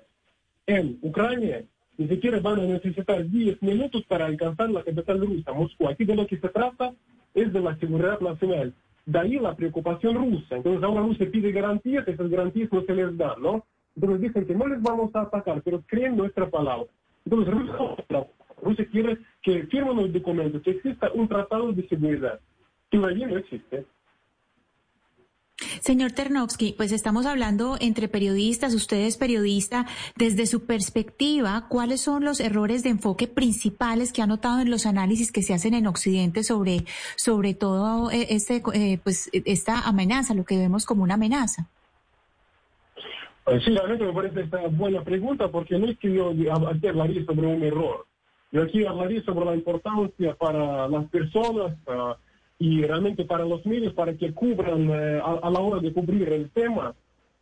en 0.68 0.98
Ucrania, 1.02 1.66
ni 2.00 2.08
siquiera 2.08 2.40
van 2.40 2.62
a 2.62 2.64
necesitar 2.64 3.28
10 3.28 3.62
minutos 3.62 4.06
para 4.08 4.26
alcanzar 4.26 4.70
la 4.72 4.84
capital 4.84 5.20
rusa, 5.20 5.52
Moscú. 5.52 5.90
Aquí 5.90 6.06
de 6.06 6.16
lo 6.16 6.26
que 6.26 6.38
se 6.38 6.48
trata 6.48 6.94
es 7.34 7.52
de 7.52 7.60
la 7.60 7.76
seguridad 7.76 8.22
nacional. 8.22 8.74
De 9.06 9.20
ahí 9.20 9.38
la 9.38 9.54
preocupación 9.54 10.16
rusa. 10.16 10.56
Entonces 10.56 10.82
ahora 10.82 11.02
Rusia 11.02 11.30
pide 11.30 11.52
garantías, 11.52 12.08
esas 12.08 12.30
garantías 12.30 12.72
no 12.72 12.84
se 12.84 12.96
les 12.96 13.18
dan, 13.18 13.42
¿no? 13.42 13.66
Entonces 13.98 14.22
dicen 14.22 14.46
que 14.48 14.56
no 14.56 14.68
les 14.68 14.82
vamos 14.82 15.14
a 15.14 15.24
atacar, 15.24 15.62
pero 15.62 15.84
creen 15.88 16.16
nuestra 16.16 16.50
palabra. 16.50 16.88
Entonces 17.26 17.54
Rusia, 18.62 18.88
quiere 18.90 19.18
que 19.42 19.64
firmen 19.64 19.98
los 19.98 20.14
documentos, 20.14 20.62
que 20.62 20.72
exista 20.72 21.12
un 21.14 21.28
tratado 21.28 21.74
de 21.74 21.86
seguridad. 21.90 22.40
Que 22.90 22.98
allí 22.98 23.26
no 23.26 23.38
existe. 23.38 23.86
Señor 25.82 26.12
Ternovsky, 26.12 26.74
pues 26.74 26.92
estamos 26.92 27.26
hablando 27.26 27.76
entre 27.80 28.08
periodistas, 28.08 28.74
usted 28.74 29.06
es 29.06 29.18
periodista, 29.18 29.86
desde 30.16 30.46
su 30.46 30.66
perspectiva, 30.66 31.68
¿cuáles 31.68 32.02
son 32.02 32.24
los 32.24 32.40
errores 32.40 32.84
de 32.84 32.90
enfoque 32.90 33.28
principales 33.28 34.14
que 34.14 34.22
ha 34.22 34.28
notado 34.28 34.62
en 34.62 34.70
los 34.70 34.86
análisis 34.86 35.32
que 35.32 35.44
se 35.44 35.54
hacen 35.54 35.74
en 35.74 35.88
Occidente 35.88 36.44
sobre, 36.44 36.86
sobre 37.18 37.54
todo 37.54 38.10
eh, 38.12 38.28
este, 38.30 38.62
eh, 38.74 39.00
pues, 39.04 39.30
esta 39.34 39.82
amenaza, 39.82 40.34
lo 40.34 40.46
que 40.46 40.58
vemos 40.58 40.86
como 40.86 41.04
una 41.04 41.16
amenaza? 41.16 41.68
Eh, 43.48 43.60
Sí, 43.64 43.72
realmente 43.72 44.06
me 44.06 44.14
parece 44.14 44.42
esta 44.42 44.68
buena 44.68 45.04
pregunta 45.04 45.50
porque 45.50 45.78
no 45.78 45.88
es 45.88 45.98
que 45.98 46.14
yo 46.14 46.30
aquí 46.32 46.88
hablaría 46.88 47.26
sobre 47.26 47.48
un 47.48 47.64
error. 47.64 48.06
Yo 48.52 48.64
aquí 48.64 48.86
hablaría 48.86 49.22
sobre 49.24 49.46
la 49.46 49.56
importancia 49.56 50.36
para 50.36 50.88
las 50.88 51.10
personas 51.10 51.78
ah, 51.88 52.16
y 52.60 52.82
realmente 52.84 53.26
para 53.26 53.46
los 53.46 53.66
medios 53.66 53.94
para 53.94 54.14
que 54.14 54.34
cubran 54.34 54.90
eh, 54.90 55.20
a, 55.24 55.40
a 55.48 55.50
la 55.50 55.60
hora 55.60 55.82
de 55.82 55.94
cubrir 55.94 56.32
el 56.32 56.52
tema, 56.52 56.94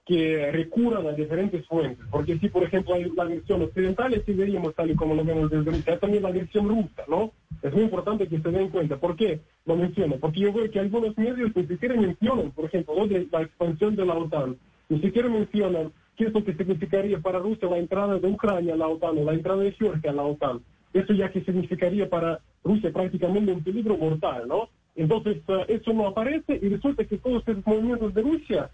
que 0.08 0.52
recurran 0.54 1.06
a 1.06 1.12
diferentes 1.12 1.66
fuentes. 1.68 2.06
Porque 2.10 2.40
si, 2.40 2.48
por 2.48 2.64
ejemplo, 2.64 2.96
hay 2.96 3.12
la 3.14 3.26
versión 3.26 3.62
occidental, 3.62 4.24
sí 4.26 4.34
veríamos 4.34 4.74
tal 4.74 4.90
y 4.90 4.96
como 4.96 5.14
lo 5.14 5.26
vemos 5.26 5.52
desde 5.52 5.70
Rusia, 5.70 5.94
hay 5.94 6.00
también 6.00 6.24
la 6.24 6.32
versión 6.32 6.70
rusa, 6.70 7.04
¿no? 7.10 7.34
Es 7.62 7.74
muy 7.74 7.84
importante 7.84 8.26
que 8.26 8.40
se 8.40 8.50
den 8.50 8.70
cuenta. 8.70 8.96
¿Por 8.96 9.18
qué 9.18 9.42
lo 9.66 9.76
menciono? 9.76 10.16
Porque 10.16 10.40
yo 10.40 10.54
veo 10.54 10.72
que 10.72 10.80
algunos 10.80 11.18
medios 11.18 11.54
ni 11.54 11.68
siquiera 11.68 11.96
mencionan, 11.96 12.52
por 12.52 12.66
ejemplo, 12.66 12.96
lo 12.96 13.08
de 13.08 13.28
la 13.30 13.42
expansión 13.42 13.98
de 13.98 14.06
la 14.06 14.14
OTAN, 14.14 14.56
ni 14.88 15.02
siquiera 15.02 15.28
mencionan 15.28 15.92
qué 16.16 16.26
es 16.28 16.34
lo 16.34 16.44
que 16.44 16.54
significaría 16.54 17.20
para 17.20 17.40
Rusia 17.40 17.70
la 17.70 17.78
entrada 17.78 18.18
de 18.18 18.28
Ucrania 18.30 18.76
a 18.76 18.78
la 18.78 18.88
OTAN 18.88 19.18
o 19.18 19.26
la 19.26 19.34
entrada 19.34 19.62
de 19.62 19.74
Georgia 19.74 20.12
a 20.12 20.14
la 20.14 20.24
OTAN. 20.24 20.62
Eso 20.94 21.14
ya 21.14 21.30
que 21.32 21.42
significaría 21.42 22.10
para 22.10 22.40
Rusia 22.64 22.94
prácticamente 22.94 23.52
un 23.52 23.62
peligro 23.62 23.98
mortal, 23.98 24.48
¿no? 24.48 24.70
Entonces, 24.98 25.38
eh, 25.48 25.66
eso 25.70 25.94
no 25.94 26.08
aparece 26.08 26.60
y 26.62 26.68
resulta 26.70 27.06
que 27.06 27.18
todos 27.20 27.48
esos 27.48 27.66
movimientos 27.66 28.14
de 28.14 28.22
Rusia, 28.24 28.70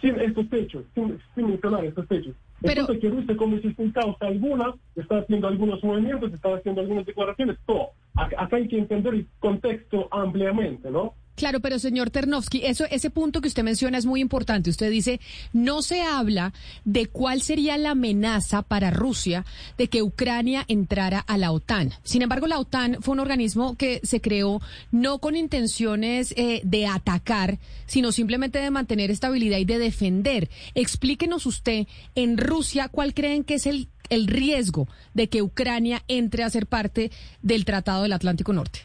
sin 0.00 0.18
estos 0.18 0.50
hechos, 0.52 0.84
sin, 0.94 1.18
sin 1.34 1.48
mencionar 1.48 1.84
estos 1.84 2.10
hechos, 2.10 2.34
resulta 2.62 2.98
que 2.98 3.08
Rusia 3.08 3.36
como 3.36 3.58
si 3.58 3.72
sin 3.74 3.92
causa 3.92 4.26
alguna 4.26 4.74
está 4.94 5.18
haciendo 5.18 5.48
algunos 5.48 5.82
movimientos, 5.82 6.32
está 6.32 6.54
haciendo 6.54 6.80
algunas 6.80 7.06
declaraciones, 7.06 7.58
todo. 7.66 7.90
Acá, 8.14 8.42
acá 8.42 8.56
hay 8.56 8.68
que 8.68 8.78
entender 8.78 9.14
el 9.14 9.26
contexto 9.40 10.08
ampliamente, 10.10 10.90
¿no? 10.90 11.14
Claro, 11.36 11.60
pero 11.60 11.78
señor 11.78 12.08
Ternovsky, 12.08 12.62
eso, 12.64 12.86
ese 12.90 13.10
punto 13.10 13.42
que 13.42 13.48
usted 13.48 13.62
menciona 13.62 13.98
es 13.98 14.06
muy 14.06 14.22
importante. 14.22 14.70
Usted 14.70 14.90
dice, 14.90 15.20
no 15.52 15.82
se 15.82 16.00
habla 16.00 16.54
de 16.86 17.06
cuál 17.06 17.42
sería 17.42 17.76
la 17.76 17.90
amenaza 17.90 18.62
para 18.62 18.90
Rusia 18.90 19.44
de 19.76 19.88
que 19.88 20.02
Ucrania 20.02 20.64
entrara 20.66 21.18
a 21.18 21.36
la 21.36 21.52
OTAN. 21.52 21.92
Sin 22.04 22.22
embargo, 22.22 22.46
la 22.46 22.58
OTAN 22.58 22.96
fue 23.02 23.12
un 23.12 23.20
organismo 23.20 23.76
que 23.76 24.00
se 24.02 24.22
creó 24.22 24.62
no 24.90 25.18
con 25.18 25.36
intenciones 25.36 26.32
eh, 26.38 26.62
de 26.64 26.86
atacar, 26.86 27.58
sino 27.84 28.12
simplemente 28.12 28.58
de 28.58 28.70
mantener 28.70 29.10
estabilidad 29.10 29.58
y 29.58 29.66
de 29.66 29.78
defender. 29.78 30.48
Explíquenos 30.74 31.44
usted, 31.44 31.86
en 32.14 32.38
Rusia, 32.46 32.88
¿cuál 32.88 33.14
creen 33.14 33.44
que 33.44 33.54
es 33.54 33.66
el, 33.66 33.88
el 34.08 34.26
riesgo 34.26 34.88
de 35.14 35.28
que 35.28 35.42
Ucrania 35.42 36.02
entre 36.08 36.44
a 36.44 36.50
ser 36.50 36.66
parte 36.66 37.10
del 37.42 37.64
Tratado 37.64 38.02
del 38.02 38.12
Atlántico 38.12 38.52
Norte? 38.52 38.80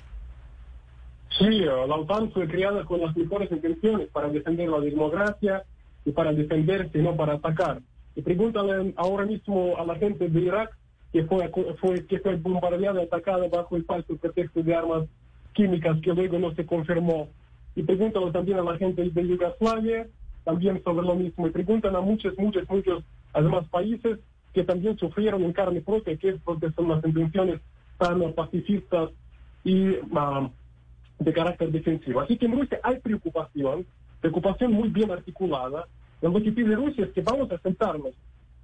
Sí, 1.37 1.45
eh, 1.45 1.65
la 1.65 1.95
OTAN 1.95 2.31
fue 2.31 2.47
creada 2.47 2.83
con 2.83 3.01
las 3.01 3.15
mejores 3.15 3.51
intenciones 3.51 4.09
para 4.09 4.29
defender 4.29 4.69
la 4.69 4.79
democracia 4.79 5.63
y 6.05 6.11
para 6.11 6.33
defenderse, 6.33 6.97
no 6.99 7.15
para 7.15 7.33
atacar. 7.33 7.81
Y 8.15 8.21
pregúntale 8.21 8.93
ahora 8.97 9.25
mismo 9.25 9.77
a 9.77 9.85
la 9.85 9.95
gente 9.95 10.27
de 10.27 10.41
Irak 10.41 10.77
que 11.13 11.23
fue, 11.25 11.49
fue, 11.79 12.05
que 12.05 12.19
fue 12.19 12.35
bombardeada 12.35 13.01
y 13.01 13.05
atacada 13.05 13.47
bajo 13.47 13.75
el 13.75 13.85
falso 13.85 14.15
pretexto 14.17 14.63
de 14.63 14.75
armas 14.75 15.07
químicas 15.53 15.99
que 16.01 16.13
luego 16.13 16.39
no 16.39 16.53
se 16.55 16.65
confirmó. 16.65 17.29
Y 17.75 17.83
pregúntale 17.83 18.31
también 18.31 18.59
a 18.59 18.63
la 18.63 18.77
gente 18.77 19.09
de 19.09 19.27
Yugoslavia, 19.27 20.07
también 20.43 20.81
sobre 20.83 21.05
lo 21.05 21.15
mismo. 21.15 21.47
Y 21.47 21.51
preguntan 21.51 21.95
a 21.95 22.01
muchos, 22.01 22.37
muchos, 22.37 22.69
muchos, 22.69 23.03
además 23.33 23.67
países 23.69 24.19
que 24.53 24.63
también 24.63 24.97
sufrieron 24.97 25.43
en 25.43 25.53
carne 25.53 25.81
propia, 25.81 26.17
que 26.17 26.29
es 26.29 26.41
porque 26.43 26.71
son 26.71 26.89
las 26.89 27.03
intenciones 27.05 27.61
tan 27.97 28.33
pacifistas 28.33 29.09
y 29.63 29.95
ah, 30.15 30.49
de 31.19 31.33
carácter 31.33 31.71
defensivo. 31.71 32.21
Así 32.21 32.37
que 32.37 32.47
en 32.47 32.53
Rusia 32.59 32.79
hay 32.83 32.99
preocupación, 32.99 33.85
preocupación 34.19 34.73
muy 34.73 34.89
bien 34.89 35.11
articulada. 35.11 35.87
Lo 36.21 36.33
que 36.33 36.51
pide 36.51 36.75
Rusia 36.75 37.05
es 37.05 37.11
que 37.11 37.21
vamos 37.21 37.51
a 37.51 37.59
sentarnos 37.59 38.13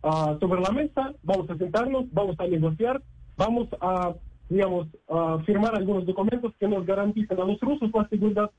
ah, 0.04 0.36
sobre 0.40 0.62
la 0.62 0.72
mesa, 0.72 1.14
vamos 1.24 1.50
a 1.50 1.58
sentarnos, 1.58 2.06
vamos 2.12 2.40
a 2.40 2.48
negociar, 2.48 3.02
vamos 3.38 3.70
a, 3.80 4.14
digamos, 4.50 4.88
a 5.08 5.40
firmar 5.46 5.76
algunos 5.76 6.06
documentos 6.06 6.54
que 6.60 6.68
nos 6.68 6.86
garanticen 6.86 7.40
a 7.40 7.46
los 7.46 7.60
rusos 7.62 7.90
la 7.94 8.08
seguridad, 8.10 8.52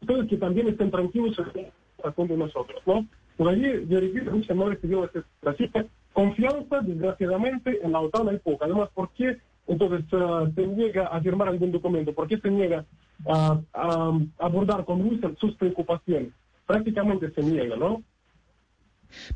ustedes 0.00 0.28
que 0.28 0.36
también 0.36 0.68
estén 0.68 0.90
tranquilos 0.90 1.36
con 2.14 2.38
nosotros, 2.38 2.82
¿no? 2.86 3.06
Por 3.36 3.48
allí, 3.48 3.86
yo 3.88 4.00
repito, 4.00 4.30
Rusia 4.30 4.54
no 4.54 4.68
recibió 4.68 5.04
esa 5.04 5.86
confianza, 6.12 6.80
desgraciadamente, 6.80 7.80
en 7.82 7.92
la 7.92 8.00
OTAN 8.00 8.28
hay 8.28 8.38
poca. 8.38 8.66
Además, 8.66 8.90
¿por 8.94 9.10
qué 9.10 9.38
entonces 9.66 10.12
uh, 10.12 10.50
se 10.54 10.66
niega 10.66 11.06
a 11.06 11.20
firmar 11.20 11.48
algún 11.48 11.72
documento? 11.72 12.12
¿Por 12.12 12.28
qué 12.28 12.38
se 12.38 12.50
niega 12.50 12.84
a, 13.26 13.60
a 13.72 14.18
abordar 14.38 14.84
con 14.84 15.02
Rusia 15.02 15.32
sus 15.40 15.56
preocupaciones? 15.56 16.32
Prácticamente 16.66 17.30
se 17.30 17.42
niega, 17.42 17.76
¿no? 17.76 18.02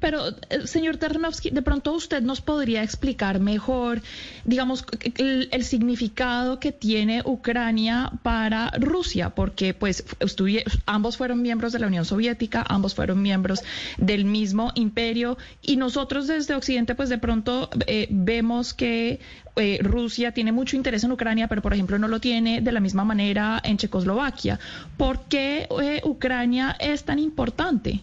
Pero, 0.01 0.29
eh, 0.29 0.67
señor 0.67 0.97
Ternovsky, 0.97 1.51
de 1.51 1.63
pronto 1.63 1.93
usted 1.93 2.23
nos 2.23 2.41
podría 2.41 2.83
explicar 2.83 3.41
mejor, 3.41 4.03
digamos, 4.45 4.85
el, 5.17 5.49
el, 5.51 5.65
significado 5.65 6.61
que 6.61 6.73
tiene 6.73 7.23
Ucrania 7.25 8.13
para 8.23 8.71
Rusia, 8.79 9.31
porque 9.31 9.75
pues 9.75 10.05
ambos 10.87 11.17
fueron 11.17 11.43
miembros 11.43 11.73
de 11.73 11.79
la 11.79 11.87
Unión 11.87 12.05
Soviética, 12.05 12.65
ambos 12.69 12.95
fueron 12.95 13.21
miembros 13.23 13.63
del 13.97 14.25
mismo 14.25 14.73
imperio, 14.75 15.37
y 15.63 15.77
nosotros 15.77 16.27
desde 16.27 16.55
Occidente, 16.55 16.95
pues 16.95 17.09
de 17.09 17.19
pronto 17.19 17.71
eh, 17.87 18.07
vemos 18.11 18.75
que 18.75 19.21
eh, 19.57 19.79
Rusia 19.83 20.33
tiene 20.33 20.53
mucho 20.53 20.77
interés 20.77 21.03
en 21.05 21.13
Ucrania, 21.13 21.49
pero 21.49 21.63
por 21.63 21.75
ejemplo 21.75 21.99
no 21.99 22.09
lo 22.09 22.21
tiene 22.21 22.61
de 22.61 22.73
la 22.73 22.81
misma 22.81 23.05
manera 23.05 23.61
en 23.65 23.77
Checoslovaquia. 23.77 24.61
¿Por 24.97 25.25
qué 25.29 25.67
Ucrania 26.05 26.77
es 26.79 27.05
tan 27.05 27.19
importante? 27.19 28.03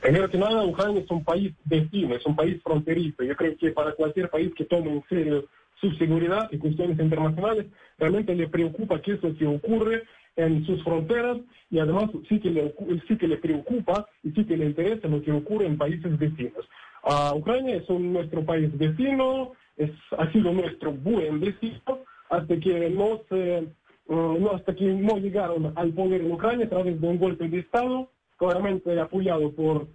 Primero 0.00 0.26
Ucrania 0.66 1.02
es 1.02 1.10
un 1.10 1.24
país 1.24 1.52
vecino, 1.64 2.14
es 2.14 2.24
un 2.24 2.36
país 2.36 2.62
fronterizo. 2.62 3.24
Yo 3.24 3.36
creo 3.36 3.56
que 3.56 3.72
para 3.72 3.92
cualquier 3.92 4.30
país 4.30 4.52
que 4.56 4.64
tome 4.64 4.90
en 4.90 5.04
serio 5.08 5.44
su 5.80 5.90
seguridad 5.92 6.48
y 6.50 6.58
cuestiones 6.58 6.98
internacionales, 6.98 7.66
realmente 7.98 8.34
le 8.34 8.48
preocupa 8.48 9.00
qué 9.00 9.12
es 9.12 9.22
lo 9.22 9.36
que 9.36 9.46
ocurre 9.46 10.04
en 10.36 10.64
sus 10.64 10.82
fronteras 10.84 11.38
y 11.70 11.78
además 11.78 12.10
sí 12.28 12.38
que 12.40 12.50
le, 12.50 12.74
sí 13.06 13.16
que 13.16 13.28
le 13.28 13.36
preocupa 13.36 14.06
y 14.22 14.30
sí 14.30 14.44
que 14.44 14.56
le 14.56 14.66
interesa 14.66 15.08
lo 15.08 15.20
que 15.20 15.32
ocurre 15.32 15.66
en 15.66 15.76
países 15.76 16.16
vecinos. 16.16 16.68
Uh, 17.04 17.36
Ucrania 17.36 17.76
es 17.76 17.88
un, 17.88 18.12
nuestro 18.12 18.44
país 18.44 18.76
vecino, 18.78 19.52
es, 19.76 19.90
ha 20.16 20.30
sido 20.32 20.52
nuestro 20.52 20.92
buen 20.92 21.40
vecino 21.40 22.00
hasta 22.30 22.56
que 22.58 22.86
uh, 22.86 24.38
no, 24.38 24.50
hasta 24.52 24.74
que 24.74 24.84
no 24.84 25.18
llegaron 25.18 25.72
al 25.76 25.92
poder 25.92 26.22
en 26.22 26.32
Ucrania 26.32 26.66
a 26.66 26.70
través 26.70 27.00
de 27.00 27.06
un 27.06 27.18
golpe 27.18 27.48
de 27.48 27.58
Estado 27.58 28.08
claramente 28.38 28.98
apoyado 28.98 29.52
por, 29.52 29.86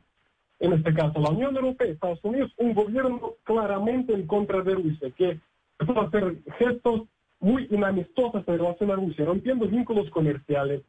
en 0.60 0.74
este 0.74 0.94
caso, 0.94 1.20
la 1.20 1.32
Unión 1.32 1.56
Europea, 1.56 1.88
Estados 1.88 2.24
Unidos, 2.24 2.52
un 2.58 2.74
gobierno 2.74 3.36
claramente 3.44 4.14
en 4.14 4.28
contra 4.28 4.62
de 4.62 4.76
Rusia, 4.76 5.10
que 5.18 5.40
empezó 5.80 6.00
a 6.00 6.06
hacer 6.06 6.36
gestos 6.60 7.04
muy 7.40 7.68
inamistosos 7.72 8.48
en 8.48 8.58
relación 8.58 8.92
a 8.92 8.96
Rusia, 8.96 9.26
rompiendo 9.26 9.68
vínculos 9.68 10.10
comerciales, 10.12 10.82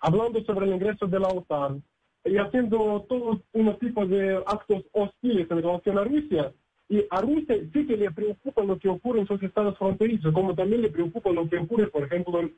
hablando 0.00 0.42
sobre 0.44 0.66
el 0.66 0.74
ingreso 0.74 1.06
de 1.06 1.20
la 1.20 1.28
OTAN 1.28 1.82
y 2.24 2.36
haciendo 2.36 3.04
todo 3.08 3.40
un 3.52 3.78
tipo 3.78 4.06
de 4.06 4.36
actos 4.46 4.84
hostiles 4.92 5.50
en 5.50 5.62
relación 5.62 5.98
a 5.98 6.04
Rusia. 6.04 6.52
Y 6.88 7.04
a 7.10 7.20
Rusia 7.20 7.56
sí 7.72 7.86
que 7.86 7.96
le 7.96 8.10
preocupa 8.10 8.64
lo 8.64 8.78
que 8.78 8.88
ocurre 8.88 9.20
en 9.20 9.28
sus 9.28 9.40
estados 9.42 9.78
fronterizos, 9.78 10.32
como 10.32 10.54
también 10.54 10.82
le 10.82 10.90
preocupa 10.90 11.30
lo 11.30 11.48
que 11.48 11.58
ocurre, 11.58 11.86
por 11.86 12.02
ejemplo, 12.02 12.40
en 12.40 12.56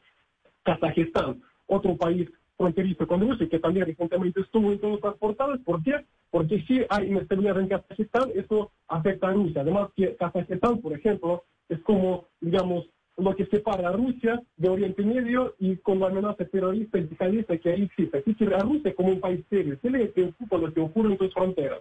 Kazajistán, 0.62 1.42
otro 1.66 1.96
país 1.96 2.30
fronterizo 2.56 3.06
con 3.06 3.20
Rusia, 3.20 3.48
que 3.48 3.58
también 3.58 3.86
recientemente 3.86 4.40
estuvo 4.40 4.72
en 4.72 4.78
todos 4.80 5.00
los 5.02 5.16
portales. 5.18 5.60
¿Por 5.64 5.82
qué? 5.82 6.04
Porque 6.30 6.62
si 6.62 6.80
hay 6.88 7.08
inestabilidad 7.08 7.60
en 7.60 7.68
Kazajistán, 7.68 8.30
eso 8.34 8.70
afecta 8.88 9.28
a 9.28 9.32
Rusia. 9.32 9.62
Además, 9.62 9.90
que 9.96 10.16
Kazajistán, 10.16 10.80
por 10.80 10.92
ejemplo, 10.92 11.44
es 11.68 11.80
como, 11.80 12.26
digamos, 12.40 12.86
lo 13.16 13.36
que 13.36 13.46
separa 13.46 13.88
a 13.88 13.92
Rusia 13.92 14.42
de 14.56 14.68
Oriente 14.68 15.02
Medio 15.02 15.54
y 15.58 15.76
con 15.76 16.00
la 16.00 16.06
amenaza 16.06 16.44
terrorista 16.44 16.98
y 16.98 17.08
yihadista 17.08 17.58
que 17.58 17.70
ahí 17.70 17.82
existe. 17.82 18.18
Así 18.18 18.34
que 18.34 18.46
a 18.46 18.60
Rusia 18.60 18.94
como 18.94 19.10
un 19.10 19.20
país 19.20 19.44
serio, 19.50 19.78
se 19.80 19.90
le 19.90 20.06
preocupa 20.06 20.58
lo 20.58 20.72
que 20.72 20.80
ocurre 20.80 21.12
en 21.12 21.18
sus 21.18 21.32
fronteras. 21.34 21.80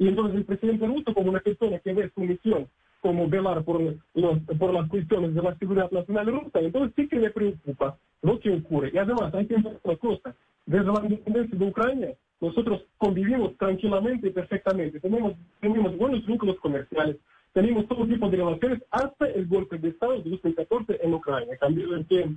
Y 0.00 0.08
entonces 0.08 0.36
el 0.36 0.44
presidente 0.46 0.86
ruso, 0.86 1.12
como 1.12 1.28
una 1.28 1.40
persona 1.40 1.78
que 1.78 1.92
ve 1.92 2.10
su 2.14 2.22
misión 2.22 2.66
como 3.02 3.28
velar 3.28 3.62
por, 3.64 3.80
los, 4.14 4.38
por 4.58 4.72
las 4.72 4.88
cuestiones 4.88 5.34
de 5.34 5.42
la 5.42 5.54
seguridad 5.56 5.90
nacional 5.90 6.26
rusa, 6.26 6.60
entonces 6.60 6.92
sí 6.96 7.06
que 7.06 7.18
le 7.18 7.30
preocupa 7.30 7.98
lo 8.22 8.40
que 8.40 8.50
ocurre. 8.50 8.90
Y 8.94 8.98
además 8.98 9.34
hay 9.34 9.46
que 9.46 9.54
entender 9.56 9.78
una 9.82 9.96
cosa, 9.96 10.34
desde 10.64 10.86
la 10.86 11.02
independencia 11.02 11.58
de 11.58 11.66
Ucrania, 11.66 12.14
nosotros 12.40 12.82
convivimos 12.96 13.54
tranquilamente 13.58 14.28
y 14.28 14.30
perfectamente, 14.30 15.00
tenemos, 15.00 15.34
tenemos 15.60 15.94
buenos 15.98 16.24
vínculos 16.24 16.56
comerciales, 16.60 17.16
tenemos 17.52 17.86
todo 17.86 18.06
tipo 18.06 18.30
de 18.30 18.38
relaciones 18.38 18.82
hasta 18.90 19.26
el 19.26 19.46
golpe 19.48 19.76
de 19.76 19.88
Estado 19.90 20.22
de 20.22 20.30
2014 20.30 20.98
en 21.02 21.12
Ucrania. 21.12 21.58
También 21.58 21.92
en 21.92 22.04
que 22.04 22.30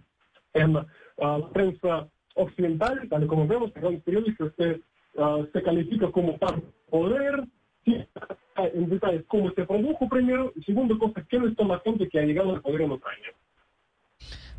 la 1.18 1.50
prensa 1.54 2.10
occidental, 2.36 3.08
tal 3.10 3.26
como 3.28 3.48
vemos, 3.48 3.72
en 3.76 3.84
los 3.84 4.02
periódicos 4.02 4.52
se, 4.58 4.82
uh, 5.16 5.46
se 5.52 5.64
califica 5.64 6.12
como 6.12 6.38
poder, 6.90 7.44
sí, 7.86 7.96
en 8.56 8.90
detalles 8.90 9.24
cómo 9.28 9.52
se 9.52 9.66
produjo 9.66 10.08
primero, 10.10 10.52
y 10.56 10.64
segundo 10.64 10.98
cosa, 10.98 11.26
quién 11.30 11.46
es 11.46 11.58
la 11.58 11.80
gente 11.80 12.08
que 12.10 12.20
ha 12.20 12.24
llegado 12.24 12.52
al 12.52 12.62
poder 12.62 12.82
en 12.82 12.92
Ucrania. 12.92 13.34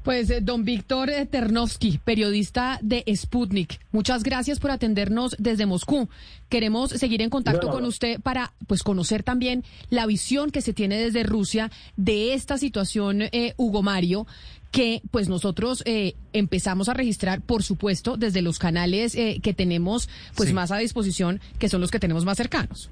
Pues 0.04 0.28
eh, 0.28 0.40
don 0.42 0.64
Víctor 0.66 1.08
eh, 1.08 1.24
Ternovsky, 1.24 1.98
periodista 2.04 2.78
de 2.82 3.02
Sputnik, 3.16 3.80
muchas 3.90 4.22
gracias 4.22 4.60
por 4.60 4.70
atendernos 4.70 5.34
desde 5.38 5.64
Moscú. 5.64 6.10
Queremos 6.50 6.90
seguir 6.90 7.22
en 7.22 7.30
contacto 7.30 7.70
con 7.70 7.86
usted 7.86 8.20
para 8.20 8.52
pues 8.66 8.82
conocer 8.82 9.22
también 9.22 9.64
la 9.88 10.04
visión 10.04 10.50
que 10.50 10.60
se 10.60 10.74
tiene 10.74 10.98
desde 10.98 11.22
Rusia 11.22 11.70
de 11.96 12.34
esta 12.34 12.58
situación, 12.58 13.22
eh, 13.22 13.54
Hugo 13.56 13.82
Mario, 13.82 14.26
que 14.70 15.00
pues 15.10 15.30
nosotros 15.30 15.82
eh, 15.86 16.16
empezamos 16.34 16.90
a 16.90 16.94
registrar, 16.94 17.40
por 17.40 17.62
supuesto, 17.62 18.18
desde 18.18 18.42
los 18.42 18.58
canales 18.58 19.14
eh, 19.14 19.40
que 19.42 19.54
tenemos 19.54 20.10
pues 20.36 20.50
Sí. 20.50 20.54
más 20.54 20.70
a 20.70 20.76
disposición, 20.76 21.40
que 21.58 21.70
son 21.70 21.80
los 21.80 21.90
que 21.90 21.98
tenemos 21.98 22.26
más 22.26 22.36
cercanos. 22.36 22.90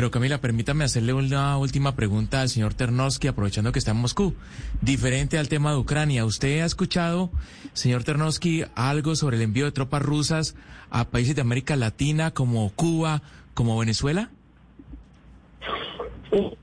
Pero 0.00 0.10
Camila, 0.10 0.40
permítame 0.40 0.84
hacerle 0.84 1.12
una 1.12 1.58
última 1.58 1.94
pregunta 1.94 2.40
al 2.40 2.48
señor 2.48 2.72
Ternovsky, 2.72 3.28
aprovechando 3.28 3.70
que 3.70 3.78
está 3.78 3.90
en 3.90 3.98
Moscú. 3.98 4.32
Diferente 4.80 5.36
al 5.36 5.50
tema 5.50 5.72
de 5.72 5.76
Ucrania, 5.76 6.24
¿usted 6.24 6.62
ha 6.62 6.64
escuchado, 6.64 7.28
señor 7.74 8.02
Ternovsky, 8.02 8.62
algo 8.74 9.14
sobre 9.14 9.36
el 9.36 9.42
envío 9.42 9.66
de 9.66 9.72
tropas 9.72 10.00
rusas 10.00 10.56
a 10.88 11.10
países 11.10 11.36
de 11.36 11.42
América 11.42 11.76
Latina 11.76 12.30
como 12.30 12.72
Cuba, 12.74 13.20
como 13.52 13.78
Venezuela? 13.78 14.30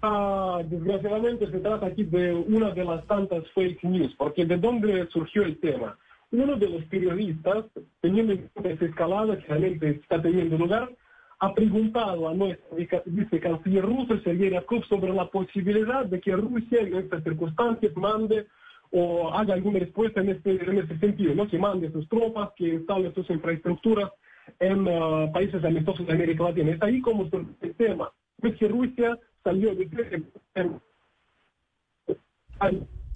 Ah, 0.02 0.60
desgraciadamente 0.66 1.46
se 1.52 1.60
trata 1.60 1.86
aquí 1.86 2.06
de 2.06 2.34
una 2.34 2.72
de 2.72 2.86
las 2.86 3.06
tantas 3.06 3.44
fake 3.54 3.84
news, 3.84 4.16
porque 4.18 4.46
¿de 4.46 4.58
dónde 4.58 5.08
surgió 5.14 5.44
el 5.44 5.60
tema? 5.60 5.96
Uno 6.32 6.56
de 6.56 6.70
los 6.70 6.84
periodistas, 6.86 7.66
teniendo 8.02 8.34
en 8.34 8.50
cuenta 8.52 8.72
esa 8.72 8.86
escalada 8.86 9.38
que 9.38 9.46
realmente 9.46 9.90
está 9.92 10.20
teniendo 10.20 10.58
lugar, 10.58 10.90
ha 11.40 11.54
preguntado 11.54 12.30
a 12.30 12.34
nuestro 12.34 12.76
vice- 12.76 13.04
vicecanciller 13.06 13.86
ruso, 13.86 14.20
Sergei 14.22 14.50
Ryabkov, 14.50 14.84
sobre 14.86 15.14
la 15.14 15.30
posibilidad 15.30 16.06
de 16.06 16.20
que 16.20 16.36
Rusia 16.36 16.82
en 16.82 16.96
estas 16.96 17.24
circunstancias 17.24 17.96
mande 17.96 18.48
o 18.92 19.30
haga 19.34 19.54
alguna 19.54 19.80
respuesta 19.80 20.22
en 20.22 20.30
este, 20.30 20.56
este 20.56 20.98
sentido, 21.00 21.36
¿no? 21.36 21.48
Que 21.48 21.60
mande 21.60 21.92
sus 21.92 22.08
tropas, 22.10 22.52
que 22.56 22.70
instale 22.70 23.14
sus 23.14 23.30
infraestructuras 23.30 24.10
en 24.60 24.88
uh, 24.88 25.32
países 25.32 25.64
amistosos 25.64 26.08
de 26.08 26.14
América 26.14 26.46
Latina. 26.46 26.72
Es 26.72 26.82
ahí 26.82 27.02
como 27.02 27.30
el 27.62 27.76
tema. 27.76 28.12
Es 28.42 28.56
que 28.56 28.68
Rusia 28.68 29.20
salió 29.44 29.76
de... 29.76 29.90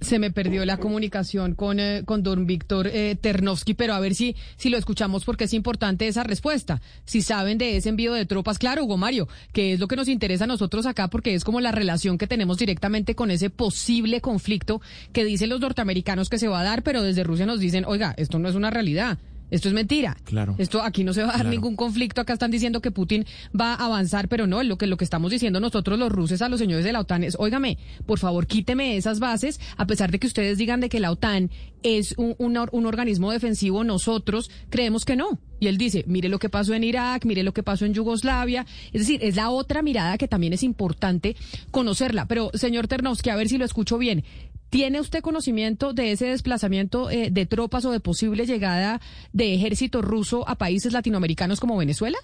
Se 0.01 0.17
me 0.17 0.31
perdió 0.31 0.65
la 0.65 0.77
comunicación 0.77 1.53
con, 1.53 1.79
eh, 1.79 2.01
con 2.05 2.23
don 2.23 2.47
Víctor 2.47 2.87
eh, 2.87 3.15
Ternovsky, 3.21 3.75
pero 3.75 3.93
a 3.93 3.99
ver 3.99 4.15
si, 4.15 4.35
si 4.57 4.69
lo 4.69 4.77
escuchamos 4.77 5.25
porque 5.25 5.43
es 5.43 5.53
importante 5.53 6.07
esa 6.07 6.23
respuesta. 6.23 6.81
Si 7.05 7.21
saben 7.21 7.59
de 7.59 7.77
ese 7.77 7.89
envío 7.89 8.13
de 8.13 8.25
tropas, 8.25 8.57
claro, 8.57 8.83
Hugo 8.83 8.97
Mario, 8.97 9.27
que 9.53 9.73
es 9.73 9.79
lo 9.79 9.87
que 9.87 9.95
nos 9.95 10.07
interesa 10.07 10.45
a 10.45 10.47
nosotros 10.47 10.87
acá 10.87 11.07
porque 11.07 11.35
es 11.35 11.43
como 11.43 11.61
la 11.61 11.71
relación 11.71 12.17
que 12.17 12.27
tenemos 12.27 12.57
directamente 12.57 13.13
con 13.13 13.29
ese 13.29 13.51
posible 13.51 14.21
conflicto 14.21 14.81
que 15.13 15.23
dicen 15.23 15.49
los 15.49 15.61
norteamericanos 15.61 16.29
que 16.29 16.39
se 16.39 16.47
va 16.47 16.61
a 16.61 16.63
dar, 16.63 16.81
pero 16.81 17.03
desde 17.03 17.23
Rusia 17.23 17.45
nos 17.45 17.59
dicen, 17.59 17.85
oiga, 17.85 18.13
esto 18.17 18.39
no 18.39 18.49
es 18.49 18.55
una 18.55 18.71
realidad. 18.71 19.19
Esto 19.51 19.67
es 19.67 19.73
mentira. 19.75 20.17
Claro. 20.23 20.55
Esto 20.57 20.81
aquí 20.81 21.03
no 21.03 21.13
se 21.13 21.21
va 21.21 21.27
a 21.27 21.31
dar 21.33 21.41
Claro. 21.41 21.51
ningún 21.51 21.75
conflicto. 21.75 22.21
Acá 22.21 22.33
están 22.33 22.49
diciendo 22.49 22.81
que 22.81 22.89
Putin 22.89 23.25
va 23.57 23.73
a 23.75 23.85
avanzar, 23.85 24.27
pero 24.27 24.47
no, 24.47 24.63
lo 24.63 24.77
que 24.77 24.87
lo 24.87 24.97
que 24.97 25.03
estamos 25.03 25.29
diciendo 25.29 25.59
nosotros 25.59 25.99
los 25.99 26.11
rusos 26.11 26.41
a 26.41 26.49
los 26.49 26.59
señores 26.59 26.83
de 26.85 26.91
la 26.93 27.01
OTAN 27.01 27.23
es, 27.23 27.35
óigame, 27.37 27.77
por 28.07 28.17
favor, 28.17 28.47
quíteme 28.47 28.97
esas 28.97 29.19
bases, 29.19 29.59
a 29.77 29.85
pesar 29.85 30.09
de 30.09 30.17
que 30.19 30.27
ustedes 30.27 30.57
digan 30.57 30.79
de 30.79 30.89
que 30.89 30.99
la 30.99 31.11
OTAN 31.11 31.51
es 31.83 32.15
un, 32.17 32.35
un 32.39 32.51
un 32.71 32.85
organismo 32.85 33.31
defensivo, 33.31 33.83
nosotros 33.83 34.49
creemos 34.69 35.03
que 35.05 35.15
no. 35.15 35.39
Y 35.59 35.67
él 35.67 35.77
dice, 35.77 36.03
mire 36.07 36.27
lo 36.29 36.39
que 36.39 36.49
pasó 36.49 36.73
en 36.73 36.83
Irak, 36.83 37.25
mire 37.25 37.43
lo 37.43 37.53
que 37.53 37.61
pasó 37.63 37.85
en 37.85 37.93
Yugoslavia. 37.93 38.65
Es 38.93 39.01
decir, 39.01 39.19
es 39.23 39.35
la 39.35 39.49
otra 39.51 39.81
mirada 39.83 40.17
que 40.17 40.27
también 40.27 40.53
es 40.53 40.63
importante 40.63 41.35
conocerla. 41.71 42.25
Pero, 42.27 42.49
señor 42.55 42.87
Ternovsky, 42.87 43.29
a 43.29 43.35
ver 43.35 43.47
si 43.47 43.57
lo 43.57 43.65
escucho 43.65 43.97
bien. 43.97 44.23
¿Tiene 44.71 45.01
usted 45.01 45.19
conocimiento 45.19 45.91
de 45.91 46.13
ese 46.13 46.27
desplazamiento 46.27 47.09
eh, 47.09 47.27
de 47.29 47.45
tropas 47.45 47.83
o 47.83 47.91
de 47.91 47.99
posible 47.99 48.45
llegada 48.45 49.01
de 49.33 49.53
ejército 49.53 50.01
ruso 50.01 50.47
a 50.47 50.55
países 50.55 50.93
latinoamericanos 50.93 51.59
como 51.59 51.77
Venezuela? 51.77 52.17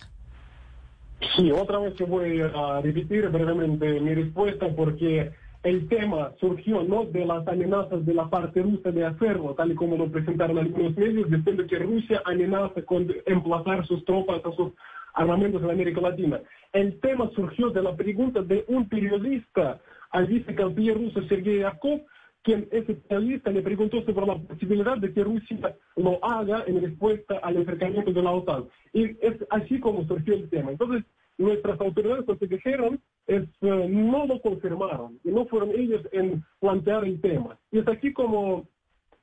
Sí, 1.35 1.51
otra 1.51 1.79
vez 1.79 1.93
que 1.95 2.05
voy 2.05 2.39
a 2.39 2.79
repetir 2.79 3.27
brevemente 3.27 3.99
mi 3.99 4.13
respuesta 4.13 4.65
porque 4.73 5.29
el 5.63 5.89
tema 5.89 6.31
surgió 6.39 6.83
no 6.83 7.03
de 7.03 7.25
las 7.25 7.45
amenazas 7.49 8.05
de 8.05 8.13
la 8.13 8.29
parte 8.29 8.61
rusa 8.61 8.91
de 8.91 9.05
hacerlo, 9.05 9.53
tal 9.53 9.73
y 9.73 9.75
como 9.75 9.97
lo 9.97 10.09
presentaron 10.09 10.57
algunos 10.57 10.95
medios, 10.95 11.29
diciendo 11.29 11.67
que 11.67 11.79
Rusia 11.79 12.21
amenaza 12.23 12.81
con 12.83 13.13
emplazar 13.25 13.85
sus 13.85 14.05
tropas 14.05 14.39
a 14.45 14.55
sus 14.55 14.71
armamentos 15.15 15.61
en 15.63 15.71
América 15.71 15.99
Latina. 15.99 16.39
El 16.71 16.97
tema 17.01 17.29
surgió 17.35 17.71
de 17.71 17.83
la 17.83 17.93
pregunta 17.93 18.41
de 18.41 18.63
un 18.69 18.87
periodista 18.87 19.81
al 20.11 20.27
vicecanciller 20.27 20.97
ruso 20.97 21.21
Sergei 21.27 21.59
Yakov, 21.59 21.99
quien 22.43 22.67
ese 22.71 22.93
periodista 22.93 23.51
le 23.51 23.61
preguntó 23.61 24.01
sobre 24.03 24.25
la 24.25 24.37
posibilidad 24.37 24.97
de 24.97 25.13
que 25.13 25.23
Rusia 25.23 25.75
lo 25.95 26.23
haga 26.23 26.63
en 26.65 26.81
respuesta 26.81 27.37
al 27.43 27.57
acercamiento 27.57 28.13
de 28.13 28.21
la 28.21 28.31
OTAN. 28.31 28.65
Y 28.93 29.03
es 29.25 29.35
así 29.49 29.79
como 29.79 30.05
surgió 30.07 30.33
el 30.33 30.49
tema. 30.49 30.71
Entonces, 30.71 31.03
nuestras 31.37 31.79
autoridades 31.81 32.25
lo 32.27 32.37
que 32.37 32.47
dijeron 32.47 32.99
es, 33.27 33.43
eh, 33.61 33.87
no 33.89 34.25
lo 34.25 34.41
confirmaron, 34.41 35.19
y 35.23 35.29
no 35.29 35.45
fueron 35.45 35.71
ellos 35.71 36.01
en 36.11 36.43
plantear 36.59 37.05
el 37.05 37.19
tema. 37.21 37.57
Y 37.71 37.79
es 37.79 37.87
aquí 37.87 38.13
como 38.13 38.67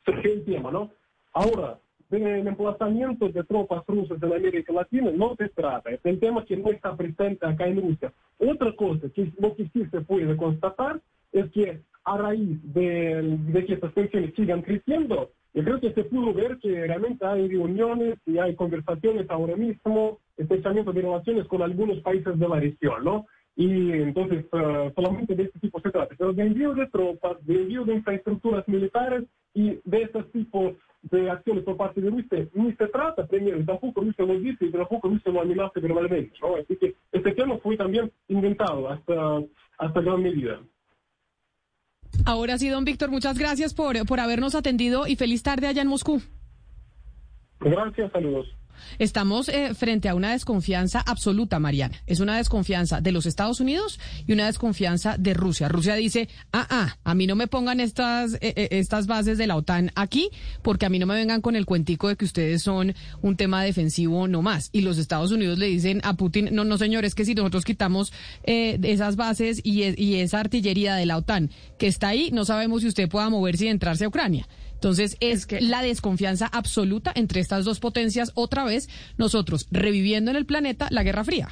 surgió 0.04 0.32
el 0.32 0.44
tema, 0.44 0.70
¿no? 0.70 0.90
Ahora, 1.32 1.78
del 2.10 2.46
emplazamiento 2.46 3.28
de 3.28 3.42
tropas 3.44 3.82
rusas 3.86 4.22
en 4.22 4.32
América 4.32 4.72
Latina 4.72 5.10
no 5.10 5.34
se 5.36 5.48
trata, 5.48 5.90
es 5.90 6.00
el 6.04 6.20
tema 6.20 6.44
que 6.44 6.56
no 6.56 6.70
está 6.70 6.96
presente 6.96 7.44
acá 7.46 7.66
en 7.66 7.80
Rusia. 7.80 8.12
Otra 8.38 8.74
cosa, 8.76 9.08
que 9.08 9.32
lo 9.38 9.56
que 9.56 9.68
sí 9.70 9.84
se 9.90 10.00
puede 10.02 10.36
constatar, 10.36 11.00
es 11.32 11.50
que 11.50 11.80
a 12.04 12.18
raíz 12.18 12.58
de, 12.74 13.38
de 13.48 13.64
que 13.64 13.74
estas 13.74 13.94
tensiones 13.94 14.34
sigan 14.34 14.62
creciendo, 14.62 15.30
yo 15.54 15.62
creo 15.62 15.80
que 15.80 15.92
se 15.92 16.04
pudo 16.04 16.34
ver 16.34 16.58
que 16.58 16.86
realmente 16.86 17.24
hay 17.24 17.46
reuniones 17.46 18.18
y 18.26 18.38
hay 18.38 18.56
conversaciones 18.56 19.30
ahora 19.30 19.54
mismo, 19.54 20.18
estrechamiento 20.36 20.92
de 20.92 21.02
relaciones 21.02 21.46
con 21.46 21.62
algunos 21.62 22.00
países 22.00 22.36
de 22.36 22.48
la 22.48 22.58
región, 22.58 23.04
¿no? 23.04 23.26
Y 23.56 23.92
entonces 23.92 24.44
eh, 24.52 24.92
solamente 24.96 25.36
de 25.36 25.44
este 25.44 25.60
tipo 25.60 25.80
se 25.80 25.90
trata, 25.90 26.12
pero 26.18 26.32
de 26.32 26.42
envío 26.42 26.74
de 26.74 26.88
tropas, 26.88 27.36
de 27.46 27.54
envío 27.54 27.84
de 27.84 27.94
infraestructuras 27.94 28.66
militares 28.66 29.24
y 29.54 29.78
de 29.84 30.02
este 30.02 30.24
tipo 30.24 30.74
de 31.02 31.30
acciones 31.30 31.62
por 31.62 31.76
parte 31.76 32.00
de 32.00 32.10
Rusia, 32.10 32.48
ni 32.54 32.72
se 32.72 32.88
trata 32.88 33.24
primero, 33.24 33.60
y 33.60 33.64
tampoco 33.64 34.00
Rusia 34.00 34.24
lo 34.24 34.40
dice, 34.40 34.66
y 34.66 34.72
tampoco 34.72 35.08
Rusia 35.08 35.30
lo 35.30 35.42
amenaza 35.42 35.78
verbalmente, 35.78 36.32
¿no? 36.40 36.56
Así 36.56 36.76
que 36.76 36.94
este 37.12 37.32
tema 37.32 37.58
fue 37.58 37.76
también 37.76 38.10
inventado 38.26 38.88
hasta, 38.88 39.40
hasta 39.78 40.00
gran 40.00 40.20
medida. 40.20 40.60
Ahora 42.24 42.58
sí, 42.58 42.68
don 42.68 42.84
Víctor, 42.84 43.10
muchas 43.10 43.38
gracias 43.38 43.74
por, 43.74 44.04
por 44.06 44.20
habernos 44.20 44.54
atendido 44.54 45.06
y 45.06 45.16
feliz 45.16 45.42
tarde 45.42 45.66
allá 45.66 45.82
en 45.82 45.88
Moscú. 45.88 46.22
Gracias, 47.60 48.12
saludos. 48.12 48.46
Estamos 48.98 49.48
eh, 49.48 49.74
frente 49.74 50.08
a 50.08 50.14
una 50.14 50.32
desconfianza 50.32 51.00
absoluta, 51.00 51.58
Mariana. 51.58 52.00
Es 52.06 52.20
una 52.20 52.36
desconfianza 52.36 53.00
de 53.00 53.12
los 53.12 53.26
Estados 53.26 53.60
Unidos 53.60 53.98
y 54.26 54.32
una 54.32 54.46
desconfianza 54.46 55.16
de 55.18 55.34
Rusia. 55.34 55.68
Rusia 55.68 55.94
dice, 55.94 56.28
ah, 56.52 56.66
ah, 56.70 56.96
a 57.04 57.14
mí 57.14 57.26
no 57.26 57.36
me 57.36 57.46
pongan 57.46 57.80
estas, 57.80 58.34
eh, 58.34 58.54
eh, 58.56 58.68
estas 58.70 59.06
bases 59.06 59.38
de 59.38 59.46
la 59.46 59.56
OTAN 59.56 59.90
aquí, 59.94 60.30
porque 60.62 60.86
a 60.86 60.88
mí 60.88 60.98
no 60.98 61.06
me 61.06 61.14
vengan 61.14 61.40
con 61.40 61.56
el 61.56 61.66
cuentico 61.66 62.08
de 62.08 62.16
que 62.16 62.24
ustedes 62.24 62.62
son 62.62 62.94
un 63.22 63.36
tema 63.36 63.62
defensivo 63.62 64.28
no 64.28 64.42
más. 64.42 64.70
Y 64.72 64.82
los 64.82 64.98
Estados 64.98 65.32
Unidos 65.32 65.58
le 65.58 65.66
dicen 65.66 66.00
a 66.04 66.14
Putin, 66.14 66.50
no, 66.52 66.64
no, 66.64 66.78
señor, 66.78 67.04
es 67.04 67.14
que 67.14 67.24
si 67.24 67.34
nosotros 67.34 67.64
quitamos 67.64 68.12
eh, 68.44 68.78
esas 68.82 69.16
bases 69.16 69.60
y, 69.62 69.82
y 70.02 70.16
esa 70.16 70.40
artillería 70.40 70.94
de 70.94 71.06
la 71.06 71.16
OTAN 71.16 71.50
que 71.78 71.86
está 71.86 72.08
ahí, 72.08 72.30
no 72.32 72.44
sabemos 72.44 72.82
si 72.82 72.88
usted 72.88 73.08
pueda 73.08 73.28
moverse 73.30 73.66
y 73.66 73.68
entrarse 73.68 74.04
a 74.04 74.08
Ucrania. 74.08 74.46
Entonces 74.84 75.16
es, 75.20 75.46
la 75.62 75.80
desconfianza 75.80 76.46
absoluta 76.46 77.10
entre 77.14 77.40
estas 77.40 77.64
dos 77.64 77.80
potencias, 77.80 78.32
otra 78.34 78.64
vez 78.64 78.90
nosotros 79.16 79.66
reviviendo 79.70 80.30
en 80.30 80.36
el 80.36 80.44
planeta 80.44 80.88
la 80.90 81.02
Guerra 81.02 81.24
Fría. 81.24 81.48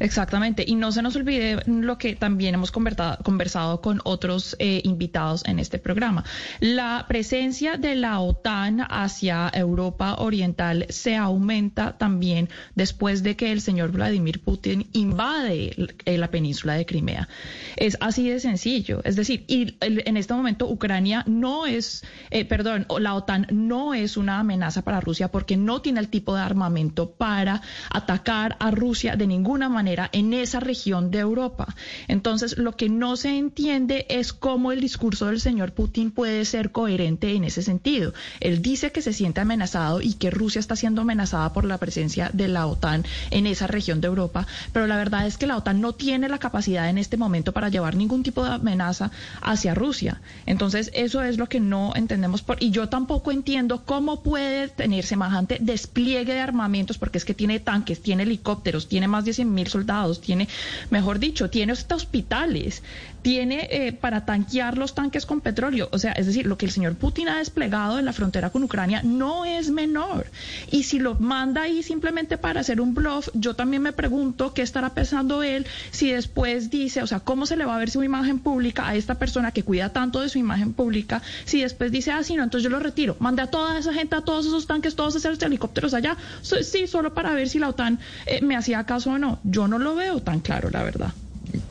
Exactamente, 0.00 0.64
y 0.66 0.74
no 0.74 0.92
se 0.92 1.02
nos 1.02 1.16
olvide 1.16 1.62
lo 1.66 1.98
que 1.98 2.16
también 2.16 2.54
hemos 2.54 2.72
conversado 2.72 3.80
con 3.80 4.00
otros 4.04 4.56
eh, 4.58 4.80
invitados 4.84 5.44
en 5.46 5.58
este 5.58 5.78
programa. 5.78 6.24
La 6.60 7.04
presencia 7.08 7.76
de 7.76 7.94
la 7.94 8.20
OTAN 8.20 8.86
hacia 8.88 9.50
Europa 9.52 10.16
Oriental 10.18 10.86
se 10.88 11.16
aumenta 11.16 11.96
también 11.98 12.48
después 12.74 13.22
de 13.22 13.36
que 13.36 13.52
el 13.52 13.60
señor 13.60 13.92
Vladimir 13.92 14.42
Putin 14.42 14.88
invade 14.92 15.94
eh, 16.04 16.18
la 16.18 16.30
península 16.30 16.74
de 16.74 16.86
Crimea. 16.86 17.28
Es 17.76 17.96
así 18.00 18.28
de 18.28 18.40
sencillo, 18.40 19.00
es 19.04 19.16
decir, 19.16 19.44
y 19.48 19.76
en 19.80 20.16
este 20.16 20.34
momento 20.34 20.68
Ucrania 20.68 21.24
no 21.26 21.66
es, 21.66 22.04
eh, 22.30 22.44
perdón, 22.44 22.86
la 22.98 23.14
OTAN 23.14 23.46
no 23.50 23.94
es 23.94 24.16
una 24.16 24.40
amenaza 24.40 24.82
para 24.82 25.00
Rusia 25.00 25.28
porque 25.28 25.56
no 25.56 25.80
tiene 25.82 26.00
el 26.00 26.08
tipo 26.08 26.34
de 26.34 26.42
armamento 26.42 27.10
para 27.10 27.62
atacar 27.90 28.56
a 28.60 28.70
Rusia 28.70 29.16
de 29.16 29.26
ninguna 29.56 29.74
manera 29.74 30.10
en 30.12 30.34
esa 30.34 30.60
región 30.60 31.10
de 31.10 31.20
Europa. 31.20 31.74
Entonces, 32.08 32.58
lo 32.58 32.76
que 32.76 32.90
no 32.90 33.16
se 33.16 33.38
entiende 33.38 34.04
es 34.10 34.34
cómo 34.34 34.70
el 34.70 34.82
discurso 34.82 35.26
del 35.26 35.40
señor 35.40 35.72
Putin 35.72 36.10
puede 36.10 36.44
ser 36.44 36.72
coherente 36.72 37.32
en 37.32 37.44
ese 37.44 37.62
sentido. 37.62 38.12
Él 38.40 38.60
dice 38.60 38.92
que 38.92 39.00
se 39.00 39.14
siente 39.14 39.40
amenazado 39.40 40.02
y 40.02 40.12
que 40.12 40.30
Rusia 40.30 40.58
está 40.58 40.76
siendo 40.76 41.00
amenazada 41.00 41.54
por 41.54 41.64
la 41.64 41.78
presencia 41.78 42.28
de 42.34 42.48
la 42.48 42.66
OTAN 42.66 43.06
en 43.30 43.46
esa 43.46 43.66
región 43.66 44.02
de 44.02 44.08
Europa, 44.08 44.46
pero 44.74 44.86
la 44.86 44.98
verdad 44.98 45.26
es 45.26 45.38
que 45.38 45.46
la 45.46 45.56
OTAN 45.56 45.80
no 45.80 45.94
tiene 45.94 46.28
la 46.28 46.38
capacidad 46.38 46.90
en 46.90 46.98
este 46.98 47.16
momento 47.16 47.52
para 47.52 47.70
llevar 47.70 47.96
ningún 47.96 48.22
tipo 48.22 48.44
de 48.44 48.50
amenaza 48.50 49.10
hacia 49.40 49.74
Rusia. 49.74 50.20
Entonces, 50.44 50.90
eso 50.92 51.22
es 51.22 51.38
lo 51.38 51.48
que 51.48 51.60
no 51.60 51.94
entendemos 51.96 52.42
por 52.42 52.62
y 52.62 52.70
yo 52.70 52.90
tampoco 52.90 53.32
entiendo 53.32 53.84
cómo 53.86 54.22
puede 54.22 54.68
tener 54.68 55.04
semejante 55.06 55.56
despliegue 55.60 56.34
de 56.34 56.40
armamentos 56.40 56.98
porque 56.98 57.16
es 57.16 57.24
que 57.24 57.32
tiene 57.32 57.58
tanques, 57.58 58.02
tiene 58.02 58.24
helicópteros, 58.24 58.88
tiene 58.88 59.08
más 59.08 59.24
de 59.24 59.32
100 59.32 59.45
mil 59.54 59.66
soldados, 59.66 60.20
tiene, 60.20 60.48
mejor 60.90 61.18
dicho, 61.18 61.50
tiene 61.50 61.72
hasta 61.72 61.94
hospitales, 61.94 62.82
tiene 63.26 63.66
eh, 63.72 63.90
para 63.90 64.24
tanquear 64.24 64.78
los 64.78 64.94
tanques 64.94 65.26
con 65.26 65.40
petróleo. 65.40 65.88
O 65.90 65.98
sea, 65.98 66.12
es 66.12 66.26
decir, 66.26 66.46
lo 66.46 66.56
que 66.56 66.64
el 66.64 66.70
señor 66.70 66.94
Putin 66.94 67.28
ha 67.28 67.38
desplegado 67.38 67.98
en 67.98 68.04
la 68.04 68.12
frontera 68.12 68.50
con 68.50 68.62
Ucrania 68.62 69.02
no 69.02 69.44
es 69.44 69.68
menor. 69.68 70.28
Y 70.70 70.84
si 70.84 71.00
lo 71.00 71.16
manda 71.16 71.62
ahí 71.62 71.82
simplemente 71.82 72.38
para 72.38 72.60
hacer 72.60 72.80
un 72.80 72.94
bluff, 72.94 73.28
yo 73.34 73.54
también 73.54 73.82
me 73.82 73.92
pregunto 73.92 74.54
qué 74.54 74.62
estará 74.62 74.90
pensando 74.90 75.42
él 75.42 75.66
si 75.90 76.12
después 76.12 76.70
dice, 76.70 77.02
o 77.02 77.08
sea, 77.08 77.18
cómo 77.18 77.46
se 77.46 77.56
le 77.56 77.64
va 77.64 77.74
a 77.74 77.78
ver 77.80 77.90
su 77.90 78.04
imagen 78.04 78.38
pública 78.38 78.86
a 78.86 78.94
esta 78.94 79.16
persona 79.16 79.50
que 79.50 79.64
cuida 79.64 79.88
tanto 79.88 80.20
de 80.20 80.28
su 80.28 80.38
imagen 80.38 80.72
pública, 80.72 81.20
si 81.46 81.62
después 81.62 81.90
dice, 81.90 82.12
ah, 82.12 82.22
sí, 82.22 82.36
no, 82.36 82.44
entonces 82.44 82.62
yo 82.62 82.70
lo 82.70 82.78
retiro, 82.78 83.16
mande 83.18 83.42
a 83.42 83.48
toda 83.48 83.76
esa 83.76 83.92
gente, 83.92 84.14
a 84.14 84.20
todos 84.20 84.46
esos 84.46 84.68
tanques, 84.68 84.94
todos 84.94 85.16
esos 85.16 85.42
helicópteros 85.42 85.94
allá, 85.94 86.16
sí, 86.42 86.86
solo 86.86 87.12
para 87.12 87.32
ver 87.32 87.48
si 87.48 87.58
la 87.58 87.70
OTAN 87.70 87.98
eh, 88.26 88.40
me 88.40 88.54
hacía 88.54 88.84
caso 88.84 89.10
o 89.10 89.18
no. 89.18 89.40
Yo 89.42 89.66
no 89.66 89.80
lo 89.80 89.96
veo 89.96 90.20
tan 90.20 90.38
claro, 90.38 90.70
la 90.70 90.84
verdad. 90.84 91.12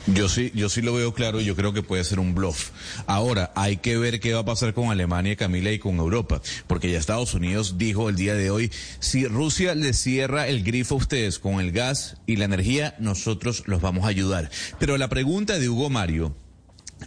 Yo 0.06 0.28
sí, 0.28 0.52
yo 0.54 0.68
sí 0.68 0.82
lo 0.82 0.94
veo 0.94 1.14
claro 1.14 1.40
y 1.40 1.44
yo 1.44 1.56
creo 1.56 1.72
que 1.72 1.82
puede 1.82 2.04
ser 2.04 2.20
un 2.20 2.34
bluff. 2.34 2.70
Ahora, 3.06 3.52
hay 3.54 3.78
que 3.78 3.96
ver 3.98 4.20
qué 4.20 4.34
va 4.34 4.40
a 4.40 4.44
pasar 4.44 4.74
con 4.74 4.90
Alemania, 4.90 5.36
Camila, 5.36 5.70
y 5.72 5.78
con 5.78 5.96
Europa, 5.98 6.40
porque 6.66 6.90
ya 6.90 6.98
Estados 6.98 7.34
Unidos 7.34 7.78
dijo 7.78 8.08
el 8.08 8.16
día 8.16 8.34
de 8.34 8.50
hoy, 8.50 8.70
si 9.00 9.26
Rusia 9.26 9.74
le 9.74 9.92
cierra 9.92 10.48
el 10.48 10.62
grifo 10.62 10.94
a 10.94 10.98
ustedes 10.98 11.38
con 11.38 11.60
el 11.60 11.72
gas 11.72 12.16
y 12.26 12.36
la 12.36 12.44
energía, 12.44 12.94
nosotros 12.98 13.64
los 13.66 13.80
vamos 13.80 14.04
a 14.04 14.08
ayudar. 14.08 14.50
Pero 14.78 14.96
la 14.98 15.08
pregunta 15.08 15.58
de 15.58 15.68
Hugo 15.68 15.90
Mario 15.90 16.34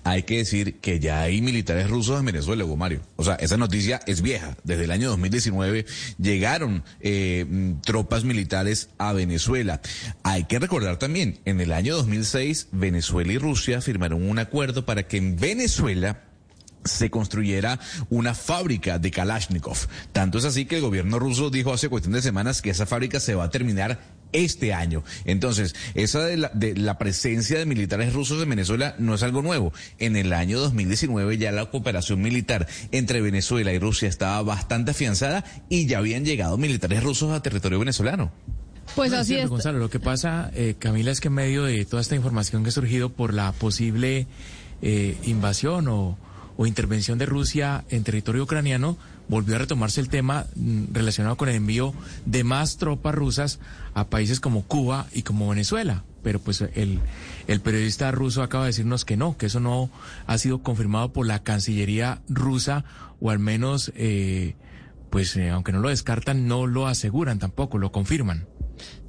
hay 0.04 0.24
que 0.24 0.38
decir 0.38 0.80
que 0.80 1.00
ya 1.00 1.22
hay 1.22 1.42
militares 1.42 1.90
rusos 1.90 2.20
en 2.20 2.26
Venezuela, 2.26 2.66
Hugo 2.66 2.78
Mario. 2.78 3.02
O 3.16 3.24
sea, 3.24 3.36
esa 3.36 3.58
noticia 3.58 4.00
es 4.08 4.22
vieja. 4.22 4.58
Desde 4.64 4.86
el 4.86 4.92
año 4.92 5.10
2019 5.10 5.86
llegaron 6.18 6.84
eh, 7.00 7.46
mm, 7.50 7.82
tropas 7.82 8.24
militares 8.24 8.90
a 8.98 9.14
Venezuela. 9.14 9.82
Hay 10.24 10.46
que 10.46 10.60
recordar 10.60 10.98
también, 10.98 11.40
en 11.46 11.62
el 11.62 11.72
año 11.74 11.96
2006, 11.96 12.70
Venezuela 12.72 13.34
y 13.34 13.38
Rusia 13.38 13.82
firmaron 13.82 14.30
un 14.30 14.40
acuerdo 14.40 14.86
para 14.86 15.08
que 15.08 15.18
en 15.18 15.38
Venezuela 15.38 16.29
se 16.84 17.10
construyera 17.10 17.80
una 18.10 18.34
fábrica 18.34 19.00
de 19.00 19.12
Kalashnikov. 19.12 19.78
Tanto 20.12 20.38
es 20.38 20.46
así 20.46 20.66
que 20.66 20.78
el 20.78 20.82
gobierno 20.82 21.20
ruso 21.20 21.50
dijo 21.50 21.74
hace 21.74 21.90
cuestión 21.90 22.14
de 22.14 22.22
semanas 22.22 22.62
que 22.62 22.70
esa 22.70 22.86
fábrica 22.86 23.20
se 23.20 23.36
va 23.36 23.46
a 23.46 23.50
terminar 23.50 24.00
este 24.32 24.74
año. 24.74 25.04
Entonces, 25.26 25.76
esa 25.96 26.24
de 26.24 26.38
la, 26.38 26.52
de 26.54 26.76
la 26.76 26.98
presencia 26.98 27.58
de 27.58 27.66
militares 27.66 28.14
rusos 28.14 28.42
en 28.42 28.50
Venezuela 28.50 28.96
no 29.00 29.16
es 29.16 29.24
algo 29.24 29.42
nuevo. 29.42 29.74
En 29.98 30.16
el 30.16 30.34
año 30.34 30.60
2019 30.60 31.38
ya 31.38 31.52
la 31.52 31.66
cooperación 31.66 32.22
militar 32.22 32.68
entre 32.92 33.22
Venezuela 33.22 33.74
y 33.74 33.80
Rusia 33.80 34.08
estaba 34.08 34.42
bastante 34.44 34.92
afianzada 34.92 35.44
y 35.68 35.88
ya 35.88 35.98
habían 35.98 36.26
llegado 36.26 36.58
militares 36.58 37.04
rusos 37.04 37.32
a 37.32 37.42
territorio 37.42 37.80
venezolano. 37.80 38.32
Pues 38.96 39.14
así 39.14 39.34
cierto, 39.34 39.46
es. 39.46 39.50
Gonzalo, 39.52 39.80
lo 39.80 39.90
que 39.90 40.00
pasa, 40.00 40.52
eh, 40.54 40.76
Camila, 40.78 41.12
es 41.12 41.22
que 41.22 41.28
en 41.28 41.36
medio 41.36 41.64
de 41.64 41.86
toda 41.86 42.02
esta 42.02 42.16
información 42.16 42.64
que 42.64 42.70
ha 42.70 42.72
surgido 42.72 43.10
por 43.10 43.34
la 43.34 43.52
posible 43.52 44.28
eh, 44.82 45.18
invasión 45.24 45.88
o, 45.88 46.18
o 46.60 46.68
intervención 46.68 47.18
de 47.18 47.26
Rusia 47.26 47.86
en 47.90 48.04
territorio 48.04 48.44
ucraniano, 48.44 48.98
volvió 49.30 49.56
a 49.56 49.60
retomarse 49.60 50.02
el 50.02 50.10
tema 50.10 50.46
mm, 50.58 50.88
relacionado 50.92 51.38
con 51.38 51.48
el 51.48 51.56
envío 51.56 51.94
de 52.26 52.44
más 52.44 52.76
tropas 52.76 53.16
rusas 53.16 53.60
a 53.94 54.10
países 54.10 54.42
como 54.42 54.64
Cuba 54.64 55.08
y 55.14 55.22
como 55.22 55.48
Venezuela. 55.48 56.04
Pero 56.22 56.42
pues 56.42 56.60
el, 56.60 57.00
el 57.48 57.62
periodista 57.62 58.12
ruso 58.12 58.44
acaba 58.44 58.66
de 58.66 58.72
decirnos 58.72 59.06
que 59.06 59.16
no, 59.16 59.38
que 59.38 59.46
eso 59.46 59.62
no 59.62 59.90
ha 60.28 60.38
sido 60.38 60.62
confirmado 60.62 61.14
por 61.14 61.26
la 61.26 61.44
Cancillería 61.44 62.22
rusa, 62.28 62.84
o 63.22 63.30
al 63.30 63.40
menos, 63.40 63.94
eh, 63.96 64.56
pues 65.12 65.38
eh, 65.38 65.52
aunque 65.52 65.72
no 65.72 65.80
lo 65.80 65.88
descartan, 65.88 66.50
no 66.50 66.68
lo 66.68 66.88
aseguran 66.88 67.40
tampoco, 67.40 67.78
lo 67.78 67.94
confirman. 67.94 68.48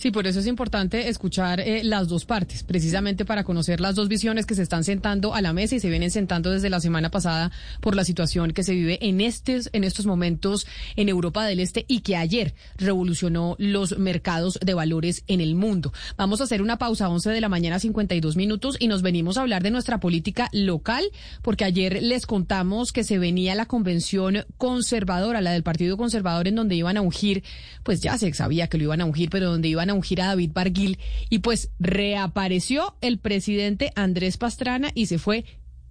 Sí, 0.01 0.11
por 0.11 0.27
eso 0.27 0.41
es 0.41 0.47
importante 0.47 1.11
escuchar 1.11 1.61
eh, 1.61 1.85
las 1.85 2.09
dos 2.09 2.25
partes, 2.25 2.63
precisamente 2.63 3.27
para 3.27 3.45
conocer 3.45 3.83
las 3.83 3.97
dos 3.97 4.09
visiones 4.09 4.47
que 4.47 4.55
se 4.55 4.63
están 4.63 4.83
sentando 4.83 5.35
a 5.35 5.43
la 5.43 5.53
mesa 5.53 5.75
y 5.75 5.81
se 5.81 5.91
vienen 5.91 6.11
sentando 6.11 6.51
desde 6.51 6.71
la 6.71 6.81
semana 6.81 7.11
pasada 7.11 7.53
por 7.83 7.95
la 7.95 8.03
situación 8.03 8.53
que 8.53 8.63
se 8.63 8.73
vive 8.73 8.99
en 9.03 9.21
estos, 9.21 9.69
en 9.75 9.85
estos 9.85 10.07
momentos 10.07 10.67
en 10.97 11.11
Europa 11.11 11.45
del 11.45 11.61
Este 11.61 11.85
y 11.87 12.01
que 12.01 12.17
ayer 12.17 12.55
revolucionó 12.79 13.57
los 13.59 13.99
mercados 13.99 14.59
de 14.65 14.73
valores 14.73 15.23
en 15.27 15.43
el 15.43 15.55
mundo. 15.55 15.93
Vamos 16.17 16.41
a 16.41 16.45
hacer 16.45 16.63
una 16.63 16.79
pausa, 16.79 17.11
11 17.11 17.29
de 17.29 17.41
la 17.43 17.51
mañana, 17.51 17.79
52 17.79 18.37
minutos, 18.37 18.79
y 18.81 18.89
nos 18.89 19.03
venimos 19.03 19.37
a 19.37 19.43
hablar 19.43 19.63
de 19.63 19.71
nuestra 19.71 20.01
política 20.01 20.49
local, 20.55 21.05
porque 21.43 21.67
ayer 21.67 22.03
les 22.03 22.25
contamos 22.25 22.93
que 22.93 23.05
se 23.05 23.19
venía 23.19 23.55
la 23.55 23.67
convención 23.67 24.47
conservadora, 24.57 25.43
la 25.43 25.53
del 25.53 25.63
Partido 25.63 25.99
Conservador, 25.99 26.49
en 26.49 26.55
donde 26.55 26.75
iban 26.75 26.97
a 26.97 27.03
ungir, 27.03 27.45
pues 27.83 28.01
ya 28.01 28.17
se 28.17 28.33
sabía 28.33 28.69
que 28.69 28.79
lo 28.79 28.85
iban 28.85 29.03
a 29.03 29.05
ungir, 29.05 29.29
pero 29.29 29.51
donde 29.51 29.69
iban 29.69 29.90
a 29.91 29.95
ungir 29.95 30.23
a 30.23 30.27
David 30.27 30.53
Barguil, 30.55 30.99
y 31.29 31.41
pues 31.41 31.71
reapareció 31.79 32.97
el 33.01 33.19
presidente 33.19 33.93
Andrés 33.97 34.37
Pastrana 34.37 34.91
y 34.95 35.07
se 35.07 35.19
fue 35.19 35.45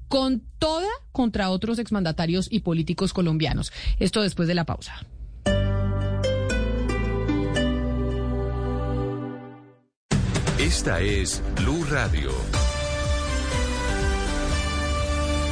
con 0.07 0.41
toda 0.57 0.89
contra 1.11 1.49
otros 1.49 1.80
exmandatarios 1.80 2.47
y 2.51 2.61
políticos 2.61 3.13
colombianos. 3.13 3.71
Esto 3.99 4.21
después 4.21 4.47
de 4.47 4.55
la 4.55 4.65
pausa. 4.65 5.05
Esta 10.57 10.99
es 10.99 11.41
Blue 11.55 11.85
Radio. 11.89 12.31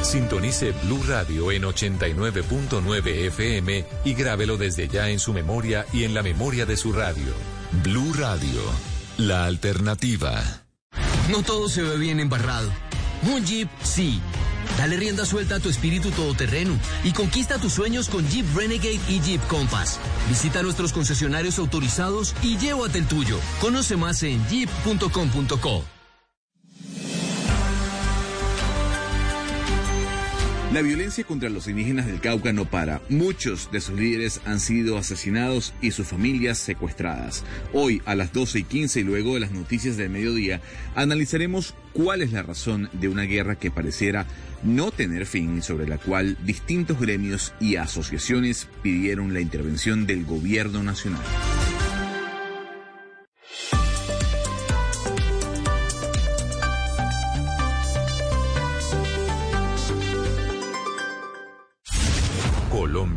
Sintonice 0.02 0.72
Blue 0.84 1.02
Radio 1.06 1.50
en 1.50 1.62
89.9 1.62 3.26
FM 3.26 3.84
y 4.04 4.14
grábelo 4.14 4.56
desde 4.56 4.88
ya 4.88 5.10
en 5.10 5.18
su 5.18 5.32
memoria 5.32 5.86
y 5.92 6.04
en 6.04 6.14
la 6.14 6.22
memoria 6.22 6.66
de 6.66 6.76
su 6.76 6.92
radio. 6.92 7.57
Blue 7.82 8.12
Radio, 8.14 8.60
la 9.18 9.44
alternativa. 9.44 10.42
No 11.30 11.42
todo 11.42 11.68
se 11.68 11.82
ve 11.82 11.96
bien 11.96 12.20
embarrado. 12.20 12.70
Un 13.22 13.44
Jeep, 13.44 13.68
sí. 13.82 14.20
Dale 14.76 14.96
rienda 14.96 15.24
suelta 15.24 15.56
a 15.56 15.60
tu 15.60 15.68
espíritu 15.68 16.10
todoterreno 16.10 16.78
y 17.04 17.12
conquista 17.12 17.58
tus 17.58 17.72
sueños 17.72 18.08
con 18.08 18.26
Jeep 18.28 18.46
Renegade 18.56 19.00
y 19.08 19.20
Jeep 19.20 19.44
Compass. 19.48 19.98
Visita 20.28 20.62
nuestros 20.62 20.92
concesionarios 20.92 21.58
autorizados 21.58 22.34
y 22.42 22.56
llévate 22.58 22.98
el 22.98 23.06
tuyo. 23.06 23.38
Conoce 23.60 23.96
más 23.96 24.22
en 24.22 24.46
jeep.com.co. 24.48 25.97
La 30.72 30.82
violencia 30.82 31.24
contra 31.24 31.48
los 31.48 31.66
indígenas 31.66 32.06
del 32.06 32.20
Cauca 32.20 32.52
no 32.52 32.66
para. 32.66 33.00
Muchos 33.08 33.70
de 33.72 33.80
sus 33.80 33.98
líderes 33.98 34.42
han 34.44 34.60
sido 34.60 34.98
asesinados 34.98 35.72
y 35.80 35.92
sus 35.92 36.06
familias 36.06 36.58
secuestradas. 36.58 37.42
Hoy, 37.72 38.02
a 38.04 38.14
las 38.14 38.34
12 38.34 38.58
y 38.58 38.64
15 38.64 39.00
y 39.00 39.02
luego 39.02 39.32
de 39.32 39.40
las 39.40 39.50
noticias 39.50 39.96
del 39.96 40.10
mediodía, 40.10 40.60
analizaremos 40.94 41.74
cuál 41.94 42.20
es 42.20 42.32
la 42.32 42.42
razón 42.42 42.90
de 42.92 43.08
una 43.08 43.22
guerra 43.22 43.56
que 43.56 43.70
pareciera 43.70 44.26
no 44.62 44.90
tener 44.90 45.24
fin 45.24 45.56
y 45.56 45.62
sobre 45.62 45.88
la 45.88 45.96
cual 45.96 46.36
distintos 46.44 47.00
gremios 47.00 47.54
y 47.60 47.76
asociaciones 47.76 48.68
pidieron 48.82 49.32
la 49.32 49.40
intervención 49.40 50.06
del 50.06 50.26
gobierno 50.26 50.82
nacional. 50.82 51.24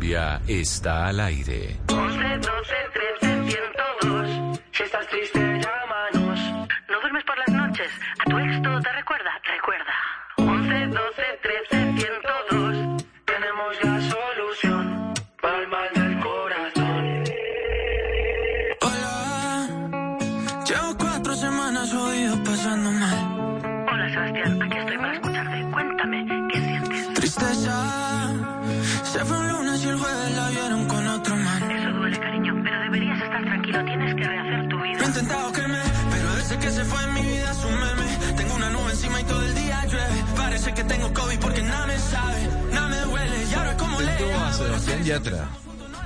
Colombia 0.02 0.40
está 0.48 1.06
al 1.06 1.20
aire. 1.20 1.78
11, 1.88 2.38
12, 2.38 2.74
13, 3.20 3.50
102. 4.00 4.60
Si 4.72 4.82
estás 4.82 5.06
triste, 5.06 5.38
llámanos. 5.38 6.40
¿No 6.88 7.00
duermes 7.00 7.22
por 7.22 7.38
las 7.38 7.48
noches? 7.50 7.88
¿A 8.18 8.24
tu 8.28 8.36
ex 8.36 8.62
todo 8.62 8.80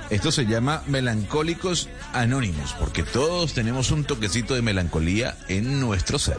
Esto 0.09 0.31
se 0.31 0.45
llama 0.45 0.81
Melancólicos 0.87 1.89
Anónimos, 2.13 2.73
porque 2.79 3.03
todos 3.03 3.53
tenemos 3.53 3.91
un 3.91 4.05
toquecito 4.05 4.55
de 4.55 4.61
melancolía 4.61 5.37
en 5.47 5.79
nuestro 5.79 6.17
ser. 6.17 6.37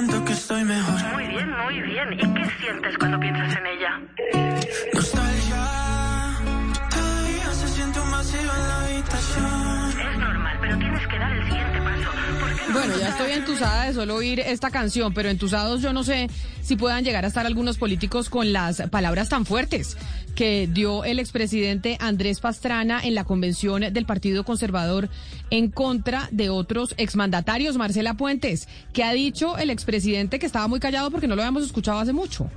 Siento 0.00 0.24
que 0.24 0.32
estoy 0.32 0.64
mejor. 0.64 1.12
Muy 1.12 1.26
bien, 1.26 1.50
muy 1.50 1.80
bien. 1.82 2.12
¿Y 2.14 2.16
qué 2.16 2.50
sientes 2.60 2.98
cuando 2.98 3.20
piensas 3.20 3.56
en 3.56 3.66
ella? 3.66 4.00
Nostalgia, 4.94 5.66
todavía 6.90 7.52
se 7.52 7.68
siente 7.68 8.00
un 8.00 8.10
vacío 8.10 8.40
en 8.40 8.46
la 8.46 8.80
habitación. 8.80 10.00
Es 10.00 10.18
normal, 10.18 10.58
pero 10.60 10.78
tienes 10.78 11.06
que 11.06 11.18
dar 11.18 11.32
el 11.32 11.44
siguiente 11.44 11.78
paso. 11.82 12.10
¿Por 12.40 12.54
qué 12.54 12.66
no 12.68 12.72
Bueno, 12.72 12.98
ya 12.98 13.08
estoy 13.08 13.32
entusada 13.32 13.84
de 13.84 13.92
solo 13.92 14.14
oír 14.14 14.40
esta 14.40 14.70
canción, 14.70 15.12
pero 15.12 15.28
entusados 15.28 15.82
yo 15.82 15.92
no 15.92 16.02
sé 16.02 16.28
si 16.62 16.76
puedan 16.76 17.04
llegar 17.04 17.24
a 17.24 17.28
estar 17.28 17.44
algunos 17.44 17.76
políticos 17.76 18.30
con 18.30 18.52
las 18.54 18.80
palabras 18.90 19.28
tan 19.28 19.44
fuertes 19.44 19.98
que 20.40 20.66
dio 20.66 21.04
el 21.04 21.18
expresidente 21.18 21.98
Andrés 22.00 22.40
Pastrana 22.40 22.98
en 23.04 23.14
la 23.14 23.24
convención 23.24 23.82
del 23.92 24.06
Partido 24.06 24.42
Conservador 24.42 25.10
en 25.50 25.70
contra 25.70 26.30
de 26.32 26.48
otros 26.48 26.94
exmandatarios. 26.96 27.76
Marcela 27.76 28.14
Puentes, 28.14 28.66
que 28.94 29.04
ha 29.04 29.12
dicho 29.12 29.58
el 29.58 29.68
expresidente 29.68 30.38
que 30.38 30.46
estaba 30.46 30.66
muy 30.66 30.80
callado 30.80 31.10
porque 31.10 31.28
no 31.28 31.36
lo 31.36 31.42
habíamos 31.42 31.64
escuchado 31.64 31.98
hace 31.98 32.14
mucho. 32.14 32.50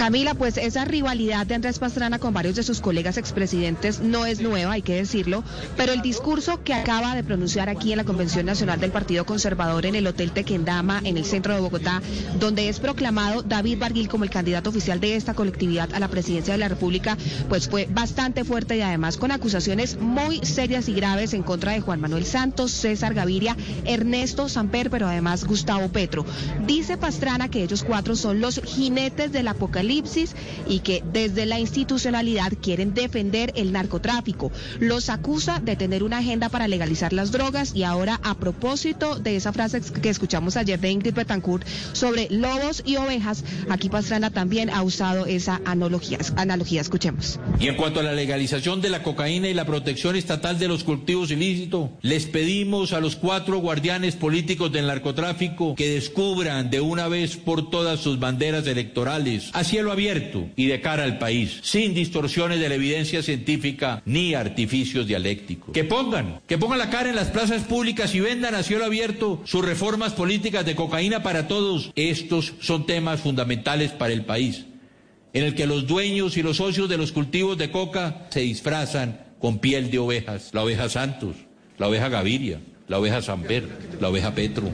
Camila, 0.00 0.32
pues 0.32 0.56
esa 0.56 0.86
rivalidad 0.86 1.46
de 1.46 1.56
Andrés 1.56 1.78
Pastrana 1.78 2.18
con 2.18 2.32
varios 2.32 2.56
de 2.56 2.62
sus 2.62 2.80
colegas 2.80 3.18
expresidentes 3.18 4.00
no 4.00 4.24
es 4.24 4.40
nueva, 4.40 4.72
hay 4.72 4.80
que 4.80 4.94
decirlo, 4.94 5.44
pero 5.76 5.92
el 5.92 6.00
discurso 6.00 6.64
que 6.64 6.72
acaba 6.72 7.14
de 7.14 7.22
pronunciar 7.22 7.68
aquí 7.68 7.92
en 7.92 7.98
la 7.98 8.04
Convención 8.04 8.46
Nacional 8.46 8.80
del 8.80 8.92
Partido 8.92 9.26
Conservador 9.26 9.84
en 9.84 9.94
el 9.94 10.06
Hotel 10.06 10.32
Tequendama, 10.32 11.02
en 11.04 11.18
el 11.18 11.26
centro 11.26 11.52
de 11.52 11.60
Bogotá, 11.60 12.00
donde 12.38 12.70
es 12.70 12.80
proclamado 12.80 13.42
David 13.42 13.78
Barguil 13.78 14.08
como 14.08 14.24
el 14.24 14.30
candidato 14.30 14.70
oficial 14.70 15.00
de 15.00 15.16
esta 15.16 15.34
colectividad 15.34 15.92
a 15.92 16.00
la 16.00 16.08
presidencia 16.08 16.54
de 16.54 16.60
la 16.60 16.68
República, 16.68 17.18
pues 17.50 17.68
fue 17.68 17.86
bastante 17.90 18.44
fuerte 18.44 18.78
y 18.78 18.80
además 18.80 19.18
con 19.18 19.32
acusaciones 19.32 19.98
muy 20.00 20.38
serias 20.46 20.88
y 20.88 20.94
graves 20.94 21.34
en 21.34 21.42
contra 21.42 21.72
de 21.72 21.82
Juan 21.82 22.00
Manuel 22.00 22.24
Santos, 22.24 22.70
César 22.70 23.12
Gaviria, 23.12 23.54
Ernesto 23.84 24.48
Samper, 24.48 24.88
pero 24.88 25.08
además 25.08 25.44
Gustavo 25.44 25.90
Petro. 25.90 26.24
Dice 26.66 26.96
Pastrana 26.96 27.50
que 27.50 27.62
ellos 27.62 27.84
cuatro 27.84 28.16
son 28.16 28.40
los 28.40 28.62
jinetes 28.64 29.30
del 29.30 29.48
apocalipsis 29.48 29.89
y 30.68 30.80
que 30.80 31.02
desde 31.12 31.46
la 31.46 31.58
institucionalidad 31.58 32.52
quieren 32.62 32.94
defender 32.94 33.52
el 33.56 33.72
narcotráfico. 33.72 34.52
Los 34.78 35.08
acusa 35.08 35.58
de 35.58 35.74
tener 35.74 36.04
una 36.04 36.18
agenda 36.18 36.48
para 36.48 36.68
legalizar 36.68 37.12
las 37.12 37.32
drogas 37.32 37.74
y 37.74 37.82
ahora 37.82 38.20
a 38.22 38.34
propósito 38.34 39.18
de 39.18 39.34
esa 39.34 39.52
frase 39.52 39.80
que 39.80 40.08
escuchamos 40.08 40.56
ayer 40.56 40.78
de 40.78 40.90
Ingrid 40.90 41.14
Betancourt 41.14 41.66
sobre 41.92 42.28
lobos 42.30 42.82
y 42.86 42.96
ovejas, 42.96 43.44
aquí 43.68 43.88
Pastrana 43.88 44.30
también 44.30 44.70
ha 44.70 44.82
usado 44.82 45.26
esa 45.26 45.60
analogía. 45.64 46.18
analogía. 46.36 46.80
Escuchemos. 46.80 47.40
Y 47.58 47.66
en 47.66 47.74
cuanto 47.74 48.00
a 48.00 48.02
la 48.04 48.12
legalización 48.12 48.80
de 48.80 48.90
la 48.90 49.02
cocaína 49.02 49.48
y 49.48 49.54
la 49.54 49.64
protección 49.64 50.14
estatal 50.14 50.58
de 50.58 50.68
los 50.68 50.84
cultivos 50.84 51.30
ilícitos, 51.30 51.90
les 52.02 52.26
pedimos 52.26 52.92
a 52.92 53.00
los 53.00 53.16
cuatro 53.16 53.58
guardianes 53.58 54.14
políticos 54.14 54.70
del 54.70 54.86
narcotráfico 54.86 55.74
que 55.74 55.88
descubran 55.88 56.70
de 56.70 56.80
una 56.80 57.08
vez 57.08 57.36
por 57.36 57.70
todas 57.70 58.00
sus 58.00 58.20
banderas 58.20 58.66
electorales. 58.66 59.50
Así 59.52 59.79
cielo 59.80 59.92
abierto 59.92 60.46
y 60.56 60.66
de 60.66 60.82
cara 60.82 61.04
al 61.04 61.16
país, 61.16 61.60
sin 61.62 61.94
distorsiones 61.94 62.60
de 62.60 62.68
la 62.68 62.74
evidencia 62.74 63.22
científica 63.22 64.02
ni 64.04 64.34
artificios 64.34 65.06
dialécticos. 65.06 65.72
Que 65.72 65.84
pongan, 65.84 66.42
que 66.46 66.58
pongan 66.58 66.78
la 66.78 66.90
cara 66.90 67.08
en 67.08 67.16
las 67.16 67.28
plazas 67.28 67.62
públicas 67.62 68.14
y 68.14 68.20
vendan 68.20 68.54
a 68.54 68.62
cielo 68.62 68.84
abierto 68.84 69.40
sus 69.46 69.64
reformas 69.64 70.12
políticas 70.12 70.66
de 70.66 70.74
cocaína 70.74 71.22
para 71.22 71.48
todos. 71.48 71.92
Estos 71.96 72.52
son 72.60 72.84
temas 72.84 73.20
fundamentales 73.22 73.92
para 73.92 74.12
el 74.12 74.26
país, 74.26 74.66
en 75.32 75.44
el 75.44 75.54
que 75.54 75.66
los 75.66 75.86
dueños 75.86 76.36
y 76.36 76.42
los 76.42 76.58
socios 76.58 76.90
de 76.90 76.98
los 76.98 77.12
cultivos 77.12 77.56
de 77.56 77.70
coca 77.70 78.26
se 78.28 78.40
disfrazan 78.40 79.18
con 79.38 79.60
piel 79.60 79.90
de 79.90 79.98
ovejas, 79.98 80.50
la 80.52 80.62
oveja 80.62 80.90
Santos, 80.90 81.36
la 81.78 81.88
oveja 81.88 82.10
Gaviria, 82.10 82.60
la 82.86 82.98
oveja 82.98 83.22
Samper, 83.22 83.66
la 83.98 84.10
oveja 84.10 84.34
Petro. 84.34 84.70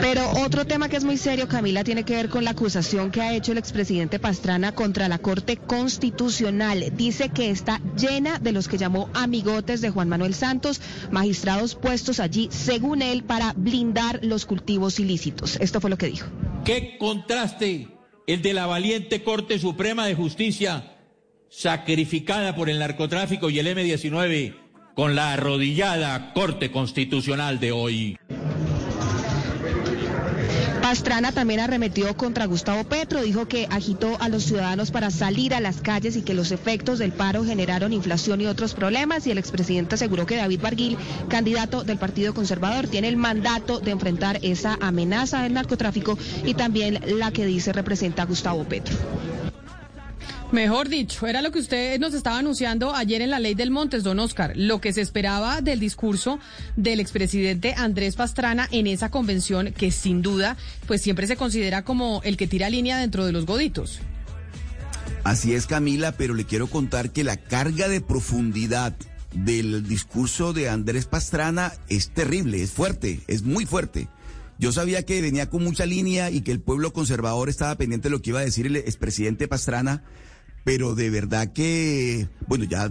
Pero 0.00 0.30
otro 0.44 0.64
tema 0.64 0.88
que 0.88 0.96
es 0.96 1.04
muy 1.04 1.16
serio, 1.16 1.48
Camila, 1.48 1.84
tiene 1.84 2.04
que 2.04 2.14
ver 2.14 2.28
con 2.28 2.44
la 2.44 2.50
acusación 2.50 3.10
que 3.10 3.20
ha 3.20 3.34
hecho 3.34 3.52
el 3.52 3.58
expresidente 3.58 4.18
Pastrana 4.18 4.72
contra 4.72 5.08
la 5.08 5.18
Corte 5.18 5.56
Constitucional. 5.56 6.92
Dice 6.96 7.28
que 7.28 7.50
está 7.50 7.80
llena 7.96 8.38
de 8.38 8.52
los 8.52 8.68
que 8.68 8.78
llamó 8.78 9.08
amigotes 9.14 9.80
de 9.80 9.90
Juan 9.90 10.08
Manuel 10.08 10.34
Santos, 10.34 10.80
magistrados 11.10 11.74
puestos 11.74 12.20
allí, 12.20 12.48
según 12.50 13.02
él, 13.02 13.22
para 13.22 13.52
blindar 13.56 14.20
los 14.22 14.46
cultivos 14.46 14.98
ilícitos. 15.00 15.56
Esto 15.60 15.80
fue 15.80 15.90
lo 15.90 15.98
que 15.98 16.06
dijo. 16.06 16.26
¿Qué 16.64 16.96
contraste 16.98 17.88
el 18.26 18.42
de 18.42 18.54
la 18.54 18.66
valiente 18.66 19.22
Corte 19.22 19.58
Suprema 19.58 20.06
de 20.06 20.14
Justicia, 20.14 20.96
sacrificada 21.48 22.54
por 22.56 22.70
el 22.70 22.78
narcotráfico 22.78 23.50
y 23.50 23.58
el 23.58 23.66
M-19, 23.66 24.56
con 24.94 25.14
la 25.14 25.32
arrodillada 25.32 26.32
Corte 26.32 26.70
Constitucional 26.70 27.60
de 27.60 27.72
hoy? 27.72 28.16
Pastrana 30.84 31.32
también 31.32 31.60
arremetió 31.60 32.14
contra 32.14 32.44
Gustavo 32.44 32.84
Petro, 32.84 33.22
dijo 33.22 33.48
que 33.48 33.66
agitó 33.70 34.20
a 34.20 34.28
los 34.28 34.44
ciudadanos 34.44 34.90
para 34.90 35.10
salir 35.10 35.54
a 35.54 35.60
las 35.60 35.80
calles 35.80 36.14
y 36.14 36.20
que 36.20 36.34
los 36.34 36.52
efectos 36.52 36.98
del 36.98 37.10
paro 37.10 37.42
generaron 37.42 37.94
inflación 37.94 38.42
y 38.42 38.46
otros 38.46 38.74
problemas 38.74 39.26
y 39.26 39.30
el 39.30 39.38
expresidente 39.38 39.94
aseguró 39.94 40.26
que 40.26 40.36
David 40.36 40.60
Barguil, 40.60 40.98
candidato 41.30 41.84
del 41.84 41.96
Partido 41.96 42.34
Conservador, 42.34 42.86
tiene 42.86 43.08
el 43.08 43.16
mandato 43.16 43.80
de 43.80 43.92
enfrentar 43.92 44.38
esa 44.42 44.76
amenaza 44.78 45.42
del 45.42 45.54
narcotráfico 45.54 46.18
y 46.44 46.52
también 46.52 47.00
la 47.18 47.30
que 47.30 47.46
dice 47.46 47.72
representa 47.72 48.24
a 48.24 48.26
Gustavo 48.26 48.64
Petro. 48.64 48.94
Mejor 50.54 50.88
dicho, 50.88 51.26
era 51.26 51.42
lo 51.42 51.50
que 51.50 51.58
usted 51.58 51.98
nos 51.98 52.14
estaba 52.14 52.38
anunciando 52.38 52.94
ayer 52.94 53.20
en 53.22 53.30
la 53.30 53.40
ley 53.40 53.56
del 53.56 53.72
Montes, 53.72 54.04
don 54.04 54.20
Oscar, 54.20 54.52
lo 54.54 54.80
que 54.80 54.92
se 54.92 55.00
esperaba 55.00 55.60
del 55.62 55.80
discurso 55.80 56.38
del 56.76 57.00
expresidente 57.00 57.74
Andrés 57.76 58.14
Pastrana 58.14 58.68
en 58.70 58.86
esa 58.86 59.10
convención 59.10 59.72
que 59.72 59.90
sin 59.90 60.22
duda 60.22 60.56
pues 60.86 61.02
siempre 61.02 61.26
se 61.26 61.34
considera 61.34 61.82
como 61.82 62.20
el 62.22 62.36
que 62.36 62.46
tira 62.46 62.70
línea 62.70 62.98
dentro 62.98 63.26
de 63.26 63.32
los 63.32 63.46
goditos. 63.46 63.98
Así 65.24 65.54
es 65.54 65.66
Camila, 65.66 66.12
pero 66.12 66.34
le 66.34 66.44
quiero 66.44 66.68
contar 66.68 67.10
que 67.10 67.24
la 67.24 67.36
carga 67.36 67.88
de 67.88 68.00
profundidad 68.00 68.94
del 69.32 69.88
discurso 69.88 70.52
de 70.52 70.68
Andrés 70.68 71.06
Pastrana 71.06 71.72
es 71.88 72.10
terrible, 72.10 72.62
es 72.62 72.70
fuerte, 72.70 73.22
es 73.26 73.42
muy 73.42 73.66
fuerte. 73.66 74.06
Yo 74.60 74.70
sabía 74.70 75.02
que 75.02 75.20
venía 75.20 75.50
con 75.50 75.64
mucha 75.64 75.84
línea 75.84 76.30
y 76.30 76.42
que 76.42 76.52
el 76.52 76.60
pueblo 76.60 76.92
conservador 76.92 77.48
estaba 77.48 77.74
pendiente 77.74 78.08
de 78.08 78.12
lo 78.12 78.22
que 78.22 78.30
iba 78.30 78.38
a 78.38 78.44
decir 78.44 78.66
el 78.66 78.76
expresidente 78.76 79.48
Pastrana, 79.48 80.04
pero 80.64 80.94
de 80.94 81.10
verdad 81.10 81.52
que, 81.52 82.26
bueno, 82.48 82.64
ya 82.64 82.90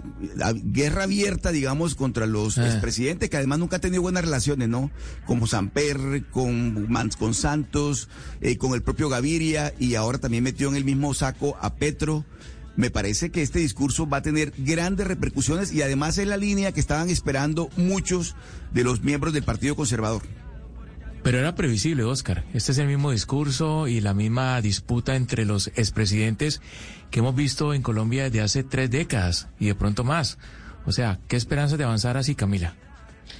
guerra 0.64 1.02
abierta, 1.04 1.50
digamos, 1.50 1.94
contra 1.96 2.26
los 2.26 2.56
Ah. 2.56 2.66
expresidentes, 2.68 3.28
que 3.28 3.36
además 3.36 3.58
nunca 3.58 3.76
han 3.76 3.82
tenido 3.82 4.00
buenas 4.02 4.24
relaciones, 4.24 4.68
¿no? 4.68 4.90
Como 5.26 5.46
Samper, 5.48 6.24
con, 6.30 6.88
Mans- 6.88 7.16
con 7.16 7.34
Santos, 7.34 8.08
eh, 8.40 8.56
con 8.58 8.74
el 8.74 8.82
propio 8.82 9.08
Gaviria, 9.08 9.74
y 9.78 9.96
ahora 9.96 10.18
también 10.18 10.44
metió 10.44 10.68
en 10.68 10.76
el 10.76 10.84
mismo 10.84 11.14
saco 11.14 11.56
a 11.60 11.74
Petro. 11.74 12.24
Me 12.76 12.90
parece 12.90 13.30
que 13.30 13.42
este 13.42 13.60
discurso 13.60 14.08
va 14.08 14.16
a 14.18 14.22
tener 14.22 14.52
grandes 14.58 15.06
repercusiones 15.06 15.72
y 15.72 15.82
además 15.82 16.18
es 16.18 16.26
la 16.26 16.36
línea 16.36 16.72
que 16.72 16.80
estaban 16.80 17.08
esperando 17.10 17.68
muchos 17.76 18.34
de 18.72 18.82
los 18.84 19.02
miembros 19.02 19.32
del 19.32 19.44
Partido 19.44 19.76
Conservador. 19.76 20.22
Pero 21.24 21.38
era 21.38 21.54
previsible, 21.54 22.04
Oscar. 22.04 22.44
Este 22.52 22.72
es 22.72 22.78
el 22.78 22.86
mismo 22.86 23.10
discurso 23.10 23.88
y 23.88 24.02
la 24.02 24.12
misma 24.12 24.60
disputa 24.60 25.16
entre 25.16 25.46
los 25.46 25.68
expresidentes 25.68 26.60
que 27.10 27.20
hemos 27.20 27.34
visto 27.34 27.72
en 27.72 27.80
Colombia 27.80 28.24
desde 28.24 28.42
hace 28.42 28.62
tres 28.62 28.90
décadas 28.90 29.48
y 29.58 29.66
de 29.66 29.74
pronto 29.74 30.04
más. 30.04 30.36
O 30.84 30.92
sea, 30.92 31.18
¿qué 31.26 31.36
esperanzas 31.36 31.78
de 31.78 31.84
avanzar 31.84 32.18
así, 32.18 32.34
Camila? 32.34 32.74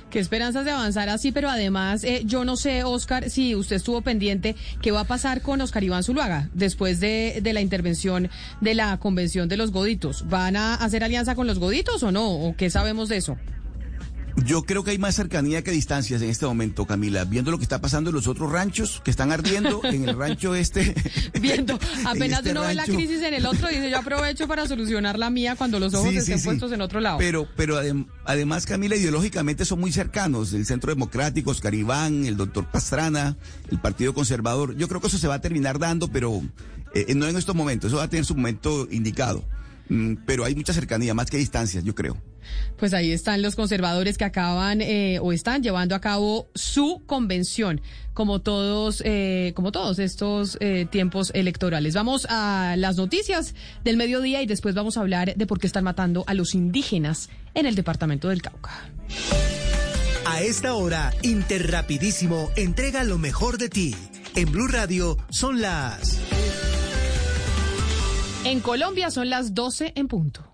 Qué 0.08 0.18
esperanzas 0.18 0.64
de 0.64 0.70
avanzar 0.70 1.10
así, 1.10 1.30
pero 1.30 1.50
además, 1.50 2.04
eh, 2.04 2.22
yo 2.24 2.46
no 2.46 2.56
sé, 2.56 2.84
Oscar, 2.84 3.28
si 3.28 3.54
usted 3.54 3.76
estuvo 3.76 4.00
pendiente, 4.00 4.56
¿qué 4.80 4.90
va 4.90 5.00
a 5.00 5.04
pasar 5.04 5.42
con 5.42 5.60
Oscar 5.60 5.84
Iván 5.84 6.04
Zuluaga 6.04 6.48
después 6.54 7.00
de, 7.00 7.40
de 7.42 7.52
la 7.52 7.60
intervención 7.60 8.30
de 8.62 8.74
la 8.74 8.96
convención 8.96 9.46
de 9.46 9.58
los 9.58 9.72
Goditos? 9.72 10.26
¿Van 10.30 10.56
a 10.56 10.74
hacer 10.74 11.04
alianza 11.04 11.34
con 11.34 11.46
los 11.46 11.58
Goditos 11.58 12.02
o 12.02 12.12
no? 12.12 12.30
¿O 12.30 12.56
qué 12.56 12.70
sabemos 12.70 13.10
de 13.10 13.18
eso? 13.18 13.36
Yo 14.44 14.64
creo 14.64 14.82
que 14.82 14.90
hay 14.90 14.98
más 14.98 15.14
cercanía 15.14 15.62
que 15.62 15.70
distancias 15.70 16.20
en 16.20 16.28
este 16.28 16.44
momento, 16.44 16.86
Camila, 16.86 17.24
viendo 17.24 17.52
lo 17.52 17.58
que 17.58 17.62
está 17.62 17.80
pasando 17.80 18.10
en 18.10 18.16
los 18.16 18.26
otros 18.26 18.50
ranchos 18.50 19.00
que 19.04 19.10
están 19.12 19.30
ardiendo, 19.30 19.80
en 19.84 20.08
el 20.08 20.16
rancho 20.18 20.54
este. 20.56 20.92
Viendo, 21.40 21.78
apenas 22.04 22.40
este 22.40 22.50
uno 22.50 22.62
ve 22.62 22.74
la 22.74 22.84
crisis 22.84 23.22
en 23.22 23.34
el 23.34 23.46
otro, 23.46 23.68
dice 23.68 23.90
yo 23.90 23.98
aprovecho 23.98 24.48
para 24.48 24.66
solucionar 24.66 25.18
la 25.18 25.30
mía 25.30 25.54
cuando 25.56 25.78
los 25.78 25.94
ojos 25.94 26.10
Sí, 26.10 26.16
estén 26.16 26.38
sí. 26.40 26.44
puestos 26.46 26.72
en 26.72 26.80
otro 26.80 27.00
lado. 27.00 27.18
Pero, 27.18 27.46
pero 27.56 27.80
adem- 27.80 28.06
además, 28.24 28.66
Camila, 28.66 28.96
ideológicamente 28.96 29.64
son 29.64 29.78
muy 29.80 29.92
cercanos. 29.92 30.52
El 30.52 30.66
Centro 30.66 30.90
Democrático, 30.92 31.52
Oscar 31.52 31.72
Iván, 31.74 32.24
el 32.26 32.36
doctor 32.36 32.66
Pastrana, 32.66 33.36
el 33.70 33.78
Partido 33.80 34.14
Conservador. 34.14 34.76
Yo 34.76 34.88
creo 34.88 35.00
que 35.00 35.06
eso 35.06 35.18
se 35.18 35.28
va 35.28 35.34
a 35.34 35.40
terminar 35.40 35.78
dando, 35.78 36.08
pero 36.08 36.42
eh, 36.94 37.14
no 37.14 37.26
en 37.28 37.36
estos 37.36 37.54
momentos. 37.54 37.88
Eso 37.88 37.98
va 37.98 38.04
a 38.04 38.10
tener 38.10 38.24
su 38.24 38.34
momento 38.34 38.88
indicado. 38.90 39.44
Mm, 39.88 40.14
pero 40.26 40.44
hay 40.44 40.54
mucha 40.54 40.72
cercanía, 40.72 41.14
más 41.14 41.30
que 41.30 41.36
distancias, 41.36 41.84
yo 41.84 41.94
creo. 41.94 42.16
Pues 42.76 42.94
ahí 42.94 43.12
están 43.12 43.42
los 43.42 43.56
conservadores 43.56 44.18
que 44.18 44.24
acaban 44.24 44.80
eh, 44.80 45.18
o 45.20 45.32
están 45.32 45.62
llevando 45.62 45.94
a 45.94 46.00
cabo 46.00 46.48
su 46.54 47.02
convención, 47.06 47.80
como 48.12 48.40
todos, 48.40 49.02
eh, 49.04 49.52
como 49.54 49.72
todos 49.72 49.98
estos 49.98 50.56
eh, 50.60 50.86
tiempos 50.90 51.30
electorales. 51.34 51.94
Vamos 51.94 52.26
a 52.28 52.74
las 52.76 52.96
noticias 52.96 53.54
del 53.84 53.96
mediodía 53.96 54.42
y 54.42 54.46
después 54.46 54.74
vamos 54.74 54.96
a 54.96 55.00
hablar 55.00 55.34
de 55.34 55.46
por 55.46 55.58
qué 55.58 55.66
están 55.66 55.84
matando 55.84 56.24
a 56.26 56.34
los 56.34 56.54
indígenas 56.54 57.28
en 57.54 57.66
el 57.66 57.74
departamento 57.74 58.28
del 58.28 58.42
Cauca. 58.42 58.90
A 60.26 60.40
esta 60.40 60.74
hora, 60.74 61.12
Interrapidísimo 61.22 62.50
entrega 62.56 63.04
lo 63.04 63.18
mejor 63.18 63.58
de 63.58 63.68
ti. 63.68 63.94
En 64.34 64.50
Blue 64.50 64.68
Radio 64.68 65.16
son 65.30 65.60
las... 65.60 66.18
En 68.44 68.60
Colombia 68.60 69.10
son 69.10 69.30
las 69.30 69.54
12 69.54 69.92
en 69.96 70.08
punto. 70.08 70.53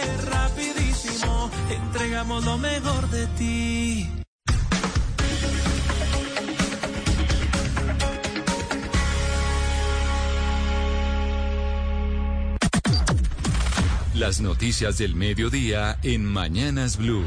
Entregamos 1.69 2.45
lo 2.45 2.57
mejor 2.57 3.09
de 3.09 3.27
ti. 3.27 4.09
Las 14.13 14.39
noticias 14.39 14.99
del 14.99 15.15
mediodía 15.15 15.97
en 16.03 16.25
Mañanas 16.25 16.97
Blue. 16.97 17.25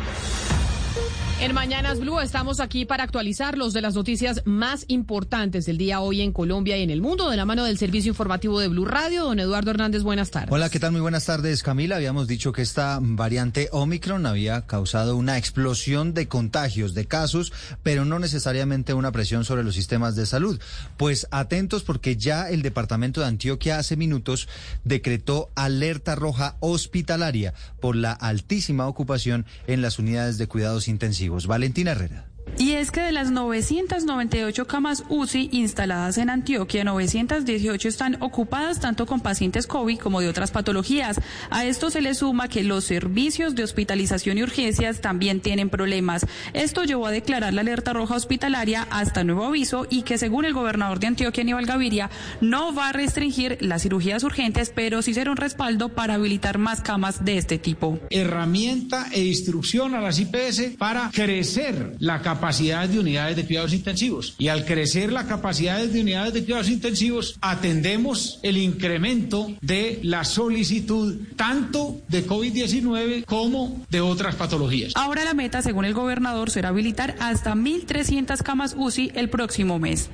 En 1.41 1.53
Mañanas 1.53 1.99
Blue 1.99 2.21
estamos 2.21 2.61
aquí 2.61 2.85
para 2.85 3.03
actualizar 3.03 3.59
los 3.59 3.73
de 3.73 3.81
las 3.81 3.95
noticias 3.95 4.43
más 4.45 4.85
importantes 4.87 5.67
del 5.67 5.77
día 5.77 6.01
hoy 6.01 6.23
en 6.23 6.33
Colombia 6.33 6.79
y 6.79 6.83
en 6.83 6.91
el 6.91 7.03
mundo, 7.03 7.29
de 7.29 7.37
la 7.37 7.45
mano 7.45 7.65
del 7.65 7.77
servicio 7.77 8.11
informativo 8.11 8.61
de 8.61 8.69
Blue 8.69 8.85
Radio. 8.85 9.25
Don 9.25 9.41
Eduardo 9.41 9.73
Hernández, 9.73 10.05
buenas 10.05 10.31
tardes. 10.31 10.53
Hola, 10.53 10.71
¿qué 10.71 10.79
tal? 10.79 10.93
Muy 10.93 11.01
buenas 11.01 11.27
tardes, 11.27 11.65
Camila. 11.65 11.97
Habíamos 11.97 12.29
dicho 12.29 12.53
que 12.53 12.63
esta 12.63 12.99
variante 13.03 13.69
Omicron 13.73 14.27
había 14.27 14.63
causado 14.63 15.17
una 15.17 15.37
explosión 15.37 16.15
de 16.15 16.29
contagios, 16.29 16.95
de 16.95 17.07
casos, 17.07 17.53
pero 17.83 18.05
no 18.05 18.21
necesariamente 18.21 18.95
una 18.95 19.11
presión 19.11 19.45
sobre 19.45 19.65
los 19.65 19.75
sistemas 19.75 20.15
de 20.15 20.27
salud. 20.27 20.61
Pues 20.97 21.27
atentos 21.33 21.83
porque 21.83 22.17
ya 22.17 22.49
el 22.49 22.63
departamento 22.63 23.21
de 23.21 23.27
Antioquia 23.27 23.79
hace 23.79 23.97
minutos 23.97 24.49
decretó 24.85 25.51
alerta 25.57 26.15
roja 26.15 26.57
hospitalaria 26.61 27.55
por 27.81 27.97
la 27.97 28.13
altísima 28.13 28.87
ocupación 28.87 29.47
en 29.67 29.83
las 29.83 29.99
unidades 29.99 30.39
de 30.39 30.47
cuidados 30.47 30.87
intensivos. 30.89 31.34
Valentina 31.47 31.93
Herrera. 31.93 32.34
Y 32.57 32.73
es 32.73 32.93
que 32.93 33.01
de 33.01 33.11
las 33.11 33.33
998 33.33 34.67
camas 34.67 35.03
UCI 35.09 35.49
instaladas 35.53 36.19
en 36.19 36.31
Antioquia, 36.31 36.85
918 36.85 37.89
están 37.89 38.23
ocupadas 38.23 38.79
tanto 38.79 39.07
con 39.07 39.21
pacientes 39.21 39.67
COVID 39.67 39.99
como 39.99 40.21
de 40.21 40.29
otras 40.29 40.53
patologías. 40.53 41.21
A 41.51 41.65
esto 41.65 41.91
se 41.91 42.01
le 42.01 42.15
suma 42.15 42.47
que 42.49 42.63
los 42.63 42.85
servicios 42.85 43.57
de 43.57 43.65
hospitalización 43.65 44.39
y 44.39 44.45
urgencias 44.45 45.01
también 45.01 45.41
tienen 45.41 45.69
problemas. 45.69 46.27
Esto 46.53 46.85
llevó 46.85 47.09
a 47.09 47.11
declarar 47.11 47.53
la 47.55 47.63
alerta 47.63 47.93
roja 47.93 48.15
hospitalaria 48.15 48.87
hasta 48.89 49.25
nuevo 49.25 49.47
aviso 49.47 49.89
y 49.91 50.03
que 50.03 50.17
según 50.17 50.45
el 50.45 50.55
gobernador 50.55 51.01
de 51.01 51.09
Antioquia, 51.09 51.43
Aníbal 51.43 51.67
Gaviria, 51.67 52.09
no 52.41 52.73
va 52.73 52.91
a 52.91 52.93
restringir 52.93 53.59
las 53.63 53.83
cirugías 53.83 54.23
urgentes, 54.23 54.71
pero 54.73 55.03
sí 55.03 55.13
será 55.13 55.33
un 55.33 55.39
respaldo 55.39 55.89
para 55.89 56.15
habilitar 56.15 56.59
más 56.59 56.83
camas 56.83 57.25
de 57.25 57.37
este 57.37 57.59
tipo. 57.59 57.99
Herramienta 58.11 59.09
e 59.13 59.25
instrucción 59.25 59.95
a 59.95 60.01
las 60.01 60.21
IPS 60.21 60.77
para 60.79 61.11
crecer 61.13 61.97
la 61.99 62.23
capacidad 62.23 62.34
de 62.35 62.99
unidades 62.99 63.37
de 63.37 63.45
cuidados 63.47 63.73
intensivos. 63.73 64.35
Y 64.39 64.49
al 64.49 64.65
crecer 64.65 65.13
la 65.13 65.27
capacidad 65.27 65.83
de 65.83 66.01
unidades 66.01 66.35
de 66.35 66.45
cuidados 66.45 66.69
intensivos, 66.69 67.37
atendemos 67.41 68.39
el 68.43 68.57
incremento 68.57 69.49
de 69.61 70.01
la 70.03 70.25
solicitud 70.25 71.17
tanto 71.37 72.01
de 72.09 72.27
COVID-19 72.27 73.25
como 73.25 73.85
de 73.91 74.01
otras 74.01 74.35
patologías. 74.35 74.93
Ahora 74.95 75.25
la 75.25 75.35
meta, 75.35 75.63
según 75.63 75.85
el 75.85 75.95
gobernador, 75.95 76.51
será 76.51 76.69
habilitar 76.69 77.17
hasta 77.21 77.55
1.300 77.55 78.43
camas 78.43 78.75
UCI 78.77 79.13
el 79.15 79.31
próximo 79.31 79.79
mes. 79.79 80.11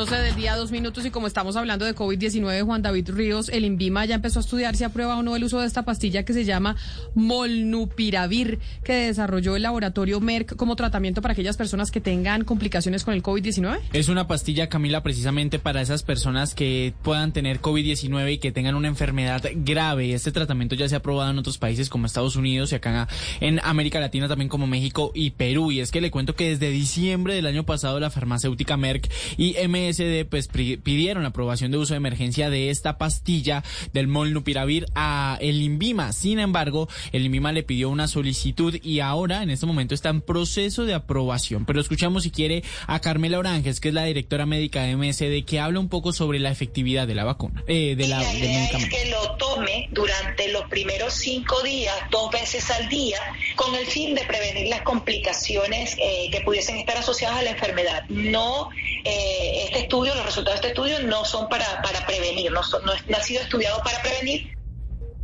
12 0.00 0.16
del 0.16 0.34
día, 0.34 0.56
dos 0.56 0.70
minutos, 0.70 1.04
y 1.04 1.10
como 1.10 1.26
estamos 1.26 1.56
hablando 1.56 1.84
de 1.84 1.94
COVID-19, 1.94 2.64
Juan 2.64 2.80
David 2.80 3.10
Ríos, 3.10 3.50
el 3.50 3.66
INVIMA 3.66 4.06
ya 4.06 4.14
empezó 4.14 4.38
a 4.38 4.42
estudiar 4.42 4.74
si 4.74 4.84
aprueba 4.84 5.18
o 5.18 5.22
no 5.22 5.36
el 5.36 5.44
uso 5.44 5.60
de 5.60 5.66
esta 5.66 5.84
pastilla 5.84 6.24
que 6.24 6.32
se 6.32 6.46
llama 6.46 6.76
Molnupiravir, 7.14 8.60
que 8.82 8.94
desarrolló 8.94 9.56
el 9.56 9.62
laboratorio 9.62 10.18
Merck 10.20 10.56
como 10.56 10.74
tratamiento 10.74 11.20
para 11.20 11.32
aquellas 11.32 11.58
personas 11.58 11.90
que 11.90 12.00
tengan 12.00 12.44
complicaciones 12.44 13.04
con 13.04 13.12
el 13.12 13.22
COVID-19. 13.22 13.78
Es 13.92 14.08
una 14.08 14.26
pastilla, 14.26 14.70
Camila, 14.70 15.02
precisamente 15.02 15.58
para 15.58 15.82
esas 15.82 16.02
personas 16.02 16.54
que 16.54 16.94
puedan 17.02 17.32
tener 17.32 17.60
COVID-19 17.60 18.32
y 18.32 18.38
que 18.38 18.52
tengan 18.52 18.76
una 18.76 18.88
enfermedad 18.88 19.42
grave. 19.54 20.14
Este 20.14 20.32
tratamiento 20.32 20.76
ya 20.76 20.88
se 20.88 20.94
ha 20.94 20.98
aprobado 20.98 21.30
en 21.30 21.38
otros 21.38 21.58
países 21.58 21.90
como 21.90 22.06
Estados 22.06 22.36
Unidos 22.36 22.72
y 22.72 22.76
acá 22.76 23.06
en 23.40 23.60
América 23.64 24.00
Latina 24.00 24.28
también 24.28 24.48
como 24.48 24.66
México 24.66 25.12
y 25.14 25.32
Perú. 25.32 25.72
Y 25.72 25.80
es 25.80 25.90
que 25.90 26.00
le 26.00 26.10
cuento 26.10 26.34
que 26.34 26.48
desde 26.48 26.70
diciembre 26.70 27.34
del 27.34 27.44
año 27.44 27.66
pasado 27.66 28.00
la 28.00 28.08
farmacéutica 28.08 28.78
Merck 28.78 29.10
y 29.36 29.49
MSD 29.54 30.26
pues 30.28 30.48
pidieron 30.48 31.22
la 31.22 31.30
aprobación 31.30 31.70
de 31.70 31.78
uso 31.78 31.94
de 31.94 31.98
emergencia 31.98 32.50
de 32.50 32.70
esta 32.70 32.98
pastilla 32.98 33.62
del 33.92 34.08
molnupiravir 34.08 34.86
a 34.94 35.38
el 35.40 35.62
INVIMA. 35.62 36.12
Sin 36.12 36.38
embargo, 36.38 36.88
el 37.12 37.26
INVIMA 37.26 37.52
le 37.52 37.62
pidió 37.62 37.88
una 37.88 38.08
solicitud 38.08 38.78
y 38.82 39.00
ahora 39.00 39.42
en 39.42 39.50
este 39.50 39.66
momento 39.66 39.94
está 39.94 40.08
en 40.08 40.20
proceso 40.20 40.84
de 40.84 40.94
aprobación. 40.94 41.64
Pero 41.66 41.80
escuchamos 41.80 42.22
si 42.22 42.30
quiere 42.30 42.62
a 42.86 43.00
Carmela 43.00 43.38
Oranges, 43.38 43.80
que 43.80 43.88
es 43.88 43.94
la 43.94 44.04
directora 44.04 44.46
médica 44.46 44.82
de 44.82 44.96
MSD, 44.96 45.44
que 45.44 45.60
habla 45.60 45.80
un 45.80 45.88
poco 45.88 46.12
sobre 46.12 46.38
la 46.38 46.50
efectividad 46.50 47.06
de 47.06 47.14
la 47.14 47.24
vacuna, 47.24 47.62
eh, 47.66 47.94
de 47.96 48.08
la, 48.08 48.22
la 48.22 48.28
del 48.28 48.38
idea 48.38 48.60
medicamento. 48.60 48.96
es 48.96 49.02
que 49.02 49.10
lo 49.10 49.36
tome 49.36 49.88
durante 49.92 50.48
los 50.52 50.64
primeros 50.68 51.14
cinco 51.14 51.62
días, 51.62 51.94
dos 52.10 52.30
veces 52.30 52.70
al 52.70 52.88
día, 52.88 53.18
con 53.56 53.74
el 53.74 53.86
fin 53.86 54.14
de 54.14 54.22
prevenir 54.22 54.68
las 54.68 54.82
complicaciones 54.82 55.96
eh, 55.98 56.28
que 56.30 56.40
pudiesen 56.40 56.76
estar 56.76 56.96
asociadas 56.96 57.38
a 57.38 57.42
la 57.42 57.50
enfermedad. 57.50 58.04
No, 58.08 58.70
eh, 59.04 59.39
este 59.40 59.78
estudio, 59.80 60.14
los 60.14 60.24
resultados 60.26 60.60
de 60.60 60.68
este 60.68 60.80
estudio 60.80 61.06
no 61.06 61.24
son 61.24 61.48
para, 61.48 61.80
para 61.82 62.04
prevenir, 62.06 62.50
no, 62.52 62.62
son- 62.62 62.84
no 62.84 62.92
ha 63.16 63.22
sido 63.22 63.42
estudiado 63.42 63.82
para 63.82 64.00
prevenir, 64.02 64.52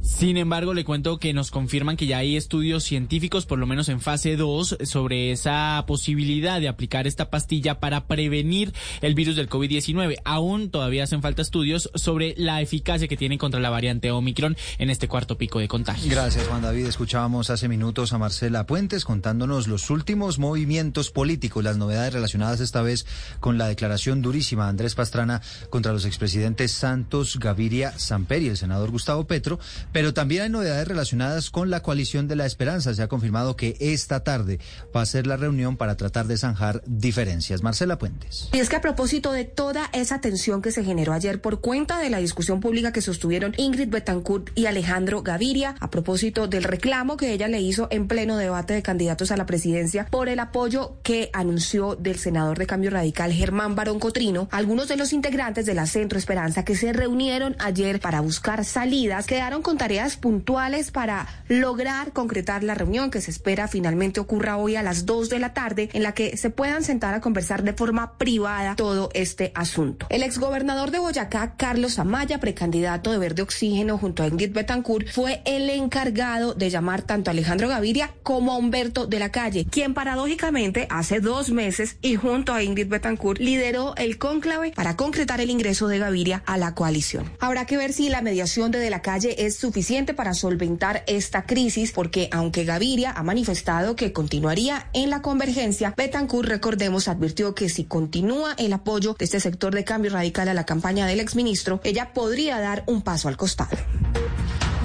Sin 0.07 0.37
embargo, 0.37 0.73
le 0.73 0.85
cuento 0.85 1.19
que 1.19 1.35
nos 1.35 1.51
confirman 1.51 1.97
que 1.97 2.07
ya 2.07 2.19
hay 2.19 2.37
estudios 2.37 2.85
científicos, 2.85 3.45
por 3.45 3.59
lo 3.59 3.67
menos 3.67 3.89
en 3.89 4.01
fase 4.01 4.37
2, 4.37 4.79
sobre 4.85 5.33
esa 5.33 5.85
posibilidad 5.87 6.61
de 6.61 6.69
aplicar 6.69 7.09
esta 7.09 7.29
pastilla 7.29 7.81
para 7.81 8.07
prevenir 8.07 8.73
el 9.03 9.15
virus 9.15 9.35
del 9.35 9.51
COVID-19. 9.51 10.19
Aún 10.25 10.71
todavía 10.71 11.05
hacen 11.05 11.23
falta 11.23 11.43
estudios 11.43 11.91
sobre 11.97 12.35
la 12.39 12.63
eficacia 12.63 13.09
que 13.09 13.17
tiene 13.17 13.37
contra 13.37 13.61
la 13.61 13.69
variante 13.69 14.13
Omicron 14.13 14.57
en 14.79 14.91
este 14.91 15.09
cuarto 15.09 15.37
pico 15.37 15.59
de 15.59 15.67
contagios. 15.67 16.09
Gracias, 16.09 16.47
Juan 16.47 16.63
David. 16.63 16.87
Escuchábamos 16.87 17.51
hace 17.51 17.69
minutos 17.69 18.13
a 18.13 18.19
Marcela 18.19 18.65
Puentes 18.65 19.05
contándonos 19.05 19.67
los 19.67 19.91
últimos 19.91 20.39
movimientos 20.39 21.11
políticos, 21.11 21.65
las 21.65 21.79
novedades 21.79 22.15
relacionadas 22.15 22.61
esta 22.61 22.81
vez 22.81 23.07
con 23.41 23.59
la 23.59 23.67
declaración 23.67 24.23
durísima 24.23 24.65
de 24.65 24.71
Andrés 24.71 24.95
Pastrana 24.95 25.43
contra 25.69 25.93
los 25.93 26.07
expresidentes 26.07 26.71
Santos, 26.71 27.39
Gaviria, 27.41 27.99
Samper 27.99 28.43
y 28.43 28.49
el 28.49 28.57
senador 28.57 28.93
Gustavo 28.93 29.27
Petro. 29.27 29.59
Pero 29.97 30.13
también 30.13 30.43
hay 30.43 30.51
novedades 30.51 30.87
relacionadas 30.87 31.49
con 31.49 31.71
la 31.71 31.81
coalición 31.81 32.29
de 32.29 32.37
la 32.37 32.45
esperanza. 32.45 32.93
Se 32.93 33.03
ha 33.03 33.09
confirmado 33.09 33.57
que 33.57 33.79
esta 33.81 34.23
tarde 34.23 34.61
va 34.95 35.01
a 35.01 35.07
ser 35.07 35.27
la 35.27 35.39
reunión 35.39 35.79
para 35.79 35.97
tratar 35.97 36.27
de 36.27 36.37
zanjar 36.37 36.83
diferencias. 36.85 37.63
Marcela 37.63 37.97
Puentes. 37.97 38.51
Y 38.53 38.59
es 38.59 38.69
que 38.69 38.77
a 38.77 38.83
propósito 38.83 39.33
de 39.33 39.47
toda 39.47 39.89
esa 39.95 40.21
tensión 40.21 40.61
que 40.61 40.71
se 40.71 40.85
generó 40.85 41.15
ayer 41.15 41.41
por 41.41 41.63
cuenta 41.63 41.99
de 41.99 42.11
la 42.11 42.19
discusión 42.19 42.61
pública 42.61 42.93
que 42.93 43.01
sostuvieron 43.01 43.55
Ingrid 43.57 43.89
Betancourt 43.89 44.51
y 44.55 44.67
Alejandro 44.67 45.23
Gaviria, 45.23 45.77
a 45.81 45.89
propósito 45.89 46.47
del 46.47 46.65
reclamo 46.65 47.17
que 47.17 47.33
ella 47.33 47.49
le 47.49 47.63
hizo 47.63 47.89
en 47.91 48.07
pleno 48.07 48.37
debate 48.37 48.75
de 48.75 48.83
candidatos 48.83 49.31
a 49.31 49.39
la 49.39 49.47
presidencia 49.47 50.09
por 50.11 50.29
el 50.29 50.41
apoyo 50.41 50.99
que 51.05 51.31
anunció 51.33 51.97
del 51.97 52.19
senador 52.19 52.59
de 52.59 52.67
Cambio 52.67 52.91
Radical 52.91 53.33
Germán 53.33 53.75
Barón 53.75 53.99
Cotrino, 53.99 54.47
algunos 54.51 54.89
de 54.89 54.99
los 54.99 55.15
integrantes 55.15 55.65
de 55.65 55.73
la 55.73 55.87
Centro 55.87 56.19
Esperanza 56.19 56.67
que 56.67 56.77
se 56.77 56.93
reunieron 56.93 57.57
ayer 57.61 57.99
para 57.99 58.21
buscar 58.21 58.67
salidas 58.67 59.25
quedaron 59.25 59.63
con 59.63 59.76
tareas 59.77 60.17
puntuales 60.17 60.91
para 60.91 61.27
lograr 61.49 62.13
concretar 62.13 62.63
la 62.63 62.75
reunión 62.75 63.11
que 63.11 63.21
se 63.21 63.31
espera 63.31 63.69
finalmente 63.69 64.21
ocurra 64.21 64.57
hoy 64.57 64.77
a 64.77 64.83
las 64.83 65.05
2 65.05 65.29
de 65.29 65.39
la 65.39 65.53
tarde 65.53 65.91
en 65.93 66.03
la 66.03 66.13
que 66.13 66.37
se 66.37 66.51
puedan 66.51 66.85
sentar 66.85 67.15
a 67.15 67.21
conversar 67.21 67.63
de 67.63 67.73
forma 67.73 68.17
privada 68.19 68.77
todo 68.77 69.11
este 69.13 69.53
asunto. 69.55 70.07
El 70.09 70.23
exgobernador 70.23 70.91
de 70.91 70.99
Boyacá, 70.99 71.57
Carlos 71.57 71.99
Amaya, 71.99 72.39
precandidato 72.41 73.13
de 73.13 73.19
Verde 73.19 73.43
Oxígeno 73.43 73.99
junto 73.99 74.23
a 74.23 74.29
Ingrid 74.29 74.53
Betancourt, 74.53 75.09
fue 75.09 75.43
el 75.45 75.69
encargado 75.69 76.55
de 76.55 76.71
llamar 76.71 77.03
tanto 77.03 77.31
a 77.31 77.33
Alejandro 77.33 77.69
Gaviria 77.69 78.13
como 78.23 78.53
a 78.53 78.57
Humberto 78.57 79.07
de 79.07 79.19
la 79.19 79.31
Calle, 79.31 79.67
quien 79.71 79.95
paradójicamente 79.95 80.87
hace 80.91 81.21
dos 81.21 81.51
meses 81.51 81.99
y 82.03 82.17
junto 82.17 82.55
a 82.55 82.63
Ingrid 82.63 82.89
Betancourt 82.89 83.41
lideró 83.41 83.95
el 83.97 84.19
cónclave 84.19 84.73
para 84.73 84.97
concretar 84.97 85.41
el 85.41 85.51
ingreso 85.51 85.89
de 85.89 85.99
Gaviria 85.99 86.43
a 86.47 86.57
la 86.57 86.75
coalición. 86.75 87.31
Habrá 87.41 87.67
que 87.67 87.77
ver 87.77 87.93
si 87.93 88.09
la 88.09 88.23
mediación 88.23 88.71
de 88.71 88.77
de 88.87 88.91
la 88.91 89.03
Calle 89.03 89.47
es 89.47 89.57
suficiente 89.67 90.15
para 90.15 90.33
solventar 90.33 91.03
esta 91.09 91.45
crisis, 91.45 91.91
porque 91.91 92.29
aunque 92.31 92.65
Gaviria 92.65 93.11
ha 93.11 93.25
manifestado 93.25 93.97
que 93.97 94.13
continuaría 94.13 94.89
en 94.93 95.11
la 95.11 95.23
convergencia, 95.23 95.93
Betancourt, 95.97 96.49
recordemos, 96.49 97.09
advirtió 97.09 97.55
que 97.55 97.69
si 97.69 97.85
continúa 97.85 98.55
el 98.59 98.73
apoyo 98.73 99.15
de 99.19 99.25
este 99.25 99.41
sector 99.41 99.75
de 99.75 99.83
cambio 99.83 100.13
radical 100.13 100.49
a 100.49 100.55
la 100.55 100.65
campaña 100.65 101.07
del 101.07 101.19
exministro, 101.19 101.81
ella 101.83 102.13
podría 102.15 102.61
dar 102.61 102.85
un 102.87 103.03
paso 103.03 103.27
al 103.27 103.37
costado. 103.37 103.77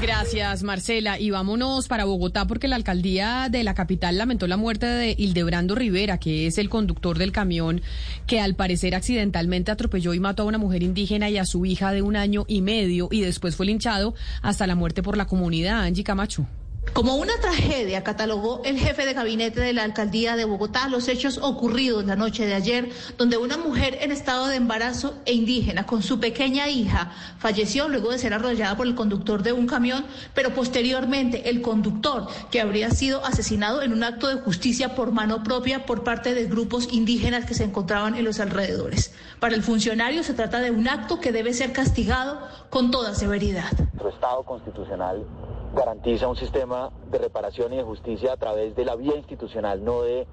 Gracias, 0.01 0.63
Marcela. 0.63 1.19
Y 1.19 1.29
vámonos 1.29 1.87
para 1.87 2.05
Bogotá 2.05 2.47
porque 2.47 2.67
la 2.67 2.75
alcaldía 2.75 3.49
de 3.51 3.63
la 3.63 3.75
capital 3.75 4.17
lamentó 4.17 4.47
la 4.47 4.57
muerte 4.57 4.87
de 4.87 5.13
Hildebrando 5.15 5.75
Rivera, 5.75 6.17
que 6.17 6.47
es 6.47 6.57
el 6.57 6.69
conductor 6.69 7.19
del 7.19 7.31
camión 7.31 7.83
que 8.25 8.39
al 8.39 8.55
parecer 8.55 8.95
accidentalmente 8.95 9.69
atropelló 9.69 10.15
y 10.15 10.19
mató 10.19 10.41
a 10.41 10.47
una 10.47 10.57
mujer 10.57 10.81
indígena 10.81 11.29
y 11.29 11.37
a 11.37 11.45
su 11.45 11.67
hija 11.67 11.91
de 11.91 12.01
un 12.01 12.15
año 12.15 12.45
y 12.47 12.61
medio 12.61 13.09
y 13.11 13.21
después 13.21 13.55
fue 13.55 13.67
linchado 13.67 14.15
hasta 14.41 14.65
la 14.65 14.73
muerte 14.73 15.03
por 15.03 15.17
la 15.17 15.27
comunidad. 15.27 15.83
Angie 15.83 16.03
Camacho. 16.03 16.47
Como 16.93 17.15
una 17.15 17.37
tragedia 17.39 18.03
catalogó 18.03 18.61
el 18.65 18.77
jefe 18.77 19.05
de 19.05 19.13
gabinete 19.13 19.61
de 19.61 19.71
la 19.71 19.83
alcaldía 19.83 20.35
de 20.35 20.43
Bogotá 20.43 20.89
los 20.89 21.07
hechos 21.07 21.39
ocurridos 21.41 22.03
la 22.05 22.17
noche 22.17 22.45
de 22.45 22.53
ayer, 22.53 22.89
donde 23.17 23.37
una 23.37 23.55
mujer 23.55 23.99
en 24.01 24.11
estado 24.11 24.47
de 24.47 24.57
embarazo 24.57 25.13
e 25.25 25.31
indígena 25.31 25.85
con 25.85 26.03
su 26.03 26.19
pequeña 26.19 26.67
hija 26.67 27.13
falleció 27.39 27.87
luego 27.87 28.11
de 28.11 28.19
ser 28.19 28.33
arrollada 28.33 28.75
por 28.75 28.87
el 28.87 28.95
conductor 28.95 29.41
de 29.41 29.53
un 29.53 29.67
camión, 29.67 30.05
pero 30.33 30.53
posteriormente 30.53 31.49
el 31.49 31.61
conductor, 31.61 32.27
que 32.51 32.59
habría 32.59 32.91
sido 32.91 33.23
asesinado 33.25 33.81
en 33.81 33.93
un 33.93 34.03
acto 34.03 34.27
de 34.27 34.41
justicia 34.41 34.93
por 34.93 35.13
mano 35.13 35.43
propia 35.43 35.85
por 35.85 36.03
parte 36.03 36.33
de 36.33 36.45
grupos 36.45 36.91
indígenas 36.91 37.45
que 37.45 37.53
se 37.53 37.63
encontraban 37.63 38.15
en 38.15 38.25
los 38.25 38.41
alrededores. 38.41 39.13
Para 39.39 39.55
el 39.55 39.63
funcionario 39.63 40.23
se 40.23 40.33
trata 40.33 40.59
de 40.59 40.71
un 40.71 40.89
acto 40.89 41.21
que 41.21 41.31
debe 41.31 41.53
ser 41.53 41.71
castigado 41.71 42.41
con 42.69 42.91
toda 42.91 43.15
severidad. 43.15 43.71
Nuestro 43.77 44.09
Estado 44.09 44.43
constitucional 44.43 45.25
garantiza 45.73 46.27
un 46.27 46.35
sistema 46.35 46.80
de 46.89 47.17
reparación 47.19 47.73
y 47.73 47.77
de 47.77 47.83
justicia 47.83 48.33
a 48.33 48.37
través 48.37 48.75
de 48.75 48.85
la 48.85 48.95
vía 48.95 49.15
institucional, 49.15 49.83
no 49.83 50.01
de 50.01 50.27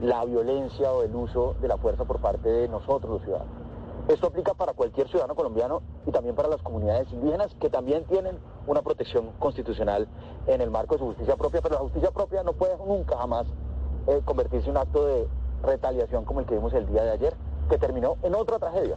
la 0.00 0.24
violencia 0.24 0.92
o 0.92 1.02
el 1.02 1.14
uso 1.14 1.56
de 1.60 1.68
la 1.68 1.76
fuerza 1.78 2.04
por 2.04 2.20
parte 2.20 2.48
de 2.48 2.68
nosotros 2.68 3.12
los 3.12 3.22
ciudadanos. 3.22 3.52
Esto 4.08 4.28
aplica 4.28 4.54
para 4.54 4.72
cualquier 4.72 5.08
ciudadano 5.08 5.34
colombiano 5.34 5.82
y 6.06 6.10
también 6.10 6.34
para 6.34 6.48
las 6.48 6.62
comunidades 6.62 7.12
indígenas 7.12 7.54
que 7.60 7.68
también 7.68 8.04
tienen 8.04 8.38
una 8.66 8.82
protección 8.82 9.30
constitucional 9.38 10.08
en 10.46 10.60
el 10.60 10.70
marco 10.70 10.94
de 10.94 11.00
su 11.00 11.06
justicia 11.06 11.36
propia, 11.36 11.60
pero 11.60 11.74
la 11.74 11.80
justicia 11.82 12.10
propia 12.10 12.42
no 12.42 12.52
puede 12.54 12.76
nunca 12.78 13.16
jamás 13.18 13.46
eh, 14.06 14.20
convertirse 14.24 14.66
en 14.66 14.72
un 14.72 14.76
acto 14.78 15.04
de 15.06 15.28
retaliación 15.62 16.24
como 16.24 16.40
el 16.40 16.46
que 16.46 16.54
vimos 16.54 16.72
el 16.72 16.86
día 16.86 17.04
de 17.04 17.10
ayer 17.10 17.34
que 17.70 17.78
terminó 17.78 18.16
en 18.22 18.34
otra 18.34 18.58
tragedia. 18.58 18.96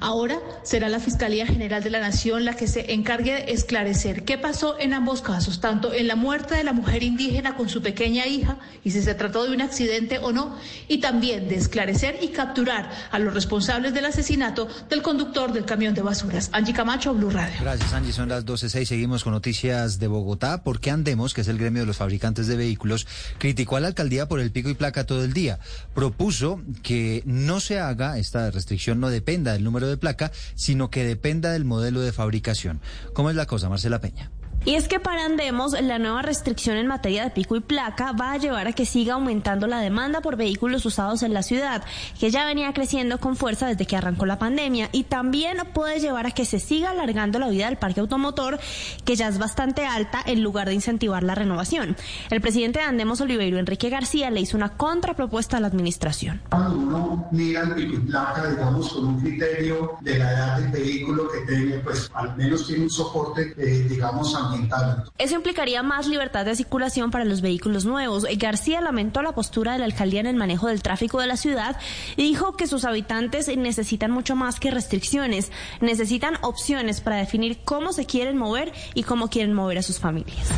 Ahora 0.00 0.40
será 0.62 0.88
la 0.88 1.00
Fiscalía 1.00 1.46
General 1.46 1.82
de 1.82 1.90
la 1.90 2.00
Nación 2.00 2.44
la 2.44 2.54
que 2.54 2.66
se 2.66 2.92
encargue 2.92 3.32
de 3.34 3.52
esclarecer 3.52 4.24
qué 4.24 4.36
pasó 4.36 4.78
en 4.78 4.92
ambos 4.92 5.22
casos, 5.22 5.60
tanto 5.60 5.92
en 5.94 6.08
la 6.08 6.16
muerte 6.16 6.56
de 6.56 6.64
la 6.64 6.72
mujer 6.72 7.02
indígena 7.02 7.56
con 7.56 7.68
su 7.68 7.80
pequeña 7.80 8.26
hija 8.26 8.58
y 8.84 8.90
si 8.90 9.02
se 9.02 9.14
trató 9.14 9.44
de 9.44 9.54
un 9.54 9.62
accidente 9.62 10.18
o 10.18 10.32
no, 10.32 10.56
y 10.88 10.98
también 10.98 11.48
de 11.48 11.56
esclarecer 11.56 12.18
y 12.20 12.28
capturar 12.28 12.90
a 13.10 13.18
los 13.18 13.32
responsables 13.32 13.94
del 13.94 14.04
asesinato 14.04 14.68
del 14.88 15.02
conductor 15.02 15.52
del 15.52 15.64
camión 15.64 15.94
de 15.94 16.02
basuras. 16.02 16.50
Angie 16.52 16.74
Camacho, 16.74 17.14
Blue 17.14 17.30
Radio. 17.30 17.56
Gracias, 17.60 17.92
Angie. 17.92 18.12
Son 18.12 18.28
las 18.28 18.44
12.06. 18.44 18.84
Seguimos 18.84 19.24
con 19.24 19.32
noticias 19.32 19.98
de 19.98 20.08
Bogotá. 20.08 20.62
Porque 20.64 20.90
Andemos, 20.90 21.34
que 21.34 21.42
es 21.42 21.48
el 21.48 21.58
gremio 21.58 21.82
de 21.82 21.86
los 21.86 21.96
fabricantes 21.96 22.46
de 22.46 22.56
vehículos, 22.56 23.06
criticó 23.38 23.76
a 23.76 23.80
la 23.80 23.88
alcaldía 23.88 24.26
por 24.26 24.40
el 24.40 24.50
pico 24.50 24.68
y 24.68 24.74
placa 24.74 25.04
todo 25.04 25.24
el 25.24 25.32
día. 25.32 25.58
Propuso 25.94 26.60
que 26.82 27.22
no 27.26 27.60
se 27.60 27.78
haga 27.78 28.07
esta 28.16 28.50
restricción 28.50 29.00
no 29.00 29.10
dependa 29.10 29.52
del 29.52 29.64
número 29.64 29.88
de 29.88 29.98
placa, 29.98 30.32
sino 30.54 30.88
que 30.90 31.04
dependa 31.04 31.52
del 31.52 31.64
modelo 31.64 32.00
de 32.00 32.12
fabricación. 32.12 32.80
¿Cómo 33.12 33.28
es 33.28 33.36
la 33.36 33.46
cosa, 33.46 33.68
Marcela 33.68 34.00
Peña? 34.00 34.30
Y 34.64 34.74
es 34.74 34.86
que 34.86 35.00
para 35.00 35.24
Andemos, 35.24 35.72
la 35.80 35.98
nueva 35.98 36.20
restricción 36.20 36.76
en 36.76 36.86
materia 36.86 37.24
de 37.24 37.30
pico 37.30 37.56
y 37.56 37.60
placa 37.60 38.12
va 38.12 38.32
a 38.32 38.36
llevar 38.36 38.66
a 38.66 38.72
que 38.72 38.84
siga 38.84 39.14
aumentando 39.14 39.66
la 39.66 39.80
demanda 39.80 40.20
por 40.20 40.36
vehículos 40.36 40.84
usados 40.84 41.22
en 41.22 41.32
la 41.32 41.42
ciudad, 41.42 41.82
que 42.20 42.30
ya 42.30 42.44
venía 42.44 42.72
creciendo 42.72 43.18
con 43.18 43.36
fuerza 43.36 43.66
desde 43.66 43.86
que 43.86 43.96
arrancó 43.96 44.26
la 44.26 44.38
pandemia, 44.38 44.90
y 44.92 45.04
también 45.04 45.58
puede 45.72 46.00
llevar 46.00 46.26
a 46.26 46.32
que 46.32 46.44
se 46.44 46.58
siga 46.58 46.90
alargando 46.90 47.38
la 47.38 47.48
vida 47.48 47.66
del 47.66 47.78
parque 47.78 48.00
automotor, 48.00 48.58
que 49.04 49.16
ya 49.16 49.28
es 49.28 49.38
bastante 49.38 49.86
alta, 49.86 50.22
en 50.26 50.42
lugar 50.42 50.68
de 50.68 50.74
incentivar 50.74 51.22
la 51.22 51.34
renovación. 51.34 51.96
El 52.28 52.40
presidente 52.40 52.80
de 52.80 52.84
Andemos, 52.84 53.20
Oliveiro 53.20 53.58
Enrique 53.58 53.88
García, 53.88 54.30
le 54.30 54.40
hizo 54.40 54.56
una 54.56 54.76
contrapropuesta 54.76 55.56
a 55.56 55.60
la 55.60 55.68
administración. 55.68 56.42
Cuando 56.50 56.76
uno 56.78 57.28
mira 57.32 57.62
el 57.62 57.74
pico 57.74 57.94
y 57.94 58.00
placa, 58.00 58.50
digamos, 58.50 58.92
con 58.92 59.06
un 59.06 59.20
criterio 59.20 59.92
de 60.00 60.18
la 60.18 60.32
edad 60.32 60.58
del 60.60 60.72
vehículo 60.72 61.28
que 61.28 61.52
tiene, 61.52 61.78
pues 61.78 62.10
al 62.12 62.36
menos 62.36 62.66
tiene 62.66 62.84
un 62.84 62.90
soporte, 62.90 63.54
eh, 63.56 63.86
digamos, 63.88 64.34
ambiental 64.48 65.04
eso 65.18 65.34
implicaría 65.34 65.82
más 65.82 66.06
libertad 66.06 66.44
de 66.44 66.54
circulación 66.54 67.10
para 67.10 67.24
los 67.24 67.40
vehículos 67.40 67.84
nuevos. 67.84 68.26
García 68.36 68.80
lamentó 68.80 69.22
la 69.22 69.32
postura 69.32 69.72
de 69.72 69.78
la 69.78 69.84
alcaldía 69.84 70.20
en 70.20 70.26
el 70.26 70.36
manejo 70.36 70.68
del 70.68 70.82
tráfico 70.82 71.20
de 71.20 71.26
la 71.26 71.36
ciudad 71.36 71.76
y 72.16 72.22
dijo 72.22 72.56
que 72.56 72.66
sus 72.66 72.84
habitantes 72.84 73.48
necesitan 73.56 74.10
mucho 74.10 74.36
más 74.36 74.60
que 74.60 74.70
restricciones, 74.70 75.50
necesitan 75.80 76.36
opciones 76.42 77.00
para 77.00 77.16
definir 77.16 77.58
cómo 77.64 77.92
se 77.92 78.06
quieren 78.06 78.36
mover 78.36 78.72
y 78.94 79.02
cómo 79.02 79.28
quieren 79.28 79.54
mover 79.54 79.78
a 79.78 79.82
sus 79.82 79.98
familias. 79.98 80.48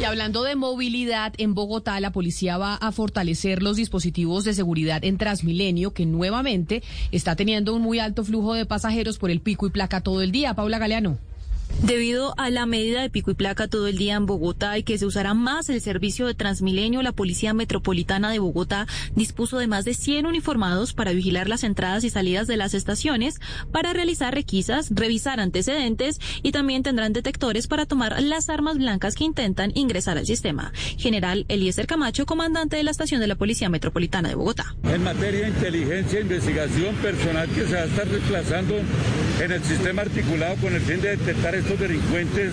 Y 0.00 0.04
hablando 0.04 0.44
de 0.44 0.54
movilidad, 0.54 1.32
en 1.38 1.54
Bogotá 1.54 1.98
la 1.98 2.12
policía 2.12 2.56
va 2.56 2.76
a 2.76 2.92
fortalecer 2.92 3.62
los 3.62 3.76
dispositivos 3.76 4.44
de 4.44 4.54
seguridad 4.54 5.04
en 5.04 5.18
Transmilenio, 5.18 5.92
que 5.92 6.06
nuevamente 6.06 6.82
está 7.10 7.34
teniendo 7.34 7.74
un 7.74 7.82
muy 7.82 7.98
alto 7.98 8.24
flujo 8.24 8.54
de 8.54 8.64
pasajeros 8.64 9.18
por 9.18 9.30
el 9.30 9.40
pico 9.40 9.66
y 9.66 9.70
placa 9.70 10.00
todo 10.00 10.22
el 10.22 10.30
día. 10.30 10.54
Paula 10.54 10.78
Galeano. 10.78 11.18
Debido 11.82 12.34
a 12.38 12.50
la 12.50 12.66
medida 12.66 13.02
de 13.02 13.10
pico 13.10 13.30
y 13.30 13.34
placa 13.34 13.68
todo 13.68 13.86
el 13.86 13.96
día 13.96 14.16
en 14.16 14.26
Bogotá 14.26 14.76
y 14.78 14.82
que 14.82 14.98
se 14.98 15.06
usará 15.06 15.32
más 15.34 15.68
el 15.68 15.80
servicio 15.80 16.26
de 16.26 16.34
Transmilenio, 16.34 17.02
la 17.02 17.12
Policía 17.12 17.54
Metropolitana 17.54 18.30
de 18.30 18.40
Bogotá 18.40 18.86
dispuso 19.14 19.58
de 19.58 19.68
más 19.68 19.84
de 19.84 19.94
100 19.94 20.26
uniformados 20.26 20.92
para 20.92 21.12
vigilar 21.12 21.48
las 21.48 21.62
entradas 21.62 22.02
y 22.02 22.10
salidas 22.10 22.48
de 22.48 22.56
las 22.56 22.74
estaciones, 22.74 23.40
para 23.70 23.92
realizar 23.92 24.34
requisas, 24.34 24.88
revisar 24.90 25.38
antecedentes 25.38 26.18
y 26.42 26.50
también 26.50 26.82
tendrán 26.82 27.12
detectores 27.12 27.68
para 27.68 27.86
tomar 27.86 28.20
las 28.22 28.48
armas 28.48 28.76
blancas 28.78 29.14
que 29.14 29.24
intentan 29.24 29.70
ingresar 29.74 30.18
al 30.18 30.26
sistema. 30.26 30.72
General 30.96 31.46
Eliezer 31.48 31.86
Camacho, 31.86 32.26
comandante 32.26 32.76
de 32.76 32.82
la 32.82 32.90
estación 32.90 33.20
de 33.20 33.28
la 33.28 33.36
Policía 33.36 33.68
Metropolitana 33.68 34.28
de 34.28 34.34
Bogotá. 34.34 34.74
En 34.84 35.04
materia 35.04 35.42
de 35.42 35.48
inteligencia 35.48 36.18
e 36.18 36.22
investigación, 36.22 36.94
personal 36.96 37.48
que 37.50 37.66
se 37.66 37.74
va 37.74 37.82
a 37.82 37.84
estar 37.84 38.08
desplazando 38.08 38.74
en 39.40 39.52
el 39.52 39.62
sistema 39.62 40.02
articulado 40.02 40.56
con 40.56 40.74
el 40.74 40.80
fin 40.80 41.00
de 41.00 41.16
detectar 41.16 41.54
estos 41.58 41.78
delincuentes 41.78 42.52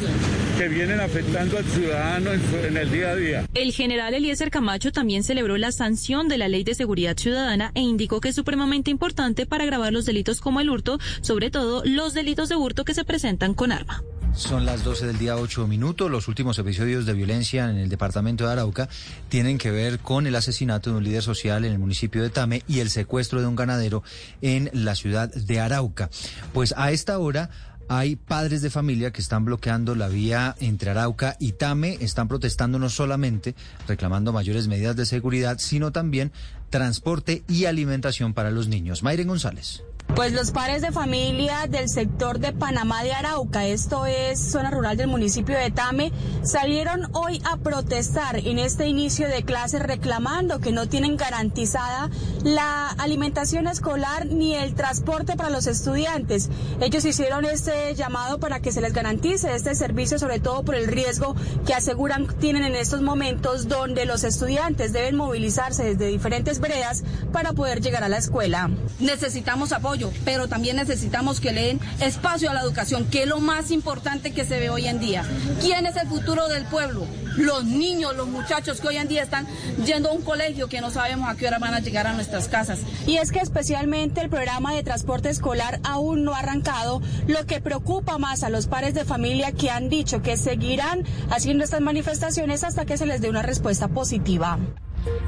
que 0.57 0.67
vienen 0.67 0.99
afectando 0.99 1.57
al 1.57 1.65
ciudadano 1.65 2.31
en, 2.31 2.77
el 2.77 2.91
día 2.91 3.09
a 3.09 3.15
día. 3.15 3.45
El 3.53 3.71
general 3.71 4.13
Eliezer 4.13 4.49
Camacho 4.49 4.91
también 4.91 5.23
celebró 5.23 5.57
la 5.57 5.71
sanción 5.71 6.27
de 6.27 6.37
la 6.37 6.47
Ley 6.47 6.63
de 6.63 6.75
Seguridad 6.75 7.17
Ciudadana 7.17 7.71
e 7.75 7.81
indicó 7.81 8.19
que 8.19 8.29
es 8.29 8.35
supremamente 8.35 8.89
importante 8.91 9.45
para 9.45 9.65
grabar 9.65 9.93
los 9.93 10.05
delitos 10.05 10.41
como 10.41 10.59
el 10.59 10.69
hurto, 10.69 10.99
sobre 11.21 11.51
todo 11.51 11.83
los 11.85 12.13
delitos 12.13 12.49
de 12.49 12.55
hurto 12.55 12.83
que 12.83 12.93
se 12.93 13.05
presentan 13.05 13.53
con 13.53 13.71
arma. 13.71 14.03
Son 14.35 14.65
las 14.65 14.83
12 14.83 15.07
del 15.07 15.17
día 15.17 15.37
8 15.37 15.65
minutos. 15.65 16.11
Los 16.11 16.27
últimos 16.27 16.59
episodios 16.59 17.05
de 17.05 17.13
violencia 17.13 17.69
en 17.69 17.77
el 17.77 17.87
departamento 17.87 18.45
de 18.45 18.51
Arauca 18.51 18.89
tienen 19.29 19.57
que 19.57 19.71
ver 19.71 19.99
con 19.99 20.27
el 20.27 20.35
asesinato 20.35 20.89
de 20.89 20.97
un 20.97 21.05
líder 21.05 21.23
social 21.23 21.63
en 21.63 21.71
el 21.71 21.79
municipio 21.79 22.21
de 22.21 22.29
Tame 22.29 22.61
y 22.67 22.81
el 22.81 22.89
secuestro 22.89 23.39
de 23.39 23.47
un 23.47 23.55
ganadero 23.55 24.03
en 24.41 24.69
la 24.73 24.95
ciudad 24.95 25.33
de 25.33 25.59
Arauca. 25.61 26.09
Pues 26.53 26.73
a 26.75 26.91
esta 26.91 27.17
hora 27.17 27.49
hay 27.87 28.15
padres 28.15 28.61
de 28.61 28.69
familia 28.69 29.11
que 29.11 29.21
están 29.21 29.45
bloqueando 29.45 29.95
la 29.95 30.07
vía 30.07 30.55
entre 30.59 30.91
Arauca 30.91 31.35
y 31.39 31.53
Tame, 31.53 31.97
están 32.01 32.27
protestando 32.27 32.79
no 32.79 32.89
solamente 32.89 33.55
reclamando 33.87 34.33
mayores 34.33 34.67
medidas 34.67 34.95
de 34.95 35.05
seguridad, 35.05 35.57
sino 35.59 35.91
también 35.91 36.31
transporte 36.69 37.43
y 37.47 37.65
alimentación 37.65 38.33
para 38.33 38.51
los 38.51 38.67
niños. 38.67 39.03
Mayren 39.03 39.27
González. 39.27 39.83
Pues 40.13 40.31
los 40.31 40.51
padres 40.51 40.81
de 40.81 40.93
familia 40.93 41.67
del 41.67 41.89
sector 41.89 42.39
de 42.39 42.53
Panamá 42.53 43.03
de 43.03 43.11
Arauca, 43.11 43.65
esto 43.65 44.05
es 44.05 44.39
zona 44.39 44.71
rural 44.71 44.95
del 44.95 45.09
municipio 45.09 45.57
de 45.57 45.71
Tame, 45.71 46.13
salieron 46.41 47.09
hoy 47.11 47.41
a 47.43 47.57
protestar 47.57 48.37
en 48.37 48.57
este 48.57 48.87
inicio 48.87 49.27
de 49.27 49.43
clases 49.43 49.81
reclamando 49.81 50.61
que 50.61 50.71
no 50.71 50.87
tienen 50.87 51.17
garantizada 51.17 52.09
la 52.43 52.91
alimentación 52.91 53.67
escolar 53.67 54.27
ni 54.27 54.55
el 54.55 54.73
transporte 54.73 55.35
para 55.35 55.49
los 55.49 55.67
estudiantes. 55.67 56.49
Ellos 56.79 57.03
hicieron 57.03 57.43
este 57.43 57.93
llamado 57.93 58.39
para 58.39 58.61
que 58.61 58.71
se 58.71 58.79
les 58.79 58.93
garantice 58.93 59.53
este 59.53 59.75
servicio, 59.75 60.17
sobre 60.17 60.39
todo 60.39 60.63
por 60.63 60.75
el 60.75 60.87
riesgo 60.87 61.35
que 61.65 61.73
aseguran 61.73 62.27
tienen 62.39 62.63
en 62.63 62.75
estos 62.75 63.01
momentos 63.01 63.67
donde 63.67 64.05
los 64.05 64.23
estudiantes 64.23 64.93
deben 64.93 65.17
movilizarse 65.17 65.83
desde 65.83 66.07
diferentes 66.07 66.61
veredas 66.61 67.03
para 67.33 67.51
poder 67.51 67.81
llegar 67.81 68.05
a 68.05 68.09
la 68.09 68.17
escuela. 68.17 68.69
Necesitamos 68.99 69.73
apoyo 69.73 69.94
pero 70.23 70.47
también 70.47 70.75
necesitamos 70.75 71.39
que 71.39 71.51
le 71.51 71.67
den 71.67 71.79
espacio 71.99 72.49
a 72.49 72.53
la 72.53 72.61
educación, 72.61 73.05
que 73.05 73.23
es 73.23 73.27
lo 73.27 73.39
más 73.39 73.71
importante 73.71 74.31
que 74.31 74.45
se 74.45 74.59
ve 74.59 74.69
hoy 74.69 74.87
en 74.87 74.99
día. 74.99 75.23
¿Quién 75.61 75.85
es 75.85 75.95
el 75.95 76.07
futuro 76.07 76.47
del 76.47 76.65
pueblo? 76.65 77.05
Los 77.37 77.65
niños, 77.65 78.15
los 78.15 78.27
muchachos 78.27 78.79
que 78.79 78.87
hoy 78.87 78.97
en 78.97 79.07
día 79.07 79.23
están 79.23 79.45
yendo 79.85 80.09
a 80.09 80.13
un 80.13 80.21
colegio 80.21 80.67
que 80.67 80.81
no 80.81 80.89
sabemos 80.89 81.29
a 81.29 81.35
qué 81.35 81.47
hora 81.47 81.59
van 81.59 81.73
a 81.73 81.79
llegar 81.79 82.07
a 82.07 82.13
nuestras 82.13 82.47
casas. 82.47 82.79
Y 83.05 83.17
es 83.17 83.31
que 83.31 83.39
especialmente 83.39 84.21
el 84.21 84.29
programa 84.29 84.73
de 84.73 84.83
transporte 84.83 85.29
escolar 85.29 85.79
aún 85.83 86.23
no 86.23 86.33
ha 86.33 86.39
arrancado, 86.39 87.01
lo 87.27 87.45
que 87.45 87.61
preocupa 87.61 88.17
más 88.17 88.43
a 88.43 88.49
los 88.49 88.67
padres 88.67 88.93
de 88.93 89.05
familia 89.05 89.51
que 89.51 89.69
han 89.69 89.89
dicho 89.89 90.21
que 90.21 90.37
seguirán 90.37 91.03
haciendo 91.29 91.63
estas 91.63 91.81
manifestaciones 91.81 92.63
hasta 92.63 92.85
que 92.85 92.97
se 92.97 93.05
les 93.05 93.21
dé 93.21 93.29
una 93.29 93.41
respuesta 93.41 93.87
positiva. 93.87 94.57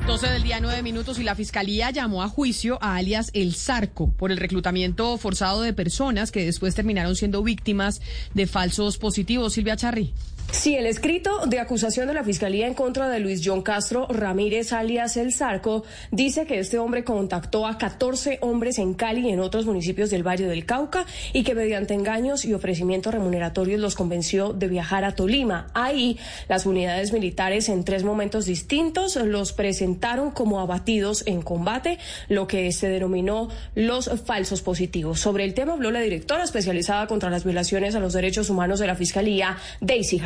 12 0.08 0.28
del 0.28 0.44
día, 0.44 0.60
9 0.60 0.82
minutos 0.84 1.20
y 1.20 1.24
la 1.24 1.36
fiscalía 1.36 1.92
llamó 1.92 2.24
a 2.24 2.30
juicio 2.30 2.78
a 2.82 2.96
alias 2.96 3.30
El 3.34 3.54
Zarco 3.54 4.12
por 4.12 4.32
el 4.32 4.38
reclutamiento 4.38 5.18
forzado 5.18 5.62
de 5.62 5.74
personas 5.74 6.32
que 6.32 6.46
después 6.46 6.76
terminaron 6.76 7.16
siendo 7.16 7.44
víctimas 7.44 8.02
de 8.34 8.48
falsos 8.48 8.98
positivos. 8.98 9.54
Silvia 9.54 9.76
Charri. 9.76 10.14
Sí, 10.50 10.76
el 10.76 10.86
escrito 10.86 11.46
de 11.46 11.60
acusación 11.60 12.08
de 12.08 12.14
la 12.14 12.24
Fiscalía 12.24 12.68
en 12.68 12.74
contra 12.74 13.10
de 13.10 13.20
Luis 13.20 13.42
John 13.44 13.62
Castro 13.62 14.08
Ramírez, 14.08 14.72
alias 14.72 15.18
El 15.18 15.34
Zarco, 15.34 15.84
dice 16.12 16.46
que 16.46 16.60
este 16.60 16.80
hombre 16.80 17.04
contactó 17.04 17.68
a 17.68 17.78
14 17.78 18.40
hombres 18.42 18.80
en 18.80 18.94
Cali 18.94 19.28
y 19.28 19.32
en 19.32 19.42
otros 19.42 19.66
municipios 19.66 20.10
del 20.10 20.26
Valle 20.26 20.48
del 20.48 20.66
Cauca 20.66 21.06
y 21.34 21.44
que 21.44 21.54
mediante 21.54 21.94
engaños 21.94 22.46
y 22.46 22.54
ofrecimientos 22.54 23.14
remuneratorios 23.14 23.82
los 23.82 23.96
convenció 23.96 24.54
de 24.54 24.70
viajar 24.70 25.04
a 25.04 25.16
Tolima. 25.16 25.68
Ahí, 25.74 26.18
las 26.48 26.66
unidades 26.66 27.12
militares 27.12 27.68
en 27.68 27.84
tres 27.84 28.06
momentos 28.06 28.46
distintos 28.46 29.18
los 29.18 29.52
presentaron 29.52 30.32
como 30.32 30.62
abatidos 30.62 31.24
en 31.28 31.42
combate, 31.42 32.00
lo 32.30 32.48
que 32.48 32.72
se 32.72 32.88
denominó 32.88 33.50
los 33.76 34.10
falsos 34.26 34.62
positivos. 34.62 35.20
Sobre 35.20 35.44
el 35.44 35.54
tema 35.54 35.74
habló 35.74 35.92
la 35.92 36.00
directora 36.00 36.46
especializada 36.46 37.06
contra 37.08 37.30
las 37.30 37.44
violaciones 37.44 37.96
a 37.96 38.00
los 38.00 38.14
derechos 38.14 38.50
humanos 38.50 38.80
de 38.80 38.88
la 38.88 38.96
Fiscalía, 38.96 39.58
Daisy 39.82 40.20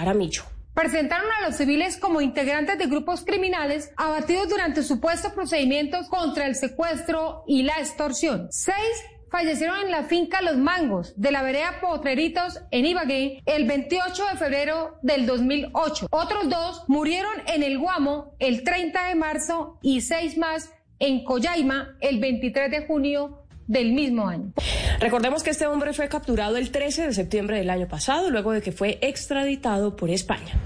Presentaron 0.73 1.29
a 1.31 1.47
los 1.47 1.57
civiles 1.57 1.97
como 1.97 2.21
integrantes 2.21 2.77
de 2.77 2.87
grupos 2.87 3.25
criminales 3.25 3.91
abatidos 3.97 4.47
durante 4.47 4.83
supuestos 4.83 5.33
procedimientos 5.33 6.07
contra 6.07 6.47
el 6.47 6.55
secuestro 6.55 7.43
y 7.45 7.63
la 7.63 7.73
extorsión. 7.79 8.47
Seis 8.51 9.03
fallecieron 9.29 9.79
en 9.81 9.91
la 9.91 10.03
finca 10.03 10.41
Los 10.41 10.57
Mangos 10.57 11.13
de 11.15 11.31
la 11.31 11.41
vereda 11.41 11.79
Potreritos 11.81 12.61
en 12.71 12.85
Ibagué 12.85 13.41
el 13.45 13.65
28 13.65 14.25
de 14.31 14.37
febrero 14.37 14.97
del 15.01 15.25
2008. 15.25 16.07
Otros 16.09 16.49
dos 16.49 16.83
murieron 16.87 17.33
en 17.47 17.63
el 17.63 17.77
Guamo 17.77 18.35
el 18.39 18.63
30 18.63 19.07
de 19.07 19.15
marzo 19.15 19.77
y 19.81 20.01
seis 20.01 20.37
más 20.37 20.71
en 20.99 21.23
Coyaima 21.23 21.97
el 21.99 22.19
23 22.19 22.71
de 22.71 22.85
junio 22.85 23.40
del 23.71 23.93
mismo 23.93 24.27
año. 24.27 24.51
Recordemos 24.99 25.43
que 25.43 25.51
este 25.51 25.65
hombre 25.65 25.93
fue 25.93 26.09
capturado 26.09 26.57
el 26.57 26.71
13 26.71 27.07
de 27.07 27.13
septiembre 27.13 27.57
del 27.57 27.69
año 27.69 27.87
pasado, 27.87 28.29
luego 28.29 28.51
de 28.51 28.61
que 28.61 28.73
fue 28.73 28.99
extraditado 29.01 29.95
por 29.95 30.09
España. 30.09 30.59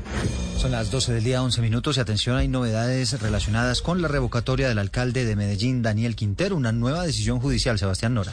Son 0.57 0.71
las 0.71 0.89
12 0.89 1.13
del 1.13 1.23
día, 1.23 1.43
11 1.43 1.61
minutos 1.61 1.97
y 1.97 1.99
atención, 1.99 2.37
hay 2.37 2.47
novedades 2.47 3.21
relacionadas 3.21 3.83
con 3.83 4.01
la 4.01 4.07
revocatoria 4.07 4.67
del 4.67 4.79
alcalde 4.79 5.23
de 5.23 5.35
Medellín, 5.35 5.83
Daniel 5.83 6.15
Quintero, 6.15 6.55
una 6.55 6.71
nueva 6.71 7.03
decisión 7.03 7.39
judicial, 7.39 7.77
Sebastián 7.77 8.15
Nora. 8.15 8.31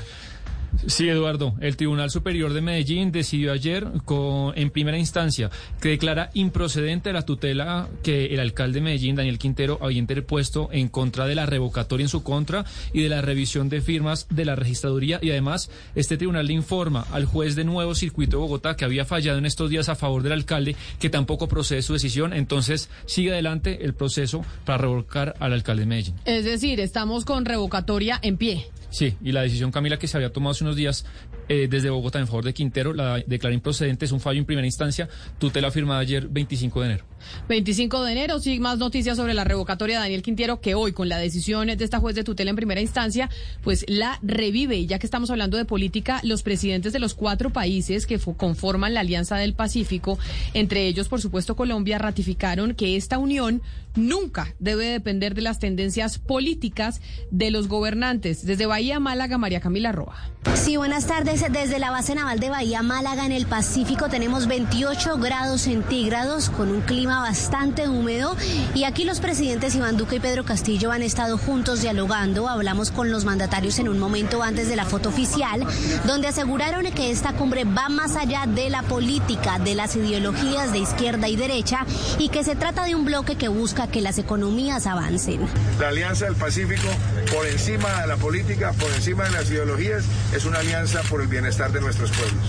Sí, 0.86 1.08
Eduardo. 1.08 1.54
El 1.60 1.76
Tribunal 1.76 2.10
Superior 2.10 2.52
de 2.52 2.60
Medellín 2.60 3.12
decidió 3.12 3.52
ayer, 3.52 3.86
con, 4.04 4.56
en 4.56 4.70
primera 4.70 4.98
instancia, 4.98 5.50
que 5.80 5.90
declara 5.90 6.30
improcedente 6.34 7.12
la 7.12 7.22
tutela 7.22 7.88
que 8.02 8.26
el 8.26 8.40
alcalde 8.40 8.80
de 8.80 8.84
Medellín, 8.84 9.16
Daniel 9.16 9.38
Quintero, 9.38 9.78
había 9.80 9.98
interpuesto 9.98 10.68
en 10.72 10.88
contra 10.88 11.26
de 11.26 11.34
la 11.34 11.46
revocatoria 11.46 12.04
en 12.04 12.08
su 12.08 12.22
contra 12.22 12.64
y 12.92 13.02
de 13.02 13.08
la 13.08 13.20
revisión 13.20 13.68
de 13.68 13.80
firmas 13.80 14.26
de 14.30 14.44
la 14.44 14.56
registraduría. 14.56 15.18
Y 15.22 15.30
además, 15.30 15.70
este 15.94 16.16
tribunal 16.16 16.46
le 16.46 16.54
informa 16.54 17.06
al 17.12 17.26
juez 17.26 17.54
de 17.54 17.64
Nuevo 17.64 17.94
Circuito 17.94 18.38
de 18.38 18.42
Bogotá 18.42 18.76
que 18.76 18.84
había 18.84 19.04
fallado 19.04 19.38
en 19.38 19.46
estos 19.46 19.70
días 19.70 19.88
a 19.88 19.94
favor 19.94 20.22
del 20.22 20.32
alcalde, 20.32 20.76
que 20.98 21.10
tampoco 21.10 21.48
procede 21.48 21.82
su 21.82 21.92
decisión. 21.92 22.32
Entonces, 22.32 22.88
sigue 23.06 23.32
adelante 23.32 23.84
el 23.84 23.94
proceso 23.94 24.44
para 24.64 24.78
revocar 24.78 25.34
al 25.38 25.52
alcalde 25.52 25.82
de 25.82 25.86
Medellín. 25.86 26.14
Es 26.24 26.44
decir, 26.44 26.80
estamos 26.80 27.24
con 27.24 27.44
revocatoria 27.44 28.18
en 28.22 28.36
pie. 28.36 28.66
Sí, 28.92 29.16
y 29.22 29.32
la 29.32 29.40
decisión, 29.40 29.72
Camila, 29.72 29.98
que 29.98 30.06
se 30.06 30.18
había 30.18 30.32
tomado 30.32 30.52
hace 30.52 30.64
unos 30.64 30.76
días 30.76 31.06
eh, 31.48 31.66
desde 31.68 31.88
Bogotá 31.88 32.18
en 32.18 32.26
favor 32.26 32.44
de 32.44 32.52
Quintero, 32.52 32.92
la 32.92 33.18
declara 33.26 33.54
improcedente, 33.54 34.04
es 34.04 34.12
un 34.12 34.20
fallo 34.20 34.38
en 34.38 34.44
primera 34.44 34.66
instancia, 34.66 35.08
tutela 35.38 35.70
firmada 35.70 36.00
ayer 36.00 36.28
25 36.28 36.80
de 36.82 36.86
enero. 36.86 37.04
25 37.48 38.04
de 38.04 38.12
enero, 38.12 38.38
sí, 38.38 38.60
más 38.60 38.78
noticias 38.78 39.16
sobre 39.16 39.32
la 39.32 39.44
revocatoria 39.44 39.96
de 39.96 40.02
Daniel 40.02 40.22
Quintero, 40.22 40.60
que 40.60 40.74
hoy, 40.74 40.92
con 40.92 41.08
la 41.08 41.16
decisión 41.16 41.68
de 41.68 41.82
esta 41.82 42.00
juez 42.00 42.14
de 42.14 42.22
tutela 42.22 42.50
en 42.50 42.56
primera 42.56 42.82
instancia, 42.82 43.30
pues 43.62 43.86
la 43.88 44.18
revive. 44.22 44.76
Y 44.76 44.86
ya 44.86 44.98
que 44.98 45.06
estamos 45.06 45.30
hablando 45.30 45.56
de 45.56 45.64
política, 45.64 46.20
los 46.22 46.42
presidentes 46.42 46.92
de 46.92 46.98
los 46.98 47.14
cuatro 47.14 47.48
países 47.50 48.06
que 48.06 48.18
conforman 48.18 48.92
la 48.92 49.00
Alianza 49.00 49.36
del 49.36 49.54
Pacífico, 49.54 50.18
entre 50.52 50.86
ellos, 50.86 51.08
por 51.08 51.20
supuesto, 51.22 51.56
Colombia, 51.56 51.98
ratificaron 51.98 52.74
que 52.74 52.96
esta 52.96 53.16
unión 53.16 53.62
nunca 53.94 54.54
debe 54.58 54.86
depender 54.86 55.34
de 55.34 55.42
las 55.42 55.58
tendencias 55.58 56.18
políticas 56.18 57.00
de 57.30 57.50
los 57.50 57.68
gobernantes. 57.68 58.44
Desde 58.44 58.66
Bahía 58.66 59.00
Málaga, 59.00 59.38
María 59.38 59.60
Camila 59.60 59.92
Roa. 59.92 60.16
Sí, 60.54 60.76
buenas 60.76 61.06
tardes. 61.06 61.44
Desde 61.52 61.78
la 61.78 61.90
base 61.90 62.14
naval 62.14 62.38
de 62.40 62.50
Bahía 62.50 62.82
Málaga 62.82 63.24
en 63.24 63.32
el 63.32 63.46
Pacífico 63.46 64.08
tenemos 64.08 64.46
28 64.46 65.16
grados 65.18 65.62
centígrados 65.62 66.50
con 66.50 66.68
un 66.68 66.80
clima 66.82 67.20
bastante 67.20 67.88
húmedo 67.88 68.36
y 68.74 68.84
aquí 68.84 69.04
los 69.04 69.20
presidentes 69.20 69.74
Iván 69.74 69.96
Duque 69.96 70.16
y 70.16 70.20
Pedro 70.20 70.44
Castillo 70.44 70.92
han 70.92 71.02
estado 71.02 71.38
juntos 71.38 71.80
dialogando. 71.82 72.48
Hablamos 72.48 72.90
con 72.90 73.10
los 73.10 73.24
mandatarios 73.24 73.78
en 73.78 73.88
un 73.88 73.98
momento 73.98 74.42
antes 74.42 74.68
de 74.68 74.76
la 74.76 74.84
foto 74.84 75.08
oficial, 75.08 75.64
donde 76.06 76.28
aseguraron 76.28 76.84
que 76.92 77.10
esta 77.10 77.32
cumbre 77.32 77.64
va 77.64 77.88
más 77.88 78.16
allá 78.16 78.46
de 78.46 78.68
la 78.68 78.82
política, 78.82 79.58
de 79.58 79.74
las 79.74 79.96
ideologías 79.96 80.72
de 80.72 80.78
izquierda 80.78 81.28
y 81.28 81.36
derecha 81.36 81.86
y 82.18 82.28
que 82.28 82.44
se 82.44 82.56
trata 82.56 82.84
de 82.84 82.94
un 82.94 83.04
bloque 83.04 83.36
que 83.36 83.48
busca 83.48 83.81
que 83.86 84.00
las 84.00 84.18
economías 84.18 84.86
avancen. 84.86 85.40
La 85.78 85.88
Alianza 85.88 86.26
del 86.26 86.36
Pacífico, 86.36 86.88
por 87.34 87.46
encima 87.46 88.02
de 88.02 88.06
la 88.06 88.16
política, 88.16 88.72
por 88.72 88.90
encima 88.92 89.24
de 89.24 89.30
las 89.30 89.50
ideologías, 89.50 90.04
es 90.34 90.44
una 90.44 90.58
alianza 90.58 91.02
por 91.02 91.20
el 91.20 91.28
bienestar 91.28 91.72
de 91.72 91.80
nuestros 91.80 92.10
pueblos. 92.10 92.44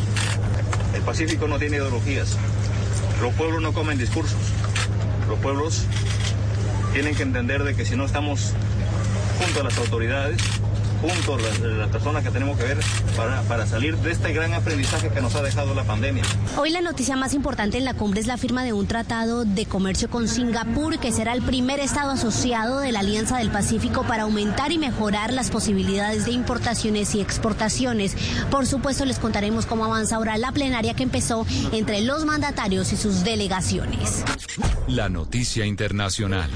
El 0.94 1.02
Pacífico 1.02 1.48
no 1.48 1.60
tiene 1.60 1.78
ideologías. 1.78 2.38
Los 3.22 3.34
pueblos 3.34 3.62
no 3.62 3.74
comen 3.74 3.98
discursos. 3.98 4.40
Los 5.28 5.40
pueblos 5.40 5.86
tienen 6.94 7.16
que 7.16 7.24
entender 7.24 7.64
de 7.64 7.76
que 7.76 7.86
si 7.86 7.96
no 7.96 8.06
estamos 8.06 8.54
junto 9.40 9.62
a 9.62 9.64
las 9.64 9.78
autoridades, 9.78 10.42
juntos 11.04 11.42
las, 11.42 11.60
las, 11.60 11.90
personas 11.90 12.24
que 12.24 12.30
tenemos 12.32 12.58
que 12.58 12.64
ver 12.64 12.78
para, 13.18 13.42
para 13.42 13.68
salir 13.68 13.98
de 13.98 14.12
este 14.12 14.32
gran 14.32 14.54
aprendizaje 14.54 15.10
que 15.10 15.22
nos 15.22 15.36
ha 15.36 15.42
dejado 15.42 15.74
la 15.74 15.84
pandemia. 15.84 16.24
Hoy 16.58 16.70
la 16.70 16.80
noticia 16.80 17.18
más 17.18 17.34
importante 17.34 17.78
en 17.78 17.84
la 17.84 17.94
cumbre 17.94 18.22
es 18.22 18.28
la 18.28 18.38
firma 18.38 18.64
de 18.64 18.72
un 18.72 18.88
tratado 18.88 19.44
de 19.44 19.66
comercio 19.66 20.10
con 20.10 20.30
Singapur, 20.30 21.00
que 21.00 21.12
será 21.12 21.34
el 21.34 21.42
primer 21.42 21.82
estado 21.82 22.12
asociado 22.12 22.80
de 22.80 22.94
la 22.94 23.02
Alianza 23.02 23.38
del 23.38 23.52
Pacífico 23.52 24.04
para 24.04 24.24
aumentar 24.24 24.72
y 24.72 24.78
mejorar 24.78 25.34
las 25.34 25.52
posibilidades 25.52 26.24
de 26.24 26.32
importaciones 26.32 27.14
y 27.16 27.22
exportaciones. 27.22 28.16
Por 28.50 28.66
supuesto, 28.66 29.04
les 29.04 29.20
contaremos 29.20 29.66
cómo 29.66 29.84
avanza 29.84 30.16
ahora 30.16 30.38
la 30.38 30.54
plenaria 30.54 30.94
que 30.94 31.04
empezó 31.04 31.46
entre 31.74 32.02
los 32.02 32.24
mandatarios 32.24 32.94
y 32.94 32.98
sus 32.98 33.26
delegaciones. 33.26 34.24
La 34.88 35.10
noticia 35.10 35.66
internacional. 35.66 36.50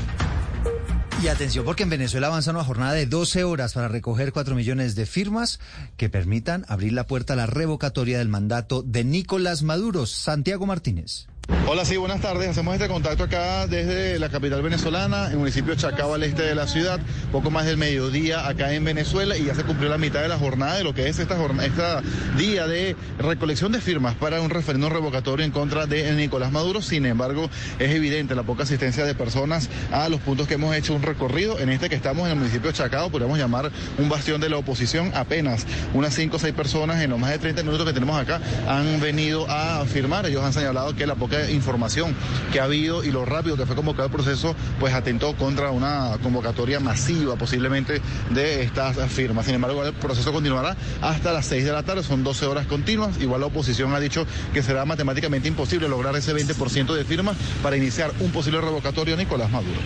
Y 1.22 1.30
atención, 1.30 1.66
porque 1.66 1.82
en 1.82 1.90
Venezuela 1.90 2.28
avanza 2.28 2.52
una 2.52 2.64
jornada 2.64 2.94
de 2.94 3.08
12 3.08 3.44
horas 3.44 3.74
para 3.74 3.88
recoger 3.88 4.32
4 4.32 4.54
millones 4.54 4.94
de 4.94 5.08
firmas 5.08 5.60
que 5.98 6.10
permitan 6.10 6.64
abrir 6.68 6.94
la 6.94 7.08
puerta 7.08 7.34
a 7.34 7.36
la 7.36 7.48
revocatoria 7.48 8.20
del 8.20 8.30
mandato 8.30 8.84
de 8.84 9.04
Nicolás 9.04 9.64
Maduro. 9.64 10.06
Santiago 10.06 10.68
Martínez. 10.68 11.28
Hola, 11.70 11.84
sí, 11.84 11.98
buenas 11.98 12.22
tardes. 12.22 12.48
Hacemos 12.48 12.76
este 12.76 12.88
contacto 12.88 13.26
acá 13.26 13.68
desde 13.68 14.20
la 14.20 14.30
capital 14.30 14.62
venezolana, 14.62 15.26
en 15.26 15.34
el 15.34 15.38
municipio 15.40 15.76
de 15.76 15.82
Chacao, 15.82 16.14
al 16.14 16.24
este 16.24 16.44
de 16.44 16.56
la 16.56 16.66
ciudad, 16.66 16.98
poco 17.32 17.52
más 17.52 17.66
del 17.66 17.76
mediodía 17.76 18.48
acá 18.48 18.74
en 18.74 18.86
Venezuela 18.86 19.38
y 19.38 19.44
ya 19.44 19.54
se 19.54 19.64
cumplió 19.64 19.90
la 19.90 19.98
mitad 19.98 20.22
de 20.22 20.30
la 20.30 20.38
jornada 20.38 20.78
de 20.78 20.86
lo 20.86 20.94
que 20.94 21.10
es 21.10 21.20
esta 21.20 21.36
esta 21.64 22.02
día 22.38 22.68
de 22.68 22.96
recolección 23.20 23.74
de 23.74 23.82
firmas 23.82 24.16
para 24.16 24.40
un 24.40 24.50
referéndum 24.50 24.90
revocatorio 24.92 25.46
en 25.46 25.52
contra 25.52 25.86
de 25.88 26.12
Nicolás 26.14 26.54
Maduro. 26.54 26.82
Sin 26.82 27.06
embargo, 27.06 27.50
es 27.80 27.94
evidente 27.94 28.34
la 28.34 28.44
poca 28.44 28.64
asistencia 28.64 29.04
de 29.04 29.14
personas 29.14 29.70
a 29.92 30.08
los 30.08 30.22
puntos 30.22 30.48
que 30.48 30.54
hemos 30.54 30.74
hecho 30.74 30.96
un 30.96 31.04
recorrido. 31.04 31.60
En 31.60 31.70
este 31.70 31.90
que 31.90 31.96
estamos 31.96 32.26
en 32.26 32.32
el 32.32 32.38
municipio 32.38 32.72
de 32.72 32.78
Chacao, 32.78 33.10
podríamos 33.10 33.38
llamar 33.38 33.72
un 33.98 34.08
bastión 34.08 34.40
de 34.40 34.50
la 34.50 34.58
oposición. 34.58 35.12
Apenas 35.16 35.66
unas 35.94 36.14
5 36.14 36.38
o 36.38 36.40
6 36.40 36.54
personas 36.54 37.04
en 37.04 37.10
los 37.10 37.20
más 37.20 37.32
de 37.32 37.40
30 37.40 37.64
minutos 37.64 37.86
que 37.86 37.94
tenemos 37.94 38.18
acá 38.18 38.40
han 38.70 39.02
venido 39.02 39.46
a 39.50 39.86
firmar. 39.86 40.26
Ellos 40.26 40.44
han 40.44 40.54
señalado 40.54 40.96
que 40.96 41.06
la 41.06 41.16
poca 41.16 41.37
información 41.52 42.16
que 42.52 42.60
ha 42.60 42.64
habido 42.64 43.04
y 43.04 43.12
lo 43.12 43.26
rápido 43.26 43.58
que 43.58 43.66
fue 43.66 43.76
convocado 43.76 44.08
el 44.08 44.12
proceso, 44.12 44.56
pues 44.80 44.94
atentó 44.94 45.36
contra 45.36 45.72
una 45.72 46.18
convocatoria 46.22 46.80
masiva 46.80 47.36
posiblemente 47.36 48.02
de 48.30 48.64
estas 48.64 48.98
firmas. 49.12 49.46
Sin 49.46 49.56
embargo, 49.56 49.84
el 49.84 49.94
proceso 49.94 50.32
continuará 50.32 50.76
hasta 51.02 51.34
las 51.34 51.46
6 51.48 51.66
de 51.66 51.72
la 51.72 51.84
tarde, 51.84 52.04
son 52.04 52.24
12 52.24 52.46
horas 52.46 52.68
continuas. 52.68 53.20
Igual 53.20 53.42
la 53.42 53.48
oposición 53.48 53.94
ha 53.94 54.00
dicho 54.00 54.26
que 54.54 54.64
será 54.64 54.86
matemáticamente 54.86 55.48
imposible 55.48 55.90
lograr 55.90 56.16
ese 56.16 56.34
20% 56.34 56.94
de 56.94 57.06
firmas 57.06 57.38
para 57.62 57.78
iniciar 57.78 58.12
un 58.20 58.32
posible 58.32 58.62
revocatorio 58.62 59.16
Nicolás 59.16 59.52
Maduro. 59.52 59.80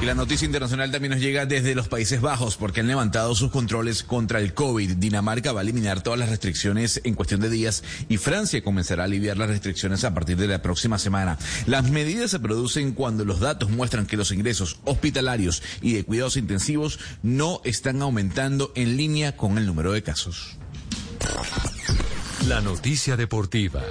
Y 0.00 0.04
la 0.04 0.14
noticia 0.14 0.46
internacional 0.46 0.90
también 0.90 1.12
nos 1.12 1.20
llega 1.20 1.46
desde 1.46 1.74
los 1.74 1.88
Países 1.88 2.20
Bajos 2.20 2.56
porque 2.56 2.80
han 2.80 2.88
levantado 2.88 3.34
sus 3.34 3.50
controles 3.50 4.02
contra 4.02 4.40
el 4.40 4.52
COVID. 4.52 4.96
Dinamarca 4.96 5.52
va 5.52 5.60
a 5.60 5.62
eliminar 5.62 6.02
todas 6.02 6.18
las 6.18 6.28
restricciones 6.28 7.00
en 7.04 7.14
cuestión 7.14 7.40
de 7.40 7.48
días 7.48 7.84
y 8.08 8.16
Francia 8.16 8.64
comenzará 8.64 9.04
a 9.04 9.06
aliviar 9.06 9.38
las 9.38 9.48
restricciones 9.48 10.02
a 10.04 10.12
partir 10.12 10.36
de 10.36 10.48
la 10.48 10.60
próxima 10.60 10.98
semana. 10.98 11.38
Las 11.66 11.90
medidas 11.90 12.32
se 12.32 12.40
producen 12.40 12.92
cuando 12.92 13.24
los 13.24 13.40
datos 13.40 13.70
muestran 13.70 14.06
que 14.06 14.16
los 14.16 14.32
ingresos 14.32 14.78
hospitalarios 14.84 15.62
y 15.80 15.92
de 15.92 16.04
cuidados 16.04 16.36
intensivos 16.36 16.98
no 17.22 17.60
están 17.64 18.02
aumentando 18.02 18.72
en 18.74 18.96
línea 18.96 19.36
con 19.36 19.56
el 19.56 19.66
número 19.66 19.92
de 19.92 20.02
casos. 20.02 20.56
La 22.48 22.60
noticia 22.60 23.16
deportiva. 23.16 23.82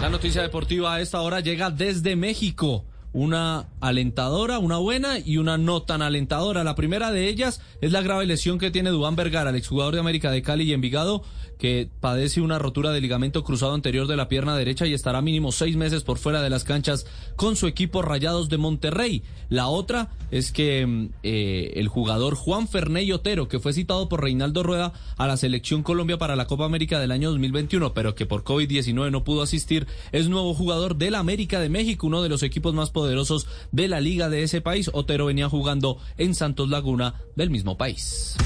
La 0.00 0.08
noticia 0.08 0.42
deportiva 0.42 0.94
a 0.94 1.00
esta 1.00 1.20
hora 1.22 1.40
llega 1.40 1.70
desde 1.70 2.14
México. 2.14 2.84
Una 3.16 3.68
alentadora, 3.80 4.58
una 4.58 4.76
buena 4.76 5.18
y 5.18 5.38
una 5.38 5.56
no 5.56 5.80
tan 5.80 6.02
alentadora. 6.02 6.64
La 6.64 6.74
primera 6.74 7.10
de 7.12 7.28
ellas 7.28 7.62
es 7.80 7.90
la 7.90 8.02
grave 8.02 8.26
lesión 8.26 8.58
que 8.58 8.70
tiene 8.70 8.90
Dubán 8.90 9.16
Vergara, 9.16 9.48
el 9.48 9.56
exjugador 9.56 9.94
de 9.94 10.00
América 10.00 10.30
de 10.30 10.42
Cali 10.42 10.64
y 10.64 10.74
Envigado, 10.74 11.22
que 11.58 11.88
padece 12.00 12.40
una 12.40 12.58
rotura 12.58 12.90
de 12.90 13.00
ligamento 13.00 13.44
cruzado 13.44 13.74
anterior 13.74 14.06
de 14.06 14.16
la 14.16 14.28
pierna 14.28 14.56
derecha 14.56 14.86
y 14.86 14.94
estará 14.94 15.22
mínimo 15.22 15.52
seis 15.52 15.76
meses 15.76 16.02
por 16.02 16.18
fuera 16.18 16.42
de 16.42 16.50
las 16.50 16.64
canchas 16.64 17.06
con 17.36 17.56
su 17.56 17.66
equipo 17.66 18.02
Rayados 18.02 18.48
de 18.48 18.58
Monterrey. 18.58 19.22
La 19.48 19.68
otra 19.68 20.10
es 20.30 20.52
que 20.52 20.86
mm, 20.86 21.08
eh, 21.22 21.72
el 21.76 21.88
jugador 21.88 22.34
Juan 22.34 22.68
Ferney 22.68 23.10
Otero, 23.12 23.48
que 23.48 23.60
fue 23.60 23.72
citado 23.72 24.08
por 24.08 24.22
Reinaldo 24.22 24.62
Rueda 24.62 24.92
a 25.16 25.26
la 25.26 25.36
selección 25.36 25.82
Colombia 25.82 26.18
para 26.18 26.36
la 26.36 26.46
Copa 26.46 26.64
América 26.64 26.98
del 27.00 27.12
año 27.12 27.30
2021, 27.30 27.94
pero 27.94 28.14
que 28.14 28.26
por 28.26 28.44
COVID-19 28.44 29.10
no 29.10 29.24
pudo 29.24 29.42
asistir, 29.42 29.86
es 30.12 30.28
nuevo 30.28 30.54
jugador 30.54 30.96
del 30.96 31.14
América 31.14 31.60
de 31.60 31.68
México, 31.68 32.06
uno 32.06 32.22
de 32.22 32.28
los 32.28 32.42
equipos 32.42 32.74
más 32.74 32.90
poderosos 32.90 33.46
de 33.72 33.88
la 33.88 34.00
liga 34.00 34.28
de 34.28 34.42
ese 34.42 34.60
país. 34.60 34.90
Otero 34.92 35.26
venía 35.26 35.48
jugando 35.48 35.98
en 36.18 36.34
Santos 36.34 36.68
Laguna 36.68 37.14
del 37.34 37.50
mismo 37.50 37.76
país. 37.76 38.36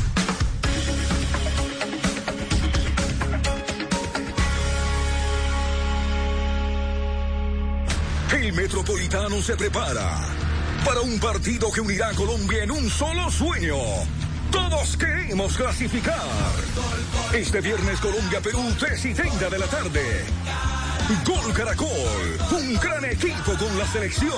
Metropolitano 8.52 9.40
se 9.43 9.56
prepara 9.56 10.18
para 10.85 11.01
un 11.01 11.20
partido 11.20 11.70
que 11.70 11.81
unirá 11.81 12.09
a 12.09 12.14
Colombia 12.14 12.64
en 12.64 12.70
un 12.70 12.90
solo 12.90 13.31
sueño. 13.31 13.77
Todos 14.51 14.97
queremos 14.97 15.56
clasificar. 15.56 16.27
Este 17.32 17.60
viernes 17.60 18.01
Colombia-Perú, 18.01 18.74
3 18.78 19.05
y 19.05 19.14
30 19.14 19.51
de 19.51 19.59
la 19.59 19.66
tarde. 19.66 20.24
Gol 21.24 21.52
Caracol, 21.52 21.89
un 22.52 22.74
gran 22.81 23.05
equipo 23.05 23.52
con 23.59 23.78
la 23.78 23.86
selección. 23.86 24.31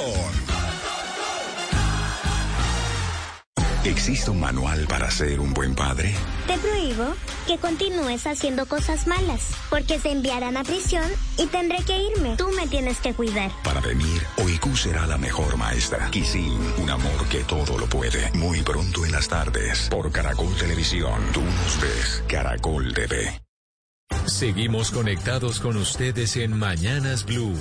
¿Existe 3.84 4.30
un 4.30 4.38
manual 4.38 4.86
para 4.86 5.10
ser 5.10 5.40
un 5.40 5.52
buen 5.52 5.74
padre? 5.74 6.14
Te 6.46 6.56
prohíbo 6.58 7.14
que 7.48 7.58
continúes 7.58 8.28
haciendo 8.28 8.66
cosas 8.66 9.08
malas, 9.08 9.50
porque 9.70 9.98
se 9.98 10.12
enviarán 10.12 10.56
a 10.56 10.62
prisión 10.62 11.04
y 11.36 11.46
tendré 11.46 11.78
que 11.84 11.98
irme. 12.00 12.36
Tú 12.36 12.48
me 12.56 12.68
tienes 12.68 13.00
que 13.00 13.12
cuidar. 13.12 13.50
Para 13.64 13.80
venir, 13.80 14.22
Oiku 14.36 14.76
será 14.76 15.04
la 15.08 15.18
mejor 15.18 15.56
maestra. 15.56 16.08
Kisin, 16.12 16.56
un 16.78 16.90
amor 16.90 17.26
que 17.28 17.40
todo 17.40 17.76
lo 17.76 17.86
puede. 17.88 18.30
Muy 18.34 18.60
pronto 18.62 19.04
en 19.04 19.10
las 19.10 19.26
tardes, 19.26 19.88
por 19.90 20.12
Caracol 20.12 20.54
Televisión. 20.54 21.20
Tú 21.32 21.42
nos 21.42 21.80
ves, 21.80 22.22
Caracol 22.28 22.94
TV. 22.94 23.42
Seguimos 24.26 24.92
conectados 24.92 25.58
con 25.58 25.76
ustedes 25.76 26.36
en 26.36 26.56
Mañanas 26.56 27.24
Blue. 27.24 27.56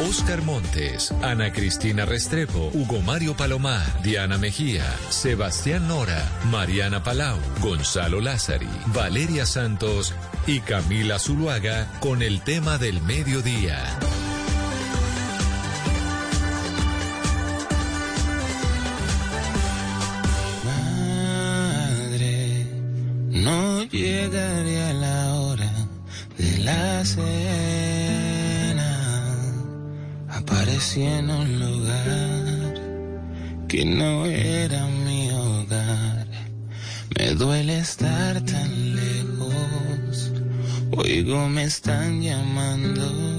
Oscar 0.00 0.42
Montes, 0.42 1.10
Ana 1.22 1.52
Cristina 1.52 2.04
Restrepo, 2.04 2.70
Hugo 2.74 3.00
Mario 3.00 3.34
Palomar, 3.34 4.02
Diana 4.02 4.36
Mejía, 4.36 4.84
Sebastián 5.08 5.88
Nora, 5.88 6.22
Mariana 6.50 7.02
Palau, 7.02 7.38
Gonzalo 7.62 8.20
Lázari, 8.20 8.68
Valeria 8.88 9.46
Santos 9.46 10.12
y 10.46 10.60
Camila 10.60 11.18
Zuluaga 11.18 11.90
con 12.00 12.20
el 12.20 12.42
tema 12.42 12.76
del 12.76 13.00
mediodía. 13.00 13.82
Madre, 21.96 22.66
no 23.30 23.82
llegaría 23.84 24.92
la 24.92 25.34
hora 25.36 25.72
de 26.36 26.58
la 26.58 27.04
Aparecí 30.56 31.02
en 31.02 31.28
un 31.28 31.60
lugar 31.60 32.74
que 33.68 33.84
no 33.84 34.24
era 34.24 34.86
mi 35.04 35.30
hogar. 35.30 36.26
Me 37.14 37.34
duele 37.34 37.78
estar 37.78 38.40
tan 38.40 38.96
lejos. 38.96 40.32
Oigo, 40.96 41.46
me 41.50 41.64
están 41.64 42.22
llamando. 42.22 43.35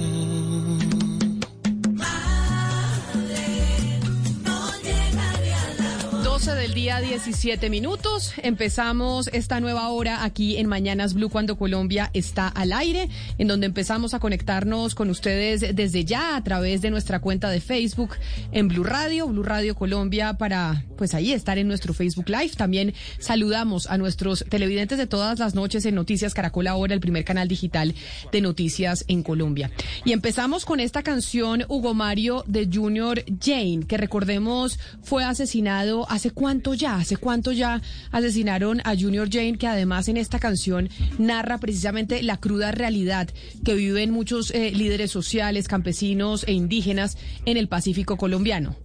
12 6.38 6.54
del 6.54 6.76
día, 6.76 7.02
17 7.02 7.68
minutos. 7.72 8.32
Empezamos 8.38 9.28
esta 9.34 9.60
nueva 9.60 9.90
hora 9.90 10.24
aquí 10.24 10.58
en 10.58 10.68
Mañanas 10.68 11.16
Blue 11.16 11.32
cuando 11.32 11.58
Colombia 11.58 12.12
está 12.14 12.48
al 12.48 12.74
aire, 12.74 13.10
en 13.40 13.48
donde 13.48 13.66
empezamos 13.66 14.14
a 14.14 14.20
conectarnos 14.20 14.94
con 14.94 15.10
ustedes 15.10 15.76
desde 15.76 16.06
ya 16.06 16.36
a 16.36 16.44
través 16.44 16.84
de 16.84 16.92
nuestra 16.92 17.22
cuenta 17.22 17.50
de 17.50 17.60
Facebook 17.60 18.12
en 18.52 18.68
Blue 18.68 18.84
Radio, 18.84 19.28
Blue 19.28 19.42
Radio 19.42 19.74
Colombia, 19.74 20.34
para 20.34 20.86
pues 20.96 21.16
ahí 21.16 21.34
estar 21.34 21.58
en 21.58 21.68
nuestro 21.68 21.96
Facebook 21.96 22.30
Live. 22.30 22.52
También 22.56 22.94
saludamos 23.18 23.88
a 23.88 23.98
nuestros 23.98 24.46
televidentes 24.48 25.00
de 25.00 25.08
todas 25.08 25.40
las 25.40 25.56
noches 25.56 25.86
en 25.86 25.96
Noticias 25.96 26.36
Caracol 26.36 26.68
Ahora, 26.68 26.94
el 26.94 27.00
primer 27.00 27.26
canal 27.26 27.48
digital 27.48 27.96
de 28.32 28.42
noticias 28.42 29.06
en 29.08 29.24
Colombia. 29.24 29.72
Y 30.06 30.12
empezamos 30.12 30.66
con 30.66 30.82
esta 30.82 31.02
canción 31.02 31.66
Hugo 31.68 31.96
Mario 31.96 32.44
de 32.46 32.70
Junior 32.72 33.24
Jane, 33.42 33.88
que 33.88 33.98
recordemos 33.98 34.78
fue 35.02 35.24
asesinado 35.24 36.08
hace 36.12 36.27
cuánto 36.32 36.74
ya? 36.74 36.96
¿Hace 36.96 37.18
cuánto 37.18 37.52
ya 37.52 37.82
asesinaron 38.12 38.82
a 38.84 38.96
Junior 38.96 39.30
Jane, 39.32 39.58
que 39.58 39.68
además 39.68 40.08
en 40.08 40.18
esta 40.18 40.40
canción 40.40 40.90
narra 41.18 41.58
precisamente 41.58 42.24
la 42.24 42.38
cruda 42.38 42.72
realidad 42.72 43.30
que 43.64 43.74
viven 43.74 44.12
muchos 44.12 44.52
eh, 44.52 44.72
líderes 44.72 45.12
sociales, 45.12 45.68
campesinos 45.68 46.44
e 46.48 46.54
indígenas 46.54 47.18
en 47.46 47.58
el 47.58 47.68
Pacífico 47.68 48.18
colombiano? 48.18 48.76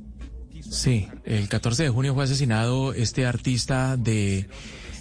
Sí, 0.69 1.09
el 1.24 1.48
14 1.48 1.85
de 1.85 1.89
junio 1.90 2.14
fue 2.14 2.24
asesinado 2.24 2.94
este 2.94 3.27
artista 3.27 3.97
de 3.97 4.48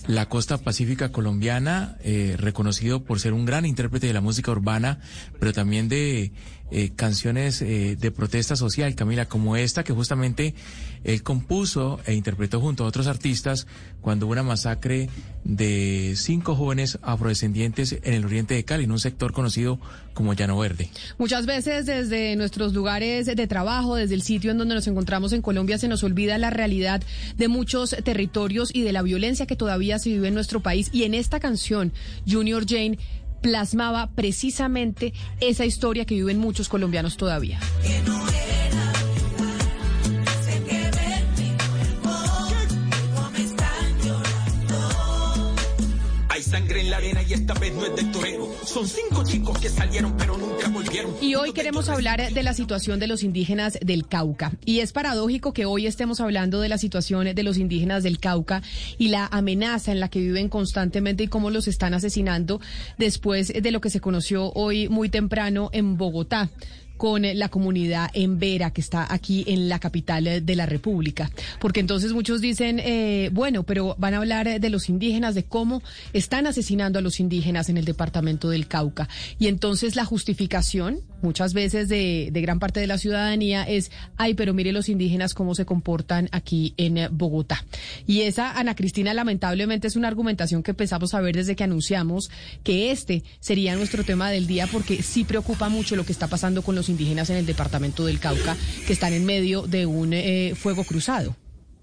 la 0.08 0.28
costa 0.28 0.58
pacífica 0.58 1.12
colombiana, 1.12 1.98
eh, 2.04 2.36
reconocido 2.38 3.04
por 3.04 3.20
ser 3.20 3.34
un 3.34 3.46
gran 3.46 3.66
intérprete 3.66 4.08
de 4.08 4.14
la 4.14 4.22
música 4.22 4.52
urbana, 4.52 5.00
pero 5.40 5.54
también 5.54 5.88
de 5.88 6.34
eh, 6.72 6.92
canciones 6.96 7.60
de 7.60 8.12
protesta 8.12 8.56
social, 8.56 8.96
Camila, 8.96 9.28
como 9.28 9.56
esta 9.56 9.84
que 9.84 9.94
justamente 9.94 10.56
él 11.04 11.24
compuso 11.24 12.00
e 12.06 12.14
interpretó 12.14 12.60
junto 12.60 12.84
a 12.84 12.88
otros 12.88 13.08
artistas 13.08 13.68
cuando 14.02 14.26
hubo 14.26 14.34
una 14.34 14.44
masacre 14.44 15.10
de 15.44 16.14
cinco 16.16 16.56
jóvenes 16.56 17.00
afrodescendientes 17.02 17.98
en 18.04 18.14
el 18.14 18.26
oriente 18.26 18.54
de 18.54 18.64
Cali, 18.64 18.84
en 18.84 18.92
un 18.92 19.00
sector 19.00 19.34
conocido 19.34 19.80
como 20.14 20.34
Llano 20.34 20.58
Verde. 20.58 20.90
Muchas 21.18 21.46
veces 21.46 21.86
desde 21.86 22.36
nuestros 22.36 22.74
lugares 22.74 23.26
de 23.26 23.48
trabajo, 23.48 23.96
desde 23.96 24.16
el 24.16 24.22
sitio 24.22 24.52
en 24.52 24.58
donde 24.58 24.76
nos 24.76 24.88
encontramos 24.88 25.34
en 25.34 25.42
Colombia, 25.42 25.78
se 25.78 25.88
nos 25.88 26.04
olvida 26.04 26.38
la 26.38 26.50
realidad 26.50 27.02
de 27.38 27.48
muchos 27.48 27.96
territorios 28.04 28.70
y 28.74 28.82
de 28.82 28.92
la 28.92 29.02
violencia 29.02 29.46
que 29.46 29.56
todavía 29.56 30.00
se 30.00 30.10
vive 30.10 30.28
en 30.28 30.34
nuestro 30.34 30.62
país. 30.62 30.90
Y 30.92 31.04
en 31.04 31.14
esta 31.14 31.40
canción, 31.40 31.92
Junior 32.30 32.66
Jane 32.68 32.98
plasmaba 33.42 34.12
precisamente 34.12 35.14
esa 35.40 35.66
historia 35.66 36.06
que 36.06 36.16
viven 36.16 36.38
muchos 36.38 36.70
colombianos 36.70 37.18
todavía. 37.18 37.60
Y 51.22 51.36
hoy 51.36 51.54
queremos 51.54 51.88
hablar 51.88 52.34
de 52.34 52.44
la 52.44 52.54
situación 52.54 53.00
de 53.00 53.08
los 53.08 53.24
indígenas 53.24 53.78
del 53.82 54.08
Cauca. 54.08 54.52
Y 54.66 54.80
es 54.80 54.92
paradójico 54.92 55.54
que 55.54 55.66
hoy 55.66 55.88
estemos 55.88 56.20
hablando 56.20 56.60
de 56.60 56.68
la 56.68 56.78
situación 56.78 57.34
de 57.34 57.44
los 57.44 57.58
indígenas 57.58 58.04
del 58.04 58.20
Cauca 58.20 58.62
y 58.98 59.08
la 59.08 59.28
amenaza 59.28 59.94
en 59.94 60.02
la 60.02 60.10
que 60.10 60.20
viven 60.20 60.50
constantemente 60.50 61.24
y 61.24 61.28
cómo 61.28 61.50
los 61.50 61.70
están 61.70 61.94
asesinando 61.94 62.60
después 62.98 63.54
de 63.54 63.72
lo 63.72 63.80
que 63.80 63.90
se 63.90 64.02
conoció 64.02 64.52
hoy 64.52 64.90
muy 64.90 65.08
temprano 65.08 65.70
en 65.72 65.98
Bogotá 65.98 66.50
con 67.02 67.24
la 67.24 67.50
comunidad 67.50 68.12
en 68.14 68.38
Vera, 68.38 68.70
que 68.70 68.80
está 68.80 69.12
aquí 69.12 69.44
en 69.48 69.70
la 69.70 69.80
capital 69.80 70.46
de 70.46 70.56
la 70.56 70.68
República. 70.68 71.32
Porque 71.60 71.80
entonces 71.80 72.14
muchos 72.14 72.42
dicen, 72.42 72.80
eh, 72.80 73.32
bueno, 73.34 73.64
pero 73.64 73.96
van 73.98 74.14
a 74.14 74.18
hablar 74.18 74.60
de 74.60 74.70
los 74.70 74.88
indígenas, 74.88 75.34
de 75.34 75.44
cómo 75.44 75.82
están 76.14 76.46
asesinando 76.46 77.00
a 77.00 77.02
los 77.02 77.20
indígenas 77.20 77.70
en 77.70 77.78
el 77.78 77.86
departamento 77.86 78.52
del 78.52 78.68
Cauca. 78.68 79.10
Y 79.40 79.48
entonces 79.48 79.96
la 79.96 80.06
justificación, 80.06 81.00
muchas 81.24 81.56
veces 81.56 81.90
de, 81.90 82.30
de 82.32 82.42
gran 82.42 82.60
parte 82.60 82.80
de 82.80 82.86
la 82.86 83.00
ciudadanía, 83.00 83.64
es, 83.64 83.90
ay, 84.18 84.36
pero 84.36 84.54
mire 84.54 84.72
los 84.72 84.88
indígenas 84.88 85.34
cómo 85.34 85.56
se 85.56 85.66
comportan 85.66 86.30
aquí 86.32 86.76
en 86.78 87.08
Bogotá. 87.10 87.66
Y 88.06 88.22
esa, 88.22 88.60
Ana 88.60 88.76
Cristina, 88.76 89.16
lamentablemente 89.16 89.88
es 89.88 89.96
una 89.96 90.08
argumentación 90.08 90.62
que 90.62 90.70
empezamos 90.70 91.16
a 91.16 91.22
ver 91.22 91.36
desde 91.36 91.56
que 91.56 91.64
anunciamos 91.64 92.30
que 92.64 92.92
este 92.92 93.24
sería 93.40 93.76
nuestro 93.76 94.04
tema 94.04 94.30
del 94.30 94.46
día, 94.46 94.68
porque 94.68 95.02
sí 95.02 95.24
preocupa 95.24 95.68
mucho 95.68 95.96
lo 95.96 96.06
que 96.06 96.12
está 96.12 96.28
pasando 96.28 96.62
con 96.62 96.76
los 96.76 96.91
indígenas 96.92 97.30
en 97.30 97.38
el 97.38 97.46
departamento 97.46 98.06
del 98.06 98.20
Cauca 98.20 98.56
que 98.86 98.94
están 98.94 99.14
en 99.14 99.26
medio 99.26 99.64
de 99.64 99.86
un 99.86 100.14
eh, 100.14 100.54
fuego 100.56 100.84
cruzado. 100.84 101.36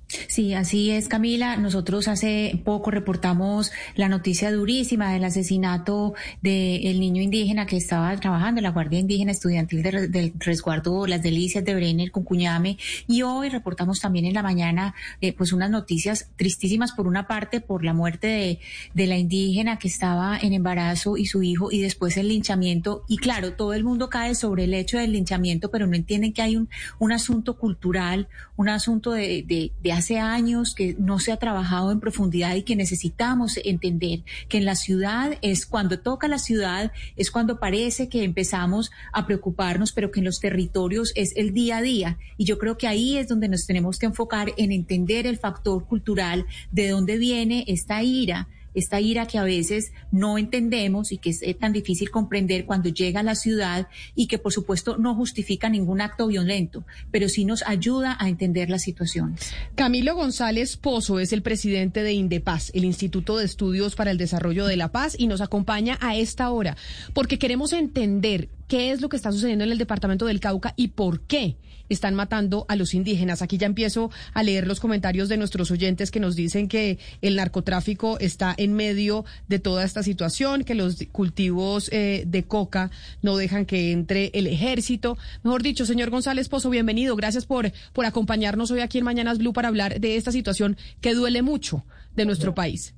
Sí, 0.09 0.55
así 0.55 0.91
es, 0.91 1.07
Camila. 1.07 1.59
Nosotros 1.59 2.09
hace 2.09 2.59
poco 2.65 2.91
reportamos 2.91 3.73
la 3.95 4.09
noticia 4.09 4.51
durísima 4.51 5.13
del 5.13 5.23
asesinato 5.25 6.15
del 6.41 6.99
niño 6.99 7.21
indígena 7.21 7.67
que 7.67 7.77
estaba 7.77 8.17
trabajando 8.17 8.61
en 8.61 8.63
la 8.63 8.71
Guardia 8.71 8.99
Indígena 8.99 9.33
Estudiantil 9.33 9.83
del 9.83 10.33
Resguardo 10.39 11.07
Las 11.07 11.23
Delicias 11.23 11.63
de 11.63 11.75
Brenner 11.75 12.11
con 12.11 12.25
Cuñame. 12.25 12.79
Y 13.07 13.21
hoy 13.21 13.51
reportamos 13.51 14.01
también 14.01 14.25
en 14.25 14.33
la 14.33 14.43
mañana 14.43 14.95
eh, 15.21 15.35
pues 15.35 15.53
unas 15.53 15.69
noticias 15.71 16.31
tristísimas 16.37 16.93
por 16.93 17.07
una 17.07 17.27
parte 17.27 17.61
por 17.61 17.85
la 17.85 17.93
muerte 17.93 18.29
de, 18.29 18.61
de 18.95 19.07
la 19.07 19.19
indígena 19.19 19.79
que 19.79 19.89
estaba 19.89 20.39
en 20.41 20.55
embarazo 20.55 21.19
y 21.19 21.27
su 21.27 21.43
hijo 21.43 21.71
y 21.71 21.83
después 21.83 22.17
el 22.17 22.29
linchamiento. 22.29 23.05
Y 23.09 23.19
claro, 23.19 23.53
todo 23.53 23.75
el 23.75 23.85
mundo 23.85 24.09
cae 24.09 24.35
sobre 24.35 24.65
el 24.65 24.73
hecho 24.73 24.97
del 24.97 25.13
linchamiento, 25.13 25.71
pero 25.71 25.87
no 25.87 25.95
entienden 25.97 26.33
que 26.33 26.41
hay 26.41 26.57
un, 26.57 26.71
un 26.99 27.13
asunto 27.13 27.59
cultural, 27.59 28.29
un 28.57 28.71
asunto 28.71 29.13
de, 29.13 29.45
de, 29.47 29.73
de 29.83 29.98
hace 29.99 30.19
años 30.19 30.75
que 30.75 30.97
no 30.99 31.19
se 31.19 31.33
ha 31.33 31.37
trabajado 31.37 31.93
en 31.93 32.01
profundidad 32.01 32.55
y 32.55 32.63
que 32.63 32.77
necesitamos 32.77 33.59
entender 33.65 34.21
que 34.49 34.59
en 34.59 34.65
la 34.65 34.75
ciudad 34.75 35.39
es 35.43 35.67
cuando 35.67 36.01
toca 36.01 36.29
la 36.29 36.39
ciudad, 36.39 36.93
es 37.17 37.31
cuando 37.31 37.59
parece 37.59 38.09
que 38.09 38.25
empezamos 38.25 38.91
a 39.13 39.27
preocuparnos, 39.27 39.93
pero 39.93 40.11
que 40.11 40.21
en 40.21 40.27
los 40.27 40.41
territorios 40.41 41.13
es 41.15 41.35
el 41.37 41.53
día 41.53 41.79
a 41.79 41.83
día. 41.83 42.19
Y 42.37 42.45
yo 42.45 42.59
creo 42.59 42.79
que 42.79 42.87
ahí 42.87 43.19
es 43.19 43.29
donde 43.29 43.49
nos 43.49 43.67
tenemos 43.67 43.99
que 43.99 44.07
enfocar 44.07 44.53
en 44.57 44.73
entender 44.73 45.27
el 45.27 45.39
factor 45.39 45.87
cultural, 45.87 46.47
de 46.71 46.89
dónde 46.89 47.19
viene 47.19 47.65
esta 47.67 48.03
ira 48.03 48.49
esta 48.79 49.01
ira 49.01 49.27
que 49.27 49.39
a 49.39 49.45
veces 49.45 49.93
no 50.11 50.39
entendemos 50.39 51.13
y 51.13 51.19
que 51.19 51.31
es 51.31 51.43
eh, 51.43 51.55
tan 51.55 51.73
difícil 51.73 52.11
comprender 52.11 52.65
cuando 52.65 52.89
llega 52.89 53.21
a 53.21 53.23
la 53.23 53.35
ciudad 53.35 53.89
y 54.15 54.27
que 54.27 54.39
por 54.39 54.53
supuesto 54.53 54.97
no 54.97 55.15
justifica 55.15 55.69
ningún 55.69 56.01
acto 56.01 56.27
violento, 56.27 56.85
pero 57.11 57.29
sí 57.29 57.45
nos 57.45 57.63
ayuda 57.67 58.17
a 58.19 58.29
entender 58.29 58.71
la 58.71 58.79
situación. 58.79 59.37
Camilo 59.75 60.15
González 60.15 60.77
Pozo 60.77 61.21
es 61.21 61.33
el 61.33 61.43
presidente 61.43 62.03
de 62.03 62.13
Indepaz, 62.13 62.71
el 62.75 62.85
Instituto 62.85 63.37
de 63.37 63.45
Estudios 63.45 63.95
para 63.95 64.11
el 64.11 64.19
Desarrollo 64.19 64.67
de 64.67 64.77
la 64.77 64.93
Paz, 64.93 65.17
y 65.19 65.27
nos 65.27 65.41
acompaña 65.41 65.99
a 66.01 66.17
esta 66.17 66.51
hora 66.51 66.77
porque 67.13 67.39
queremos 67.39 67.73
entender 67.73 68.49
qué 68.67 68.91
es 68.91 69.01
lo 69.01 69.09
que 69.09 69.17
está 69.17 69.33
sucediendo 69.33 69.65
en 69.65 69.73
el 69.73 69.79
departamento 69.79 70.27
del 70.27 70.41
Cauca 70.41 70.75
y 70.77 70.89
por 70.89 71.21
qué 71.23 71.57
están 71.89 72.15
matando 72.15 72.65
a 72.69 72.77
los 72.77 72.95
indígenas. 72.95 73.43
Aquí 73.43 73.59
ya 73.59 73.67
empiezo 73.67 74.11
a 74.35 74.43
leer 74.43 74.67
los 74.67 74.81
comentarios 74.81 75.29
de 75.29 75.37
nuestros 75.37 75.71
oyentes 75.71 76.11
que 76.11 76.21
nos 76.21 76.37
dicen 76.37 76.69
que 76.69 76.99
el 77.23 77.37
narcotráfico 77.37 78.19
está 78.19 78.55
en 78.57 78.75
medio 78.75 79.25
de 79.49 79.59
toda 79.59 79.85
esta 79.85 80.03
situación, 80.03 80.65
que 80.65 80.75
los 80.75 80.97
cultivos 81.13 81.89
eh, 81.93 82.25
de 82.27 82.43
coca 82.45 82.91
no 83.23 83.37
dejan 83.37 83.67
que 83.67 83.93
entre 83.93 84.31
el 84.35 84.47
ejército. 84.47 85.19
Mejor 85.43 85.63
dicho, 85.63 85.87
señor 85.87 86.11
González 86.11 86.49
Pozo, 86.49 86.71
bienvenido. 86.71 87.17
Gracias 87.17 87.47
por, 87.47 87.73
por 87.93 88.07
acompañarnos 88.07 88.71
hoy 88.71 88.81
aquí 88.81 88.99
en 88.99 89.05
Mañanas 89.05 89.39
Blue 89.39 89.53
para 89.53 89.69
hablar 89.69 90.01
de 90.01 90.17
esta 90.17 90.33
situación 90.33 90.77
que 91.01 91.15
duele 91.15 91.43
mucho 91.43 91.85
de 92.15 92.25
nuestro 92.25 92.55
país. 92.55 92.95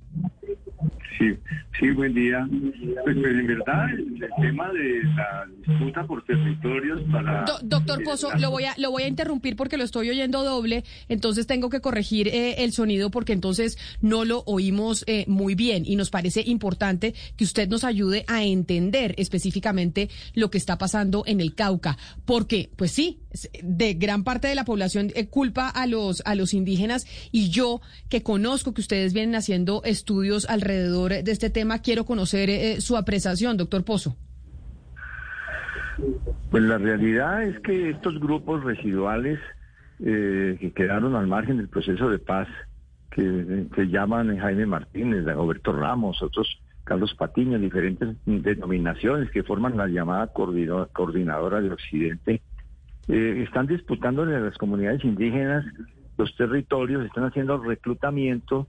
Sí, 1.21 1.37
sí, 1.79 1.91
buen 1.91 2.15
día. 2.15 2.49
Pues, 3.05 3.15
pues, 3.21 3.37
en 3.37 3.47
verdad 3.47 3.91
el, 3.91 4.19
tema 4.41 4.73
de 4.73 5.03
la 5.05 5.47
disputa 5.67 6.07
por 6.07 6.25
territorios 6.25 7.03
para... 7.13 7.45
doctor 7.63 8.03
Pozo, 8.03 8.31
lo 8.39 8.51
voy, 8.51 8.65
a, 8.65 8.75
lo 8.79 8.91
voy 8.91 9.03
a 9.03 9.09
interrumpir 9.09 9.55
porque 9.55 9.77
lo 9.77 9.85
estoy 9.85 10.09
oyendo 10.09 10.43
doble, 10.43 10.83
entonces 11.11 11.47
tengo 11.47 11.69
que 11.69 11.83
corregir 11.83 12.29
eh, 12.29 12.65
el 12.65 12.73
sonido 12.73 13.11
porque 13.11 13.35
entonces 13.35 13.77
no 14.01 14.25
lo 14.25 14.45
oímos 14.47 15.05
eh, 15.07 15.27
muy 15.29 15.55
bien 15.55 15.83
y 15.85 15.97
nos 15.97 16.09
parece 16.09 16.43
importante 16.47 17.15
que 17.37 17.45
usted 17.45 17.69
nos 17.69 17.85
ayude 17.85 18.25
a 18.27 18.43
entender 18.43 19.15
específicamente 19.19 20.09
lo 20.35 20.51
que 20.51 20.57
está 20.57 20.79
pasando 20.79 21.25
en 21.27 21.43
el 21.43 21.55
Cauca. 21.55 21.99
Porque, 22.25 22.71
pues 22.77 22.93
sí, 22.93 23.21
de 23.63 23.93
gran 23.93 24.25
parte 24.25 24.49
de 24.49 24.55
la 24.55 24.65
población 24.65 25.13
eh, 25.15 25.27
culpa 25.27 25.69
a 25.69 25.87
los, 25.87 26.23
a 26.25 26.35
los 26.35 26.55
indígenas 26.55 27.07
y 27.31 27.51
yo 27.51 27.83
que 28.09 28.23
conozco 28.23 28.73
que 28.73 28.81
ustedes 28.81 29.13
vienen 29.13 29.35
haciendo 29.35 29.83
estudios 29.85 30.47
alrededor 30.49 31.10
de 31.11 31.33
este 31.33 31.51
tema, 31.51 31.81
quiero 31.81 32.05
conocer 32.05 32.49
eh, 32.51 32.81
su 32.81 32.97
apreciación, 32.97 33.57
doctor 33.57 33.85
Pozo. 33.85 34.17
Pues 36.51 36.63
la 36.63 36.79
realidad 36.79 37.45
es 37.45 37.59
que 37.61 37.91
estos 37.91 38.19
grupos 38.19 38.65
residuales 38.65 39.39
eh, 40.01 40.57
que 40.61 40.73
quedaron 40.73 41.15
al 41.15 41.27
margen 41.27 41.59
del 41.59 41.69
proceso 41.69 42.09
de 42.09 42.19
paz, 42.19 42.49
que 43.11 43.67
se 43.75 43.89
llaman 43.89 44.39
Jaime 44.39 44.67
Martínez, 44.67 45.25
Roberto 45.27 45.73
Ramos, 45.73 46.23
otros 46.23 46.61
Carlos 46.85 47.15
Patiño, 47.15 47.59
diferentes 47.59 48.17
denominaciones 48.25 49.31
que 49.31 49.43
forman 49.43 49.77
la 49.77 49.89
llamada 49.89 50.33
coordinadora 50.33 51.61
del 51.61 51.73
Occidente, 51.73 52.41
eh, 53.09 53.45
están 53.47 53.67
disputando 53.67 54.23
a 54.23 54.27
las 54.27 54.57
comunidades 54.57 55.05
indígenas 55.05 55.65
los 56.17 56.35
territorios, 56.37 57.05
están 57.05 57.25
haciendo 57.25 57.59
reclutamiento 57.59 58.67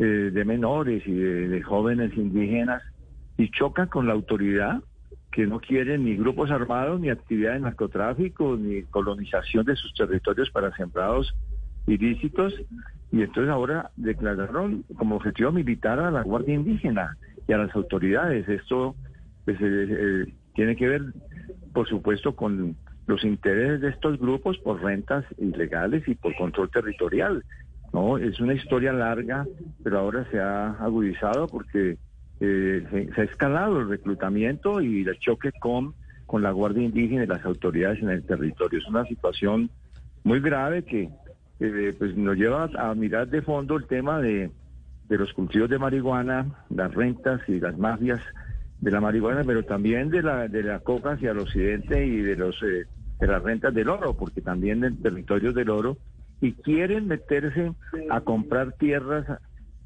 eh, 0.00 0.30
de 0.32 0.44
menores 0.44 1.02
y 1.06 1.12
de, 1.12 1.60
jóvenes 1.60 2.16
indígenas 2.16 2.84
y 3.36 3.50
chocan 3.50 3.88
con 3.88 4.06
la 4.06 4.12
autoridad 4.12 4.80
que 5.32 5.44
no 5.44 5.58
quiere 5.58 5.98
ni 5.98 6.14
grupos 6.14 6.52
armados, 6.52 7.00
ni 7.00 7.10
actividad 7.10 7.54
de 7.54 7.60
narcotráfico, 7.60 8.56
ni 8.56 8.82
colonización 8.84 9.66
de 9.66 9.74
sus 9.74 9.92
territorios 9.94 10.50
para 10.50 10.72
sembrados 10.76 11.34
ilícitos. 11.88 12.54
Y 13.10 13.22
entonces 13.22 13.50
ahora 13.50 13.90
declararon 13.96 14.84
como 14.96 15.16
objetivo 15.16 15.50
militar 15.50 15.98
a 15.98 16.12
la 16.12 16.22
Guardia 16.22 16.54
Indígena 16.54 17.16
y 17.48 17.52
a 17.52 17.58
las 17.58 17.74
autoridades. 17.74 18.48
Esto 18.48 18.94
pues, 19.44 19.56
eh, 19.60 20.32
tiene 20.54 20.76
que 20.76 20.86
ver, 20.86 21.02
por 21.72 21.88
supuesto, 21.88 22.36
con 22.36 22.76
los 23.08 23.24
intereses 23.24 23.80
de 23.80 23.88
estos 23.88 24.16
grupos 24.20 24.58
por 24.58 24.80
rentas 24.80 25.24
ilegales 25.38 26.06
y 26.06 26.14
por 26.14 26.36
control 26.36 26.70
territorial. 26.70 27.42
Es 28.20 28.40
una 28.40 28.54
historia 28.54 28.92
larga, 28.92 29.46
pero 29.82 29.98
ahora 29.98 30.26
se 30.30 30.38
ha 30.38 30.70
agudizado 30.72 31.46
porque 31.46 31.96
eh, 32.40 33.08
se, 33.14 33.20
ha 33.20 33.24
escalado 33.24 33.80
el 33.80 33.88
reclutamiento 33.88 34.80
y 34.80 35.02
el 35.02 35.18
choque 35.18 35.50
con, 35.60 35.94
con 36.26 36.42
la 36.42 36.52
Guardia 36.52 36.84
Indígena 36.84 37.24
y 37.24 37.26
las 37.26 37.44
autoridades 37.44 38.00
en 38.02 38.10
el 38.10 38.24
territorio. 38.24 38.78
Es 38.78 38.86
una 38.86 39.04
situación 39.06 39.70
muy 40.22 40.40
grave 40.40 40.84
que 40.84 41.10
eh, 41.60 41.94
pues 41.98 42.16
nos 42.16 42.36
lleva 42.36 42.70
a 42.78 42.94
mirar 42.94 43.28
de 43.28 43.42
fondo 43.42 43.76
el 43.76 43.86
tema 43.86 44.20
de, 44.20 44.50
de 45.08 45.18
los 45.18 45.32
cultivos 45.32 45.68
de 45.68 45.78
marihuana, 45.78 46.46
las 46.70 46.94
rentas 46.94 47.40
y 47.48 47.58
las 47.58 47.76
mafias 47.76 48.20
de 48.80 48.90
la 48.90 49.00
marihuana, 49.00 49.42
pero 49.44 49.64
también 49.64 50.08
de 50.10 50.22
la 50.22 50.46
de 50.46 50.62
la 50.62 50.78
coca 50.80 51.12
hacia 51.12 51.32
el 51.32 51.38
occidente 51.38 52.06
y 52.06 52.18
de 52.18 52.36
los 52.36 52.62
eh, 52.62 52.86
de 53.18 53.26
las 53.26 53.42
rentas 53.42 53.74
del 53.74 53.88
oro, 53.88 54.14
porque 54.14 54.40
también 54.40 54.84
en 54.84 55.02
territorios 55.02 55.54
del 55.54 55.70
oro, 55.70 55.98
y 56.40 56.52
quieren 56.52 57.08
meterse 57.08 57.72
a 58.10 58.20
comprar 58.20 58.72
tierras, 58.72 59.26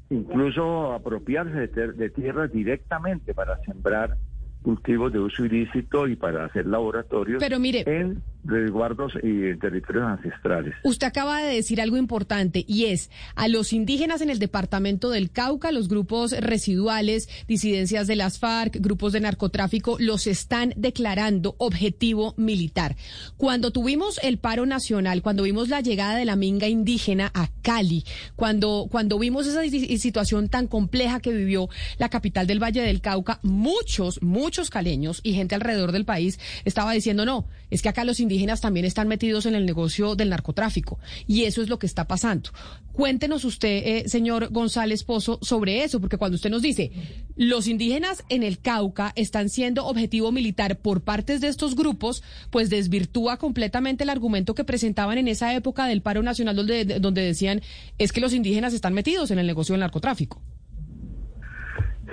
incluso 0.09 0.93
apropiarse 0.93 1.67
de, 1.67 2.09
tierras 2.09 2.51
directamente 2.51 3.33
para 3.33 3.59
sembrar 3.63 4.17
cultivos 4.61 5.11
de 5.11 5.19
uso 5.19 5.45
ilícito 5.45 6.07
y 6.07 6.15
para 6.15 6.45
hacer 6.45 6.65
laboratorios 6.65 7.43
Pero 7.43 7.59
mire, 7.59 7.83
en 7.85 8.21
resguardos 8.45 9.13
y 9.23 9.55
territorios 9.57 10.05
ancestrales. 10.05 10.75
Usted 10.83 11.07
acaba 11.07 11.41
de 11.41 11.55
decir 11.55 11.79
algo 11.81 11.97
importante 11.97 12.65
y 12.67 12.85
es 12.85 13.09
a 13.35 13.47
los 13.47 13.73
indígenas 13.73 14.21
en 14.21 14.29
el 14.29 14.39
departamento 14.39 15.09
del 15.09 15.31
Cauca, 15.31 15.71
los 15.71 15.87
grupos 15.87 16.31
residuales, 16.31 17.29
disidencias 17.47 18.07
de 18.07 18.15
las 18.15 18.39
FARC, 18.39 18.77
grupos 18.79 19.13
de 19.13 19.21
narcotráfico, 19.21 19.97
los 19.99 20.27
están 20.27 20.73
declarando 20.75 21.55
objetivo 21.57 22.33
militar. 22.37 22.95
Cuando 23.37 23.71
tuvimos 23.71 24.19
el 24.23 24.37
paro 24.37 24.65
nacional, 24.65 25.21
cuando 25.21 25.43
vimos 25.43 25.69
la 25.69 25.81
llegada 25.81 26.17
de 26.17 26.25
la 26.25 26.35
minga 26.35 26.67
indígena 26.67 27.31
a 27.33 27.49
Cali, 27.61 28.03
cuando, 28.35 28.87
cuando 28.91 29.17
vimos 29.19 29.47
esa 29.47 29.63
situación 29.97 30.49
tan 30.49 30.67
compleja 30.67 31.21
que 31.21 31.31
vivió 31.31 31.69
la 31.97 32.09
capital 32.09 32.45
del 32.45 32.61
Valle 32.61 32.81
del 32.81 33.01
Cauca, 33.01 33.39
muchos, 33.41 34.21
muchos 34.21 34.69
caleños 34.69 35.21
y 35.23 35.33
gente 35.33 35.55
alrededor 35.55 35.91
del 35.93 36.05
país 36.05 36.39
estaba 36.65 36.91
diciendo 36.91 37.25
no, 37.25 37.47
es 37.69 37.81
que 37.81 37.89
acá 37.89 38.03
los 38.03 38.19
indígenas 38.19 38.32
indígenas 38.33 38.61
también 38.61 38.85
están 38.85 39.07
metidos 39.07 39.45
en 39.45 39.53
el 39.53 39.65
negocio 39.65 40.15
del 40.15 40.29
narcotráfico 40.29 40.99
y 41.27 41.43
eso 41.43 41.61
es 41.61 41.69
lo 41.69 41.77
que 41.77 41.85
está 41.85 42.07
pasando. 42.07 42.49
Cuéntenos 42.91 43.45
usted, 43.45 43.83
eh, 43.85 44.09
señor 44.09 44.49
González 44.51 45.03
Pozo, 45.03 45.37
sobre 45.41 45.83
eso, 45.83 45.99
porque 46.01 46.17
cuando 46.17 46.35
usted 46.35 46.49
nos 46.49 46.63
dice, 46.63 46.91
los 47.35 47.67
indígenas 47.67 48.23
en 48.29 48.41
el 48.41 48.59
Cauca 48.59 49.13
están 49.15 49.49
siendo 49.49 49.85
objetivo 49.85 50.31
militar 50.31 50.79
por 50.79 51.01
partes 51.01 51.41
de 51.41 51.47
estos 51.47 51.75
grupos, 51.75 52.23
pues 52.49 52.71
desvirtúa 52.71 53.37
completamente 53.37 54.03
el 54.03 54.09
argumento 54.09 54.55
que 54.55 54.63
presentaban 54.63 55.19
en 55.19 55.27
esa 55.27 55.53
época 55.53 55.85
del 55.85 56.01
paro 56.01 56.23
nacional 56.23 56.55
donde, 56.55 56.85
donde 56.99 57.21
decían, 57.21 57.61
es 57.99 58.11
que 58.11 58.21
los 58.21 58.33
indígenas 58.33 58.73
están 58.73 58.95
metidos 58.95 59.29
en 59.29 59.37
el 59.37 59.45
negocio 59.45 59.73
del 59.73 59.81
narcotráfico. 59.81 60.41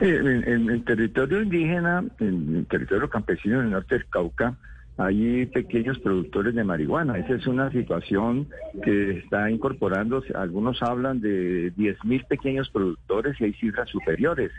En, 0.00 0.70
el 0.70 0.84
territorio 0.84 1.42
indígena, 1.42 2.02
en 2.20 2.56
el 2.56 2.66
territorio 2.66 3.10
campesino 3.10 3.60
en 3.60 3.66
el 3.66 3.70
norte 3.72 3.96
del 3.96 4.06
Cauca, 4.08 4.56
hay 5.00 5.46
pequeños 5.46 5.98
productores 6.00 6.54
de 6.54 6.62
marihuana. 6.62 7.16
Esa 7.18 7.34
es 7.34 7.46
una 7.46 7.70
situación 7.70 8.48
que 8.82 9.12
está 9.18 9.50
incorporando, 9.50 10.22
algunos 10.34 10.82
hablan 10.82 11.22
de 11.22 11.72
10.000 11.74 12.26
pequeños 12.26 12.68
productores 12.68 13.40
y 13.40 13.44
hay 13.44 13.52
cifras 13.54 13.88
superiores. 13.88 14.52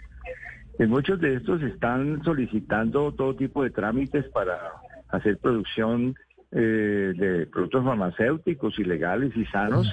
En 0.80 0.89
muchos 0.89 1.19
de 1.22 1.35
estos 1.35 1.61
están 1.61 2.23
solicitando 2.23 3.11
todo 3.11 3.35
tipo 3.35 3.63
de 3.63 3.69
trámites 3.69 4.26
para 4.30 4.57
hacer 5.09 5.38
producción 5.38 6.15
eh, 6.51 7.13
de 7.15 7.45
productos 7.45 7.85
farmacéuticos 7.85 8.80
ilegales 8.80 9.31
y 9.38 9.45
sanos 9.45 9.88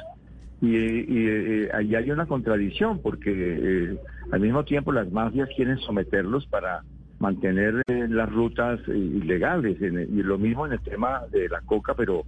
Y, 0.63 0.77
y 0.77 1.69
ahí 1.73 1.95
hay 1.95 2.11
una 2.11 2.27
contradicción, 2.27 3.01
porque 3.01 3.99
al 4.33 4.41
mismo 4.41 4.65
tiempo 4.65 4.93
las 4.93 5.13
mafias 5.13 5.49
quieren 5.55 5.77
someterlos 5.79 6.47
para 6.47 6.83
mantener 7.19 7.83
las 7.89 8.31
rutas 8.31 8.81
ilegales. 8.89 9.81
Y 9.81 10.23
lo 10.23 10.39
mismo 10.39 10.67
en 10.67 10.73
el 10.73 10.81
tema 10.81 11.23
de 11.31 11.49
la 11.49 11.61
coca, 11.63 11.95
pero 11.95 12.25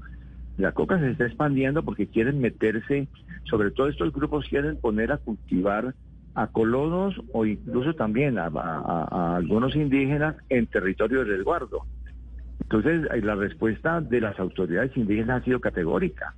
la 0.58 0.72
coca 0.72 0.98
se 0.98 1.10
está 1.10 1.26
expandiendo 1.26 1.82
porque 1.82 2.06
quieren 2.06 2.40
meterse, 2.40 3.08
sobre 3.44 3.70
todo 3.70 3.88
estos 3.88 4.12
grupos 4.12 4.46
quieren 4.48 4.76
poner 4.76 5.12
a 5.12 5.18
cultivar 5.18 5.94
a 6.34 6.46
colonos 6.46 7.20
o 7.32 7.44
incluso 7.44 7.94
también 7.94 8.38
a, 8.38 9.36
algunos 9.36 9.74
indígenas 9.74 10.36
en 10.48 10.66
territorio 10.66 11.20
de 11.20 11.36
resguardo. 11.36 11.86
Entonces, 12.60 13.08
la 13.24 13.34
respuesta 13.34 14.00
de 14.00 14.20
las 14.20 14.38
autoridades 14.38 14.96
indígenas 14.96 15.42
ha 15.42 15.44
sido 15.44 15.60
categórica. 15.60 16.34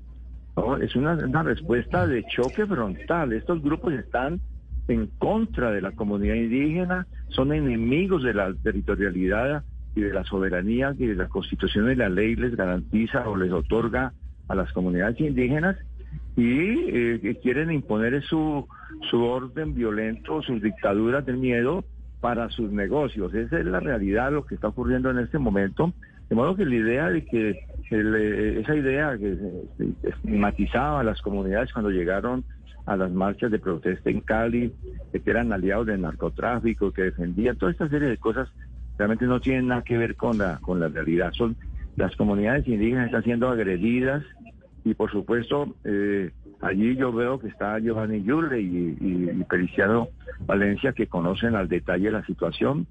Es 0.80 0.94
una, 0.96 1.14
una 1.14 1.42
respuesta 1.42 2.06
de 2.06 2.24
choque 2.24 2.66
frontal. 2.66 3.32
Estos 3.32 3.62
grupos 3.62 3.92
están 3.94 4.40
en 4.88 5.06
contra 5.18 5.70
de 5.70 5.80
la 5.80 5.92
comunidad 5.92 6.34
indígena, 6.34 7.06
son 7.28 7.52
enemigos 7.52 8.22
de 8.22 8.34
la 8.34 8.52
territorialidad 8.54 9.64
y 9.94 10.00
de 10.00 10.12
la 10.12 10.24
soberanía 10.24 10.94
que 10.96 11.14
la 11.14 11.28
Constitución 11.28 11.90
y 11.90 11.94
la 11.94 12.08
ley 12.08 12.34
les 12.36 12.56
garantiza 12.56 13.28
o 13.28 13.36
les 13.36 13.52
otorga 13.52 14.12
a 14.48 14.54
las 14.54 14.72
comunidades 14.72 15.20
indígenas 15.20 15.76
y 16.36 16.88
eh, 16.88 17.38
quieren 17.42 17.70
imponer 17.70 18.22
su, 18.24 18.66
su 19.10 19.22
orden 19.22 19.74
violento, 19.74 20.42
sus 20.42 20.62
dictaduras 20.62 21.24
del 21.26 21.36
miedo 21.36 21.84
para 22.20 22.48
sus 22.50 22.70
negocios. 22.70 23.34
Esa 23.34 23.58
es 23.58 23.66
la 23.66 23.80
realidad, 23.80 24.32
lo 24.32 24.46
que 24.46 24.54
está 24.54 24.68
ocurriendo 24.68 25.10
en 25.10 25.18
este 25.18 25.38
momento. 25.38 25.92
De 26.28 26.36
modo 26.36 26.56
que 26.56 26.64
la 26.64 26.74
idea 26.74 27.10
de 27.10 27.24
que 27.24 27.66
eh, 27.90 28.60
esa 28.60 28.74
idea 28.74 29.18
que 29.18 29.36
estigmatizaba 30.02 31.00
a 31.00 31.04
las 31.04 31.20
comunidades 31.20 31.72
cuando 31.72 31.90
llegaron 31.90 32.44
a 32.86 32.96
las 32.96 33.12
marchas 33.12 33.50
de 33.50 33.58
protesta 33.58 34.10
en 34.10 34.20
Cali, 34.20 34.72
que 35.12 35.30
eran 35.30 35.52
aliados 35.52 35.86
del 35.86 36.00
narcotráfico, 36.00 36.92
que 36.92 37.02
defendían 37.02 37.56
toda 37.56 37.72
esta 37.72 37.88
serie 37.88 38.08
de 38.08 38.16
cosas, 38.16 38.48
realmente 38.98 39.26
no 39.26 39.40
tienen 39.40 39.68
nada 39.68 39.82
que 39.82 39.96
ver 39.96 40.16
con 40.16 40.38
la, 40.38 40.58
con 40.58 40.80
la 40.80 40.88
realidad. 40.88 41.32
Son 41.32 41.56
las 41.96 42.16
comunidades 42.16 42.66
indígenas 42.66 43.06
están 43.06 43.22
siendo 43.22 43.48
agredidas 43.48 44.24
y 44.84 44.94
por 44.94 45.10
supuesto 45.10 45.74
eh, 45.84 46.30
allí 46.60 46.96
yo 46.96 47.12
veo 47.12 47.38
que 47.38 47.48
está 47.48 47.78
Giovanni 47.78 48.22
Yule 48.22 48.60
y, 48.60 48.96
y, 49.00 49.44
Periciano 49.44 50.08
Valencia 50.46 50.92
que 50.92 51.06
conocen 51.06 51.54
al 51.54 51.68
detalle 51.68 52.10
la 52.10 52.24
situación 52.24 52.86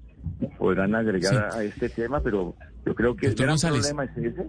podrán 0.58 0.94
agregar 0.94 1.52
a 1.52 1.62
este 1.64 1.88
tema 1.88 2.20
pero 2.20 2.54
yo 2.86 2.94
creo 2.94 3.16
que 3.16 3.26
el 3.26 3.34
gran 3.34 3.58
problema 3.58 4.04
es 4.04 4.16
ese 4.16 4.46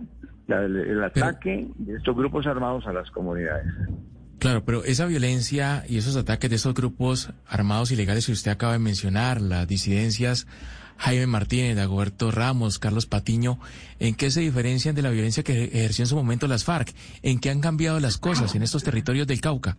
el, 0.47 1.03
ataque 1.03 1.67
de 1.75 1.95
estos 1.95 2.15
grupos 2.15 2.45
armados 2.47 2.85
a 2.85 2.93
las 2.93 3.09
comunidades 3.11 3.65
Claro, 4.39 4.65
pero 4.65 4.83
esa 4.83 5.05
violencia 5.05 5.85
y 5.87 5.97
esos 5.97 6.15
ataques 6.17 6.49
de 6.49 6.57
esos 6.57 6.73
grupos 6.73 7.31
armados 7.47 7.91
ilegales 7.91 8.25
que 8.25 8.33
usted 8.33 8.51
acaba 8.51 8.73
de 8.73 8.79
mencionar, 8.79 9.39
las 9.41 9.67
disidencias, 9.67 10.47
Jaime 10.97 11.27
Martínez, 11.27 11.75
Dagoberto 11.75 12.31
Ramos, 12.31 12.79
Carlos 12.79 13.05
Patiño, 13.05 13.59
¿en 13.99 14.15
qué 14.15 14.31
se 14.31 14.41
diferencian 14.41 14.95
de 14.95 15.01
la 15.01 15.09
violencia 15.09 15.43
que 15.43 15.65
ejerció 15.65 16.03
en 16.03 16.07
su 16.07 16.15
momento 16.15 16.47
las 16.47 16.65
FARC? 16.65 16.89
¿En 17.21 17.39
qué 17.39 17.49
han 17.49 17.61
cambiado 17.61 17.99
las 17.99 18.17
cosas 18.17 18.55
en 18.55 18.63
estos 18.63 18.83
territorios 18.83 19.27
del 19.27 19.41
Cauca? 19.41 19.77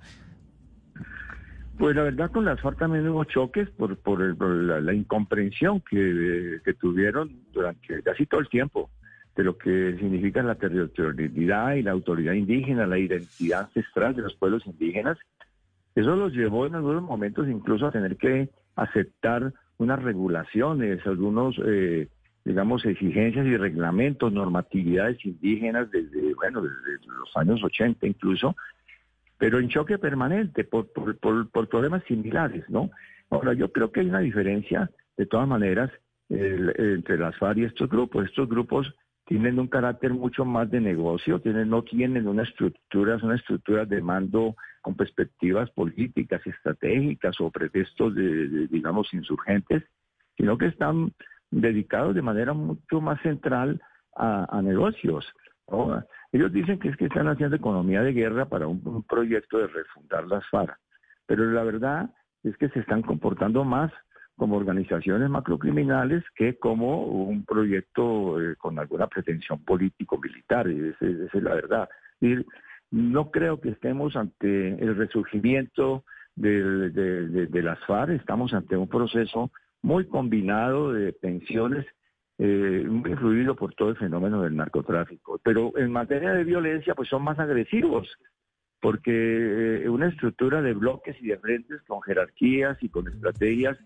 Pues 1.78 1.97
la 1.97 2.05
verdad 2.05 2.31
con 2.31 2.44
las 2.44 2.60
FARC 2.60 2.78
también 2.78 3.09
hubo 3.09 3.24
choques 3.24 3.68
por, 3.70 3.97
por, 3.98 4.20
la, 4.20 4.94
incomprensión 4.94 5.82
que, 5.89 6.60
que 6.64 6.74
tuvieron 6.74 7.44
durante 7.52 8.02
casi 8.02 8.26
todo 8.26 8.40
el 8.40 8.48
tiempo 8.48 8.90
de 9.36 9.44
lo 9.44 9.59
que 9.59 9.97
significa 9.98 10.43
la 10.43 10.55
territorialidad 10.55 11.74
y 11.74 11.82
la 11.82 11.90
autoridad 11.90 12.35
indígena, 12.35 12.86
la 12.86 12.98
identidad 12.98 13.62
ancestral 13.62 14.15
de 14.15 14.23
los 14.23 14.35
pueblos 14.35 14.65
indígenas. 14.66 15.19
Eso 15.94 16.15
los 16.15 16.32
llevó 16.32 16.66
en 16.66 16.77
algunos 16.77 17.02
momentos 17.02 17.48
incluso 17.48 17.86
a 17.86 17.93
tener 17.93 18.16
que 18.16 18.51
aceptar 18.77 19.52
unas 19.78 20.02
regulaciones, 20.02 21.05
algunos, 21.06 21.56
eh, 21.65 22.09
digamos, 22.44 22.85
exigencias 22.85 23.47
y 23.47 23.56
reglamentos, 23.56 24.32
normatividades 24.32 25.24
indígenas 25.24 25.90
desde, 25.90 26.35
bueno, 26.35 26.62
desde 26.62 27.06
los 27.06 27.36
años 27.36 27.62
80 27.62 28.06
incluso, 28.06 28.56
pero 29.36 29.59
en 29.59 29.69
choque 29.69 29.98
permanente 29.98 30.62
por, 30.65 30.93
por, 30.93 31.19
por, 31.19 31.69
problemas 31.69 32.05
similares, 32.05 32.65
¿no? 32.69 32.90
Ahora, 33.31 33.52
yo 33.52 33.73
creo 33.73 33.90
que 33.90 34.01
hay 34.01 34.09
una 34.09 34.20
diferencia, 34.20 34.90
de 35.16 35.27
todas 35.27 35.48
maneras, 35.48 35.90
entre 36.28 37.19
las 37.19 37.36
FARC 37.36 37.59
y 37.59 37.65
estos 37.65 37.89
grupos. 37.89 38.24
Estos 38.27 38.48
grupos 38.48 38.94
tienen 39.26 39.59
un 39.59 39.68
carácter 39.68 40.12
mucho 40.12 40.44
más 40.44 40.70
de 40.70 40.80
negocio, 40.80 41.40
tienen, 41.40 41.70
no 41.70 41.82
tienen 41.82 42.28
una 42.28 42.42
estructura, 42.42 43.18
una 43.22 43.36
estructura 43.36 43.84
de 43.84 44.02
mando 44.02 44.55
con 44.82 44.94
perspectivas 44.94 45.70
políticas, 45.70 46.46
estratégicas 46.46 47.40
o 47.40 47.51
pretextos 47.51 48.14
de, 48.14 48.66
digamos, 48.68 49.12
insurgentes, 49.14 49.82
sino 50.36 50.59
que 50.59 50.66
están 50.66 51.12
dedicados 51.51 52.14
de 52.14 52.22
manera 52.22 52.52
mucho 52.52 53.01
más 53.01 53.20
central 53.22 53.80
a, 54.16 54.60
negocios. 54.62 55.26
Ellos 56.32 56.52
dicen 56.52 56.78
que 56.78 56.88
es 56.88 56.96
que 56.96 57.06
están 57.06 57.28
haciendo 57.28 57.56
economía 57.56 58.02
de 58.02 58.12
guerra 58.12 58.46
para 58.46 58.66
un 58.66 59.02
proyecto 59.05 59.59
de 59.59 59.68
refundar 59.68 60.26
las 60.26 60.46
FARC, 60.51 60.78
pero 61.26 61.51
la 61.51 61.64
verdad 61.64 62.10
es 62.42 62.56
que 62.59 62.68
se 62.68 62.80
están 62.80 63.02
comportando 63.02 63.64
más 63.64 63.90
como 64.36 64.56
organizaciones 64.56 65.31
macrocriminales 65.31 66.24
que 66.35 66.56
como 66.59 67.05
un 67.06 67.44
proyecto 67.44 68.40
eh, 68.40 68.56
con 68.56 68.78
alguna 68.78 69.06
pretensión 69.06 69.65
político-militar, 69.65 70.69
esa, 70.69 71.06
es 71.06 71.35
la 71.35 71.55
verdad. 71.55 71.89
Y 72.20 72.36
no 72.90 73.31
creo 73.31 73.61
que 73.61 73.70
estemos 73.70 74.16
ante 74.16 74.69
el 74.82 74.97
resurgimiento 74.97 76.05
de, 76.36 77.48
las 77.62 77.78
FARC, 77.86 78.12
estamos 78.12 78.52
ante 78.55 78.77
un 78.77 78.89
proceso 78.89 79.51
muy 79.82 80.06
combinado 80.06 80.93
de 80.93 81.12
tensiones, 81.12 81.86
eh, 82.39 82.82
influido 82.85 83.55
por 83.55 83.74
todo 83.74 83.90
el 83.90 83.97
fenómeno 83.97 84.43
del 84.43 84.56
narcotráfico. 84.56 85.40
Pero 85.44 85.77
en 85.77 85.93
materia 85.93 86.32
de 86.32 86.43
violencia, 86.43 86.94
pues 86.94 87.09
son 87.09 87.23
más 87.23 87.39
agresivos, 87.39 88.09
porque 88.81 89.85
eh, 89.85 89.89
una 89.89 90.09
estructura 90.09 90.61
de 90.61 90.74
bloques 90.74 91.16
y 91.20 91.28
de 91.28 91.39
frentes 91.39 91.81
con 91.82 92.02
jerarquías 92.02 92.77
y 92.82 92.89
con 92.89 93.06
estrategias 93.06 93.78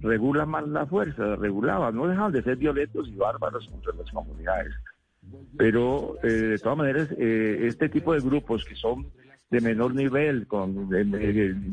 regula 0.00 0.46
más 0.46 0.66
la 0.68 0.86
fuerza, 0.86 1.36
regulaba, 1.36 1.90
no 1.92 2.06
dejaban 2.06 2.32
de 2.32 2.42
ser 2.42 2.56
violentos 2.56 3.08
y 3.08 3.16
bárbaros 3.16 3.66
contra 3.68 3.92
las 3.94 4.10
comunidades. 4.10 4.74
Pero 5.56 6.16
eh, 6.22 6.28
de 6.28 6.58
todas 6.58 6.78
maneras, 6.78 7.08
eh, 7.16 7.60
este 7.62 7.88
tipo 7.88 8.12
de 8.12 8.20
grupos 8.20 8.64
que 8.64 8.74
son 8.74 9.06
de 9.50 9.60
menor 9.60 9.94
nivel, 9.94 10.46
con 10.46 10.88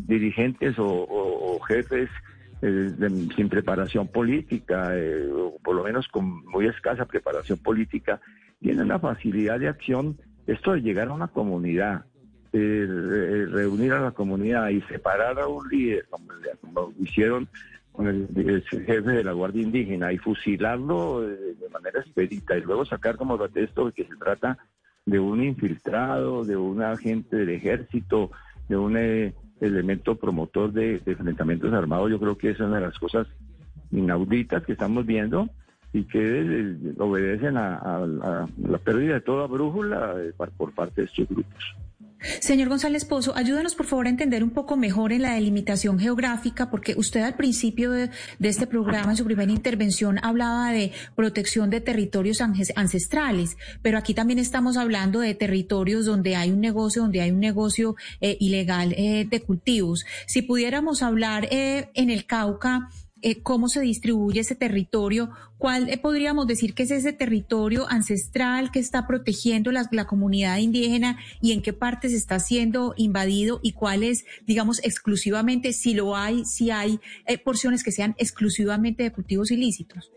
dirigentes 0.07 0.75
o, 0.77 1.59
jefes 1.67 2.09
eh, 2.61 2.91
sin 3.35 3.49
preparación 3.49 4.07
política, 4.07 4.93
o 5.33 5.57
por 5.63 5.75
lo 5.75 5.83
menos 5.83 6.07
con 6.07 6.45
muy 6.45 6.67
escasa 6.67 7.05
preparación 7.05 7.57
política, 7.57 8.21
tienen 8.59 8.87
la 8.87 8.99
facilidad 8.99 9.59
de 9.59 9.67
acción, 9.67 10.17
esto 10.45 10.73
de 10.73 10.81
llegar 10.81 11.07
a 11.07 11.13
una 11.13 11.29
comunidad, 11.29 12.05
reunir 12.53 13.93
a 13.93 14.01
la 14.01 14.11
comunidad 14.11 14.69
y 14.69 14.81
separar 14.81 15.39
a 15.39 15.47
un 15.47 15.67
líder, 15.69 16.05
como 16.61 16.93
hicieron 16.99 17.47
con 17.91 18.07
el, 18.07 18.63
jefe 18.63 19.01
de 19.01 19.23
la 19.23 19.33
Guardia 19.33 19.63
Indígena 19.63 20.11
y 20.13 20.17
fusilarlo 20.17 21.21
de, 21.21 21.55
manera 21.71 22.01
expedita 22.01 22.57
y 22.57 22.61
luego 22.61 22.85
sacar 22.85 23.15
como 23.15 23.37
pretexto 23.37 23.91
que 23.91 24.05
se 24.05 24.15
trata 24.17 24.57
de 25.05 25.19
un 25.19 25.43
infiltrado, 25.43 26.43
de 26.43 26.57
un 26.57 26.81
agente 26.81 27.37
del 27.37 27.49
ejército, 27.49 28.31
de 28.67 28.77
un 28.77 28.97
eh, 28.97 29.33
elemento 29.61 30.15
promotor 30.15 30.71
de, 30.71 31.01
enfrentamientos 31.05 31.73
armados, 31.73 32.11
yo 32.11 32.19
creo 32.19 32.37
que 32.37 32.51
es 32.51 32.59
una 32.59 32.75
de 32.75 32.87
las 32.87 32.99
cosas 32.99 33.27
inauditas 33.91 34.63
que 34.63 34.73
estamos 34.73 35.05
viendo 35.05 35.49
y 35.93 36.03
que 36.03 36.19
eh, 36.21 36.75
obedecen 36.99 37.57
a, 37.57 38.05
la 38.05 38.77
pérdida 38.77 39.15
de 39.15 39.21
toda 39.21 39.47
brújula 39.47 40.15
eh, 40.17 40.33
por 40.57 40.73
parte 40.73 41.01
de 41.01 41.07
estos 41.07 41.27
grupos. 41.27 41.75
Señor 42.39 42.69
González 42.69 43.05
Pozo, 43.05 43.35
ayúdanos 43.35 43.73
por 43.73 43.87
favor 43.87 44.05
a 44.05 44.09
entender 44.09 44.43
un 44.43 44.51
poco 44.51 44.77
mejor 44.77 45.11
en 45.11 45.23
la 45.23 45.33
delimitación 45.33 45.99
geográfica, 45.99 46.69
porque 46.69 46.93
usted 46.95 47.21
al 47.21 47.35
principio 47.35 47.91
de, 47.91 48.09
este 48.39 48.67
programa, 48.67 49.11
en 49.11 49.17
su 49.17 49.25
primera 49.25 49.51
intervención, 49.51 50.19
hablaba 50.23 50.71
de 50.71 50.91
protección 51.15 51.69
de 51.69 51.81
territorios 51.81 52.41
ancestrales, 52.41 53.57
pero 53.81 53.97
aquí 53.97 54.13
también 54.13 54.39
estamos 54.39 54.77
hablando 54.77 55.19
de 55.19 55.33
territorios 55.33 56.05
donde 56.05 56.35
hay 56.35 56.51
un 56.51 56.61
negocio, 56.61 57.01
donde 57.01 57.21
hay 57.21 57.31
un 57.31 57.39
negocio 57.39 57.95
eh, 58.19 58.37
ilegal 58.39 58.93
eh, 58.93 59.25
de 59.29 59.41
cultivos. 59.41 60.05
Si 60.27 60.41
pudiéramos 60.41 61.01
hablar 61.01 61.47
eh, 61.51 61.89
en 61.95 62.09
el 62.09 62.25
Cauca, 62.25 62.89
eh, 63.21 63.41
cómo 63.41 63.67
se 63.67 63.81
distribuye 63.81 64.39
ese 64.39 64.55
territorio, 64.55 65.29
cuál 65.57 65.89
eh, 65.89 65.97
podríamos 65.97 66.47
decir 66.47 66.73
que 66.73 66.83
es 66.83 66.91
ese 66.91 67.13
territorio 67.13 67.85
ancestral 67.89 68.71
que 68.71 68.79
está 68.79 69.05
protegiendo 69.07 69.71
la, 69.71 69.87
comunidad 70.07 70.57
indígena 70.57 71.17
y 71.41 71.51
en 71.51 71.61
qué 71.61 71.73
partes 71.73 72.13
está 72.13 72.39
siendo 72.39 72.93
invadido 72.97 73.59
y 73.61 73.73
cuál 73.73 74.03
es, 74.03 74.25
digamos, 74.45 74.83
exclusivamente, 74.83 75.73
si 75.73 75.93
lo 75.93 76.15
hay, 76.15 76.45
si 76.45 76.71
hay 76.71 76.99
eh, 77.27 77.37
porciones 77.37 77.83
que 77.83 77.91
sean 77.91 78.15
exclusivamente 78.17 79.03
de 79.03 79.11
cultivos 79.11 79.51
ilícitos. 79.51 80.11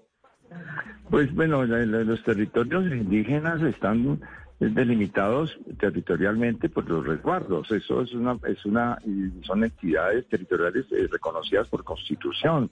Pues 1.11 1.33
bueno, 1.35 1.65
los 1.65 2.23
territorios 2.25 2.91
indígenas 2.91 3.61
están 3.63 4.21
delimitados 4.59 5.59
territorialmente 5.79 6.69
por 6.69 6.89
los 6.89 7.07
resguardos. 7.07 7.71
Eso 7.71 8.03
es 8.03 8.13
una, 8.13 8.39
es 8.47 8.65
una, 8.65 8.99
son 9.43 9.65
entidades 9.65 10.27
territoriales 10.29 10.87
eh, 10.93 11.09
reconocidas 11.11 11.69
por 11.69 11.85
constitución. 11.85 12.71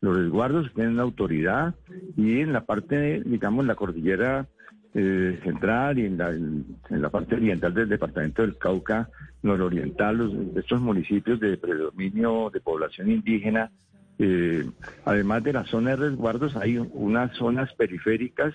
Los 0.00 0.16
resguardos 0.16 0.72
tienen 0.74 0.98
autoridad 0.98 1.74
y 2.16 2.40
en 2.40 2.52
la 2.52 2.64
parte, 2.64 3.22
digamos, 3.24 3.62
en 3.62 3.68
la 3.68 3.74
cordillera 3.74 4.46
eh, 4.94 5.38
central 5.44 5.98
y 5.98 6.06
en 6.06 6.18
la, 6.18 6.30
en, 6.30 6.64
la 6.88 7.10
parte 7.10 7.36
oriental 7.36 7.74
del 7.74 7.88
departamento 7.88 8.42
del 8.42 8.56
Cauca, 8.58 9.08
nororiental, 9.42 10.16
los, 10.16 10.32
estos 10.56 10.80
municipios 10.80 11.38
de 11.38 11.56
predominio 11.56 12.50
de 12.50 12.60
población 12.60 13.10
indígena, 13.10 13.70
eh, 14.18 14.68
además 15.04 15.44
de 15.44 15.52
las 15.52 15.68
zonas 15.68 15.98
de 15.98 16.08
resguardos, 16.08 16.56
hay 16.56 16.76
unas 16.78 17.36
zonas 17.36 17.72
periféricas 17.74 18.52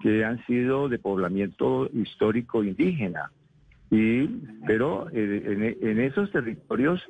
que 0.00 0.24
han 0.24 0.44
sido 0.46 0.88
de 0.88 0.98
poblamiento 0.98 1.88
histórico 1.92 2.64
indígena. 2.64 3.30
Y, 3.90 4.26
pero 4.66 5.08
eh, 5.12 5.76
en, 5.80 6.00
esos 6.00 6.32
territorios, 6.32 7.02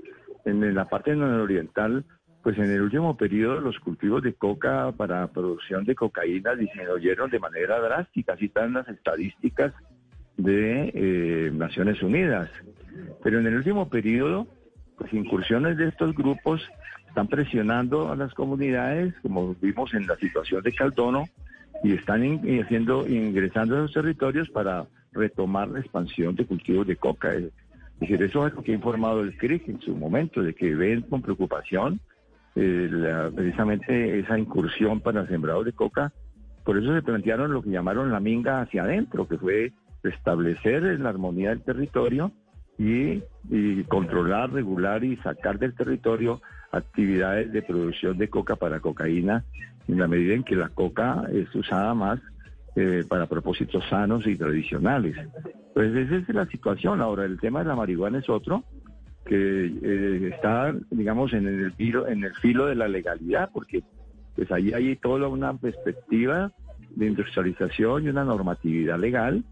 en 0.44 0.74
la 0.74 0.88
parte 0.88 1.14
nororiental, 1.14 2.04
pues 2.46 2.58
en 2.58 2.70
el 2.70 2.80
último 2.80 3.16
periodo 3.16 3.58
los 3.58 3.76
cultivos 3.80 4.22
de 4.22 4.32
coca 4.32 4.92
para 4.92 5.26
producción 5.26 5.84
de 5.84 5.96
cocaína 5.96 6.54
disminuyeron 6.54 7.28
de 7.28 7.40
manera 7.40 7.80
drástica, 7.80 8.34
así 8.34 8.44
están 8.44 8.74
las 8.74 8.86
estadísticas 8.86 9.72
de 10.36 10.92
eh, 10.94 11.50
Naciones 11.52 12.00
Unidas. 12.04 12.48
Pero 13.24 13.40
en 13.40 13.48
el 13.48 13.56
último 13.56 13.88
periodo, 13.88 14.46
pues 14.96 15.12
incursiones 15.12 15.76
de 15.76 15.88
estos 15.88 16.14
grupos 16.14 16.62
están 17.08 17.26
presionando 17.26 18.12
a 18.12 18.14
las 18.14 18.32
comunidades, 18.32 19.12
como 19.22 19.56
vimos 19.56 19.92
en 19.94 20.06
la 20.06 20.14
situación 20.14 20.62
de 20.62 20.70
Caldono, 20.70 21.24
y 21.82 21.94
están 21.94 22.22
haciendo, 22.62 23.08
ingresando 23.08 23.74
a 23.74 23.78
esos 23.80 23.94
territorios 23.94 24.48
para 24.50 24.86
retomar 25.10 25.66
la 25.66 25.80
expansión 25.80 26.36
de 26.36 26.46
cultivos 26.46 26.86
de 26.86 26.94
coca. 26.94 27.34
Es 27.34 27.50
decir, 27.98 28.22
eso 28.22 28.46
es 28.46 28.54
lo 28.54 28.62
que 28.62 28.70
ha 28.70 28.76
informado 28.76 29.22
el 29.22 29.36
CRIC 29.36 29.68
en 29.68 29.80
su 29.80 29.96
momento, 29.96 30.44
de 30.44 30.54
que 30.54 30.76
ven 30.76 31.02
con 31.02 31.22
preocupación 31.22 31.98
eh, 32.56 33.30
precisamente 33.34 34.18
esa 34.18 34.38
incursión 34.38 35.00
para 35.00 35.20
el 35.20 35.28
sembrado 35.28 35.62
de 35.62 35.72
coca. 35.72 36.12
Por 36.64 36.78
eso 36.78 36.94
se 36.94 37.02
plantearon 37.02 37.52
lo 37.52 37.62
que 37.62 37.70
llamaron 37.70 38.10
la 38.10 38.18
minga 38.18 38.62
hacia 38.62 38.82
adentro, 38.82 39.28
que 39.28 39.36
fue 39.36 39.72
restablecer 40.02 40.82
la 40.98 41.10
armonía 41.10 41.50
del 41.50 41.62
territorio 41.62 42.32
y, 42.78 43.20
controlar, 43.88 44.52
regular 44.52 45.04
y 45.04 45.16
sacar 45.18 45.58
del 45.58 45.74
territorio 45.74 46.40
actividades 46.72 47.52
de 47.52 47.62
producción 47.62 48.18
de 48.18 48.28
coca 48.28 48.56
para 48.56 48.80
cocaína 48.80 49.44
en 49.88 49.98
la 49.98 50.08
medida 50.08 50.34
en 50.34 50.42
que 50.42 50.56
la 50.56 50.68
coca 50.70 51.24
es 51.32 51.54
usada 51.54 51.94
más 51.94 52.20
eh, 52.74 53.04
para 53.08 53.26
propósitos 53.26 53.84
sanos 53.88 54.26
y 54.26 54.36
tradicionales. 54.36 55.16
Pues 55.74 55.94
esa 55.94 56.16
es 56.16 56.28
la 56.30 56.46
situación. 56.46 57.00
Ahora, 57.00 57.24
el 57.24 57.38
tema 57.38 57.60
de 57.60 57.66
la 57.66 57.76
marihuana 57.76 58.18
es 58.18 58.28
otro 58.28 58.64
que 59.26 59.66
eh, 59.82 60.30
está, 60.32 60.74
digamos, 60.90 61.32
en 61.32 61.46
el 61.46 61.72
filo, 61.72 62.06
en 62.08 62.24
el 62.24 62.34
filo 62.36 62.66
de 62.66 62.74
la 62.74 62.88
legalidad, 62.88 63.50
porque 63.52 63.82
pues 64.34 64.50
ahí 64.52 64.72
hay 64.72 64.96
toda 64.96 65.28
una 65.28 65.54
perspectiva 65.54 66.52
de 66.94 67.06
industrialización 67.06 68.04
y 68.04 68.08
una 68.08 68.24
normatividad 68.24 68.98
legal, 68.98 69.44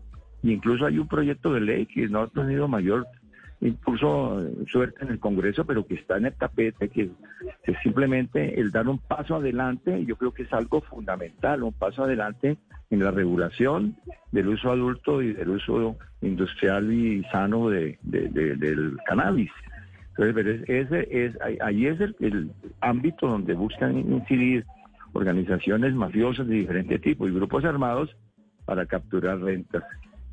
e 0.43 0.51
incluso 0.51 0.87
hay 0.87 0.99
un 0.99 1.09
proyecto 1.09 1.53
de 1.53 1.61
ley 1.61 1.87
que 1.87 2.09
no 2.09 2.21
ha 2.21 2.29
tenido 2.29 2.69
mayor 2.69 3.07
impulso, 3.61 4.41
eh, 4.41 4.53
suerte 4.71 5.05
en 5.05 5.11
el 5.11 5.19
Congreso, 5.19 5.65
pero 5.65 5.87
que 5.87 5.95
está 5.95 6.17
en 6.17 6.27
el 6.27 6.35
tapete, 6.35 6.89
que, 6.89 7.11
es 7.65 7.77
simplemente 7.83 8.61
el 8.61 8.71
dar 8.71 8.89
un 8.89 8.99
paso 8.99 9.37
adelante, 9.37 10.05
yo 10.05 10.17
creo 10.17 10.33
que 10.33 10.43
es 10.43 10.53
algo 10.53 10.81
fundamental, 10.83 11.63
un 11.63 11.73
paso 11.73 12.05
adelante 12.05 12.59
en 12.91 13.03
la 13.03 13.11
regulación 13.11 13.97
del 14.33 14.49
uso 14.49 14.71
adulto 14.71 15.23
y 15.23 15.33
del 15.33 15.51
uso 15.51 15.97
industrial 16.21 16.93
y 16.93 17.23
sano 17.25 17.69
de, 17.71 17.99
del 18.03 18.97
cannabis. 19.07 19.51
Entonces, 20.17 20.63
ese 20.69 21.09
es, 21.11 21.37
ahí 21.61 21.87
es 21.87 22.01
el, 22.01 22.51
ámbito 22.81 23.27
donde 23.27 23.55
buscan 23.55 23.99
incidir 23.99 24.65
organizaciones 25.13 25.95
mafiosas 25.95 26.47
de 26.47 26.57
diferente 26.57 26.99
tipo 26.99 27.27
y 27.27 27.33
grupos 27.33 27.65
armados 27.65 28.15
para 28.65 28.87
capturar 28.87 29.41
rentas. 29.41 29.83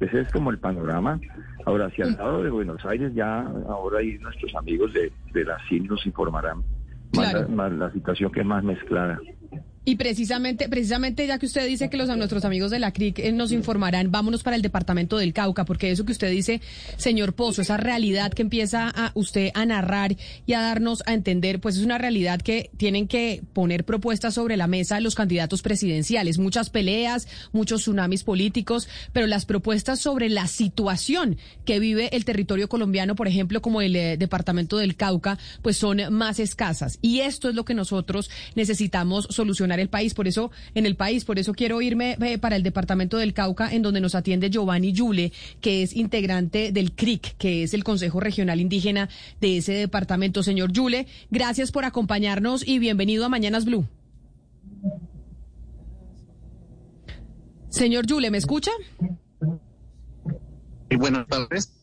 Ese 0.01 0.21
es 0.21 0.31
como 0.31 0.49
el 0.49 0.57
panorama. 0.57 1.19
Ahora, 1.65 1.85
hacia 1.85 2.05
el 2.05 2.13
lado 2.13 2.43
de 2.43 2.49
Buenos 2.49 2.83
Aires, 2.85 3.13
ya 3.13 3.41
ahora 3.69 3.99
ahí 3.99 4.17
nuestros 4.17 4.53
amigos 4.55 4.91
de, 4.93 5.11
de 5.31 5.45
la 5.45 5.57
CIN 5.69 5.85
nos 5.85 6.05
informarán 6.05 6.63
más 7.49 7.71
la 7.73 7.91
situación 7.91 8.31
que 8.31 8.39
es 8.41 8.45
más 8.45 8.63
mezclada. 8.63 9.19
Y 9.83 9.95
precisamente, 9.95 10.69
precisamente 10.69 11.25
ya 11.25 11.39
que 11.39 11.47
usted 11.47 11.65
dice 11.65 11.89
que 11.89 11.97
los 11.97 12.07
nuestros 12.15 12.45
amigos 12.45 12.69
de 12.69 12.77
la 12.77 12.91
CRIC 12.91 13.17
eh, 13.17 13.31
nos 13.31 13.51
informarán, 13.51 14.11
vámonos 14.11 14.43
para 14.43 14.55
el 14.55 14.61
departamento 14.61 15.17
del 15.17 15.33
Cauca, 15.33 15.65
porque 15.65 15.89
eso 15.89 16.05
que 16.05 16.11
usted 16.11 16.29
dice, 16.29 16.61
señor 16.97 17.33
Pozo, 17.33 17.63
esa 17.63 17.77
realidad 17.77 18.31
que 18.31 18.43
empieza 18.43 18.89
a 18.89 19.11
usted 19.15 19.49
a 19.55 19.65
narrar 19.65 20.15
y 20.45 20.53
a 20.53 20.61
darnos 20.61 21.01
a 21.07 21.13
entender, 21.13 21.59
pues 21.59 21.77
es 21.77 21.83
una 21.83 21.97
realidad 21.97 22.41
que 22.41 22.69
tienen 22.77 23.07
que 23.07 23.41
poner 23.53 23.83
propuestas 23.83 24.35
sobre 24.35 24.55
la 24.55 24.67
mesa 24.67 24.99
los 24.99 25.15
candidatos 25.15 25.63
presidenciales, 25.63 26.37
muchas 26.37 26.69
peleas, 26.69 27.27
muchos 27.51 27.81
tsunamis 27.81 28.23
políticos, 28.23 28.87
pero 29.13 29.25
las 29.25 29.45
propuestas 29.45 29.99
sobre 29.99 30.29
la 30.29 30.45
situación 30.45 31.37
que 31.65 31.79
vive 31.79 32.15
el 32.15 32.23
territorio 32.23 32.69
colombiano, 32.69 33.15
por 33.15 33.27
ejemplo, 33.27 33.63
como 33.63 33.81
el 33.81 33.95
eh, 33.95 34.17
departamento 34.17 34.77
del 34.77 34.95
Cauca, 34.95 35.39
pues 35.63 35.77
son 35.77 36.01
más 36.13 36.39
escasas. 36.39 36.99
Y 37.01 37.21
esto 37.21 37.49
es 37.49 37.55
lo 37.55 37.65
que 37.65 37.73
nosotros 37.73 38.29
necesitamos 38.53 39.25
solucionar 39.31 39.70
el 39.79 39.89
país. 39.89 40.13
Por 40.13 40.27
eso, 40.27 40.51
en 40.75 40.85
el 40.85 40.95
país, 40.95 41.25
por 41.25 41.39
eso 41.39 41.53
quiero 41.53 41.81
irme 41.81 42.17
eh, 42.21 42.37
para 42.37 42.55
el 42.55 42.63
departamento 42.63 43.17
del 43.17 43.33
Cauca, 43.33 43.73
en 43.73 43.81
donde 43.81 44.01
nos 44.01 44.15
atiende 44.15 44.49
Giovanni 44.49 44.93
Yule, 44.93 45.31
que 45.61 45.83
es 45.83 45.95
integrante 45.95 46.71
del 46.71 46.93
CRIC, 46.93 47.37
que 47.37 47.63
es 47.63 47.73
el 47.73 47.83
Consejo 47.83 48.19
Regional 48.19 48.59
Indígena 48.59 49.09
de 49.39 49.57
ese 49.57 49.73
departamento. 49.73 50.43
Señor 50.43 50.71
Yule, 50.71 51.07
gracias 51.29 51.71
por 51.71 51.85
acompañarnos 51.85 52.67
y 52.67 52.79
bienvenido 52.79 53.25
a 53.25 53.29
Mañanas 53.29 53.65
Blue. 53.65 53.87
Señor 57.69 58.05
Yule, 58.05 58.31
¿me 58.31 58.37
escucha? 58.37 58.71
Y 60.89 60.95
buenas 60.97 61.25
tardes. 61.27 61.80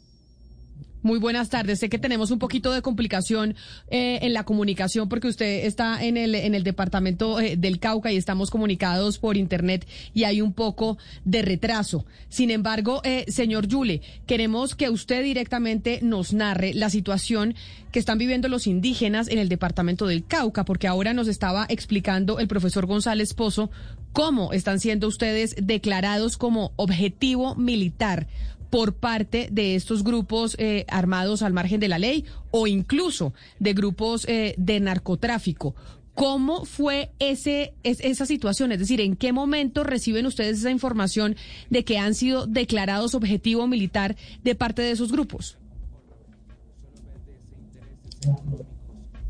Muy 1.03 1.21
buenas 1.21 1.49
tardes. 1.49 1.79
Sé 1.79 1.89
que 1.89 1.99
tenemos 1.99 2.33
un 2.33 2.41
poquito 2.41 2.73
de 2.73 2.83
complicación 2.83 3.55
eh, 3.89 4.19
en 4.23 4.33
la 4.33 4.43
comunicación 4.43 5.09
porque 5.09 5.29
usted 5.29 5.65
está 5.65 6.05
en 6.05 6.17
el, 6.17 6.35
en 6.35 6.57
el 6.57 6.65
departamento 6.65 7.39
eh, 7.39 7.57
del 7.57 7.79
Cauca 7.79 8.11
y 8.11 8.17
estamos 8.17 8.51
comunicados 8.51 9.19
por 9.19 9.37
Internet 9.37 9.87
y 10.13 10.25
hay 10.25 10.41
un 10.41 10.53
poco 10.53 10.99
de 11.25 11.43
retraso. 11.43 12.05
Sin 12.29 12.51
embargo, 12.51 13.01
eh, 13.05 13.27
señor 13.29 13.69
Yule, 13.69 14.03
queremos 14.27 14.75
que 14.75 14.91
usted 14.91 15.23
directamente 15.23 16.01
nos 16.03 16.33
narre 16.33 16.75
la 16.75 16.91
situación 16.91 17.55
que 17.93 18.01
están 18.01 18.19
viviendo 18.19 18.49
los 18.49 18.67
indígenas 18.67 19.29
en 19.29 19.39
el 19.39 19.49
departamento 19.49 20.07
del 20.07 20.25
Cauca, 20.25 20.65
porque 20.65 20.89
ahora 20.89 21.15
nos 21.15 21.29
estaba 21.29 21.65
explicando 21.69 22.41
el 22.41 22.49
profesor 22.49 22.87
González 22.87 23.35
Pozo 23.35 23.71
cómo 24.13 24.53
están 24.53 24.81
siendo 24.81 25.07
ustedes 25.07 25.55
declarados 25.63 26.37
como 26.37 26.73
objetivo 26.75 27.55
militar 27.55 28.27
por 28.71 28.95
parte 28.95 29.49
de 29.51 29.75
estos 29.75 30.05
grupos 30.05 30.57
eh, 30.59 30.85
armados 30.89 31.43
al 31.43 31.53
margen 31.53 31.81
de 31.81 31.89
la 31.89 31.99
ley 31.99 32.25
o 32.51 32.67
incluso 32.67 33.33
de 33.59 33.75
grupos 33.75 34.27
eh, 34.29 34.55
de 34.59 34.81
narcotráfico. 34.81 35.75
¿Cómo 36.15 36.65
fue 36.65 37.13
ese, 37.21 37.75
esa 37.85 38.27
situación? 38.27 38.73
Es 38.73 38.81
decir, 38.81 39.01
¿en 39.01 39.15
qué 39.15 39.33
momento 39.33 39.85
reciben 39.85 40.27
ustedes 40.27 40.59
esa 40.59 40.73
información 40.73 41.37
de 41.71 41.85
que 41.85 41.99
han 41.99 42.15
sido 42.15 42.47
declarados 42.47 43.15
objetivo 43.15 43.69
militar 43.69 44.17
de 44.43 44.57
parte 44.57 44.83
de 44.83 44.91
esos 44.91 45.13
grupos? 45.13 45.59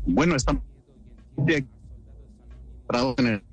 Bueno, 0.07 0.35
estamos 0.35 0.63
en 3.17 3.43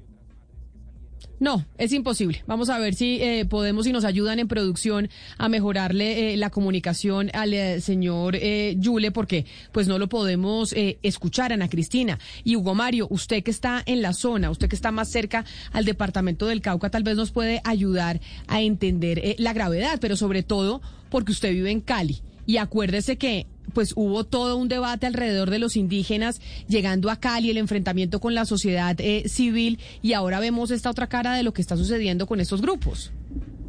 no, 1.39 1.67
es 1.77 1.93
imposible. 1.93 2.43
Vamos 2.47 2.71
a 2.71 2.79
ver 2.79 2.95
si 2.95 3.21
eh, 3.21 3.45
podemos 3.45 3.87
y 3.87 3.93
nos 3.93 4.05
ayudan 4.05 4.39
en 4.39 4.49
producción 4.49 5.11
a 5.37 5.49
mejorarle 5.49 6.33
eh, 6.33 6.37
la 6.37 6.51
comunicación 6.51 7.31
al 7.35 7.53
eh, 7.53 7.81
señor 7.81 8.37
Yule, 8.77 9.11
porque 9.11 9.45
pues 9.73 9.87
no 9.87 9.99
lo 9.99 10.09
podemos 10.09 10.75
escuchar, 11.03 11.53
Ana 11.53 11.69
Cristina. 11.69 12.19
Y 12.45 12.57
Hugo 12.57 12.75
Mario, 12.75 13.07
usted 13.11 13.43
que 13.43 13.51
está 13.51 13.83
en 13.87 14.03
la 14.03 14.13
zona, 14.13 14.51
usted 14.51 14.69
que 14.69 14.77
está 14.77 14.93
más 14.93 15.11
cerca 15.11 15.45
al 15.73 15.85
departamento 15.85 16.47
del 16.47 16.63
Cauca, 16.63 16.91
tal 16.91 17.03
vez 17.03 17.17
nos 17.17 17.33
puede 17.33 17.61
ayudar 17.65 18.21
a 18.47 18.61
entender 18.63 19.37
la 19.39 19.53
gravedad, 19.53 19.99
pero 20.01 20.17
sobre 20.17 20.43
todo 20.43 20.81
porque 21.11 21.33
usted 21.33 21.53
vive 21.53 21.71
en 21.71 21.81
Cali. 21.81 22.23
Y 22.47 22.59
acuérdese 22.59 23.17
que 23.17 23.47
pues 23.77 23.93
hubo 23.95 24.25
todo 24.25 24.57
un 24.57 24.69
debate 24.69 25.07
alrededor 25.07 25.51
de 25.51 25.59
los 25.59 25.77
indígenas 25.77 26.41
llegando 26.67 27.11
a 27.11 27.21
Cali, 27.21 27.51
el 27.51 27.59
enfrentamiento 27.59 28.21
con 28.21 28.35
la 28.35 28.47
sociedad 28.47 28.97
eh, 29.01 29.29
civil 29.29 29.79
y 30.01 30.15
ahora 30.15 30.41
vemos 30.41 30.71
esta 30.71 30.89
otra 30.89 31.09
cara 31.09 31.35
de 31.35 31.43
lo 31.43 31.53
que 31.53 31.61
está 31.61 31.77
sucediendo 31.77 32.27
con 32.27 32.41
estos 32.41 32.63
grupos. 32.63 33.13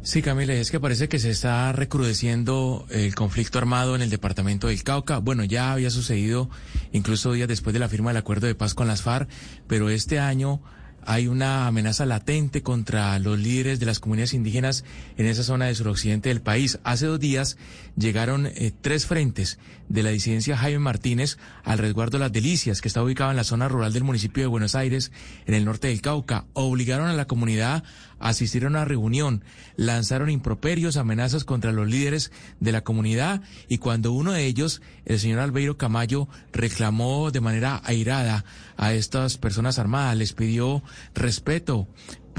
Sí, 0.00 0.22
Camila, 0.22 0.54
es 0.54 0.70
que 0.70 0.80
parece 0.80 1.10
que 1.10 1.18
se 1.18 1.28
está 1.28 1.72
recrudeciendo 1.72 2.86
el 2.88 3.14
conflicto 3.14 3.58
armado 3.58 3.96
en 3.96 4.00
el 4.00 4.08
departamento 4.08 4.68
del 4.68 4.82
Cauca. 4.82 5.18
Bueno, 5.18 5.44
ya 5.44 5.74
había 5.74 5.90
sucedido 5.90 6.48
incluso 6.92 7.34
días 7.34 7.46
después 7.46 7.74
de 7.74 7.80
la 7.80 7.90
firma 7.90 8.08
del 8.08 8.16
acuerdo 8.16 8.46
de 8.46 8.54
paz 8.54 8.72
con 8.72 8.88
las 8.88 9.02
FARC, 9.02 9.28
pero 9.66 9.90
este 9.90 10.20
año 10.20 10.62
hay 11.08 11.26
una 11.26 11.66
amenaza 11.66 12.04
latente 12.04 12.62
contra 12.62 13.18
los 13.18 13.38
líderes 13.38 13.80
de 13.80 13.86
las 13.86 13.98
comunidades 13.98 14.34
indígenas 14.34 14.84
en 15.16 15.24
esa 15.24 15.42
zona 15.42 15.64
del 15.64 15.74
suroccidente 15.74 16.28
del 16.28 16.42
país. 16.42 16.78
Hace 16.84 17.06
dos 17.06 17.18
días 17.18 17.56
llegaron 17.98 18.46
eh, 18.46 18.72
tres 18.80 19.06
frentes 19.06 19.58
de 19.88 20.02
la 20.02 20.10
disidencia 20.10 20.56
Jaime 20.56 20.78
Martínez 20.78 21.38
al 21.64 21.78
resguardo 21.78 22.18
Las 22.18 22.32
Delicias, 22.32 22.80
que 22.80 22.88
está 22.88 23.02
ubicado 23.02 23.30
en 23.30 23.36
la 23.36 23.44
zona 23.44 23.68
rural 23.68 23.92
del 23.92 24.04
municipio 24.04 24.42
de 24.42 24.48
Buenos 24.48 24.74
Aires, 24.74 25.10
en 25.46 25.54
el 25.54 25.64
norte 25.64 25.88
del 25.88 26.00
Cauca. 26.00 26.46
Obligaron 26.52 27.08
a 27.08 27.14
la 27.14 27.26
comunidad 27.26 27.84
a 28.20 28.28
asistir 28.28 28.64
a 28.64 28.68
una 28.68 28.84
reunión, 28.84 29.42
lanzaron 29.76 30.30
improperios, 30.30 30.96
amenazas 30.96 31.44
contra 31.44 31.72
los 31.72 31.88
líderes 31.88 32.30
de 32.60 32.72
la 32.72 32.82
comunidad 32.82 33.42
y 33.68 33.78
cuando 33.78 34.12
uno 34.12 34.32
de 34.32 34.46
ellos, 34.46 34.82
el 35.04 35.18
señor 35.18 35.40
Albeiro 35.40 35.76
Camayo, 35.76 36.28
reclamó 36.52 37.30
de 37.30 37.40
manera 37.40 37.80
airada 37.84 38.44
a 38.76 38.92
estas 38.92 39.38
personas 39.38 39.78
armadas, 39.78 40.16
les 40.16 40.32
pidió 40.32 40.82
respeto 41.14 41.88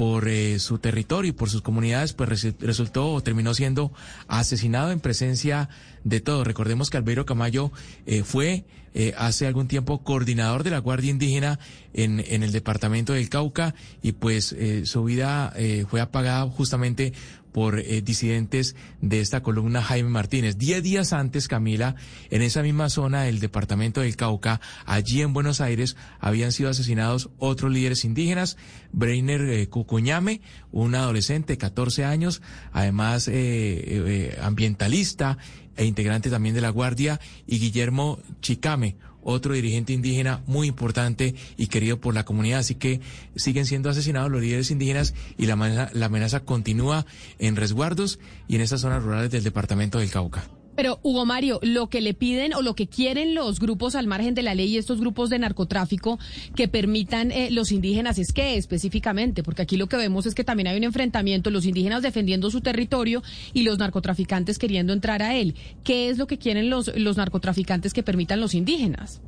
por 0.00 0.28
eh, 0.28 0.58
su 0.60 0.78
territorio 0.78 1.28
y 1.28 1.32
por 1.32 1.50
sus 1.50 1.60
comunidades, 1.60 2.14
pues 2.14 2.56
resultó 2.58 3.12
o 3.12 3.22
terminó 3.22 3.52
siendo 3.52 3.92
asesinado 4.28 4.92
en 4.92 4.98
presencia 4.98 5.68
de 6.04 6.20
todos. 6.20 6.46
Recordemos 6.46 6.88
que 6.88 6.96
Albeiro 6.96 7.26
Camayo 7.26 7.70
eh, 8.06 8.22
fue 8.22 8.64
eh, 8.94 9.12
hace 9.18 9.46
algún 9.46 9.68
tiempo 9.68 10.02
coordinador 10.02 10.62
de 10.62 10.70
la 10.70 10.78
Guardia 10.78 11.10
Indígena 11.10 11.58
en, 11.92 12.24
en 12.26 12.42
el 12.42 12.50
departamento 12.50 13.12
del 13.12 13.28
Cauca 13.28 13.74
y 14.00 14.12
pues 14.12 14.56
su 14.84 15.04
vida 15.04 15.52
fue 15.90 16.00
apagada 16.00 16.46
justamente 16.46 17.12
por 17.52 17.78
eh, 17.78 18.02
disidentes 18.02 18.76
de 19.00 19.20
esta 19.20 19.42
columna 19.42 19.82
Jaime 19.82 20.08
Martínez. 20.08 20.56
Diez 20.58 20.82
días 20.82 21.12
antes, 21.12 21.48
Camila, 21.48 21.96
en 22.30 22.42
esa 22.42 22.62
misma 22.62 22.88
zona 22.88 23.22
del 23.22 23.40
departamento 23.40 24.00
del 24.00 24.16
Cauca, 24.16 24.60
allí 24.86 25.22
en 25.22 25.32
Buenos 25.32 25.60
Aires, 25.60 25.96
habían 26.18 26.52
sido 26.52 26.70
asesinados 26.70 27.30
otros 27.38 27.72
líderes 27.72 28.04
indígenas, 28.04 28.56
Breiner 28.92 29.42
eh, 29.42 29.68
Cucuñame, 29.68 30.40
un 30.72 30.94
adolescente 30.94 31.54
de 31.54 31.58
14 31.58 32.04
años, 32.04 32.42
además 32.72 33.28
eh, 33.30 34.38
ambientalista 34.42 35.38
e 35.76 35.84
integrante 35.84 36.30
también 36.30 36.54
de 36.54 36.60
la 36.60 36.70
Guardia, 36.70 37.20
y 37.46 37.58
Guillermo 37.58 38.18
Chicame, 38.40 38.96
otro 39.22 39.54
dirigente 39.54 39.92
indígena 39.92 40.42
muy 40.46 40.68
importante 40.68 41.34
y 41.56 41.66
querido 41.66 42.00
por 42.00 42.14
la 42.14 42.24
comunidad. 42.24 42.60
Así 42.60 42.74
que 42.74 43.00
siguen 43.36 43.66
siendo 43.66 43.90
asesinados 43.90 44.30
los 44.30 44.40
líderes 44.42 44.70
indígenas 44.70 45.14
y 45.36 45.46
la 45.46 45.54
amenaza, 45.54 46.40
continúa 46.40 47.06
en 47.38 47.56
resguardos 47.56 48.18
y 48.48 48.56
en 48.56 48.62
esas 48.62 48.80
zonas 48.80 49.02
rurales 49.02 49.30
del 49.30 49.44
departamento 49.44 49.98
del 49.98 50.10
Cauca. 50.10 50.59
Pero, 50.76 50.98
Hugo 51.02 51.26
Mario, 51.26 51.58
lo 51.62 51.88
que 51.88 52.00
le 52.00 52.14
piden 52.14 52.54
o 52.54 52.62
lo 52.62 52.74
que 52.74 52.86
quieren 52.86 53.34
los 53.34 53.58
grupos 53.58 53.94
al 53.94 54.06
margen 54.06 54.34
de 54.34 54.42
la 54.42 54.54
ley 54.54 54.68
y 54.68 54.78
estos 54.78 55.00
grupos 55.00 55.30
de 55.30 55.38
narcotráfico 55.38 56.18
que 56.54 56.68
permitan 56.68 57.32
eh, 57.32 57.50
los 57.50 57.72
indígenas 57.72 58.18
es 58.18 58.32
qué 58.32 58.56
específicamente, 58.56 59.42
porque 59.42 59.62
aquí 59.62 59.76
lo 59.76 59.88
que 59.88 59.96
vemos 59.96 60.26
es 60.26 60.34
que 60.34 60.44
también 60.44 60.68
hay 60.68 60.76
un 60.76 60.84
enfrentamiento, 60.84 61.50
los 61.50 61.66
indígenas 61.66 62.02
defendiendo 62.02 62.50
su 62.50 62.60
territorio 62.60 63.22
y 63.52 63.62
los 63.62 63.78
narcotraficantes 63.78 64.58
queriendo 64.58 64.92
entrar 64.92 65.22
a 65.22 65.36
él. 65.36 65.54
¿Qué 65.84 66.08
es 66.08 66.18
lo 66.18 66.26
que 66.26 66.38
quieren 66.38 66.70
los, 66.70 66.96
los 66.96 67.16
narcotraficantes 67.16 67.92
que 67.92 68.02
permitan 68.02 68.40
los 68.40 68.54
indígenas? 68.54 69.20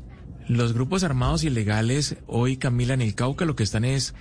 Los 0.49 0.73
grupos 0.73 1.05
armados 1.05 1.45
ilegales 1.45 2.17
hoy, 2.27 2.57
Camila, 2.57 2.95
en 2.95 3.03
el 3.03 3.15
Cauca 3.15 3.45
lo 3.45 3.57
que 3.57 3.63
están 3.63 3.85
es 3.85 4.15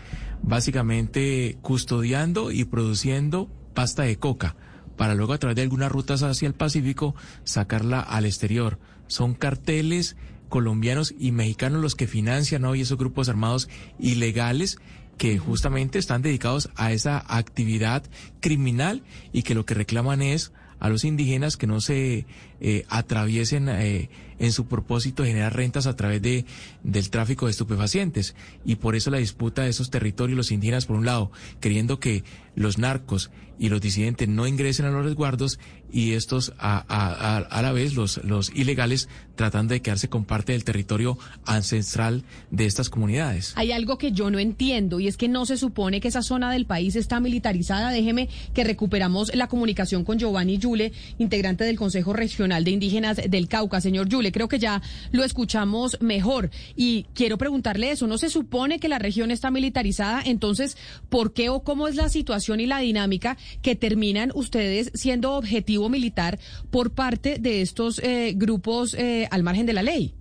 básicamente 0.44 1.58
custodiando 1.62 2.52
y 2.52 2.66
produciendo 2.66 3.50
pasta 3.74 4.04
de 4.04 4.18
coca 4.18 4.56
para 5.02 5.16
luego 5.16 5.34
a 5.34 5.40
través 5.40 5.56
de 5.56 5.64
algunas 5.64 5.92
rutas 5.92 6.22
hacia 6.22 6.48
el 6.48 6.54
Pacífico 6.54 7.16
sacarla 7.44 8.02
al 8.02 8.24
exterior. 8.24 8.78
Son 9.08 9.34
carteles 9.34 10.16
colombianos 10.48 11.16
y 11.18 11.32
mexicanos 11.32 11.82
los 11.82 11.96
que 11.96 12.06
financian 12.06 12.66
hoy 12.66 12.82
esos 12.82 13.00
grupos 13.00 13.28
armados 13.28 13.68
ilegales 13.98 14.78
que 15.18 15.40
justamente 15.40 15.98
están 15.98 16.22
dedicados 16.22 16.70
a 16.76 16.92
esa 16.92 17.26
actividad 17.36 18.04
criminal 18.42 19.02
y 19.34 19.42
que 19.42 19.56
lo 19.56 19.66
que 19.66 19.74
reclaman 19.74 20.22
es 20.22 20.52
a 20.82 20.90
los 20.90 21.04
indígenas 21.04 21.58
que 21.58 21.68
no 21.68 21.80
se 21.80 22.26
eh, 22.60 22.86
atraviesen 22.90 23.70
eh, 23.70 24.10
en 24.40 24.52
su 24.52 24.66
propósito 24.66 25.22
de 25.22 25.30
generar 25.30 25.56
rentas 25.56 25.86
a 25.86 25.96
través 25.96 26.24
de, 26.24 26.46
del 26.84 27.12
tráfico 27.12 27.46
de 27.46 27.52
estupefacientes. 27.52 28.36
Y 28.66 28.78
por 28.78 28.96
eso 28.96 29.12
la 29.12 29.20
disputa 29.20 29.62
de 29.62 29.70
esos 29.70 29.92
territorios, 29.92 30.36
los 30.36 30.52
indígenas, 30.52 30.88
por 30.88 30.96
un 30.96 31.06
lado, 31.06 31.32
queriendo 31.60 32.00
que 32.00 32.24
los 32.56 32.78
narcos 32.78 33.32
y 33.62 33.70
los 33.70 33.80
disidentes 33.80 34.28
no 34.28 34.48
ingresen 34.48 34.88
a 34.88 34.90
los 34.90 35.06
resguardos 35.06 35.60
y 35.92 36.14
estos 36.14 36.54
a, 36.58 36.84
a, 36.88 37.38
a, 37.38 37.62
la 37.62 37.72
vez 37.72 37.94
los, 37.94 38.24
los 38.24 38.50
ilegales 38.56 39.08
tratando 39.36 39.74
de 39.74 39.82
quedarse 39.82 40.10
con 40.10 40.26
parte 40.26 40.54
del 40.54 40.64
territorio 40.64 41.18
ancestral 41.46 42.24
de 42.50 42.66
estas 42.66 42.90
comunidades. 42.90 43.54
Hay 43.58 43.72
algo 43.72 44.00
que 44.00 44.14
yo 44.14 44.32
no 44.32 44.40
entiendo 44.40 45.00
y 45.00 45.08
es 45.08 45.16
que 45.16 45.28
no 45.28 45.46
se 45.46 45.58
supone 45.58 46.00
que 46.00 46.08
esa 46.08 46.24
zona 46.24 46.52
del 46.52 46.66
país 46.66 46.96
está 46.96 47.20
militarizada. 47.20 47.92
Déjeme 47.92 48.30
que 48.54 48.64
recuperamos 48.64 49.36
la 49.36 49.48
comunicación 49.48 50.06
con 50.06 50.18
Giovanni 50.18 50.58
Yule, 50.58 50.92
integrante 51.20 51.64
del 51.64 51.78
Consejo 51.78 52.14
Regional 52.14 52.64
de 52.64 52.72
Indígenas 52.72 53.18
del 53.30 53.48
Cauca. 53.48 53.80
Señor 53.80 54.10
Yule, 54.10 54.32
creo 54.32 54.48
que 54.48 54.60
ya 54.60 54.82
lo 55.12 55.24
escuchamos 55.24 55.98
mejor 56.02 56.50
y 56.76 57.06
quiero 57.14 57.38
preguntarle 57.38 57.92
eso. 57.92 58.08
¿No 58.08 58.18
se 58.18 58.30
supone 58.30 58.80
que 58.80 58.90
la 58.90 58.98
región 58.98 59.30
está 59.30 59.52
militarizada? 59.52 60.24
Entonces, 60.26 60.78
¿por 61.10 61.34
qué 61.34 61.50
o 61.50 61.64
cómo 61.64 61.88
es 61.88 61.96
la 61.96 62.10
situación 62.10 62.41
y 62.50 62.66
la 62.66 62.80
dinámica 62.80 63.38
que 63.62 63.76
terminan 63.76 64.32
ustedes 64.36 64.92
siendo 64.94 65.34
objetivo 65.34 65.90
militar 65.90 66.40
por 66.72 66.92
parte 66.92 67.38
de 67.40 67.62
estos 67.62 68.00
eh, 68.00 68.34
grupos 68.36 68.94
eh, 68.94 69.28
al 69.32 69.44
margen 69.44 69.66
de 69.66 69.74
la 69.74 69.84
ley. 69.84 70.14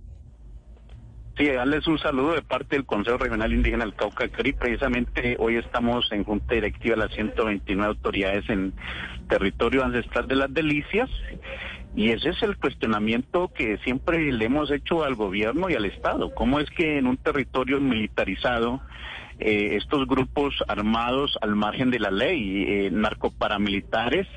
Sí, 1.37 1.47
darles 1.47 1.87
un 1.87 1.97
saludo 1.97 2.33
de 2.33 2.41
parte 2.41 2.75
del 2.75 2.85
Consejo 2.85 3.17
Regional 3.17 3.51
Indígena 3.51 3.85
del 3.85 3.95
Cauca 3.95 4.27
Cari. 4.27 4.53
Precisamente 4.53 5.37
hoy 5.39 5.55
estamos 5.55 6.11
en 6.11 6.23
Junta 6.23 6.53
Directiva 6.53 6.95
de 6.95 7.01
las 7.07 7.15
129 7.15 7.87
autoridades 7.87 8.47
en 8.49 8.73
territorio 9.27 9.83
ancestral 9.83 10.27
de 10.27 10.35
las 10.35 10.53
Delicias. 10.53 11.09
Y 11.95 12.11
ese 12.11 12.29
es 12.29 12.43
el 12.43 12.57
cuestionamiento 12.57 13.51
que 13.53 13.77
siempre 13.79 14.31
le 14.31 14.45
hemos 14.45 14.71
hecho 14.71 15.03
al 15.03 15.15
gobierno 15.15 15.69
y 15.69 15.73
al 15.73 15.85
Estado. 15.85 16.33
¿Cómo 16.35 16.59
es 16.59 16.69
que 16.69 16.97
en 16.97 17.07
un 17.07 17.17
territorio 17.17 17.79
militarizado 17.79 18.81
eh, 19.43 19.75
estos 19.77 20.05
grupos 20.05 20.53
armados 20.67 21.35
al 21.41 21.55
margen 21.55 21.89
de 21.89 21.97
la 21.97 22.11
ley, 22.11 22.63
eh, 22.67 22.89
narcoparamilitares, 22.91 24.27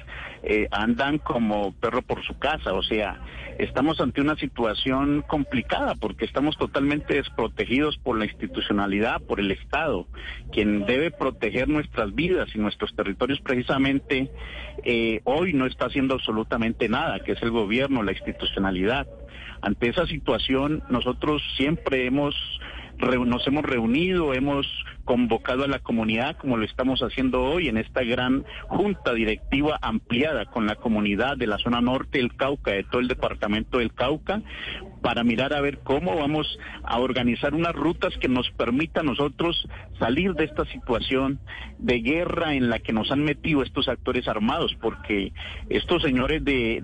eh, 0.43 0.67
andan 0.71 1.19
como 1.19 1.75
perro 1.75 2.01
por 2.01 2.25
su 2.25 2.39
casa. 2.39 2.73
O 2.73 2.83
sea, 2.83 3.21
estamos 3.59 4.01
ante 4.01 4.23
una 4.23 4.35
situación 4.37 5.23
complicada 5.27 5.95
porque 5.95 6.25
estamos 6.25 6.57
totalmente 6.57 7.17
desprotegidos 7.17 7.99
por 7.99 8.19
la 8.19 8.25
institucionalidad, 8.25 9.21
por 9.21 9.41
el 9.41 9.51
Estado, 9.51 10.07
quien 10.51 10.87
debe 10.87 11.11
proteger 11.11 11.69
nuestras 11.69 12.15
vidas 12.15 12.49
y 12.55 12.59
nuestros 12.59 12.97
territorios 12.97 13.43
precisamente 13.43 14.31
hoy 15.25 15.53
no 15.53 15.67
está 15.67 15.87
haciendo 15.87 16.15
absolutamente 16.15 16.89
nada, 16.89 17.21
que 17.21 17.33
es 17.33 17.43
el 17.43 17.51
gobierno, 17.51 18.03
la 18.03 18.13
institucionalidad. 18.13 19.07
Ante 19.61 19.89
esa 19.89 20.07
situación, 20.07 20.83
nosotros 20.89 21.43
siempre 21.57 22.07
hemos 22.07 22.35
nos 22.99 23.47
hemos 23.47 23.65
reunido, 23.65 24.35
hemos 24.35 24.67
convocado 25.05 25.65
a 25.65 25.69
la 25.69 25.79
comunidad, 25.79 26.37
como 26.37 26.57
lo 26.57 26.65
estamos 26.65 27.01
haciendo 27.01 27.43
hoy 27.43 27.69
en 27.69 27.77
esta 27.77 28.03
gran 28.03 28.45
junta 28.69 29.13
directiva 29.13 29.79
ampliada 29.83 30.47
con 30.47 30.67
la 30.67 30.77
comunidad 30.77 31.37
de 31.37 31.47
la 31.47 31.59
zona 31.59 31.81
norte 31.81 32.19
del 32.19 32.35
Cauca, 32.37 32.73
de 32.73 32.85
todo 32.85 33.01
el 33.01 33.09
departamento 33.09 33.79
del 33.79 33.93
Cauca, 33.93 34.43
para 35.03 35.23
mirar 35.23 35.53
a 35.53 35.61
ver 35.61 35.81
cómo 35.85 36.17
vamos 36.17 36.59
a 36.83 36.99
organizar 36.99 37.55
unas 37.55 37.75
rutas 37.75 38.15
que 38.19 38.29
nos 38.29 38.51
permita 38.53 39.01
a 39.01 39.05
nosotros 39.05 39.69
salir 39.99 40.33
de 40.33 40.45
esta 40.45 40.65
situación 40.67 41.39
de 41.79 42.01
guerra 42.01 42.55
en 42.55 42.71
la 42.71 42.79
que 42.79 42.95
nos 42.95 43.11
han 43.11 43.23
metido 43.23 43.63
estos 43.63 43.89
actores 43.89 44.27
armados, 44.29 44.75
porque 44.81 45.33
estos 45.69 46.03
señores 46.03 46.43
de, 46.45 46.81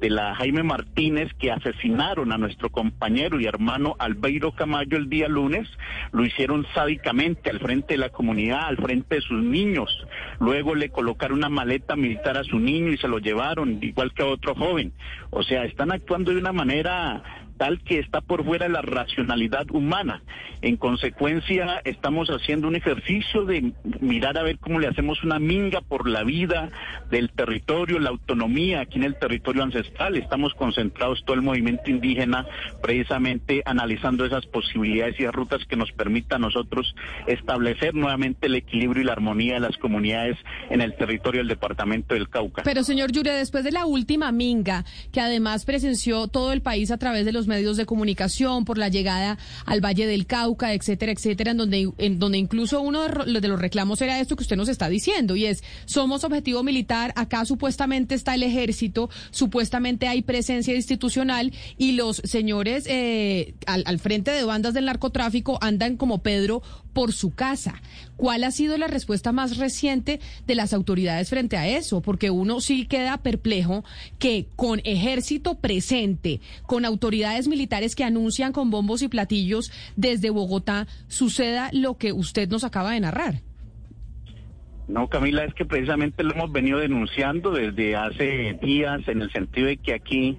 de, 0.00 0.10
la 0.10 0.34
Jaime 0.36 0.62
Martínez 0.62 1.30
que 1.38 1.52
asesinaron 1.52 2.32
a 2.32 2.38
nuestro 2.38 2.70
compañero 2.70 3.38
y 3.38 3.44
hermano 3.44 3.94
Albeiro 3.98 4.52
Camayo 4.52 4.96
el 4.96 5.10
día 5.10 5.28
lunes, 5.28 5.68
lo 6.12 6.24
hicieron 6.24 6.66
sádicamente 6.74 7.49
al 7.50 7.60
frente 7.60 7.94
de 7.94 7.98
la 7.98 8.08
comunidad, 8.10 8.66
al 8.66 8.76
frente 8.76 9.16
de 9.16 9.20
sus 9.20 9.42
niños. 9.42 9.90
Luego 10.38 10.74
le 10.74 10.90
colocaron 10.90 11.38
una 11.38 11.48
maleta 11.48 11.96
militar 11.96 12.36
a 12.36 12.44
su 12.44 12.58
niño 12.58 12.92
y 12.92 12.98
se 12.98 13.08
lo 13.08 13.18
llevaron, 13.18 13.78
igual 13.82 14.12
que 14.14 14.22
a 14.22 14.26
otro 14.26 14.54
joven. 14.54 14.92
O 15.30 15.42
sea, 15.42 15.64
están 15.64 15.92
actuando 15.92 16.32
de 16.32 16.38
una 16.38 16.52
manera 16.52 17.39
tal 17.60 17.78
que 17.82 17.98
está 17.98 18.22
por 18.22 18.42
fuera 18.42 18.64
de 18.64 18.72
la 18.72 18.80
racionalidad 18.80 19.70
humana. 19.70 20.22
En 20.62 20.78
consecuencia, 20.78 21.82
estamos 21.84 22.30
haciendo 22.30 22.66
un 22.68 22.74
ejercicio 22.74 23.44
de 23.44 23.74
mirar 24.00 24.38
a 24.38 24.42
ver 24.42 24.58
cómo 24.58 24.80
le 24.80 24.88
hacemos 24.88 25.22
una 25.24 25.38
minga 25.38 25.82
por 25.82 26.08
la 26.08 26.24
vida 26.24 26.70
del 27.10 27.30
territorio, 27.30 27.98
la 27.98 28.08
autonomía 28.08 28.80
aquí 28.80 28.96
en 28.96 29.04
el 29.04 29.18
territorio 29.18 29.62
ancestral. 29.62 30.16
Estamos 30.16 30.54
concentrados 30.54 31.22
todo 31.26 31.34
el 31.34 31.42
movimiento 31.42 31.90
indígena 31.90 32.46
precisamente 32.82 33.62
analizando 33.66 34.24
esas 34.24 34.46
posibilidades 34.46 35.20
y 35.20 35.26
rutas 35.26 35.62
que 35.66 35.76
nos 35.76 35.92
permitan 35.92 36.42
a 36.42 36.46
nosotros 36.46 36.94
establecer 37.26 37.94
nuevamente 37.94 38.46
el 38.46 38.54
equilibrio 38.54 39.02
y 39.02 39.04
la 39.04 39.12
armonía 39.12 39.54
de 39.54 39.60
las 39.60 39.76
comunidades 39.76 40.38
en 40.70 40.80
el 40.80 40.96
territorio 40.96 41.42
del 41.42 41.48
departamento 41.48 42.14
del 42.14 42.30
Cauca. 42.30 42.62
Pero 42.62 42.84
señor 42.84 43.12
Yure, 43.12 43.32
después 43.32 43.64
de 43.64 43.72
la 43.72 43.84
última 43.84 44.32
minga, 44.32 44.86
que 45.12 45.20
además 45.20 45.66
presenció 45.66 46.26
todo 46.26 46.54
el 46.54 46.62
país 46.62 46.90
a 46.90 46.96
través 46.96 47.26
de 47.26 47.32
los 47.32 47.49
medios 47.50 47.76
de 47.76 47.84
comunicación, 47.84 48.64
por 48.64 48.78
la 48.78 48.88
llegada 48.88 49.36
al 49.66 49.84
Valle 49.84 50.06
del 50.06 50.24
Cauca, 50.26 50.72
etcétera, 50.72 51.12
etcétera, 51.12 51.50
en 51.50 51.58
donde, 51.58 51.90
en 51.98 52.18
donde 52.18 52.38
incluso 52.38 52.80
uno 52.80 53.02
de 53.06 53.48
los 53.48 53.60
reclamos 53.60 54.00
era 54.00 54.18
esto 54.20 54.36
que 54.36 54.44
usted 54.44 54.56
nos 54.56 54.68
está 54.68 54.88
diciendo, 54.88 55.36
y 55.36 55.44
es, 55.44 55.62
somos 55.84 56.24
objetivo 56.24 56.62
militar, 56.62 57.12
acá 57.16 57.44
supuestamente 57.44 58.14
está 58.14 58.34
el 58.34 58.42
ejército, 58.42 59.10
supuestamente 59.30 60.08
hay 60.08 60.22
presencia 60.22 60.74
institucional, 60.74 61.52
y 61.76 61.92
los 61.92 62.22
señores 62.24 62.84
eh, 62.86 63.54
al, 63.66 63.82
al 63.86 63.98
frente 63.98 64.30
de 64.30 64.44
bandas 64.44 64.72
del 64.72 64.86
narcotráfico 64.86 65.58
andan 65.60 65.96
como 65.96 66.22
Pedro 66.22 66.62
por 66.92 67.12
su 67.12 67.34
casa. 67.34 67.80
¿Cuál 68.16 68.44
ha 68.44 68.50
sido 68.50 68.76
la 68.76 68.86
respuesta 68.86 69.32
más 69.32 69.56
reciente 69.56 70.20
de 70.46 70.54
las 70.54 70.72
autoridades 70.72 71.30
frente 71.30 71.56
a 71.56 71.68
eso? 71.68 72.02
Porque 72.02 72.30
uno 72.30 72.60
sí 72.60 72.86
queda 72.86 73.18
perplejo 73.18 73.84
que 74.18 74.46
con 74.56 74.80
ejército 74.84 75.58
presente, 75.58 76.40
con 76.66 76.84
autoridades 76.84 77.48
militares 77.48 77.94
que 77.94 78.04
anuncian 78.04 78.52
con 78.52 78.70
bombos 78.70 79.02
y 79.02 79.08
platillos 79.08 79.72
desde 79.96 80.30
Bogotá, 80.30 80.86
suceda 81.08 81.70
lo 81.72 81.96
que 81.96 82.12
usted 82.12 82.48
nos 82.48 82.64
acaba 82.64 82.92
de 82.92 83.00
narrar. 83.00 83.42
No, 84.90 85.06
Camila, 85.08 85.44
es 85.44 85.54
que 85.54 85.64
precisamente 85.64 86.24
lo 86.24 86.32
hemos 86.32 86.50
venido 86.50 86.80
denunciando 86.80 87.52
desde 87.52 87.94
hace 87.94 88.58
días 88.60 89.06
en 89.06 89.22
el 89.22 89.30
sentido 89.30 89.68
de 89.68 89.76
que 89.76 89.94
aquí 89.94 90.36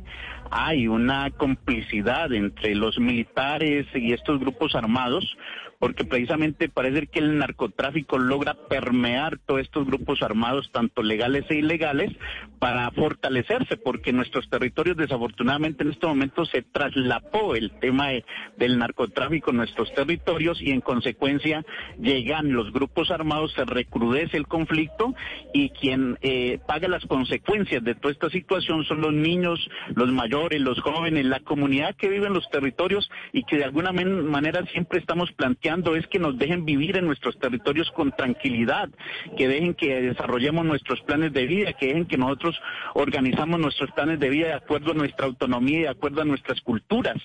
hay 0.51 0.89
una 0.89 1.31
complicidad 1.31 2.33
entre 2.33 2.75
los 2.75 2.99
militares 2.99 3.87
y 3.95 4.11
estos 4.11 4.41
grupos 4.41 4.75
armados 4.75 5.25
porque 5.81 6.05
precisamente 6.05 6.69
parece 6.69 7.07
que 7.07 7.17
el 7.17 7.39
narcotráfico 7.39 8.19
logra 8.19 8.53
permear 8.53 9.39
todos 9.39 9.61
estos 9.61 9.87
grupos 9.87 10.21
armados, 10.21 10.69
tanto 10.71 11.01
legales 11.01 11.43
e 11.49 11.55
ilegales, 11.55 12.11
para 12.59 12.91
fortalecerse, 12.91 13.77
porque 13.77 14.13
nuestros 14.13 14.47
territorios 14.47 14.95
desafortunadamente 14.95 15.81
en 15.81 15.89
este 15.89 16.05
momento 16.05 16.45
se 16.45 16.61
traslapó 16.61 17.55
el 17.55 17.71
tema 17.79 18.09
del 18.57 18.77
narcotráfico 18.77 19.49
en 19.49 19.57
nuestros 19.57 19.91
territorios 19.95 20.61
y 20.61 20.69
en 20.69 20.81
consecuencia 20.81 21.65
llegan 21.99 22.53
los 22.53 22.71
grupos 22.71 23.09
armados, 23.09 23.51
se 23.53 23.65
recrudece 23.65 24.37
el 24.37 24.45
conflicto 24.45 25.15
y 25.51 25.69
quien 25.69 26.19
eh, 26.21 26.59
paga 26.67 26.89
las 26.89 27.07
consecuencias 27.07 27.83
de 27.83 27.95
toda 27.95 28.11
esta 28.11 28.29
situación 28.29 28.83
son 28.83 29.01
los 29.01 29.13
niños, 29.13 29.59
los 29.95 30.11
mayores, 30.11 30.61
los 30.61 30.79
jóvenes, 30.79 31.25
la 31.25 31.39
comunidad 31.39 31.95
que 31.95 32.07
vive 32.07 32.27
en 32.27 32.33
los 32.33 32.47
territorios 32.51 33.09
y 33.33 33.45
que 33.45 33.57
de 33.57 33.63
alguna 33.63 33.91
manera 33.91 34.63
siempre 34.67 34.99
estamos 34.99 35.31
planteando 35.31 35.70
es 35.95 36.07
que 36.07 36.19
nos 36.19 36.37
dejen 36.37 36.65
vivir 36.65 36.97
en 36.97 37.05
nuestros 37.05 37.39
territorios 37.39 37.89
con 37.91 38.11
tranquilidad, 38.11 38.89
que 39.37 39.47
dejen 39.47 39.73
que 39.73 40.01
desarrollemos 40.01 40.65
nuestros 40.65 41.01
planes 41.01 41.31
de 41.31 41.45
vida, 41.45 41.73
que 41.73 41.87
dejen 41.87 42.05
que 42.05 42.17
nosotros 42.17 42.59
organizamos 42.93 43.59
nuestros 43.59 43.89
planes 43.91 44.19
de 44.19 44.29
vida 44.29 44.47
de 44.47 44.53
acuerdo 44.53 44.91
a 44.91 44.95
nuestra 44.95 45.27
autonomía 45.27 45.79
y 45.79 45.81
de 45.83 45.89
acuerdo 45.89 46.21
a 46.21 46.25
nuestras 46.25 46.59
culturas. 46.61 47.17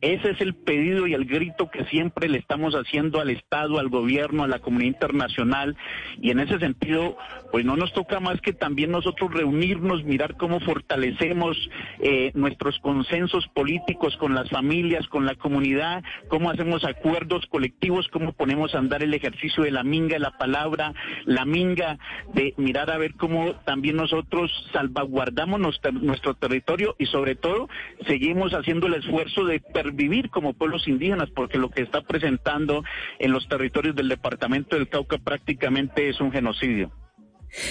Ese 0.00 0.30
es 0.30 0.40
el 0.40 0.54
pedido 0.54 1.06
y 1.06 1.14
el 1.14 1.24
grito 1.24 1.70
que 1.70 1.84
siempre 1.86 2.28
le 2.28 2.38
estamos 2.38 2.74
haciendo 2.74 3.20
al 3.20 3.30
Estado, 3.30 3.78
al 3.78 3.88
gobierno, 3.88 4.44
a 4.44 4.48
la 4.48 4.58
comunidad 4.58 4.92
internacional 4.94 5.76
y 6.20 6.30
en 6.30 6.40
ese 6.40 6.58
sentido, 6.58 7.16
pues 7.52 7.64
no 7.64 7.76
nos 7.76 7.92
toca 7.92 8.20
más 8.20 8.40
que 8.40 8.52
también 8.52 8.90
nosotros 8.90 9.32
reunirnos, 9.32 10.04
mirar 10.04 10.36
cómo 10.36 10.60
fortalecemos 10.60 11.56
eh, 12.00 12.32
nuestros 12.34 12.78
consensos 12.80 13.48
políticos 13.48 14.16
con 14.18 14.34
las 14.34 14.50
familias, 14.50 15.08
con 15.08 15.24
la 15.24 15.34
comunidad, 15.36 16.02
cómo 16.28 16.50
hacemos 16.50 16.84
acuerdos 16.84 17.46
colectivos 17.46 17.93
cómo 18.08 18.32
ponemos 18.32 18.74
a 18.74 18.78
andar 18.78 19.02
el 19.02 19.14
ejercicio 19.14 19.62
de 19.62 19.70
la 19.70 19.84
minga, 19.84 20.18
la 20.18 20.32
palabra, 20.32 20.92
la 21.24 21.44
minga, 21.44 21.98
de 22.34 22.54
mirar 22.56 22.90
a 22.90 22.98
ver 22.98 23.14
cómo 23.14 23.54
también 23.64 23.96
nosotros 23.96 24.50
salvaguardamos 24.72 25.60
nuestro, 25.60 26.34
territorio 26.34 26.96
y 26.98 27.06
sobre 27.06 27.36
todo 27.36 27.68
seguimos 28.06 28.52
haciendo 28.52 28.86
el 28.86 28.94
esfuerzo 28.94 29.44
de 29.44 29.60
pervivir 29.60 30.30
como 30.30 30.54
pueblos 30.54 30.88
indígenas, 30.88 31.30
porque 31.30 31.58
lo 31.58 31.70
que 31.70 31.82
está 31.82 32.02
presentando 32.02 32.82
en 33.18 33.32
los 33.32 33.46
territorios 33.48 33.94
del 33.94 34.08
departamento 34.08 34.76
del 34.76 34.88
Cauca 34.88 35.18
prácticamente 35.18 36.08
es 36.08 36.20
un 36.20 36.32
genocidio. 36.32 36.90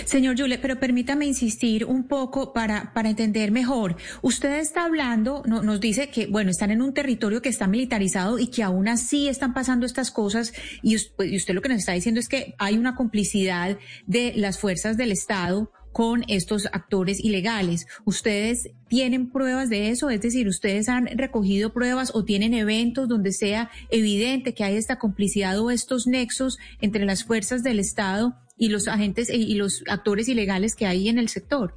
Señor 0.05 0.35
Yule, 0.35 0.57
pero 0.57 0.79
permítame 0.79 1.25
insistir 1.25 1.85
un 1.85 2.07
poco 2.07 2.53
para, 2.53 2.93
para 2.93 3.09
entender 3.09 3.51
mejor. 3.51 3.95
Usted 4.21 4.59
está 4.59 4.85
hablando, 4.85 5.43
nos 5.45 5.79
dice 5.79 6.09
que, 6.09 6.27
bueno, 6.27 6.51
están 6.51 6.71
en 6.71 6.81
un 6.81 6.93
territorio 6.93 7.41
que 7.41 7.49
está 7.49 7.67
militarizado 7.67 8.39
y 8.39 8.47
que 8.47 8.63
aún 8.63 8.87
así 8.87 9.27
están 9.27 9.53
pasando 9.53 9.85
estas 9.85 10.11
cosas 10.11 10.53
y 10.81 10.95
usted, 10.95 11.25
y 11.25 11.35
usted 11.35 11.53
lo 11.53 11.61
que 11.61 11.69
nos 11.69 11.79
está 11.79 11.93
diciendo 11.93 12.19
es 12.19 12.29
que 12.29 12.55
hay 12.59 12.77
una 12.77 12.95
complicidad 12.95 13.77
de 14.05 14.33
las 14.35 14.59
fuerzas 14.59 14.97
del 14.97 15.11
Estado 15.11 15.71
con 15.93 16.25
estos 16.27 16.65
actores 16.65 17.23
ilegales. 17.23 17.85
¿Ustedes 18.03 18.69
tienen 18.89 19.29
pruebas 19.29 19.69
de 19.69 19.89
eso? 19.89 20.09
Es 20.09 20.21
decir, 20.21 20.47
¿ustedes 20.47 20.89
han 20.89 21.05
recogido 21.17 21.71
pruebas 21.71 22.11
o 22.15 22.25
tienen 22.25 22.53
eventos 22.53 23.07
donde 23.07 23.31
sea 23.31 23.69
evidente 23.91 24.53
que 24.53 24.63
hay 24.63 24.75
esta 24.75 24.97
complicidad 24.97 25.59
o 25.59 25.69
estos 25.69 26.07
nexos 26.07 26.57
entre 26.81 27.05
las 27.05 27.23
fuerzas 27.23 27.63
del 27.63 27.79
Estado 27.79 28.35
y 28.63 28.69
los 28.69 28.87
agentes 28.87 29.29
y 29.29 29.55
los 29.55 29.83
actores 29.87 30.29
ilegales 30.29 30.73
que 30.75 30.85
hay 30.85 31.09
en 31.09 31.19
el 31.19 31.27
sector? 31.27 31.75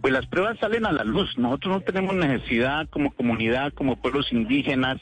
Pues 0.00 0.12
las 0.12 0.26
pruebas 0.26 0.58
salen 0.60 0.86
a 0.86 0.92
la 0.92 1.02
luz. 1.02 1.36
Nosotros 1.38 1.74
no 1.74 1.80
tenemos 1.80 2.14
necesidad 2.14 2.88
como 2.88 3.10
comunidad, 3.10 3.72
como 3.72 3.96
pueblos 3.96 4.32
indígenas, 4.32 4.98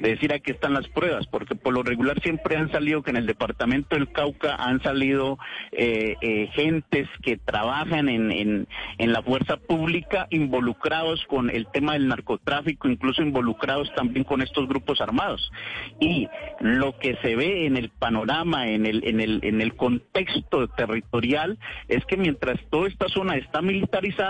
de 0.00 0.10
decir 0.10 0.32
aquí 0.32 0.52
están 0.52 0.74
las 0.74 0.86
pruebas, 0.88 1.26
porque 1.26 1.56
por 1.56 1.74
lo 1.74 1.82
regular 1.82 2.20
siempre 2.22 2.56
han 2.56 2.70
salido 2.70 3.02
que 3.02 3.10
en 3.10 3.16
el 3.16 3.26
departamento 3.26 3.96
del 3.96 4.12
Cauca 4.12 4.54
han 4.54 4.80
salido 4.82 5.38
eh, 5.72 6.14
eh, 6.20 6.48
gentes 6.52 7.08
que 7.22 7.36
trabajan 7.36 8.08
en, 8.08 8.30
en, 8.30 8.68
en, 8.98 9.12
la 9.12 9.22
fuerza 9.22 9.56
pública 9.56 10.28
involucrados 10.30 11.24
con 11.26 11.50
el 11.50 11.66
tema 11.72 11.94
del 11.94 12.06
narcotráfico, 12.06 12.88
incluso 12.88 13.22
involucrados 13.22 13.92
también 13.96 14.24
con 14.24 14.40
estos 14.40 14.68
grupos 14.68 15.00
armados. 15.00 15.50
Y 15.98 16.28
lo 16.60 16.96
que 16.98 17.16
se 17.22 17.34
ve 17.34 17.66
en 17.66 17.76
el 17.76 17.88
panorama, 17.88 18.68
en 18.68 18.86
el, 18.86 19.02
en 19.04 19.20
el, 19.20 19.40
en 19.42 19.60
el 19.60 19.74
contexto 19.74 20.68
territorial, 20.68 21.58
es 21.88 22.04
que 22.04 22.16
mientras 22.16 22.60
toda 22.70 22.88
esta 22.88 23.08
zona 23.08 23.36
está 23.36 23.62
militarizada, 23.62 24.27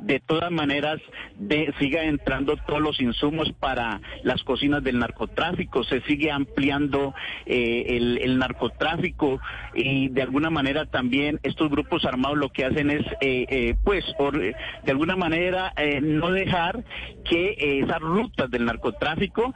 de 0.00 0.20
todas 0.20 0.50
maneras 0.50 1.00
de, 1.36 1.72
siga 1.78 2.04
entrando 2.04 2.56
todos 2.66 2.80
los 2.80 3.00
insumos 3.00 3.52
para 3.58 4.00
las 4.22 4.42
cocinas 4.42 4.82
del 4.82 4.98
narcotráfico 4.98 5.84
se 5.84 6.00
sigue 6.02 6.30
ampliando 6.30 7.14
eh, 7.46 7.96
el, 8.22 8.38
narcotráfico 8.38 9.40
y 9.74 10.08
de 10.08 10.22
alguna 10.22 10.50
manera 10.50 10.86
también 10.86 11.40
estos 11.42 11.70
grupos 11.70 12.04
armados 12.04 12.38
lo 12.38 12.50
que 12.50 12.64
hacen 12.64 12.90
es, 12.90 13.04
eh, 13.20 13.46
eh, 13.48 13.74
pues, 13.84 14.04
de 14.32 14.90
alguna 14.90 15.16
manera 15.16 15.74
no 16.00 16.30
dejar 16.30 16.84
que 17.24 17.80
esas 17.82 18.00
rutas 18.00 18.50
del 18.50 18.64
narcotráfico 18.64 19.54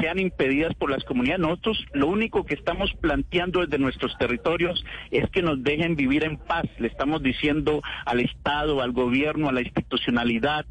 sean 0.00 0.18
impedidas 0.18 0.74
por 0.74 0.90
las 0.90 1.04
comunidades. 1.04 1.40
Nosotros 1.40 1.84
lo 1.92 2.08
único 2.08 2.44
que 2.44 2.54
estamos 2.54 2.92
planteando 3.00 3.60
desde 3.60 3.78
nuestros 3.78 4.16
territorios 4.18 4.84
es 5.10 5.28
que 5.30 5.42
nos 5.42 5.62
dejen 5.62 5.96
vivir 5.96 6.24
en 6.24 6.36
paz. 6.36 6.64
Le 6.78 6.88
estamos 6.88 7.22
diciendo 7.22 7.82
al 8.04 8.20
Estado, 8.20 8.82
al 8.82 8.92
gobierno, 8.92 9.48
a 9.48 9.52
la 9.52 9.62
institucionalidad, 9.62 10.66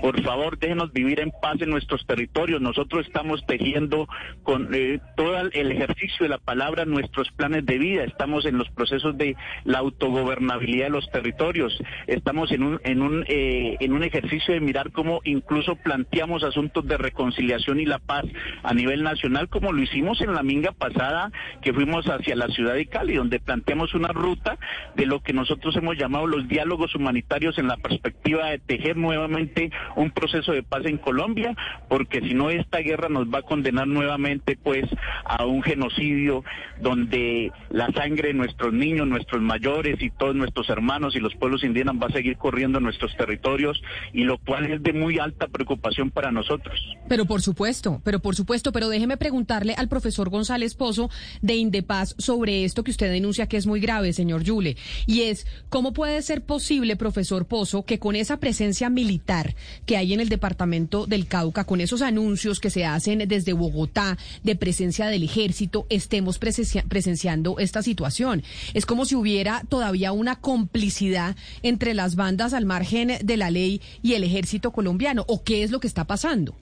por 0.00 0.22
favor, 0.22 0.58
déjenos 0.58 0.92
vivir 0.92 1.20
en 1.20 1.30
paz 1.30 1.60
en 1.60 1.70
nuestros 1.70 2.06
territorios. 2.06 2.60
Nosotros 2.60 3.06
estamos 3.06 3.44
tejiendo 3.46 4.08
con 4.42 4.74
eh, 4.74 5.00
todo 5.16 5.40
el 5.52 5.72
ejercicio 5.72 6.24
de 6.24 6.28
la 6.28 6.38
palabra 6.38 6.84
nuestros 6.84 7.30
planes 7.32 7.64
de 7.66 7.78
vida. 7.78 8.04
Estamos 8.04 8.44
en 8.46 8.58
los 8.58 8.68
procesos 8.70 9.16
de 9.16 9.36
la 9.64 9.78
autogobernabilidad 9.78 10.86
de 10.86 10.90
los 10.90 11.10
territorios. 11.10 11.76
Estamos 12.06 12.52
en 12.52 12.62
un, 12.62 12.80
en 12.84 13.02
un, 13.02 13.24
eh, 13.28 13.76
en 13.80 13.92
un 13.92 14.02
ejercicio 14.02 14.54
de 14.54 14.60
mirar 14.60 14.92
cómo 14.92 15.20
incluso 15.24 15.76
planteamos 15.86 16.42
asuntos 16.42 16.84
de 16.88 16.96
reconciliación 16.96 17.78
y 17.78 17.86
la 17.86 18.00
paz 18.00 18.24
a 18.64 18.74
nivel 18.74 19.04
nacional, 19.04 19.48
como 19.48 19.72
lo 19.72 19.80
hicimos 19.80 20.20
en 20.20 20.34
la 20.34 20.42
minga 20.42 20.72
pasada, 20.72 21.30
que 21.62 21.72
fuimos 21.72 22.06
hacia 22.06 22.34
la 22.34 22.48
ciudad 22.48 22.74
de 22.74 22.86
Cali, 22.86 23.14
donde 23.14 23.38
planteamos 23.38 23.94
una 23.94 24.08
ruta 24.08 24.58
de 24.96 25.06
lo 25.06 25.20
que 25.20 25.32
nosotros 25.32 25.76
hemos 25.76 25.96
llamado 25.96 26.26
los 26.26 26.48
diálogos 26.48 26.96
humanitarios 26.96 27.56
en 27.58 27.68
la 27.68 27.76
perspectiva 27.76 28.46
de 28.46 28.58
tejer 28.58 28.96
nuevamente 28.96 29.70
un 29.94 30.10
proceso 30.10 30.50
de 30.50 30.64
paz 30.64 30.84
en 30.86 30.98
Colombia, 30.98 31.54
porque 31.88 32.20
si 32.20 32.34
no 32.34 32.50
esta 32.50 32.78
guerra 32.78 33.08
nos 33.08 33.28
va 33.28 33.38
a 33.38 33.42
condenar 33.42 33.86
nuevamente 33.86 34.58
pues 34.60 34.86
a 35.24 35.46
un 35.46 35.62
genocidio 35.62 36.42
donde 36.80 37.52
la 37.70 37.92
sangre 37.92 38.28
de 38.28 38.34
nuestros 38.34 38.72
niños, 38.72 39.06
nuestros 39.06 39.40
mayores 39.40 40.02
y 40.02 40.10
todos 40.10 40.34
nuestros 40.34 40.68
hermanos 40.68 41.14
y 41.14 41.20
los 41.20 41.36
pueblos 41.36 41.62
indígenas 41.62 41.94
va 42.02 42.08
a 42.08 42.12
seguir 42.12 42.38
corriendo 42.38 42.78
en 42.78 42.84
nuestros 42.84 43.16
territorios 43.16 43.80
y 44.12 44.24
lo 44.24 44.38
cual 44.38 44.66
es 44.66 44.82
de 44.82 44.92
muy 44.92 45.20
alta 45.20 45.46
preocupación 45.46 45.65
para 46.12 46.30
nosotros. 46.30 46.78
Pero 47.08 47.24
por 47.24 47.42
supuesto, 47.42 48.00
pero 48.04 48.20
por 48.20 48.36
supuesto, 48.36 48.72
pero 48.72 48.88
déjeme 48.88 49.16
preguntarle 49.16 49.74
al 49.74 49.88
profesor 49.88 50.28
González 50.28 50.74
Pozo 50.74 51.08
de 51.42 51.56
Indepaz 51.56 52.14
sobre 52.18 52.64
esto 52.64 52.84
que 52.84 52.90
usted 52.90 53.10
denuncia 53.10 53.46
que 53.46 53.56
es 53.56 53.66
muy 53.66 53.80
grave, 53.80 54.12
señor 54.12 54.42
Yule, 54.42 54.76
y 55.06 55.22
es 55.22 55.46
cómo 55.68 55.92
puede 55.92 56.20
ser 56.22 56.42
posible, 56.44 56.96
profesor 56.96 57.46
Pozo, 57.46 57.84
que 57.84 57.98
con 57.98 58.16
esa 58.16 58.38
presencia 58.38 58.90
militar 58.90 59.54
que 59.86 59.96
hay 59.96 60.12
en 60.12 60.20
el 60.20 60.28
departamento 60.28 61.06
del 61.06 61.26
Cauca, 61.26 61.64
con 61.64 61.80
esos 61.80 62.02
anuncios 62.02 62.60
que 62.60 62.70
se 62.70 62.84
hacen 62.84 63.26
desde 63.26 63.46
de 63.46 63.52
Bogotá, 63.54 64.18
de 64.42 64.56
presencia 64.56 65.06
del 65.06 65.22
ejército, 65.22 65.86
estemos 65.88 66.38
presenciando 66.38 67.58
esta 67.58 67.82
situación. 67.82 68.42
Es 68.74 68.84
como 68.84 69.06
si 69.06 69.14
hubiera 69.14 69.62
todavía 69.68 70.12
una 70.12 70.36
complicidad 70.36 71.36
entre 71.62 71.94
las 71.94 72.16
bandas 72.16 72.52
al 72.52 72.66
margen 72.66 73.18
de 73.22 73.36
la 73.38 73.50
ley 73.50 73.80
y 74.02 74.14
el 74.14 74.24
ejército 74.24 74.72
colombiano. 74.72 75.24
¿O 75.28 75.44
qué 75.56 75.62
es 75.62 75.70
lo 75.70 75.80
que 75.80 75.86
está 75.86 76.04
pasando? 76.04 76.54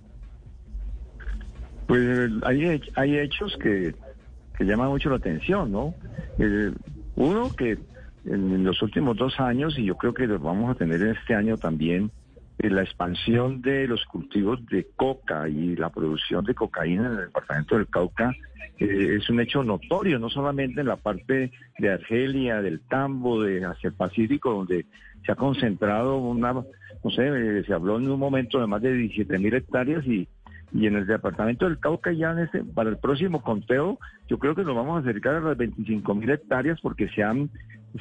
Pues 1.88 2.30
hay, 2.44 2.80
hay 2.94 3.18
hechos 3.18 3.56
que, 3.60 3.92
que 4.56 4.64
llaman 4.64 4.88
mucho 4.88 5.10
la 5.10 5.16
atención, 5.16 5.72
¿no? 5.72 5.94
Eh, 6.38 6.70
uno 7.16 7.50
que 7.56 7.76
en 8.24 8.62
los 8.62 8.80
últimos 8.82 9.16
dos 9.16 9.40
años, 9.40 9.76
y 9.78 9.84
yo 9.84 9.96
creo 9.96 10.14
que 10.14 10.28
lo 10.28 10.38
vamos 10.38 10.70
a 10.70 10.78
tener 10.78 11.02
en 11.02 11.08
este 11.08 11.34
año 11.34 11.56
también, 11.58 12.12
eh, 12.60 12.70
la 12.70 12.82
expansión 12.82 13.62
de 13.62 13.88
los 13.88 14.04
cultivos 14.04 14.64
de 14.66 14.86
coca 14.94 15.48
y 15.48 15.74
la 15.74 15.90
producción 15.90 16.44
de 16.44 16.54
cocaína 16.54 17.06
en 17.06 17.12
el 17.14 17.26
departamento 17.26 17.76
del 17.76 17.88
Cauca 17.88 18.32
eh, 18.78 19.16
es 19.18 19.28
un 19.28 19.40
hecho 19.40 19.64
notorio, 19.64 20.20
no 20.20 20.30
solamente 20.30 20.82
en 20.82 20.86
la 20.86 20.96
parte 20.96 21.50
de 21.78 21.90
Argelia, 21.90 22.62
del 22.62 22.80
Tambo, 22.80 23.42
de 23.42 23.64
hacia 23.64 23.88
el 23.88 23.94
Pacífico, 23.94 24.52
donde 24.52 24.86
se 25.26 25.32
ha 25.32 25.34
concentrado 25.34 26.16
una, 26.16 26.54
no 27.04 27.10
sé, 27.10 27.28
eh, 27.28 27.62
se 27.66 27.74
habló 27.74 27.98
en 27.98 28.10
un 28.10 28.18
momento 28.18 28.58
de 28.58 28.66
más 28.66 28.82
de 28.82 28.92
17 28.92 29.38
mil 29.38 29.54
hectáreas 29.54 30.04
y, 30.06 30.26
y 30.72 30.86
en 30.86 30.96
el 30.96 31.06
departamento 31.06 31.66
del 31.66 31.78
Cauca 31.78 32.12
ya 32.12 32.32
en 32.32 32.40
este, 32.40 32.64
para 32.64 32.90
el 32.90 32.96
próximo 32.96 33.42
conteo 33.42 33.98
yo 34.26 34.38
creo 34.38 34.54
que 34.54 34.64
nos 34.64 34.74
vamos 34.74 34.96
a 34.96 35.00
acercar 35.00 35.36
a 35.36 35.40
las 35.40 35.56
25 35.56 36.14
mil 36.14 36.30
hectáreas 36.30 36.80
porque 36.80 37.08
se 37.10 37.22
han 37.22 37.50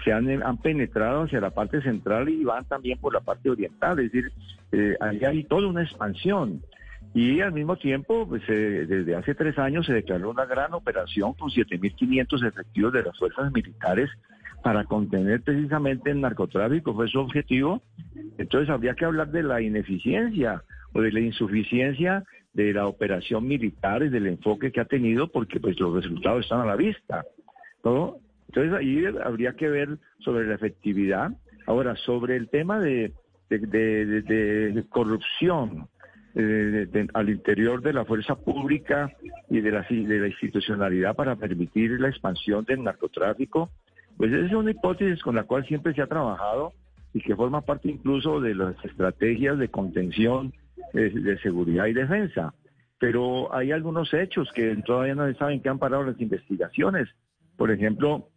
se 0.03 0.11
han, 0.11 0.41
han, 0.41 0.57
penetrado 0.57 1.23
hacia 1.23 1.39
la 1.39 1.51
parte 1.51 1.81
central 1.81 2.29
y 2.29 2.43
van 2.43 2.65
también 2.65 2.97
por 2.97 3.13
la 3.13 3.19
parte 3.19 3.49
oriental, 3.49 3.99
es 3.99 4.11
decir, 4.11 4.31
eh, 4.71 4.97
ahí 4.99 5.23
hay 5.23 5.43
toda 5.43 5.67
una 5.67 5.83
expansión. 5.83 6.63
Y 7.13 7.41
al 7.41 7.51
mismo 7.51 7.75
tiempo, 7.75 8.27
pues, 8.27 8.41
eh, 8.47 8.87
desde 8.87 9.15
hace 9.15 9.35
tres 9.35 9.55
años 9.59 9.85
se 9.85 9.93
declaró 9.93 10.31
una 10.31 10.45
gran 10.45 10.73
operación 10.73 11.33
con 11.33 11.51
7.500 11.51 12.47
efectivos 12.47 12.93
de 12.93 13.03
las 13.03 13.17
fuerzas 13.19 13.51
militares 13.51 14.09
para 14.63 14.85
contener 14.85 15.41
precisamente 15.41 16.09
el 16.09 16.21
narcotráfico, 16.21 16.93
fue 16.93 17.07
su 17.09 17.19
objetivo. 17.19 17.83
Entonces 18.37 18.69
habría 18.69 18.95
que 18.95 19.05
hablar 19.05 19.29
de 19.29 19.43
la 19.43 19.61
ineficiencia 19.61 20.63
o 20.93 21.01
de 21.01 21.11
la 21.11 21.19
insuficiencia 21.19 22.23
de 22.53 22.71
la 22.71 22.87
operación 22.87 23.45
militar 23.45 24.03
y 24.03 24.09
del 24.09 24.27
enfoque 24.27 24.71
que 24.71 24.79
ha 24.79 24.85
tenido, 24.85 25.27
porque 25.27 25.59
pues 25.59 25.79
los 25.79 25.93
resultados 25.93 26.45
están 26.45 26.61
a 26.61 26.65
la 26.65 26.75
vista. 26.75 27.25
Entonces 27.83 28.73
ahí 28.73 29.03
habría 29.23 29.53
que 29.53 29.69
ver 29.69 29.97
sobre 30.19 30.47
la 30.47 30.55
efectividad. 30.55 31.31
Ahora, 31.65 31.95
sobre 31.97 32.37
el 32.37 32.49
tema 32.49 32.79
de, 32.79 33.11
corrupción 34.89 35.87
eh, 36.35 37.07
al 37.13 37.29
interior 37.29 37.81
de 37.81 37.93
la 37.93 38.05
fuerza 38.05 38.35
pública 38.35 39.11
y 39.49 39.59
de 39.59 39.71
la 39.71 40.27
institucionalidad 40.27 41.15
para 41.15 41.35
permitir 41.35 41.99
la 41.99 42.09
expansión 42.09 42.63
del 42.65 42.83
narcotráfico, 42.83 43.69
pues 44.17 44.31
esa 44.31 44.45
es 44.45 44.53
una 44.53 44.71
hipótesis 44.71 45.21
con 45.21 45.35
la 45.35 45.43
cual 45.43 45.65
siempre 45.65 45.93
se 45.93 46.01
ha 46.01 46.07
trabajado 46.07 46.73
y 47.13 47.21
que 47.21 47.35
forma 47.35 47.61
parte 47.61 47.89
incluso 47.89 48.41
de 48.41 48.55
las 48.55 48.75
estrategias 48.83 49.57
de 49.57 49.69
contención 49.69 50.53
de, 50.93 51.09
de 51.09 51.37
seguridad 51.39 51.85
y 51.87 51.93
defensa. 51.93 52.53
Pero 52.99 53.53
hay 53.53 53.71
algunos 53.71 54.13
hechos 54.13 54.49
que 54.53 54.75
todavía 54.85 55.15
no 55.15 55.27
se 55.27 55.35
saben 55.35 55.61
que 55.61 55.69
han 55.69 55.79
parado 55.79 56.03
las 56.03 56.19
investigaciones. 56.19 57.09
Por 57.57 57.69
ejemplo, 57.69 58.29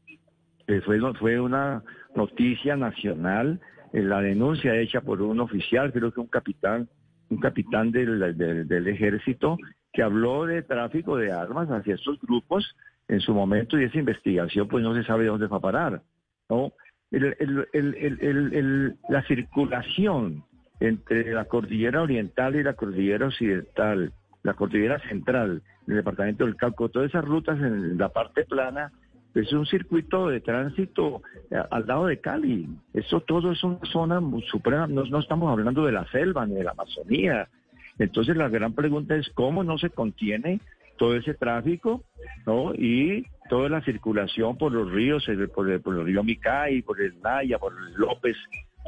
fue, 0.84 1.00
fue 1.14 1.40
una 1.40 1.82
noticia 2.14 2.76
nacional, 2.76 3.60
la 3.92 4.20
denuncia 4.20 4.74
hecha 4.76 5.00
por 5.00 5.22
un 5.22 5.40
oficial, 5.40 5.92
creo 5.92 6.12
que 6.12 6.20
un 6.20 6.26
capitán, 6.26 6.88
un 7.30 7.38
capitán 7.38 7.92
del, 7.92 8.36
del, 8.36 8.88
ejército, 8.88 9.56
que 9.92 10.02
habló 10.02 10.44
de 10.44 10.62
tráfico 10.62 11.16
de 11.16 11.32
armas 11.32 11.68
hacia 11.68 11.94
estos 11.94 12.20
grupos 12.20 12.76
en 13.08 13.20
su 13.20 13.34
momento 13.34 13.78
y 13.78 13.84
esa 13.84 13.98
investigación 13.98 14.68
pues 14.68 14.82
no 14.82 14.94
se 14.94 15.04
sabe 15.04 15.26
dónde 15.26 15.46
va 15.46 15.58
a 15.58 15.60
parar. 15.60 16.02
¿no? 16.48 16.72
la 19.08 19.22
circulación 19.26 20.44
entre 20.80 21.32
la 21.32 21.44
cordillera 21.44 22.02
oriental 22.02 22.56
y 22.56 22.62
la 22.62 22.74
cordillera 22.74 23.26
occidental, 23.26 24.12
la 24.42 24.54
cordillera 24.54 24.98
central, 25.08 25.62
el 25.86 25.94
departamento 25.94 26.44
del 26.44 26.56
Cauca, 26.56 26.88
todas 26.88 27.08
esas 27.08 27.24
rutas 27.24 27.58
en 27.60 27.96
la 27.96 28.08
parte 28.08 28.44
plana 28.44 28.92
es 29.34 29.52
un 29.52 29.66
circuito 29.66 30.28
de 30.28 30.40
tránsito 30.40 31.22
eh, 31.50 31.62
al 31.70 31.86
lado 31.86 32.06
de 32.06 32.20
Cali. 32.20 32.68
Eso 32.94 33.20
todo 33.20 33.52
es 33.52 33.62
una 33.62 33.80
zona 33.92 34.20
suprema, 34.50 34.86
no, 34.86 35.04
no 35.04 35.20
estamos 35.20 35.50
hablando 35.52 35.84
de 35.84 35.92
la 35.92 36.06
selva 36.10 36.46
ni 36.46 36.54
de 36.54 36.64
la 36.64 36.70
Amazonía. 36.70 37.48
Entonces 37.98 38.36
la 38.36 38.48
gran 38.48 38.72
pregunta 38.72 39.14
es 39.14 39.28
cómo 39.30 39.62
no 39.62 39.78
se 39.78 39.90
contiene 39.90 40.60
todo 40.96 41.16
ese 41.16 41.34
tráfico, 41.34 42.04
¿no? 42.46 42.74
Y 42.74 43.26
toda 43.48 43.68
la 43.68 43.82
circulación 43.82 44.56
por 44.56 44.72
los 44.72 44.90
ríos, 44.90 45.26
por 45.54 45.70
el, 45.70 45.82
río 46.04 46.24
Micay, 46.24 46.82
por 46.82 47.00
el 47.00 47.20
Naya, 47.20 47.58
por 47.58 47.72
el 47.72 47.94
López, 47.94 48.36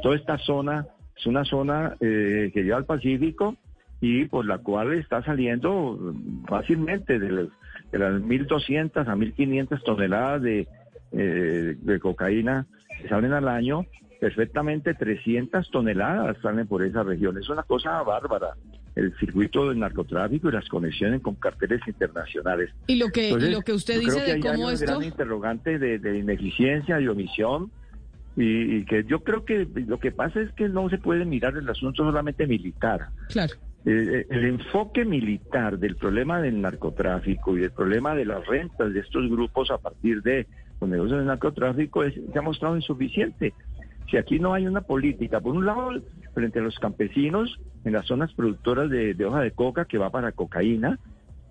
toda 0.01 0.15
esta 0.15 0.37
zona 0.37 0.85
es 1.15 1.25
una 1.25 1.43
zona 1.43 1.95
eh, 1.99 2.51
que 2.53 2.63
lleva 2.63 2.77
al 2.77 2.85
Pacífico 2.85 3.55
y 4.01 4.25
por 4.25 4.45
la 4.45 4.59
cual 4.59 4.93
está 4.93 5.21
saliendo 5.23 6.13
fácilmente 6.47 7.19
de 7.19 7.29
los 7.29 7.49
de 7.91 7.99
las 7.99 8.21
1.200 8.21 9.07
a 9.07 9.15
1.500 9.15 9.83
toneladas 9.83 10.41
de, 10.43 10.67
eh, 11.11 11.75
de 11.79 11.99
cocaína 11.99 12.67
que 13.01 13.07
salen 13.07 13.33
al 13.33 13.47
año, 13.47 13.85
perfectamente 14.19 14.93
300 14.93 15.71
toneladas 15.71 16.37
salen 16.41 16.67
por 16.67 16.83
esa 16.83 17.03
región. 17.03 17.37
Es 17.37 17.49
una 17.49 17.63
cosa 17.63 18.03
bárbara 18.03 18.53
el 18.99 19.15
circuito 19.17 19.69
del 19.69 19.79
narcotráfico 19.79 20.49
y 20.49 20.51
las 20.51 20.67
conexiones 20.67 21.21
con 21.21 21.35
carteles 21.35 21.81
internacionales. 21.87 22.71
Y 22.87 22.95
lo 22.95 23.09
que, 23.09 23.31
lo 23.31 23.61
que 23.61 23.73
usted 23.73 23.99
dice 23.99 24.21
de 24.21 24.39
cómo 24.39 24.67
hay 24.67 24.75
un 24.75 24.81
gran 24.81 25.03
interrogante 25.03 25.79
de, 25.79 26.17
ineficiencia, 26.17 26.97
de 26.97 27.09
omisión, 27.09 27.71
y, 28.35 28.77
y, 28.77 28.85
que 28.85 29.03
yo 29.05 29.23
creo 29.23 29.43
que 29.43 29.67
lo 29.87 29.99
que 29.99 30.11
pasa 30.11 30.39
es 30.41 30.51
que 30.51 30.69
no 30.69 30.89
se 30.89 30.97
puede 30.97 31.25
mirar 31.25 31.57
el 31.57 31.67
asunto 31.69 32.03
solamente 32.03 32.47
militar. 32.47 33.09
Claro. 33.29 33.53
Eh, 33.85 34.25
el 34.29 34.45
enfoque 34.45 35.05
militar 35.05 35.79
del 35.79 35.95
problema 35.95 36.41
del 36.41 36.59
narcotráfico 36.59 37.57
y 37.57 37.61
del 37.61 37.71
problema 37.71 38.13
de 38.13 38.25
las 38.25 38.45
rentas 38.45 38.93
de 38.93 38.99
estos 38.99 39.29
grupos 39.29 39.71
a 39.71 39.77
partir 39.77 40.21
de 40.21 40.47
los 40.81 40.89
negocios 40.89 41.19
del 41.19 41.27
narcotráfico 41.27 42.03
se 42.03 42.37
ha 42.37 42.41
mostrado 42.41 42.75
insuficiente. 42.75 43.53
Si 44.09 44.17
aquí 44.17 44.39
no 44.39 44.53
hay 44.53 44.65
una 44.65 44.81
política, 44.81 45.39
por 45.39 45.55
un 45.55 45.65
lado, 45.65 45.91
frente 46.33 46.59
a 46.59 46.63
los 46.63 46.79
campesinos 46.79 47.59
en 47.85 47.93
las 47.93 48.05
zonas 48.07 48.33
productoras 48.33 48.89
de, 48.89 49.15
hoja 49.25 49.41
de 49.41 49.51
coca 49.51 49.85
que 49.85 49.97
va 49.97 50.09
para 50.09 50.31
cocaína, 50.31 50.99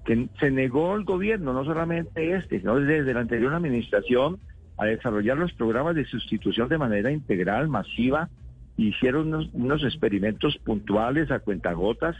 que 0.05 0.29
se 0.41 0.51
negó 0.51 0.97
el 0.97 1.05
gobierno, 1.05 1.53
no 1.53 1.65
solamente 1.65 2.35
este, 2.35 2.61
sino 2.61 2.77
desde 2.77 3.15
la 3.15 3.21
anterior 3.21 3.55
administración, 3.55 4.39
a 4.77 4.87
desarrollar 4.87 5.37
los 5.37 5.53
programas 5.53 5.95
de 5.95 6.05
sustitución 6.05 6.69
de 6.69 6.79
manera 6.79 7.11
integral, 7.11 7.69
masiva, 7.69 8.29
hicieron 8.77 9.49
unos, 9.53 9.85
experimentos 9.85 10.57
puntuales 10.59 11.31
a 11.31 11.41
cuentagotas 11.41 12.17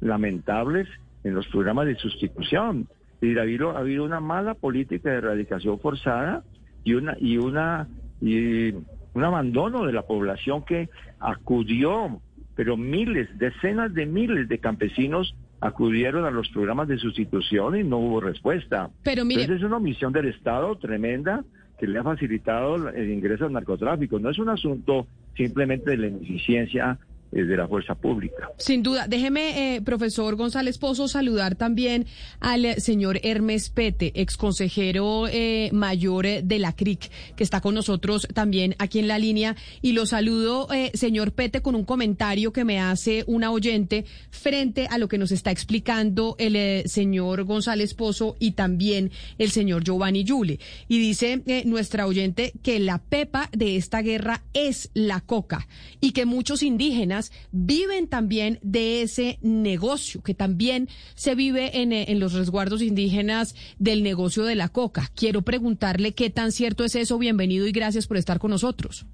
lamentables 0.00 0.86
en 1.24 1.34
los 1.34 1.46
programas 1.48 1.86
de 1.86 1.96
sustitución. 1.96 2.86
Y 3.22 3.38
ha 3.38 3.42
habido, 3.42 3.70
ha 3.70 3.80
habido 3.80 4.04
una 4.04 4.20
mala 4.20 4.54
política 4.54 5.10
de 5.10 5.16
erradicación 5.16 5.80
forzada 5.80 6.44
y 6.84 6.92
una 6.92 7.16
y 7.18 7.38
una 7.38 7.88
y 8.20 8.74
un 9.14 9.24
abandono 9.24 9.86
de 9.86 9.92
la 9.92 10.02
población 10.02 10.64
que 10.64 10.88
acudió, 11.20 12.20
pero 12.54 12.76
miles, 12.76 13.28
decenas 13.38 13.94
de 13.94 14.06
miles 14.06 14.48
de 14.48 14.58
campesinos 14.58 15.34
acudieron 15.60 16.24
a 16.26 16.30
los 16.30 16.48
programas 16.50 16.88
de 16.88 16.98
sustitución 16.98 17.76
y 17.76 17.84
no 17.84 17.98
hubo 17.98 18.20
respuesta. 18.20 18.90
Pero 19.02 19.24
mire, 19.24 19.42
Entonces 19.42 19.62
es 19.62 19.66
una 19.66 19.78
omisión 19.78 20.12
del 20.12 20.26
Estado 20.26 20.76
tremenda 20.76 21.42
que 21.78 21.86
le 21.86 21.98
ha 21.98 22.02
facilitado 22.02 22.88
el 22.90 23.10
ingreso 23.10 23.46
al 23.46 23.52
narcotráfico. 23.52 24.18
No 24.18 24.30
es 24.30 24.38
un 24.38 24.48
asunto 24.48 25.06
simplemente 25.36 25.90
de 25.90 25.96
la 25.96 26.06
ineficiencia 26.08 26.98
de 27.42 27.56
la 27.56 27.66
fuerza 27.66 27.94
pública. 27.94 28.50
Sin 28.58 28.82
duda. 28.82 29.08
Déjeme, 29.08 29.76
eh, 29.76 29.82
profesor 29.82 30.36
González 30.36 30.78
Pozo, 30.78 31.08
saludar 31.08 31.56
también 31.56 32.06
al 32.40 32.80
señor 32.80 33.18
Hermes 33.22 33.70
Pete, 33.70 34.12
ex 34.14 34.36
consejero 34.36 35.26
eh, 35.28 35.70
mayor 35.72 36.24
de 36.24 36.58
la 36.58 36.72
CRIC, 36.72 37.10
que 37.36 37.42
está 37.42 37.60
con 37.60 37.74
nosotros 37.74 38.28
también 38.32 38.76
aquí 38.78 39.00
en 39.00 39.08
la 39.08 39.18
línea. 39.18 39.56
Y 39.82 39.92
lo 39.92 40.06
saludo, 40.06 40.68
señor 40.94 41.32
Pete, 41.32 41.60
con 41.60 41.74
un 41.74 41.84
comentario 41.84 42.52
que 42.52 42.64
me 42.64 42.80
hace 42.80 43.24
una 43.26 43.50
oyente 43.50 44.04
frente 44.30 44.86
a 44.88 44.98
lo 44.98 45.08
que 45.08 45.18
nos 45.18 45.32
está 45.32 45.50
explicando 45.50 46.36
el 46.38 46.88
señor 46.88 47.44
González 47.44 47.94
Pozo 47.94 48.36
y 48.38 48.52
también 48.52 49.10
el 49.38 49.50
señor 49.50 49.82
Giovanni 49.82 50.24
Yule. 50.24 50.60
Y 50.88 50.98
dice 50.98 51.42
nuestra 51.66 52.06
oyente 52.06 52.52
que 52.62 52.78
la 52.78 52.98
pepa 52.98 53.48
de 53.52 53.76
esta 53.76 54.02
guerra 54.02 54.42
es 54.52 54.90
la 54.94 55.20
coca 55.20 55.66
y 56.00 56.12
que 56.12 56.26
muchos 56.26 56.62
indígenas 56.62 57.23
viven 57.52 58.08
también 58.08 58.58
de 58.62 59.02
ese 59.02 59.38
negocio, 59.42 60.22
que 60.22 60.34
también 60.34 60.88
se 61.14 61.34
vive 61.34 61.80
en, 61.82 61.92
eh, 61.92 62.06
en 62.08 62.20
los 62.20 62.32
resguardos 62.32 62.82
indígenas 62.82 63.54
del 63.78 64.02
negocio 64.02 64.44
de 64.44 64.54
la 64.54 64.68
coca. 64.68 65.10
Quiero 65.14 65.42
preguntarle 65.42 66.12
qué 66.12 66.30
tan 66.30 66.52
cierto 66.52 66.84
es 66.84 66.94
eso. 66.94 67.18
Bienvenido 67.18 67.66
y 67.66 67.72
gracias 67.72 68.06
por 68.06 68.16
estar 68.16 68.38
con 68.38 68.50
nosotros. 68.50 69.06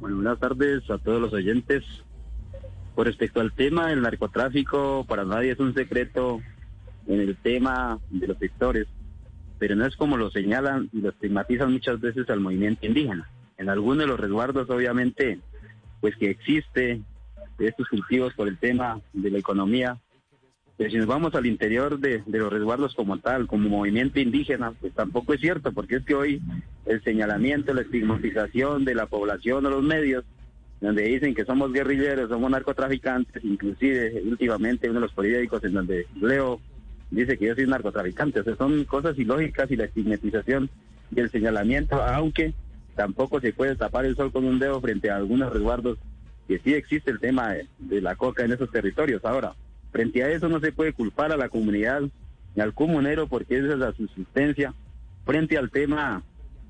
Bueno, 0.00 0.16
buenas 0.16 0.38
tardes 0.38 0.88
a 0.90 0.96
todos 0.98 1.20
los 1.20 1.32
oyentes. 1.32 1.84
Con 2.94 3.06
respecto 3.06 3.40
al 3.40 3.52
tema 3.52 3.88
del 3.88 4.02
narcotráfico, 4.02 5.04
para 5.06 5.24
nadie 5.24 5.52
es 5.52 5.58
un 5.58 5.74
secreto 5.74 6.40
en 7.06 7.20
el 7.20 7.36
tema 7.36 7.98
de 8.10 8.26
los 8.26 8.38
sectores, 8.38 8.86
pero 9.58 9.76
no 9.76 9.86
es 9.86 9.96
como 9.96 10.16
lo 10.16 10.30
señalan 10.30 10.88
y 10.92 11.00
lo 11.00 11.10
estigmatizan 11.10 11.72
muchas 11.72 12.00
veces 12.00 12.28
al 12.30 12.40
movimiento 12.40 12.86
indígena. 12.86 13.28
En 13.58 13.68
algunos 13.68 13.98
de 13.98 14.06
los 14.06 14.18
resguardos, 14.18 14.70
obviamente, 14.70 15.38
pues 16.00 16.16
que 16.16 16.30
existe 16.30 17.00
estos 17.58 17.88
cultivos 17.88 18.32
por 18.34 18.48
el 18.48 18.58
tema 18.58 19.00
de 19.12 19.30
la 19.30 19.38
economía, 19.38 19.98
Pero 20.76 20.90
si 20.90 20.96
nos 20.96 21.06
vamos 21.06 21.34
al 21.34 21.44
interior 21.44 21.98
de, 21.98 22.22
de 22.24 22.38
los 22.38 22.50
resguardos 22.50 22.94
como 22.94 23.18
tal, 23.18 23.46
como 23.46 23.68
movimiento 23.68 24.18
indígena, 24.18 24.72
pues 24.72 24.94
tampoco 24.94 25.34
es 25.34 25.40
cierto, 25.40 25.72
porque 25.72 25.96
es 25.96 26.04
que 26.04 26.14
hoy 26.14 26.40
el 26.86 27.02
señalamiento, 27.04 27.74
la 27.74 27.82
estigmatización 27.82 28.86
de 28.86 28.94
la 28.94 29.06
población 29.06 29.66
o 29.66 29.70
los 29.70 29.82
medios, 29.82 30.24
donde 30.80 31.02
dicen 31.02 31.34
que 31.34 31.44
somos 31.44 31.70
guerrilleros, 31.72 32.30
somos 32.30 32.50
narcotraficantes, 32.50 33.44
inclusive 33.44 34.22
últimamente 34.24 34.88
uno 34.88 35.00
de 35.00 35.06
los 35.06 35.12
periódicos 35.12 35.62
en 35.64 35.74
donde 35.74 36.06
leo 36.18 36.58
dice 37.10 37.36
que 37.36 37.48
yo 37.48 37.54
soy 37.54 37.66
narcotraficante, 37.66 38.40
o 38.40 38.44
sea, 38.44 38.56
son 38.56 38.84
cosas 38.84 39.18
ilógicas 39.18 39.70
y 39.70 39.76
la 39.76 39.84
estigmatización 39.84 40.70
y 41.14 41.20
el 41.20 41.30
señalamiento, 41.30 42.02
aunque 42.02 42.54
tampoco 42.94 43.40
se 43.40 43.52
puede 43.52 43.76
tapar 43.76 44.04
el 44.04 44.16
sol 44.16 44.32
con 44.32 44.44
un 44.44 44.58
dedo 44.58 44.80
frente 44.80 45.10
a 45.10 45.16
algunos 45.16 45.52
resguardos 45.52 45.98
que 46.48 46.58
sí 46.58 46.74
existe 46.74 47.10
el 47.10 47.20
tema 47.20 47.54
de, 47.78 48.00
la 48.00 48.16
coca 48.16 48.44
en 48.44 48.52
esos 48.52 48.70
territorios. 48.70 49.24
Ahora, 49.24 49.54
frente 49.92 50.22
a 50.24 50.30
eso 50.30 50.48
no 50.48 50.60
se 50.60 50.72
puede 50.72 50.92
culpar 50.92 51.32
a 51.32 51.36
la 51.36 51.48
comunidad 51.48 52.02
ni 52.54 52.62
al 52.62 52.74
comunero 52.74 53.28
porque 53.28 53.58
esa 53.58 53.72
es 53.72 53.78
la 53.78 53.92
subsistencia 53.92 54.74
frente 55.24 55.56
al 55.56 55.70
tema 55.70 56.22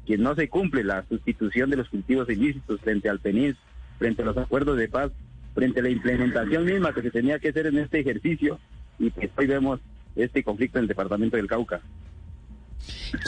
que 0.07 0.19
no 0.19 0.35
se 0.35 0.49
cumple 0.49 0.85
la 0.85 1.05
sustitución 1.09 1.71
de 1.71 1.77
los 1.77 1.89
cultivos 1.89 2.29
ilícitos 2.29 2.81
frente 2.81 3.09
al 3.09 3.21
PENIS, 3.21 3.57
frente 3.99 4.23
a 4.23 4.27
los 4.27 4.37
acuerdos 4.37 4.77
de 4.77 4.89
paz, 4.89 5.13
frente 5.55 5.81
a 5.81 5.83
la 5.83 5.91
implementación 5.91 6.65
misma 6.65 6.93
que 6.93 7.03
se 7.03 7.11
tenía 7.11 7.39
que 7.39 7.49
hacer 7.49 7.67
en 7.67 7.79
este 7.79 8.01
ejercicio 8.01 8.59
y 8.99 9.11
que 9.11 9.31
hoy 9.37 9.47
vemos 9.47 9.81
este 10.17 10.43
conflicto 10.43 10.79
en 10.79 10.83
el 10.83 10.89
departamento 10.89 11.37
del 11.37 11.47
Cauca. 11.47 11.81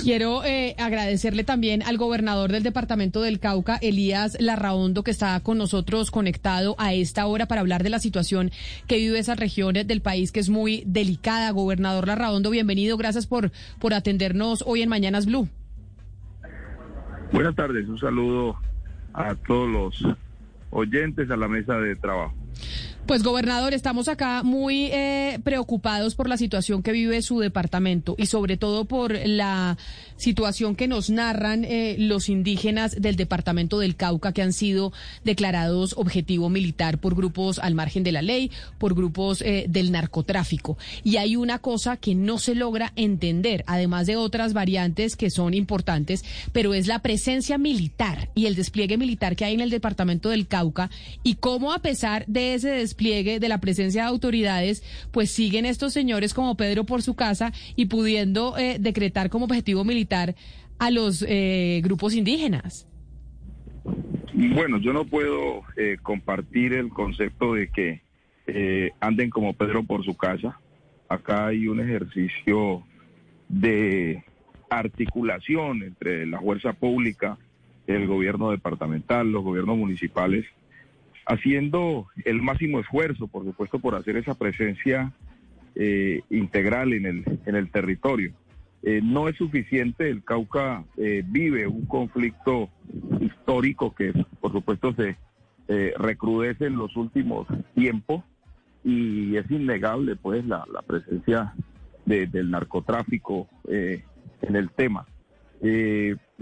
Quiero 0.02 0.44
eh, 0.44 0.74
agradecerle 0.78 1.44
también 1.44 1.82
al 1.82 1.96
gobernador 1.96 2.52
del 2.52 2.62
departamento 2.62 3.22
del 3.22 3.40
Cauca, 3.40 3.76
Elías 3.76 4.36
Larraondo, 4.40 5.02
que 5.02 5.10
está 5.10 5.38
con 5.40 5.58
nosotros 5.58 6.10
conectado 6.10 6.74
a 6.78 6.94
esta 6.94 7.26
hora 7.26 7.46
para 7.46 7.60
hablar 7.60 7.82
de 7.82 7.90
la 7.90 7.98
situación 7.98 8.50
que 8.86 8.96
vive 8.96 9.18
esa 9.18 9.34
región 9.34 9.74
del 9.74 10.00
país 10.00 10.32
que 10.32 10.40
es 10.40 10.48
muy 10.48 10.82
delicada. 10.86 11.50
Gobernador 11.50 12.06
Larraondo, 12.06 12.50
bienvenido. 12.50 12.96
Gracias 12.96 13.26
por, 13.26 13.50
por 13.78 13.94
atendernos 13.94 14.62
hoy 14.66 14.82
en 14.82 14.88
Mañanas 14.88 15.26
Blue. 15.26 15.48
Buenas 17.32 17.54
tardes. 17.54 17.88
Un 17.88 17.98
saludo 17.98 18.56
a 19.14 19.34
todos 19.34 19.68
los 19.68 20.16
oyentes 20.70 21.30
a 21.30 21.36
la 21.36 21.48
mesa 21.48 21.78
de 21.78 21.96
trabajo. 21.96 22.34
Pues 23.06 23.24
gobernador, 23.24 23.74
estamos 23.74 24.06
acá 24.06 24.44
muy 24.44 24.86
eh, 24.92 25.40
preocupados 25.42 26.14
por 26.14 26.28
la 26.28 26.36
situación 26.36 26.84
que 26.84 26.92
vive 26.92 27.20
su 27.20 27.40
departamento 27.40 28.14
y 28.16 28.26
sobre 28.26 28.56
todo 28.56 28.84
por 28.84 29.12
la 29.26 29.76
situación 30.16 30.76
que 30.76 30.86
nos 30.86 31.10
narran 31.10 31.64
eh, 31.64 31.96
los 31.98 32.28
indígenas 32.28 32.94
del 33.02 33.16
departamento 33.16 33.80
del 33.80 33.96
Cauca 33.96 34.32
que 34.32 34.40
han 34.40 34.52
sido 34.52 34.92
declarados 35.24 35.94
objetivo 35.98 36.48
militar 36.48 36.98
por 36.98 37.16
grupos 37.16 37.58
al 37.58 37.74
margen 37.74 38.04
de 38.04 38.12
la 38.12 38.22
ley, 38.22 38.52
por 38.78 38.94
grupos 38.94 39.42
eh, 39.42 39.66
del 39.68 39.90
narcotráfico. 39.90 40.78
Y 41.02 41.16
hay 41.16 41.34
una 41.34 41.58
cosa 41.58 41.96
que 41.96 42.14
no 42.14 42.38
se 42.38 42.54
logra 42.54 42.92
entender, 42.94 43.64
además 43.66 44.06
de 44.06 44.14
otras 44.14 44.52
variantes 44.52 45.16
que 45.16 45.30
son 45.30 45.54
importantes, 45.54 46.24
pero 46.52 46.72
es 46.72 46.86
la 46.86 47.00
presencia 47.00 47.58
militar 47.58 48.30
y 48.36 48.46
el 48.46 48.54
despliegue 48.54 48.96
militar 48.96 49.34
que 49.34 49.44
hay 49.44 49.54
en 49.54 49.60
el 49.60 49.70
departamento 49.70 50.28
del 50.28 50.46
Cauca 50.46 50.88
y 51.24 51.34
cómo 51.34 51.72
a 51.72 51.80
pesar 51.80 52.24
de 52.28 52.54
ese 52.54 52.68
despliegue 52.68 52.91
despliegue 52.92 53.40
de 53.40 53.48
la 53.48 53.58
presencia 53.58 54.02
de 54.02 54.08
autoridades, 54.08 54.82
pues 55.12 55.30
siguen 55.30 55.64
estos 55.64 55.94
señores 55.94 56.34
como 56.34 56.56
Pedro 56.56 56.84
por 56.84 57.00
su 57.00 57.14
casa 57.14 57.52
y 57.74 57.86
pudiendo 57.86 58.58
eh, 58.58 58.76
decretar 58.78 59.30
como 59.30 59.46
objetivo 59.46 59.82
militar 59.82 60.34
a 60.78 60.90
los 60.90 61.24
eh, 61.26 61.80
grupos 61.82 62.14
indígenas. 62.14 62.86
Bueno, 64.34 64.78
yo 64.78 64.92
no 64.92 65.06
puedo 65.06 65.62
eh, 65.76 65.96
compartir 66.02 66.74
el 66.74 66.90
concepto 66.90 67.54
de 67.54 67.68
que 67.68 68.02
anden 69.00 69.30
como 69.30 69.54
Pedro 69.54 69.82
por 69.84 70.04
su 70.04 70.14
casa. 70.14 70.60
Acá 71.08 71.46
hay 71.46 71.68
un 71.68 71.80
ejercicio 71.80 72.82
de 73.48 74.24
articulación 74.68 75.82
entre 75.82 76.26
la 76.26 76.40
fuerza 76.40 76.72
pública, 76.74 77.38
el 77.86 78.06
gobierno 78.06 78.50
departamental, 78.50 79.30
los 79.30 79.42
gobiernos 79.42 79.78
municipales 79.78 80.44
haciendo 81.26 82.06
el 82.24 82.42
máximo 82.42 82.80
esfuerzo, 82.80 83.26
por 83.26 83.44
supuesto, 83.44 83.78
por 83.78 83.94
hacer 83.94 84.16
esa 84.16 84.34
presencia 84.34 85.12
eh, 85.74 86.20
integral 86.30 86.92
en 86.92 87.06
el, 87.06 87.40
en 87.46 87.56
el 87.56 87.70
territorio. 87.70 88.32
Eh, 88.82 89.00
no 89.02 89.28
es 89.28 89.36
suficiente, 89.36 90.10
el 90.10 90.24
Cauca 90.24 90.84
eh, 90.96 91.22
vive 91.24 91.66
un 91.66 91.86
conflicto 91.86 92.68
histórico 93.20 93.94
que, 93.94 94.12
por 94.40 94.52
supuesto, 94.52 94.94
se 94.94 95.16
recrudece 95.96 96.66
en 96.66 96.76
los 96.76 96.94
últimos 96.96 97.46
tiempos 97.74 98.22
y 98.84 99.36
es 99.36 99.50
innegable, 99.50 100.16
pues, 100.16 100.44
la, 100.44 100.66
la 100.70 100.82
presencia 100.82 101.54
del 102.04 102.50
narcotráfico 102.50 103.48
en 103.68 104.56
el 104.56 104.68
tema. 104.70 105.06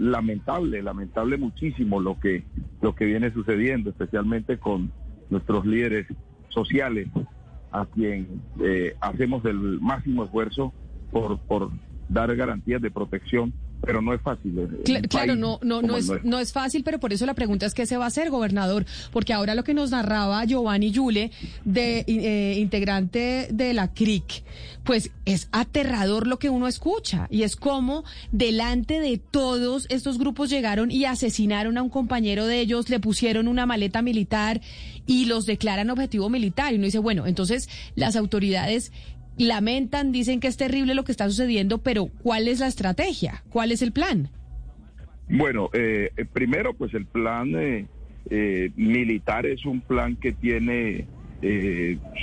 Lamentable, 0.01 0.81
lamentable 0.81 1.37
muchísimo 1.37 1.99
lo 1.99 2.19
que, 2.19 2.43
lo 2.81 2.95
que 2.95 3.05
viene 3.05 3.31
sucediendo, 3.31 3.91
especialmente 3.91 4.57
con 4.57 4.91
nuestros 5.29 5.63
líderes 5.63 6.07
sociales, 6.49 7.07
a 7.71 7.85
quien 7.85 8.41
eh, 8.63 8.95
hacemos 8.99 9.45
el 9.45 9.79
máximo 9.79 10.23
esfuerzo 10.23 10.73
por, 11.11 11.37
por 11.41 11.69
dar 12.09 12.35
garantías 12.35 12.81
de 12.81 12.89
protección 12.89 13.53
pero 13.81 14.01
no 14.01 14.13
es 14.13 14.21
fácil. 14.21 14.53
Claro, 15.09 15.35
no, 15.35 15.59
no, 15.63 15.81
no 15.81 15.97
es, 15.97 16.11
no 16.23 16.39
es 16.39 16.53
fácil, 16.53 16.83
pero 16.83 16.99
por 16.99 17.13
eso 17.13 17.25
la 17.25 17.33
pregunta 17.33 17.65
es 17.65 17.73
qué 17.73 17.85
se 17.85 17.97
va 17.97 18.05
a 18.05 18.07
hacer, 18.07 18.29
gobernador, 18.29 18.85
porque 19.11 19.33
ahora 19.33 19.55
lo 19.55 19.63
que 19.63 19.73
nos 19.73 19.91
narraba 19.91 20.43
Giovanni 20.45 20.91
Yule, 20.91 21.31
de 21.65 22.05
eh, 22.07 22.59
integrante 22.59 23.47
de 23.51 23.73
la 23.73 23.93
CRIC, 23.93 24.43
pues 24.83 25.11
es 25.25 25.47
aterrador 25.51 26.27
lo 26.27 26.39
que 26.39 26.49
uno 26.49 26.67
escucha 26.67 27.27
y 27.29 27.43
es 27.43 27.55
como 27.55 28.03
delante 28.31 28.99
de 28.99 29.17
todos 29.17 29.85
estos 29.89 30.17
grupos 30.17 30.49
llegaron 30.49 30.91
y 30.91 31.05
asesinaron 31.05 31.77
a 31.77 31.81
un 31.81 31.89
compañero 31.89 32.47
de 32.47 32.59
ellos, 32.59 32.89
le 32.89 32.99
pusieron 32.99 33.47
una 33.47 33.65
maleta 33.65 34.01
militar 34.01 34.61
y 35.05 35.25
los 35.25 35.45
declaran 35.45 35.89
objetivo 35.89 36.29
militar 36.29 36.73
y 36.73 36.77
uno 36.77 36.85
dice, 36.85 36.99
bueno, 36.99 37.27
entonces 37.27 37.69
las 37.95 38.15
autoridades 38.15 38.91
lamentan, 39.37 40.11
dicen 40.11 40.39
que 40.39 40.47
es 40.47 40.57
terrible 40.57 40.95
lo 40.95 41.03
que 41.03 41.11
está 41.11 41.27
sucediendo, 41.29 41.79
pero 41.79 42.07
¿cuál 42.07 42.47
es 42.47 42.59
la 42.59 42.67
estrategia? 42.67 43.43
¿Cuál 43.49 43.71
es 43.71 43.81
el 43.81 43.91
plan? 43.91 44.29
Bueno, 45.29 45.69
eh, 45.73 46.11
eh, 46.17 46.25
primero, 46.25 46.73
pues 46.73 46.93
el 46.93 47.05
plan 47.05 47.53
eh, 47.55 48.71
militar 48.75 49.45
es 49.45 49.65
un 49.65 49.81
plan 49.81 50.15
que 50.17 50.33
tiene 50.33 51.07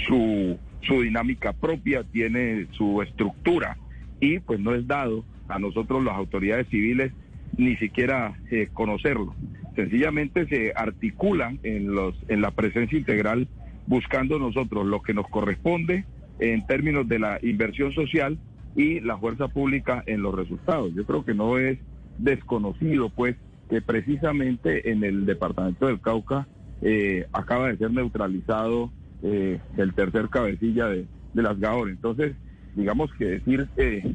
su, 0.06 0.56
su 0.82 1.02
dinámica 1.02 1.52
propia, 1.52 2.04
tiene 2.04 2.68
su 2.72 3.02
estructura 3.02 3.76
y 4.20 4.38
pues 4.38 4.60
no 4.60 4.74
es 4.74 4.86
dado 4.86 5.24
a 5.48 5.58
nosotros 5.58 6.04
las 6.04 6.14
autoridades 6.14 6.68
civiles 6.68 7.12
ni 7.56 7.76
siquiera 7.76 8.38
conocerlo. 8.74 9.34
Sencillamente 9.74 10.46
se 10.46 10.72
articulan 10.76 11.58
en, 11.64 11.92
los, 11.92 12.14
en 12.28 12.42
la 12.42 12.52
presencia 12.52 12.96
integral 12.96 13.48
buscando 13.88 14.38
nosotros 14.38 14.86
lo 14.86 15.02
que 15.02 15.14
nos 15.14 15.26
corresponde 15.28 16.04
en 16.38 16.66
términos 16.66 17.08
de 17.08 17.18
la 17.18 17.38
inversión 17.42 17.92
social 17.92 18.38
y 18.76 19.00
la 19.00 19.18
fuerza 19.18 19.48
pública 19.48 20.02
en 20.06 20.22
los 20.22 20.34
resultados. 20.34 20.94
Yo 20.94 21.04
creo 21.04 21.24
que 21.24 21.34
no 21.34 21.58
es 21.58 21.78
desconocido, 22.18 23.10
pues, 23.10 23.36
que 23.68 23.82
precisamente 23.82 24.90
en 24.90 25.04
el 25.04 25.26
departamento 25.26 25.86
del 25.86 26.00
Cauca 26.00 26.46
eh, 26.80 27.26
acaba 27.32 27.68
de 27.68 27.76
ser 27.76 27.90
neutralizado 27.90 28.90
eh, 29.22 29.58
el 29.76 29.94
tercer 29.94 30.28
cabecilla 30.28 30.86
de, 30.86 31.06
las 31.34 31.58
GAOR. 31.60 31.90
Entonces, 31.90 32.34
digamos 32.74 33.12
que 33.14 33.24
decir 33.24 33.68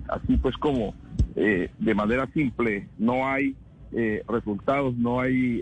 así, 0.09 0.37
pues, 0.37 0.57
como 0.57 0.93
eh, 1.35 1.69
de 1.79 1.95
manera 1.95 2.27
simple, 2.33 2.87
no 2.97 3.27
hay 3.27 3.55
resultados, 4.27 4.95
no 4.97 5.21
hay 5.21 5.61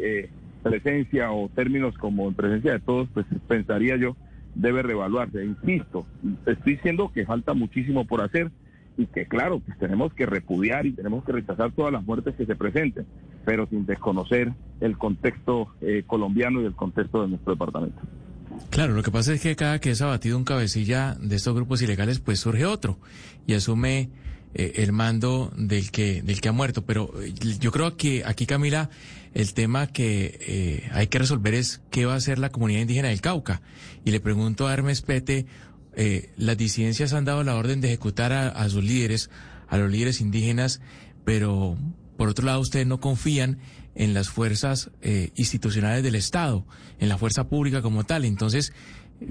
presencia 0.64 1.34
o 1.34 1.50
términos 1.50 1.98
como 1.98 2.30
en 2.30 2.34
presencia 2.34 2.72
de 2.72 2.80
todos, 2.80 3.10
pues 3.14 3.26
pensaría 3.50 3.98
yo 3.98 4.16
debe 4.56 4.84
reevaluarse. 4.84 5.44
Insisto, 5.46 6.06
estoy 6.46 6.76
diciendo 6.76 7.12
que 7.14 7.26
falta 7.26 7.54
muchísimo 7.54 8.06
por 8.06 8.22
hacer 8.22 8.52
y 8.98 9.06
que 9.08 9.26
claro, 9.26 9.60
pues 9.60 9.78
tenemos 9.80 10.14
que 10.14 10.26
repudiar 10.26 10.86
y 10.86 10.92
tenemos 10.92 11.24
que 11.24 11.32
rechazar 11.32 11.72
todas 11.72 11.92
las 11.92 12.04
muertes 12.04 12.36
que 12.36 12.46
se 12.46 12.56
presenten, 12.56 13.06
pero 13.46 13.68
sin 13.68 13.86
desconocer 13.86 14.52
el 14.80 14.98
contexto 14.98 15.70
eh, 15.82 16.04
colombiano 16.06 16.62
y 16.62 16.66
el 16.66 16.76
contexto 16.76 17.22
de 17.22 17.30
nuestro 17.30 17.54
departamento. 17.54 18.02
Claro, 18.70 18.94
lo 18.94 19.04
que 19.04 19.12
pasa 19.12 19.34
es 19.34 19.42
que 19.42 19.56
cada 19.56 19.80
que 19.80 19.92
es 19.92 20.02
abatido 20.02 20.38
un 20.38 20.44
cabecilla 20.44 21.16
de 21.20 21.36
estos 21.36 21.56
grupos 21.56 21.82
ilegales, 21.82 22.20
pues 22.20 22.40
surge 22.40 22.66
otro 22.66 23.00
y 23.48 23.54
asume 23.54 24.10
eh, 24.54 24.74
el 24.76 24.92
mando 24.92 25.52
del 25.58 25.92
que, 25.92 26.22
del 26.22 26.42
que 26.42 26.50
ha 26.50 26.52
muerto. 26.52 26.86
Pero 26.86 27.12
eh, 27.22 27.34
yo 27.60 27.72
creo 27.72 27.96
que 27.96 28.24
aquí, 28.26 28.46
Camila, 28.46 28.90
el 29.34 29.54
tema 29.54 29.88
que 29.88 30.38
eh, 30.42 30.90
hay 30.94 31.08
que 31.08 31.20
resolver 31.20 31.54
es 31.54 31.82
qué 31.90 32.06
va 32.06 32.14
a 32.14 32.18
hacer 32.18 32.40
la 32.40 32.50
comunidad 32.50 32.82
indígena 32.82 33.10
del 33.10 33.22
Cauca. 33.22 33.62
Y 34.06 34.12
le 34.12 34.20
pregunto 34.20 34.68
a 34.68 34.74
Hermes 34.74 35.02
Pete, 35.02 35.46
las 36.38 36.58
disidencias 36.58 37.14
han 37.14 37.26
dado 37.26 37.44
la 37.44 37.56
orden 37.56 37.82
de 37.82 37.90
ejecutar 37.90 38.32
a, 38.32 38.70
sus 38.70 38.84
líderes, 38.84 39.30
a 39.68 39.78
los 39.78 39.92
líderes 39.92 40.22
indígenas, 40.22 40.82
pero 41.26 41.78
por 42.18 42.30
otro 42.30 42.46
lado 42.46 42.62
ustedes 42.62 42.88
no 42.88 43.00
confían 43.00 43.60
en 43.96 44.14
las 44.14 44.30
fuerzas 44.30 44.92
eh, 45.02 45.32
institucionales 45.36 46.04
del 46.04 46.16
Estado, 46.16 46.66
en 47.00 47.10
la 47.10 47.18
fuerza 47.18 47.50
pública 47.50 47.82
como 47.82 48.04
tal. 48.04 48.26
Entonces, 48.26 48.74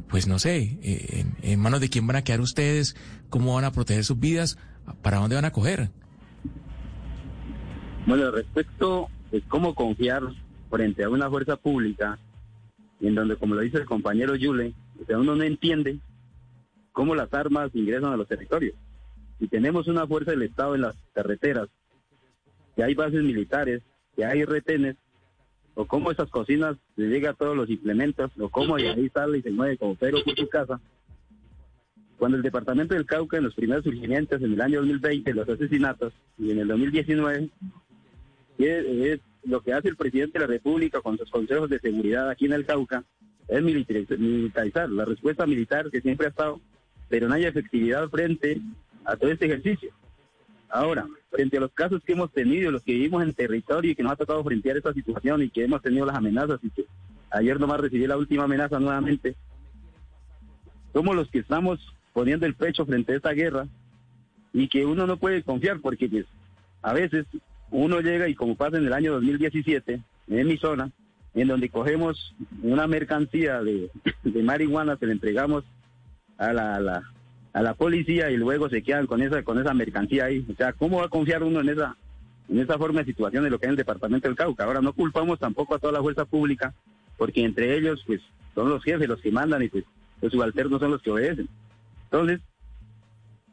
pues 0.09 0.27
no 0.27 0.39
sé, 0.39 0.79
eh, 0.83 1.25
en, 1.43 1.61
manos 1.61 1.81
de 1.81 1.89
quién 1.89 2.07
van 2.07 2.17
a 2.17 2.25
quedar 2.25 2.41
ustedes, 2.41 2.97
cómo 3.29 3.55
van 3.55 3.65
a 3.65 3.73
proteger 3.73 4.05
sus 4.05 4.19
vidas, 4.19 4.59
para 5.03 5.19
dónde 5.19 5.37
van 5.37 5.45
a 5.45 5.53
coger. 5.53 5.91
Bueno, 8.07 8.31
respecto 8.31 9.09
de 9.31 9.41
cómo 9.42 9.75
confiar 9.75 10.23
frente 10.70 11.05
a 11.05 11.09
una 11.10 11.28
fuerza 11.28 11.57
pública, 11.57 12.18
en 13.00 13.15
donde, 13.15 13.36
como 13.36 13.55
lo 13.55 13.60
dice 13.62 13.78
el 13.78 13.86
compañero 13.86 14.36
Yule, 14.36 14.75
o 15.00 15.05
sea, 15.07 15.18
uno 15.18 15.34
no 15.34 15.42
entiende 15.42 15.99
cómo 16.92 17.15
las 17.15 17.33
armas 17.33 17.70
ingresan 17.75 18.12
a 18.12 18.17
los 18.17 18.28
territorios. 18.28 18.75
Si 19.39 19.49
tenemos 19.49 19.89
una 19.89 20.07
fuerza 20.07 20.33
del 20.33 20.42
Estado 20.42 20.75
en 20.75 20.83
las 20.83 20.97
carreteras, 21.15 21.68
que 22.76 22.84
hay 22.84 22.94
bases 22.94 23.23
militares, 23.23 23.83
que 24.15 24.25
hay 24.25 24.44
retenes, 24.44 24.97
o 25.75 25.86
cómo 25.86 26.10
esas 26.10 26.28
cocinas 26.28 26.76
le 26.97 27.09
llega 27.09 27.31
a 27.31 27.34
todos 27.34 27.57
los 27.57 27.70
implementos, 27.70 28.31
o 28.39 28.49
cómo 28.49 28.76
ahí 28.76 29.09
sale 29.15 29.39
y 29.39 29.42
se 29.42 29.50
mueve 29.50 29.78
como 29.78 29.94
Pedro 29.94 30.23
por 30.25 30.36
su 30.36 30.49
casa. 30.49 30.81
Cuando 32.18 32.36
el 32.36 32.42
departamento 32.42 32.94
del 32.94 33.07
Cauca, 33.07 33.39
en 33.39 33.44
los 33.44 33.55
primeros 33.55 33.83
surgimientos, 33.83 34.42
en 34.42 34.52
el 34.52 34.60
año 34.60 34.81
2020, 34.81 35.33
los 35.33 35.49
asesinatos, 35.49 36.12
y 36.36 36.50
en 36.50 36.59
el 36.59 36.68
2019, 36.68 37.49
es, 38.66 39.20
lo 39.42 39.62
que 39.62 39.72
hace 39.72 39.89
el 39.89 39.97
presidente 39.97 40.39
de 40.39 40.47
la 40.47 40.52
República 40.52 41.00
con 41.00 41.16
sus 41.16 41.30
consejos 41.30 41.70
de 41.70 41.78
seguridad 41.78 42.28
aquí 42.28 42.44
en 42.44 42.52
el 42.52 42.66
Cauca, 42.66 43.05
es 43.48 43.62
militarizar, 43.62 44.90
la 44.90 45.05
respuesta 45.05 45.47
militar 45.47 45.90
que 45.90 46.00
siempre 46.00 46.26
ha 46.26 46.30
estado, 46.30 46.60
pero 47.08 47.26
no 47.26 47.34
hay 47.34 47.44
efectividad 47.44 48.08
frente 48.10 48.60
a 49.05 49.16
todo 49.16 49.30
este 49.30 49.47
ejercicio. 49.47 49.90
Ahora, 50.68 51.08
frente 51.30 51.56
a 51.56 51.60
los 51.60 51.72
casos 51.72 52.02
que 52.05 52.12
hemos 52.12 52.30
tenido, 52.32 52.70
los 52.70 52.82
que 52.82 52.92
vivimos 52.92 53.24
en 53.24 53.34
territorio 53.34 53.90
y 53.90 53.94
que 53.94 54.02
nos 54.02 54.12
ha 54.12 54.16
tocado 54.16 54.44
frente 54.44 54.70
a 54.70 54.76
esta 54.76 54.92
situación 54.92 55.42
y 55.42 55.50
que 55.50 55.64
hemos 55.64 55.82
tenido 55.82 56.06
las 56.06 56.16
amenazas 56.16 56.60
y 56.62 56.70
que 56.70 56.84
ayer 57.30 57.58
nomás 57.58 57.80
recibí 57.80 58.06
la 58.06 58.16
última 58.16 58.44
amenaza 58.44 58.78
nuevamente, 58.78 59.34
somos 60.92 61.16
los 61.16 61.28
que 61.30 61.40
estamos 61.40 61.80
poniendo 62.12 62.47
el 62.47 62.55
pecho 62.55 62.86
frente 62.86 63.12
a 63.12 63.16
esta 63.16 63.32
guerra 63.32 63.66
y 64.52 64.68
que 64.68 64.84
uno 64.84 65.06
no 65.06 65.16
puede 65.16 65.42
confiar 65.42 65.80
porque 65.80 66.08
pues, 66.08 66.26
a 66.82 66.92
veces 66.92 67.26
uno 67.70 68.00
llega 68.00 68.28
y 68.28 68.34
como 68.34 68.57
pasa 68.57 68.78
en 68.78 68.86
el 68.86 68.92
año 68.92 69.12
2017 69.12 70.00
en 70.28 70.47
mi 70.47 70.57
zona, 70.57 70.90
en 71.34 71.49
donde 71.49 71.68
cogemos 71.68 72.34
una 72.62 72.86
mercancía 72.86 73.62
de, 73.62 73.90
marihuana, 74.42 74.97
se 74.97 75.07
la 75.07 75.12
entregamos 75.12 75.65
a 76.39 76.52
la, 76.52 77.02
a 77.52 77.62
la 77.62 77.74
policía 77.74 78.31
y 78.31 78.36
luego 78.36 78.68
se 78.68 78.82
quedan 78.82 79.07
con 79.07 79.23
esa 79.23 79.42
con 79.42 79.58
esa 79.58 79.74
mercancía 79.74 80.26
ahí. 80.26 80.44
O 80.50 80.55
sea, 80.55 80.73
¿cómo 80.73 80.99
va 80.99 81.07
a 81.07 81.10
confiar 81.10 81.42
uno 81.42 81.60
en 81.60 81.68
esa 81.68 81.97
en 82.49 82.58
esa 82.58 82.78
forma 82.78 83.00
de 83.00 83.07
situación 83.07 83.44
de 83.44 83.50
lo 83.50 83.58
que 83.58 83.66
es 83.66 83.70
el 83.70 83.76
departamento 83.76 84.28
del 84.28 84.36
Cauca? 84.36 84.65
Ahora 84.65 84.81
no 84.81 84.92
culpamos 84.92 85.39
tampoco 85.39 85.74
a 85.74 85.78
toda 85.78 85.92
la 85.92 86.02
fuerza 86.02 86.24
pública, 86.24 86.74
porque 87.16 87.44
entre 87.44 87.76
ellos 87.76 88.02
pues 88.07 88.20
son 88.55 88.68
los 88.68 88.82
jefes 88.82 89.08
los 89.08 89.20
que 89.20 89.31
mandan 89.31 89.62
y 89.62 89.68
pues 89.68 89.84
los 90.20 90.32
subalternos 90.32 90.81
son 90.81 90.90
los 90.90 91.02
que 91.02 91.10
obedecen. 91.10 91.49
Entonces, 92.05 92.40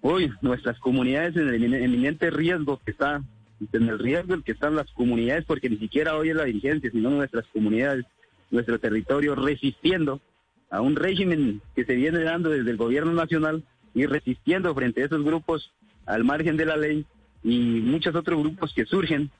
hoy 0.01 0.31
nuestras 0.41 0.79
comunidades 0.79 1.35
en 1.35 1.49
el 1.49 1.73
eminente 1.73 2.31
riesgo 2.31 2.79
que 2.83 2.91
está 2.91 3.21
en 3.71 3.89
el 3.89 3.99
riesgo 3.99 4.33
en 4.33 4.43
que 4.43 4.51
están 4.51 4.75
las 4.75 4.91
comunidades, 4.91 5.45
porque 5.45 5.69
ni 5.69 5.77
siquiera 5.77 6.15
hoy 6.15 6.29
es 6.29 6.35
la 6.35 6.45
dirigencia, 6.45 6.91
sino 6.91 7.09
nuestras 7.09 7.45
comunidades, 7.47 8.05
nuestro 8.51 8.79
territorio 8.79 9.35
resistiendo 9.35 10.21
a 10.69 10.81
un 10.81 10.95
régimen 10.95 11.61
que 11.75 11.85
se 11.85 11.95
viene 11.95 12.19
dando 12.23 12.49
desde 12.49 12.71
el 12.71 12.77
gobierno 12.77 13.13
nacional 13.13 13.63
y 13.93 14.05
resistiendo 14.05 14.73
frente 14.75 15.01
a 15.01 15.05
esos 15.05 15.23
grupos 15.23 15.71
al 16.05 16.23
margen 16.23 16.57
de 16.57 16.65
la 16.65 16.77
ley 16.77 17.05
y 17.43 17.81
muchos 17.81 18.15
otros 18.15 18.39
grupos 18.39 18.73
que 18.73 18.85
surgen 18.85 19.31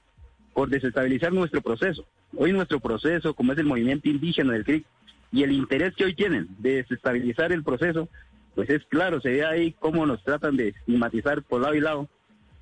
por 0.54 0.70
desestabilizar 0.70 1.34
nuestro 1.34 1.62
proceso. 1.62 2.06
Hoy 2.36 2.52
nuestro 2.52 2.80
proceso, 2.80 3.34
como 3.34 3.54
es 3.54 3.60
el 3.60 3.66
movimiento 3.66 4.10
indígena 4.10 4.54
del 4.54 4.66
CRIC, 4.66 4.86
y 5.32 5.44
el 5.44 5.52
interés 5.52 5.94
que 5.96 6.06
hoy 6.06 6.16
tienen 6.16 6.48
de 6.60 6.78
desestabilizar 6.78 7.52
el 7.52 7.64
proceso, 7.64 8.08
pues 8.56 8.70
es 8.70 8.84
claro, 8.86 9.22
se 9.22 9.30
ve 9.30 9.46
ahí 9.46 9.76
cómo 9.78 10.06
nos 10.06 10.24
tratan 10.24 10.56
de 10.58 10.70
estigmatizar 10.70 11.44
por 11.44 11.62
lado 11.62 11.76
y 11.76 11.80
lado. 11.80 12.10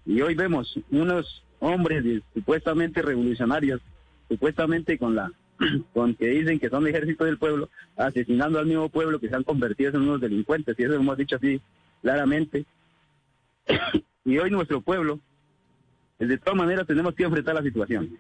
Y 0.06 0.22
hoy 0.22 0.35
vemos 0.35 0.77
unos 0.92 1.45
hombres 1.66 2.03
supuestamente 2.34 3.02
revolucionarios, 3.02 3.82
supuestamente 4.30 4.98
con 4.98 5.16
la 5.16 5.32
con 5.94 6.16
que 6.16 6.27
dicen 6.27 6.60
que 6.60 6.69
son 6.69 6.88
ejército 6.88 7.26
del 7.26 7.38
pueblo, 7.38 7.69
asesinando 7.95 8.60
al 8.60 8.66
mismo 8.66 8.90
pueblo 8.90 9.19
que 9.19 9.30
se 9.30 9.35
han 9.35 9.44
convertido 9.44 9.92
en 9.92 10.02
unos 10.02 10.22
delincuentes, 10.22 10.77
y 10.77 10.84
eso 10.84 10.92
lo 10.94 11.00
hemos 11.00 11.18
dicho 11.18 11.38
así 11.38 11.61
claramente. 12.02 12.66
y 14.26 14.38
hoy 14.38 14.52
nuestro 14.52 14.82
pueblo, 14.82 15.19
pues, 16.18 16.30
de 16.30 16.38
todas 16.38 16.58
maneras 16.58 16.85
tenemos 16.85 17.16
que 17.16 17.24
enfrentar 17.24 17.56
la 17.56 17.64
situación. 17.64 18.18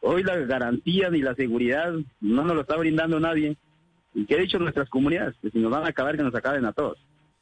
Hoy 0.00 0.22
la 0.22 0.36
garantía 0.36 1.10
ni 1.10 1.20
la 1.20 1.34
seguridad 1.34 1.92
no 2.20 2.44
nos 2.44 2.54
lo 2.54 2.60
está 2.60 2.76
brindando 2.76 3.18
nadie. 3.18 3.56
¿Y 4.14 4.24
qué 4.24 4.36
ha 4.36 4.38
dicho 4.38 4.58
nuestras 4.58 4.88
comunidades? 4.88 5.34
Que 5.42 5.50
si 5.50 5.58
nos 5.58 5.70
van 5.70 5.84
a 5.84 5.88
acabar, 5.88 6.16
que 6.16 6.22
nos 6.22 6.34
acaben 6.34 6.64
a 6.64 6.72
todos. 6.72 6.98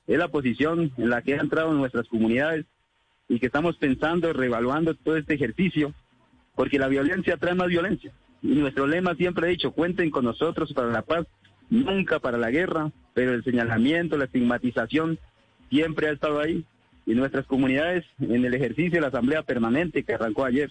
Es 0.07 0.19
la 0.19 0.29
posición 0.29 0.91
en 0.97 1.11
la 1.11 1.23
que 1.23 1.35
han 1.35 1.41
entrado 1.41 1.73
nuestras 1.73 2.09
comunidades 2.09 2.67
y 3.29 3.39
que 3.39 3.47
estamos 3.47 3.77
pensando, 3.77 4.33
reevaluando 4.33 4.95
todo 4.95 5.17
este 5.17 5.35
ejercicio, 5.35 5.93
porque 6.55 6.79
la 6.79 6.89
violencia 6.89 7.37
trae 7.37 7.55
más 7.55 7.69
violencia. 7.69 8.13
Y 8.43 8.49
nuestro 8.49 8.87
lema 8.87 9.15
siempre 9.15 9.47
ha 9.47 9.51
dicho, 9.51 9.73
cuenten 9.73 10.11
con 10.11 10.25
nosotros 10.25 10.73
para 10.73 10.89
la 10.89 11.03
paz, 11.03 11.27
nunca 11.71 12.19
para 12.19 12.39
la 12.39 12.51
guerra, 12.51 12.91
pero 13.15 13.33
el 13.33 13.43
señalamiento, 13.43 14.19
la 14.19 14.27
estigmatización 14.27 15.19
siempre 15.71 16.09
ha 16.09 16.13
estado 16.13 16.41
ahí. 16.41 16.65
Y 17.07 17.15
nuestras 17.15 17.47
comunidades, 17.47 18.05
en 18.21 18.45
el 18.45 18.55
ejercicio 18.55 18.93
de 18.93 19.01
la 19.01 19.09
Asamblea 19.09 19.43
Permanente 19.43 20.05
que 20.05 20.15
arrancó 20.15 20.45
ayer, 20.45 20.71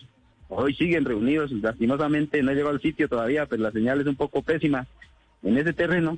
hoy 0.49 0.75
siguen 0.75 1.06
reunidos. 1.06 1.51
Lastimosamente 1.51 2.41
no 2.41 2.51
he 2.51 2.56
llegado 2.56 2.73
al 2.73 2.82
sitio 2.82 3.07
todavía, 3.07 3.45
pero 3.45 3.64
la 3.64 3.72
señal 3.72 4.01
es 4.01 4.07
un 4.07 4.15
poco 4.15 4.41
pésima 4.41 4.88
en 5.43 5.57
ese 5.57 5.73
terreno. 5.73 6.17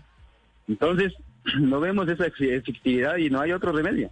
Entonces, 0.68 1.14
no 1.60 1.80
vemos 1.80 2.08
esa 2.08 2.28
efectividad 2.28 3.18
y 3.18 3.30
no 3.30 3.42
hay 3.42 3.52
otro 3.52 3.72
remedio. 3.72 4.10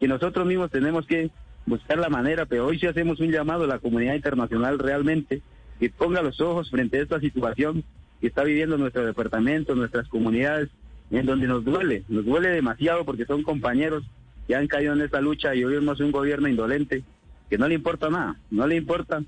Que 0.00 0.08
nosotros 0.08 0.46
mismos 0.46 0.70
tenemos 0.70 1.06
que 1.06 1.30
buscar 1.66 1.98
la 1.98 2.08
manera, 2.08 2.46
pero 2.46 2.66
hoy 2.66 2.78
sí 2.78 2.86
hacemos 2.86 3.20
un 3.20 3.30
llamado 3.30 3.64
a 3.64 3.68
la 3.68 3.78
comunidad 3.78 4.14
internacional 4.14 4.78
realmente 4.78 5.42
que 5.78 5.90
ponga 5.90 6.22
los 6.22 6.40
ojos 6.40 6.70
frente 6.70 6.98
a 6.98 7.02
esta 7.02 7.20
situación 7.20 7.84
que 8.20 8.28
está 8.28 8.44
viviendo 8.44 8.78
nuestro 8.78 9.04
departamento, 9.04 9.74
nuestras 9.74 10.08
comunidades, 10.08 10.70
en 11.10 11.26
donde 11.26 11.46
nos 11.46 11.64
duele, 11.64 12.04
nos 12.08 12.24
duele 12.24 12.48
demasiado 12.48 13.04
porque 13.04 13.26
son 13.26 13.42
compañeros 13.42 14.04
que 14.46 14.54
han 14.54 14.68
caído 14.68 14.92
en 14.92 15.02
esta 15.02 15.20
lucha 15.20 15.54
y 15.54 15.64
hoy 15.64 15.74
vemos 15.74 16.00
un 16.00 16.12
gobierno 16.12 16.48
indolente 16.48 17.02
que 17.50 17.58
no 17.58 17.68
le 17.68 17.74
importa 17.74 18.10
nada, 18.10 18.36
no 18.50 18.66
le 18.66 18.76
importa 18.76 19.22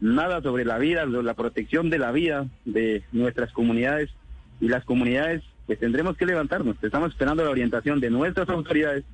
nada 0.00 0.40
sobre 0.40 0.64
la 0.64 0.78
vida, 0.78 1.04
la 1.06 1.34
protección 1.34 1.90
de 1.90 1.98
la 1.98 2.10
vida 2.10 2.46
de 2.64 3.02
nuestras 3.12 3.52
comunidades 3.52 4.10
y 4.60 4.68
las 4.68 4.84
comunidades 4.84 5.42
pues 5.66 5.78
tendremos 5.78 6.16
que 6.16 6.26
levantarnos, 6.26 6.76
estamos 6.82 7.12
esperando 7.12 7.44
la 7.44 7.50
orientación 7.50 8.00
de 8.00 8.10
nuestras 8.10 8.48
autoridades, 8.48 9.04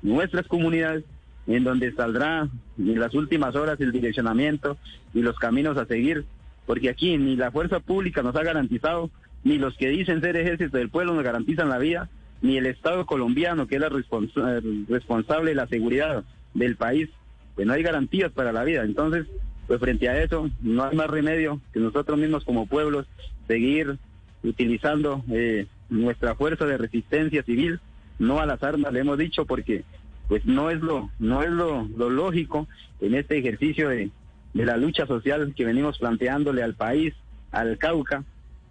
nuestras 0.00 0.46
comunidades, 0.46 1.04
en 1.48 1.64
donde 1.64 1.92
saldrá 1.92 2.48
en 2.78 3.00
las 3.00 3.14
últimas 3.14 3.56
horas 3.56 3.80
el 3.80 3.90
direccionamiento 3.90 4.76
y 5.14 5.22
los 5.22 5.36
caminos 5.38 5.76
a 5.78 5.86
seguir, 5.86 6.26
porque 6.66 6.90
aquí 6.90 7.16
ni 7.16 7.36
la 7.36 7.50
fuerza 7.50 7.80
pública 7.80 8.22
nos 8.22 8.36
ha 8.36 8.44
garantizado 8.44 9.10
ni 9.44 9.58
los 9.58 9.76
que 9.76 9.88
dicen 9.88 10.20
ser 10.20 10.36
ejército 10.36 10.76
del 10.76 10.90
pueblo 10.90 11.14
nos 11.14 11.24
garantizan 11.24 11.70
la 11.70 11.78
vida, 11.78 12.08
ni 12.42 12.58
el 12.58 12.66
Estado 12.66 13.06
colombiano, 13.06 13.66
que 13.66 13.76
es 13.76 13.80
la 13.80 13.88
responsable 13.88 15.50
de 15.50 15.54
la 15.56 15.66
seguridad 15.66 16.22
del 16.54 16.76
país, 16.76 17.08
pues 17.54 17.66
no 17.66 17.72
hay 17.72 17.82
garantías 17.82 18.30
para 18.30 18.52
la 18.52 18.64
vida. 18.64 18.84
Entonces, 18.84 19.26
pues 19.66 19.80
frente 19.80 20.08
a 20.08 20.22
eso, 20.22 20.50
no 20.60 20.84
hay 20.84 20.96
más 20.96 21.08
remedio 21.08 21.60
que 21.72 21.80
nosotros 21.80 22.18
mismos 22.18 22.44
como 22.44 22.66
pueblos 22.66 23.06
seguir 23.46 23.98
utilizando 24.44 25.24
eh, 25.30 25.66
nuestra 25.88 26.34
fuerza 26.34 26.66
de 26.66 26.78
resistencia 26.78 27.42
civil, 27.42 27.80
no 28.18 28.38
a 28.40 28.46
las 28.46 28.62
armas, 28.62 28.92
le 28.92 29.00
hemos 29.00 29.18
dicho, 29.18 29.46
porque 29.46 29.84
pues 30.28 30.44
no 30.44 30.70
es 30.70 30.80
lo, 30.80 31.10
no 31.18 31.42
es 31.42 31.50
lo, 31.50 31.88
lógico 32.10 32.68
en 33.00 33.14
este 33.14 33.38
ejercicio 33.38 33.88
de, 33.88 34.10
de 34.54 34.64
la 34.64 34.76
lucha 34.76 35.06
social 35.06 35.54
que 35.56 35.64
venimos 35.64 35.98
planteándole 35.98 36.62
al 36.62 36.74
país, 36.74 37.14
al 37.50 37.78
Cauca, 37.78 38.24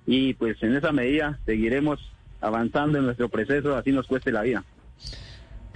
y 0.05 0.35
pues 0.35 0.61
en 0.63 0.75
esa 0.75 0.91
medida 0.91 1.39
seguiremos 1.45 1.99
avanzando 2.39 2.99
en 2.99 3.05
nuestro 3.05 3.29
proceso, 3.29 3.75
así 3.75 3.91
nos 3.91 4.07
cueste 4.07 4.31
la 4.31 4.43
vida. 4.43 4.63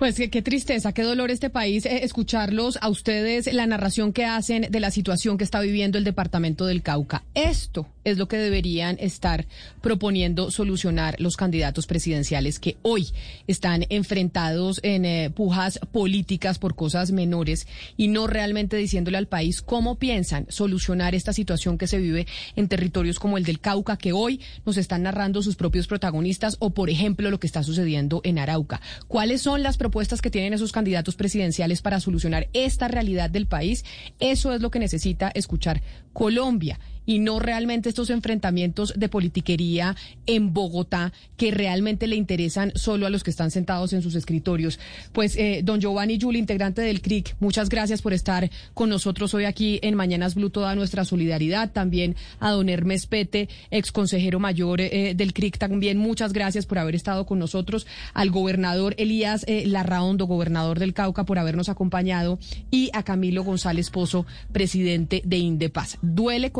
Pues 0.01 0.15
qué, 0.15 0.41
tristeza, 0.41 0.93
qué 0.93 1.03
dolor 1.03 1.29
este 1.29 1.51
país 1.51 1.85
eh, 1.85 2.03
escucharlos 2.03 2.79
a 2.81 2.89
ustedes, 2.89 3.53
la 3.53 3.67
narración 3.67 4.13
que 4.13 4.25
hacen 4.25 4.65
de 4.71 4.79
la 4.79 4.89
situación 4.89 5.37
que 5.37 5.43
está 5.43 5.59
viviendo 5.59 5.99
el 5.99 6.03
departamento 6.03 6.65
del 6.65 6.81
Cauca. 6.81 7.23
Esto 7.35 7.85
es 8.03 8.17
lo 8.17 8.27
que 8.27 8.37
deberían 8.37 8.97
estar 8.99 9.45
proponiendo 9.79 10.49
solucionar 10.49 11.17
los 11.19 11.35
candidatos 11.35 11.85
presidenciales 11.85 12.57
que 12.57 12.77
hoy 12.81 13.09
están 13.45 13.85
enfrentados 13.89 14.79
en 14.81 15.05
eh, 15.05 15.29
pujas 15.29 15.79
políticas 15.91 16.57
por 16.57 16.73
cosas 16.73 17.11
menores 17.11 17.67
y 17.95 18.07
no 18.07 18.25
realmente 18.25 18.77
diciéndole 18.77 19.19
al 19.19 19.27
país 19.27 19.61
cómo 19.61 19.99
piensan 19.99 20.47
solucionar 20.49 21.13
esta 21.13 21.31
situación 21.31 21.77
que 21.77 21.85
se 21.85 21.99
vive 21.99 22.25
en 22.55 22.67
territorios 22.67 23.19
como 23.19 23.37
el 23.37 23.43
del 23.43 23.59
Cauca, 23.59 23.97
que 23.97 24.13
hoy 24.13 24.41
nos 24.65 24.77
están 24.77 25.03
narrando 25.03 25.43
sus 25.43 25.55
propios 25.55 25.85
protagonistas, 25.85 26.57
o 26.57 26.71
por 26.71 26.89
ejemplo 26.89 27.29
lo 27.29 27.39
que 27.39 27.45
está 27.45 27.61
sucediendo 27.61 28.21
en 28.23 28.39
Arauca. 28.39 28.81
¿Cuáles 29.07 29.43
son 29.43 29.61
las 29.61 29.77
propuestas? 29.77 29.90
Propuestas 29.91 30.21
que 30.21 30.31
tienen 30.31 30.53
esos 30.53 30.71
candidatos 30.71 31.17
presidenciales 31.17 31.81
para 31.81 31.99
solucionar 31.99 32.47
esta 32.53 32.87
realidad 32.87 33.29
del 33.29 33.45
país, 33.45 33.83
eso 34.21 34.53
es 34.53 34.61
lo 34.61 34.71
que 34.71 34.79
necesita 34.79 35.29
escuchar 35.35 35.81
Colombia 36.13 36.79
y 37.05 37.19
no 37.19 37.39
realmente 37.39 37.89
estos 37.89 38.09
enfrentamientos 38.09 38.93
de 38.95 39.09
politiquería 39.09 39.95
en 40.25 40.53
Bogotá 40.53 41.13
que 41.37 41.51
realmente 41.51 42.07
le 42.07 42.15
interesan 42.15 42.71
solo 42.75 43.05
a 43.05 43.09
los 43.09 43.23
que 43.23 43.31
están 43.31 43.51
sentados 43.51 43.93
en 43.93 44.01
sus 44.01 44.15
escritorios. 44.15 44.79
Pues, 45.11 45.35
eh, 45.37 45.61
don 45.63 45.79
Giovanni 45.79 46.17
Yuli, 46.17 46.39
integrante 46.39 46.81
del 46.81 47.01
CRIC, 47.01 47.35
muchas 47.39 47.69
gracias 47.69 48.01
por 48.01 48.13
estar 48.13 48.49
con 48.73 48.89
nosotros 48.89 49.33
hoy 49.33 49.45
aquí 49.45 49.79
en 49.81 49.95
Mañanas 49.95 50.35
Blue, 50.35 50.49
toda 50.49 50.75
nuestra 50.75 51.05
solidaridad. 51.05 51.71
También 51.71 52.15
a 52.39 52.51
don 52.51 52.69
Hermes 52.69 53.07
Pete, 53.07 53.49
ex 53.71 53.91
consejero 53.91 54.39
mayor 54.39 54.81
eh, 54.81 55.13
del 55.15 55.33
CRIC, 55.33 55.57
también 55.57 55.97
muchas 55.97 56.33
gracias 56.33 56.65
por 56.65 56.77
haber 56.77 56.95
estado 56.95 57.25
con 57.25 57.39
nosotros. 57.39 57.87
Al 58.13 58.29
gobernador 58.31 58.95
Elías 58.97 59.43
eh, 59.47 59.65
Larraondo, 59.65 60.25
gobernador 60.25 60.79
del 60.79 60.93
Cauca, 60.93 61.25
por 61.25 61.39
habernos 61.39 61.69
acompañado. 61.69 62.39
Y 62.69 62.89
a 62.93 63.03
Camilo 63.03 63.43
González 63.43 63.89
Pozo, 63.89 64.25
presidente 64.51 65.21
de 65.25 65.37
Indepaz. 65.37 65.97
Duele 66.01 66.51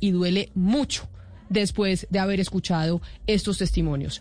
Y 0.00 0.10
duele 0.10 0.50
mucho 0.54 1.08
después 1.48 2.06
de 2.10 2.18
haber 2.18 2.40
escuchado 2.40 3.00
estos 3.26 3.58
testimonios. 3.58 4.20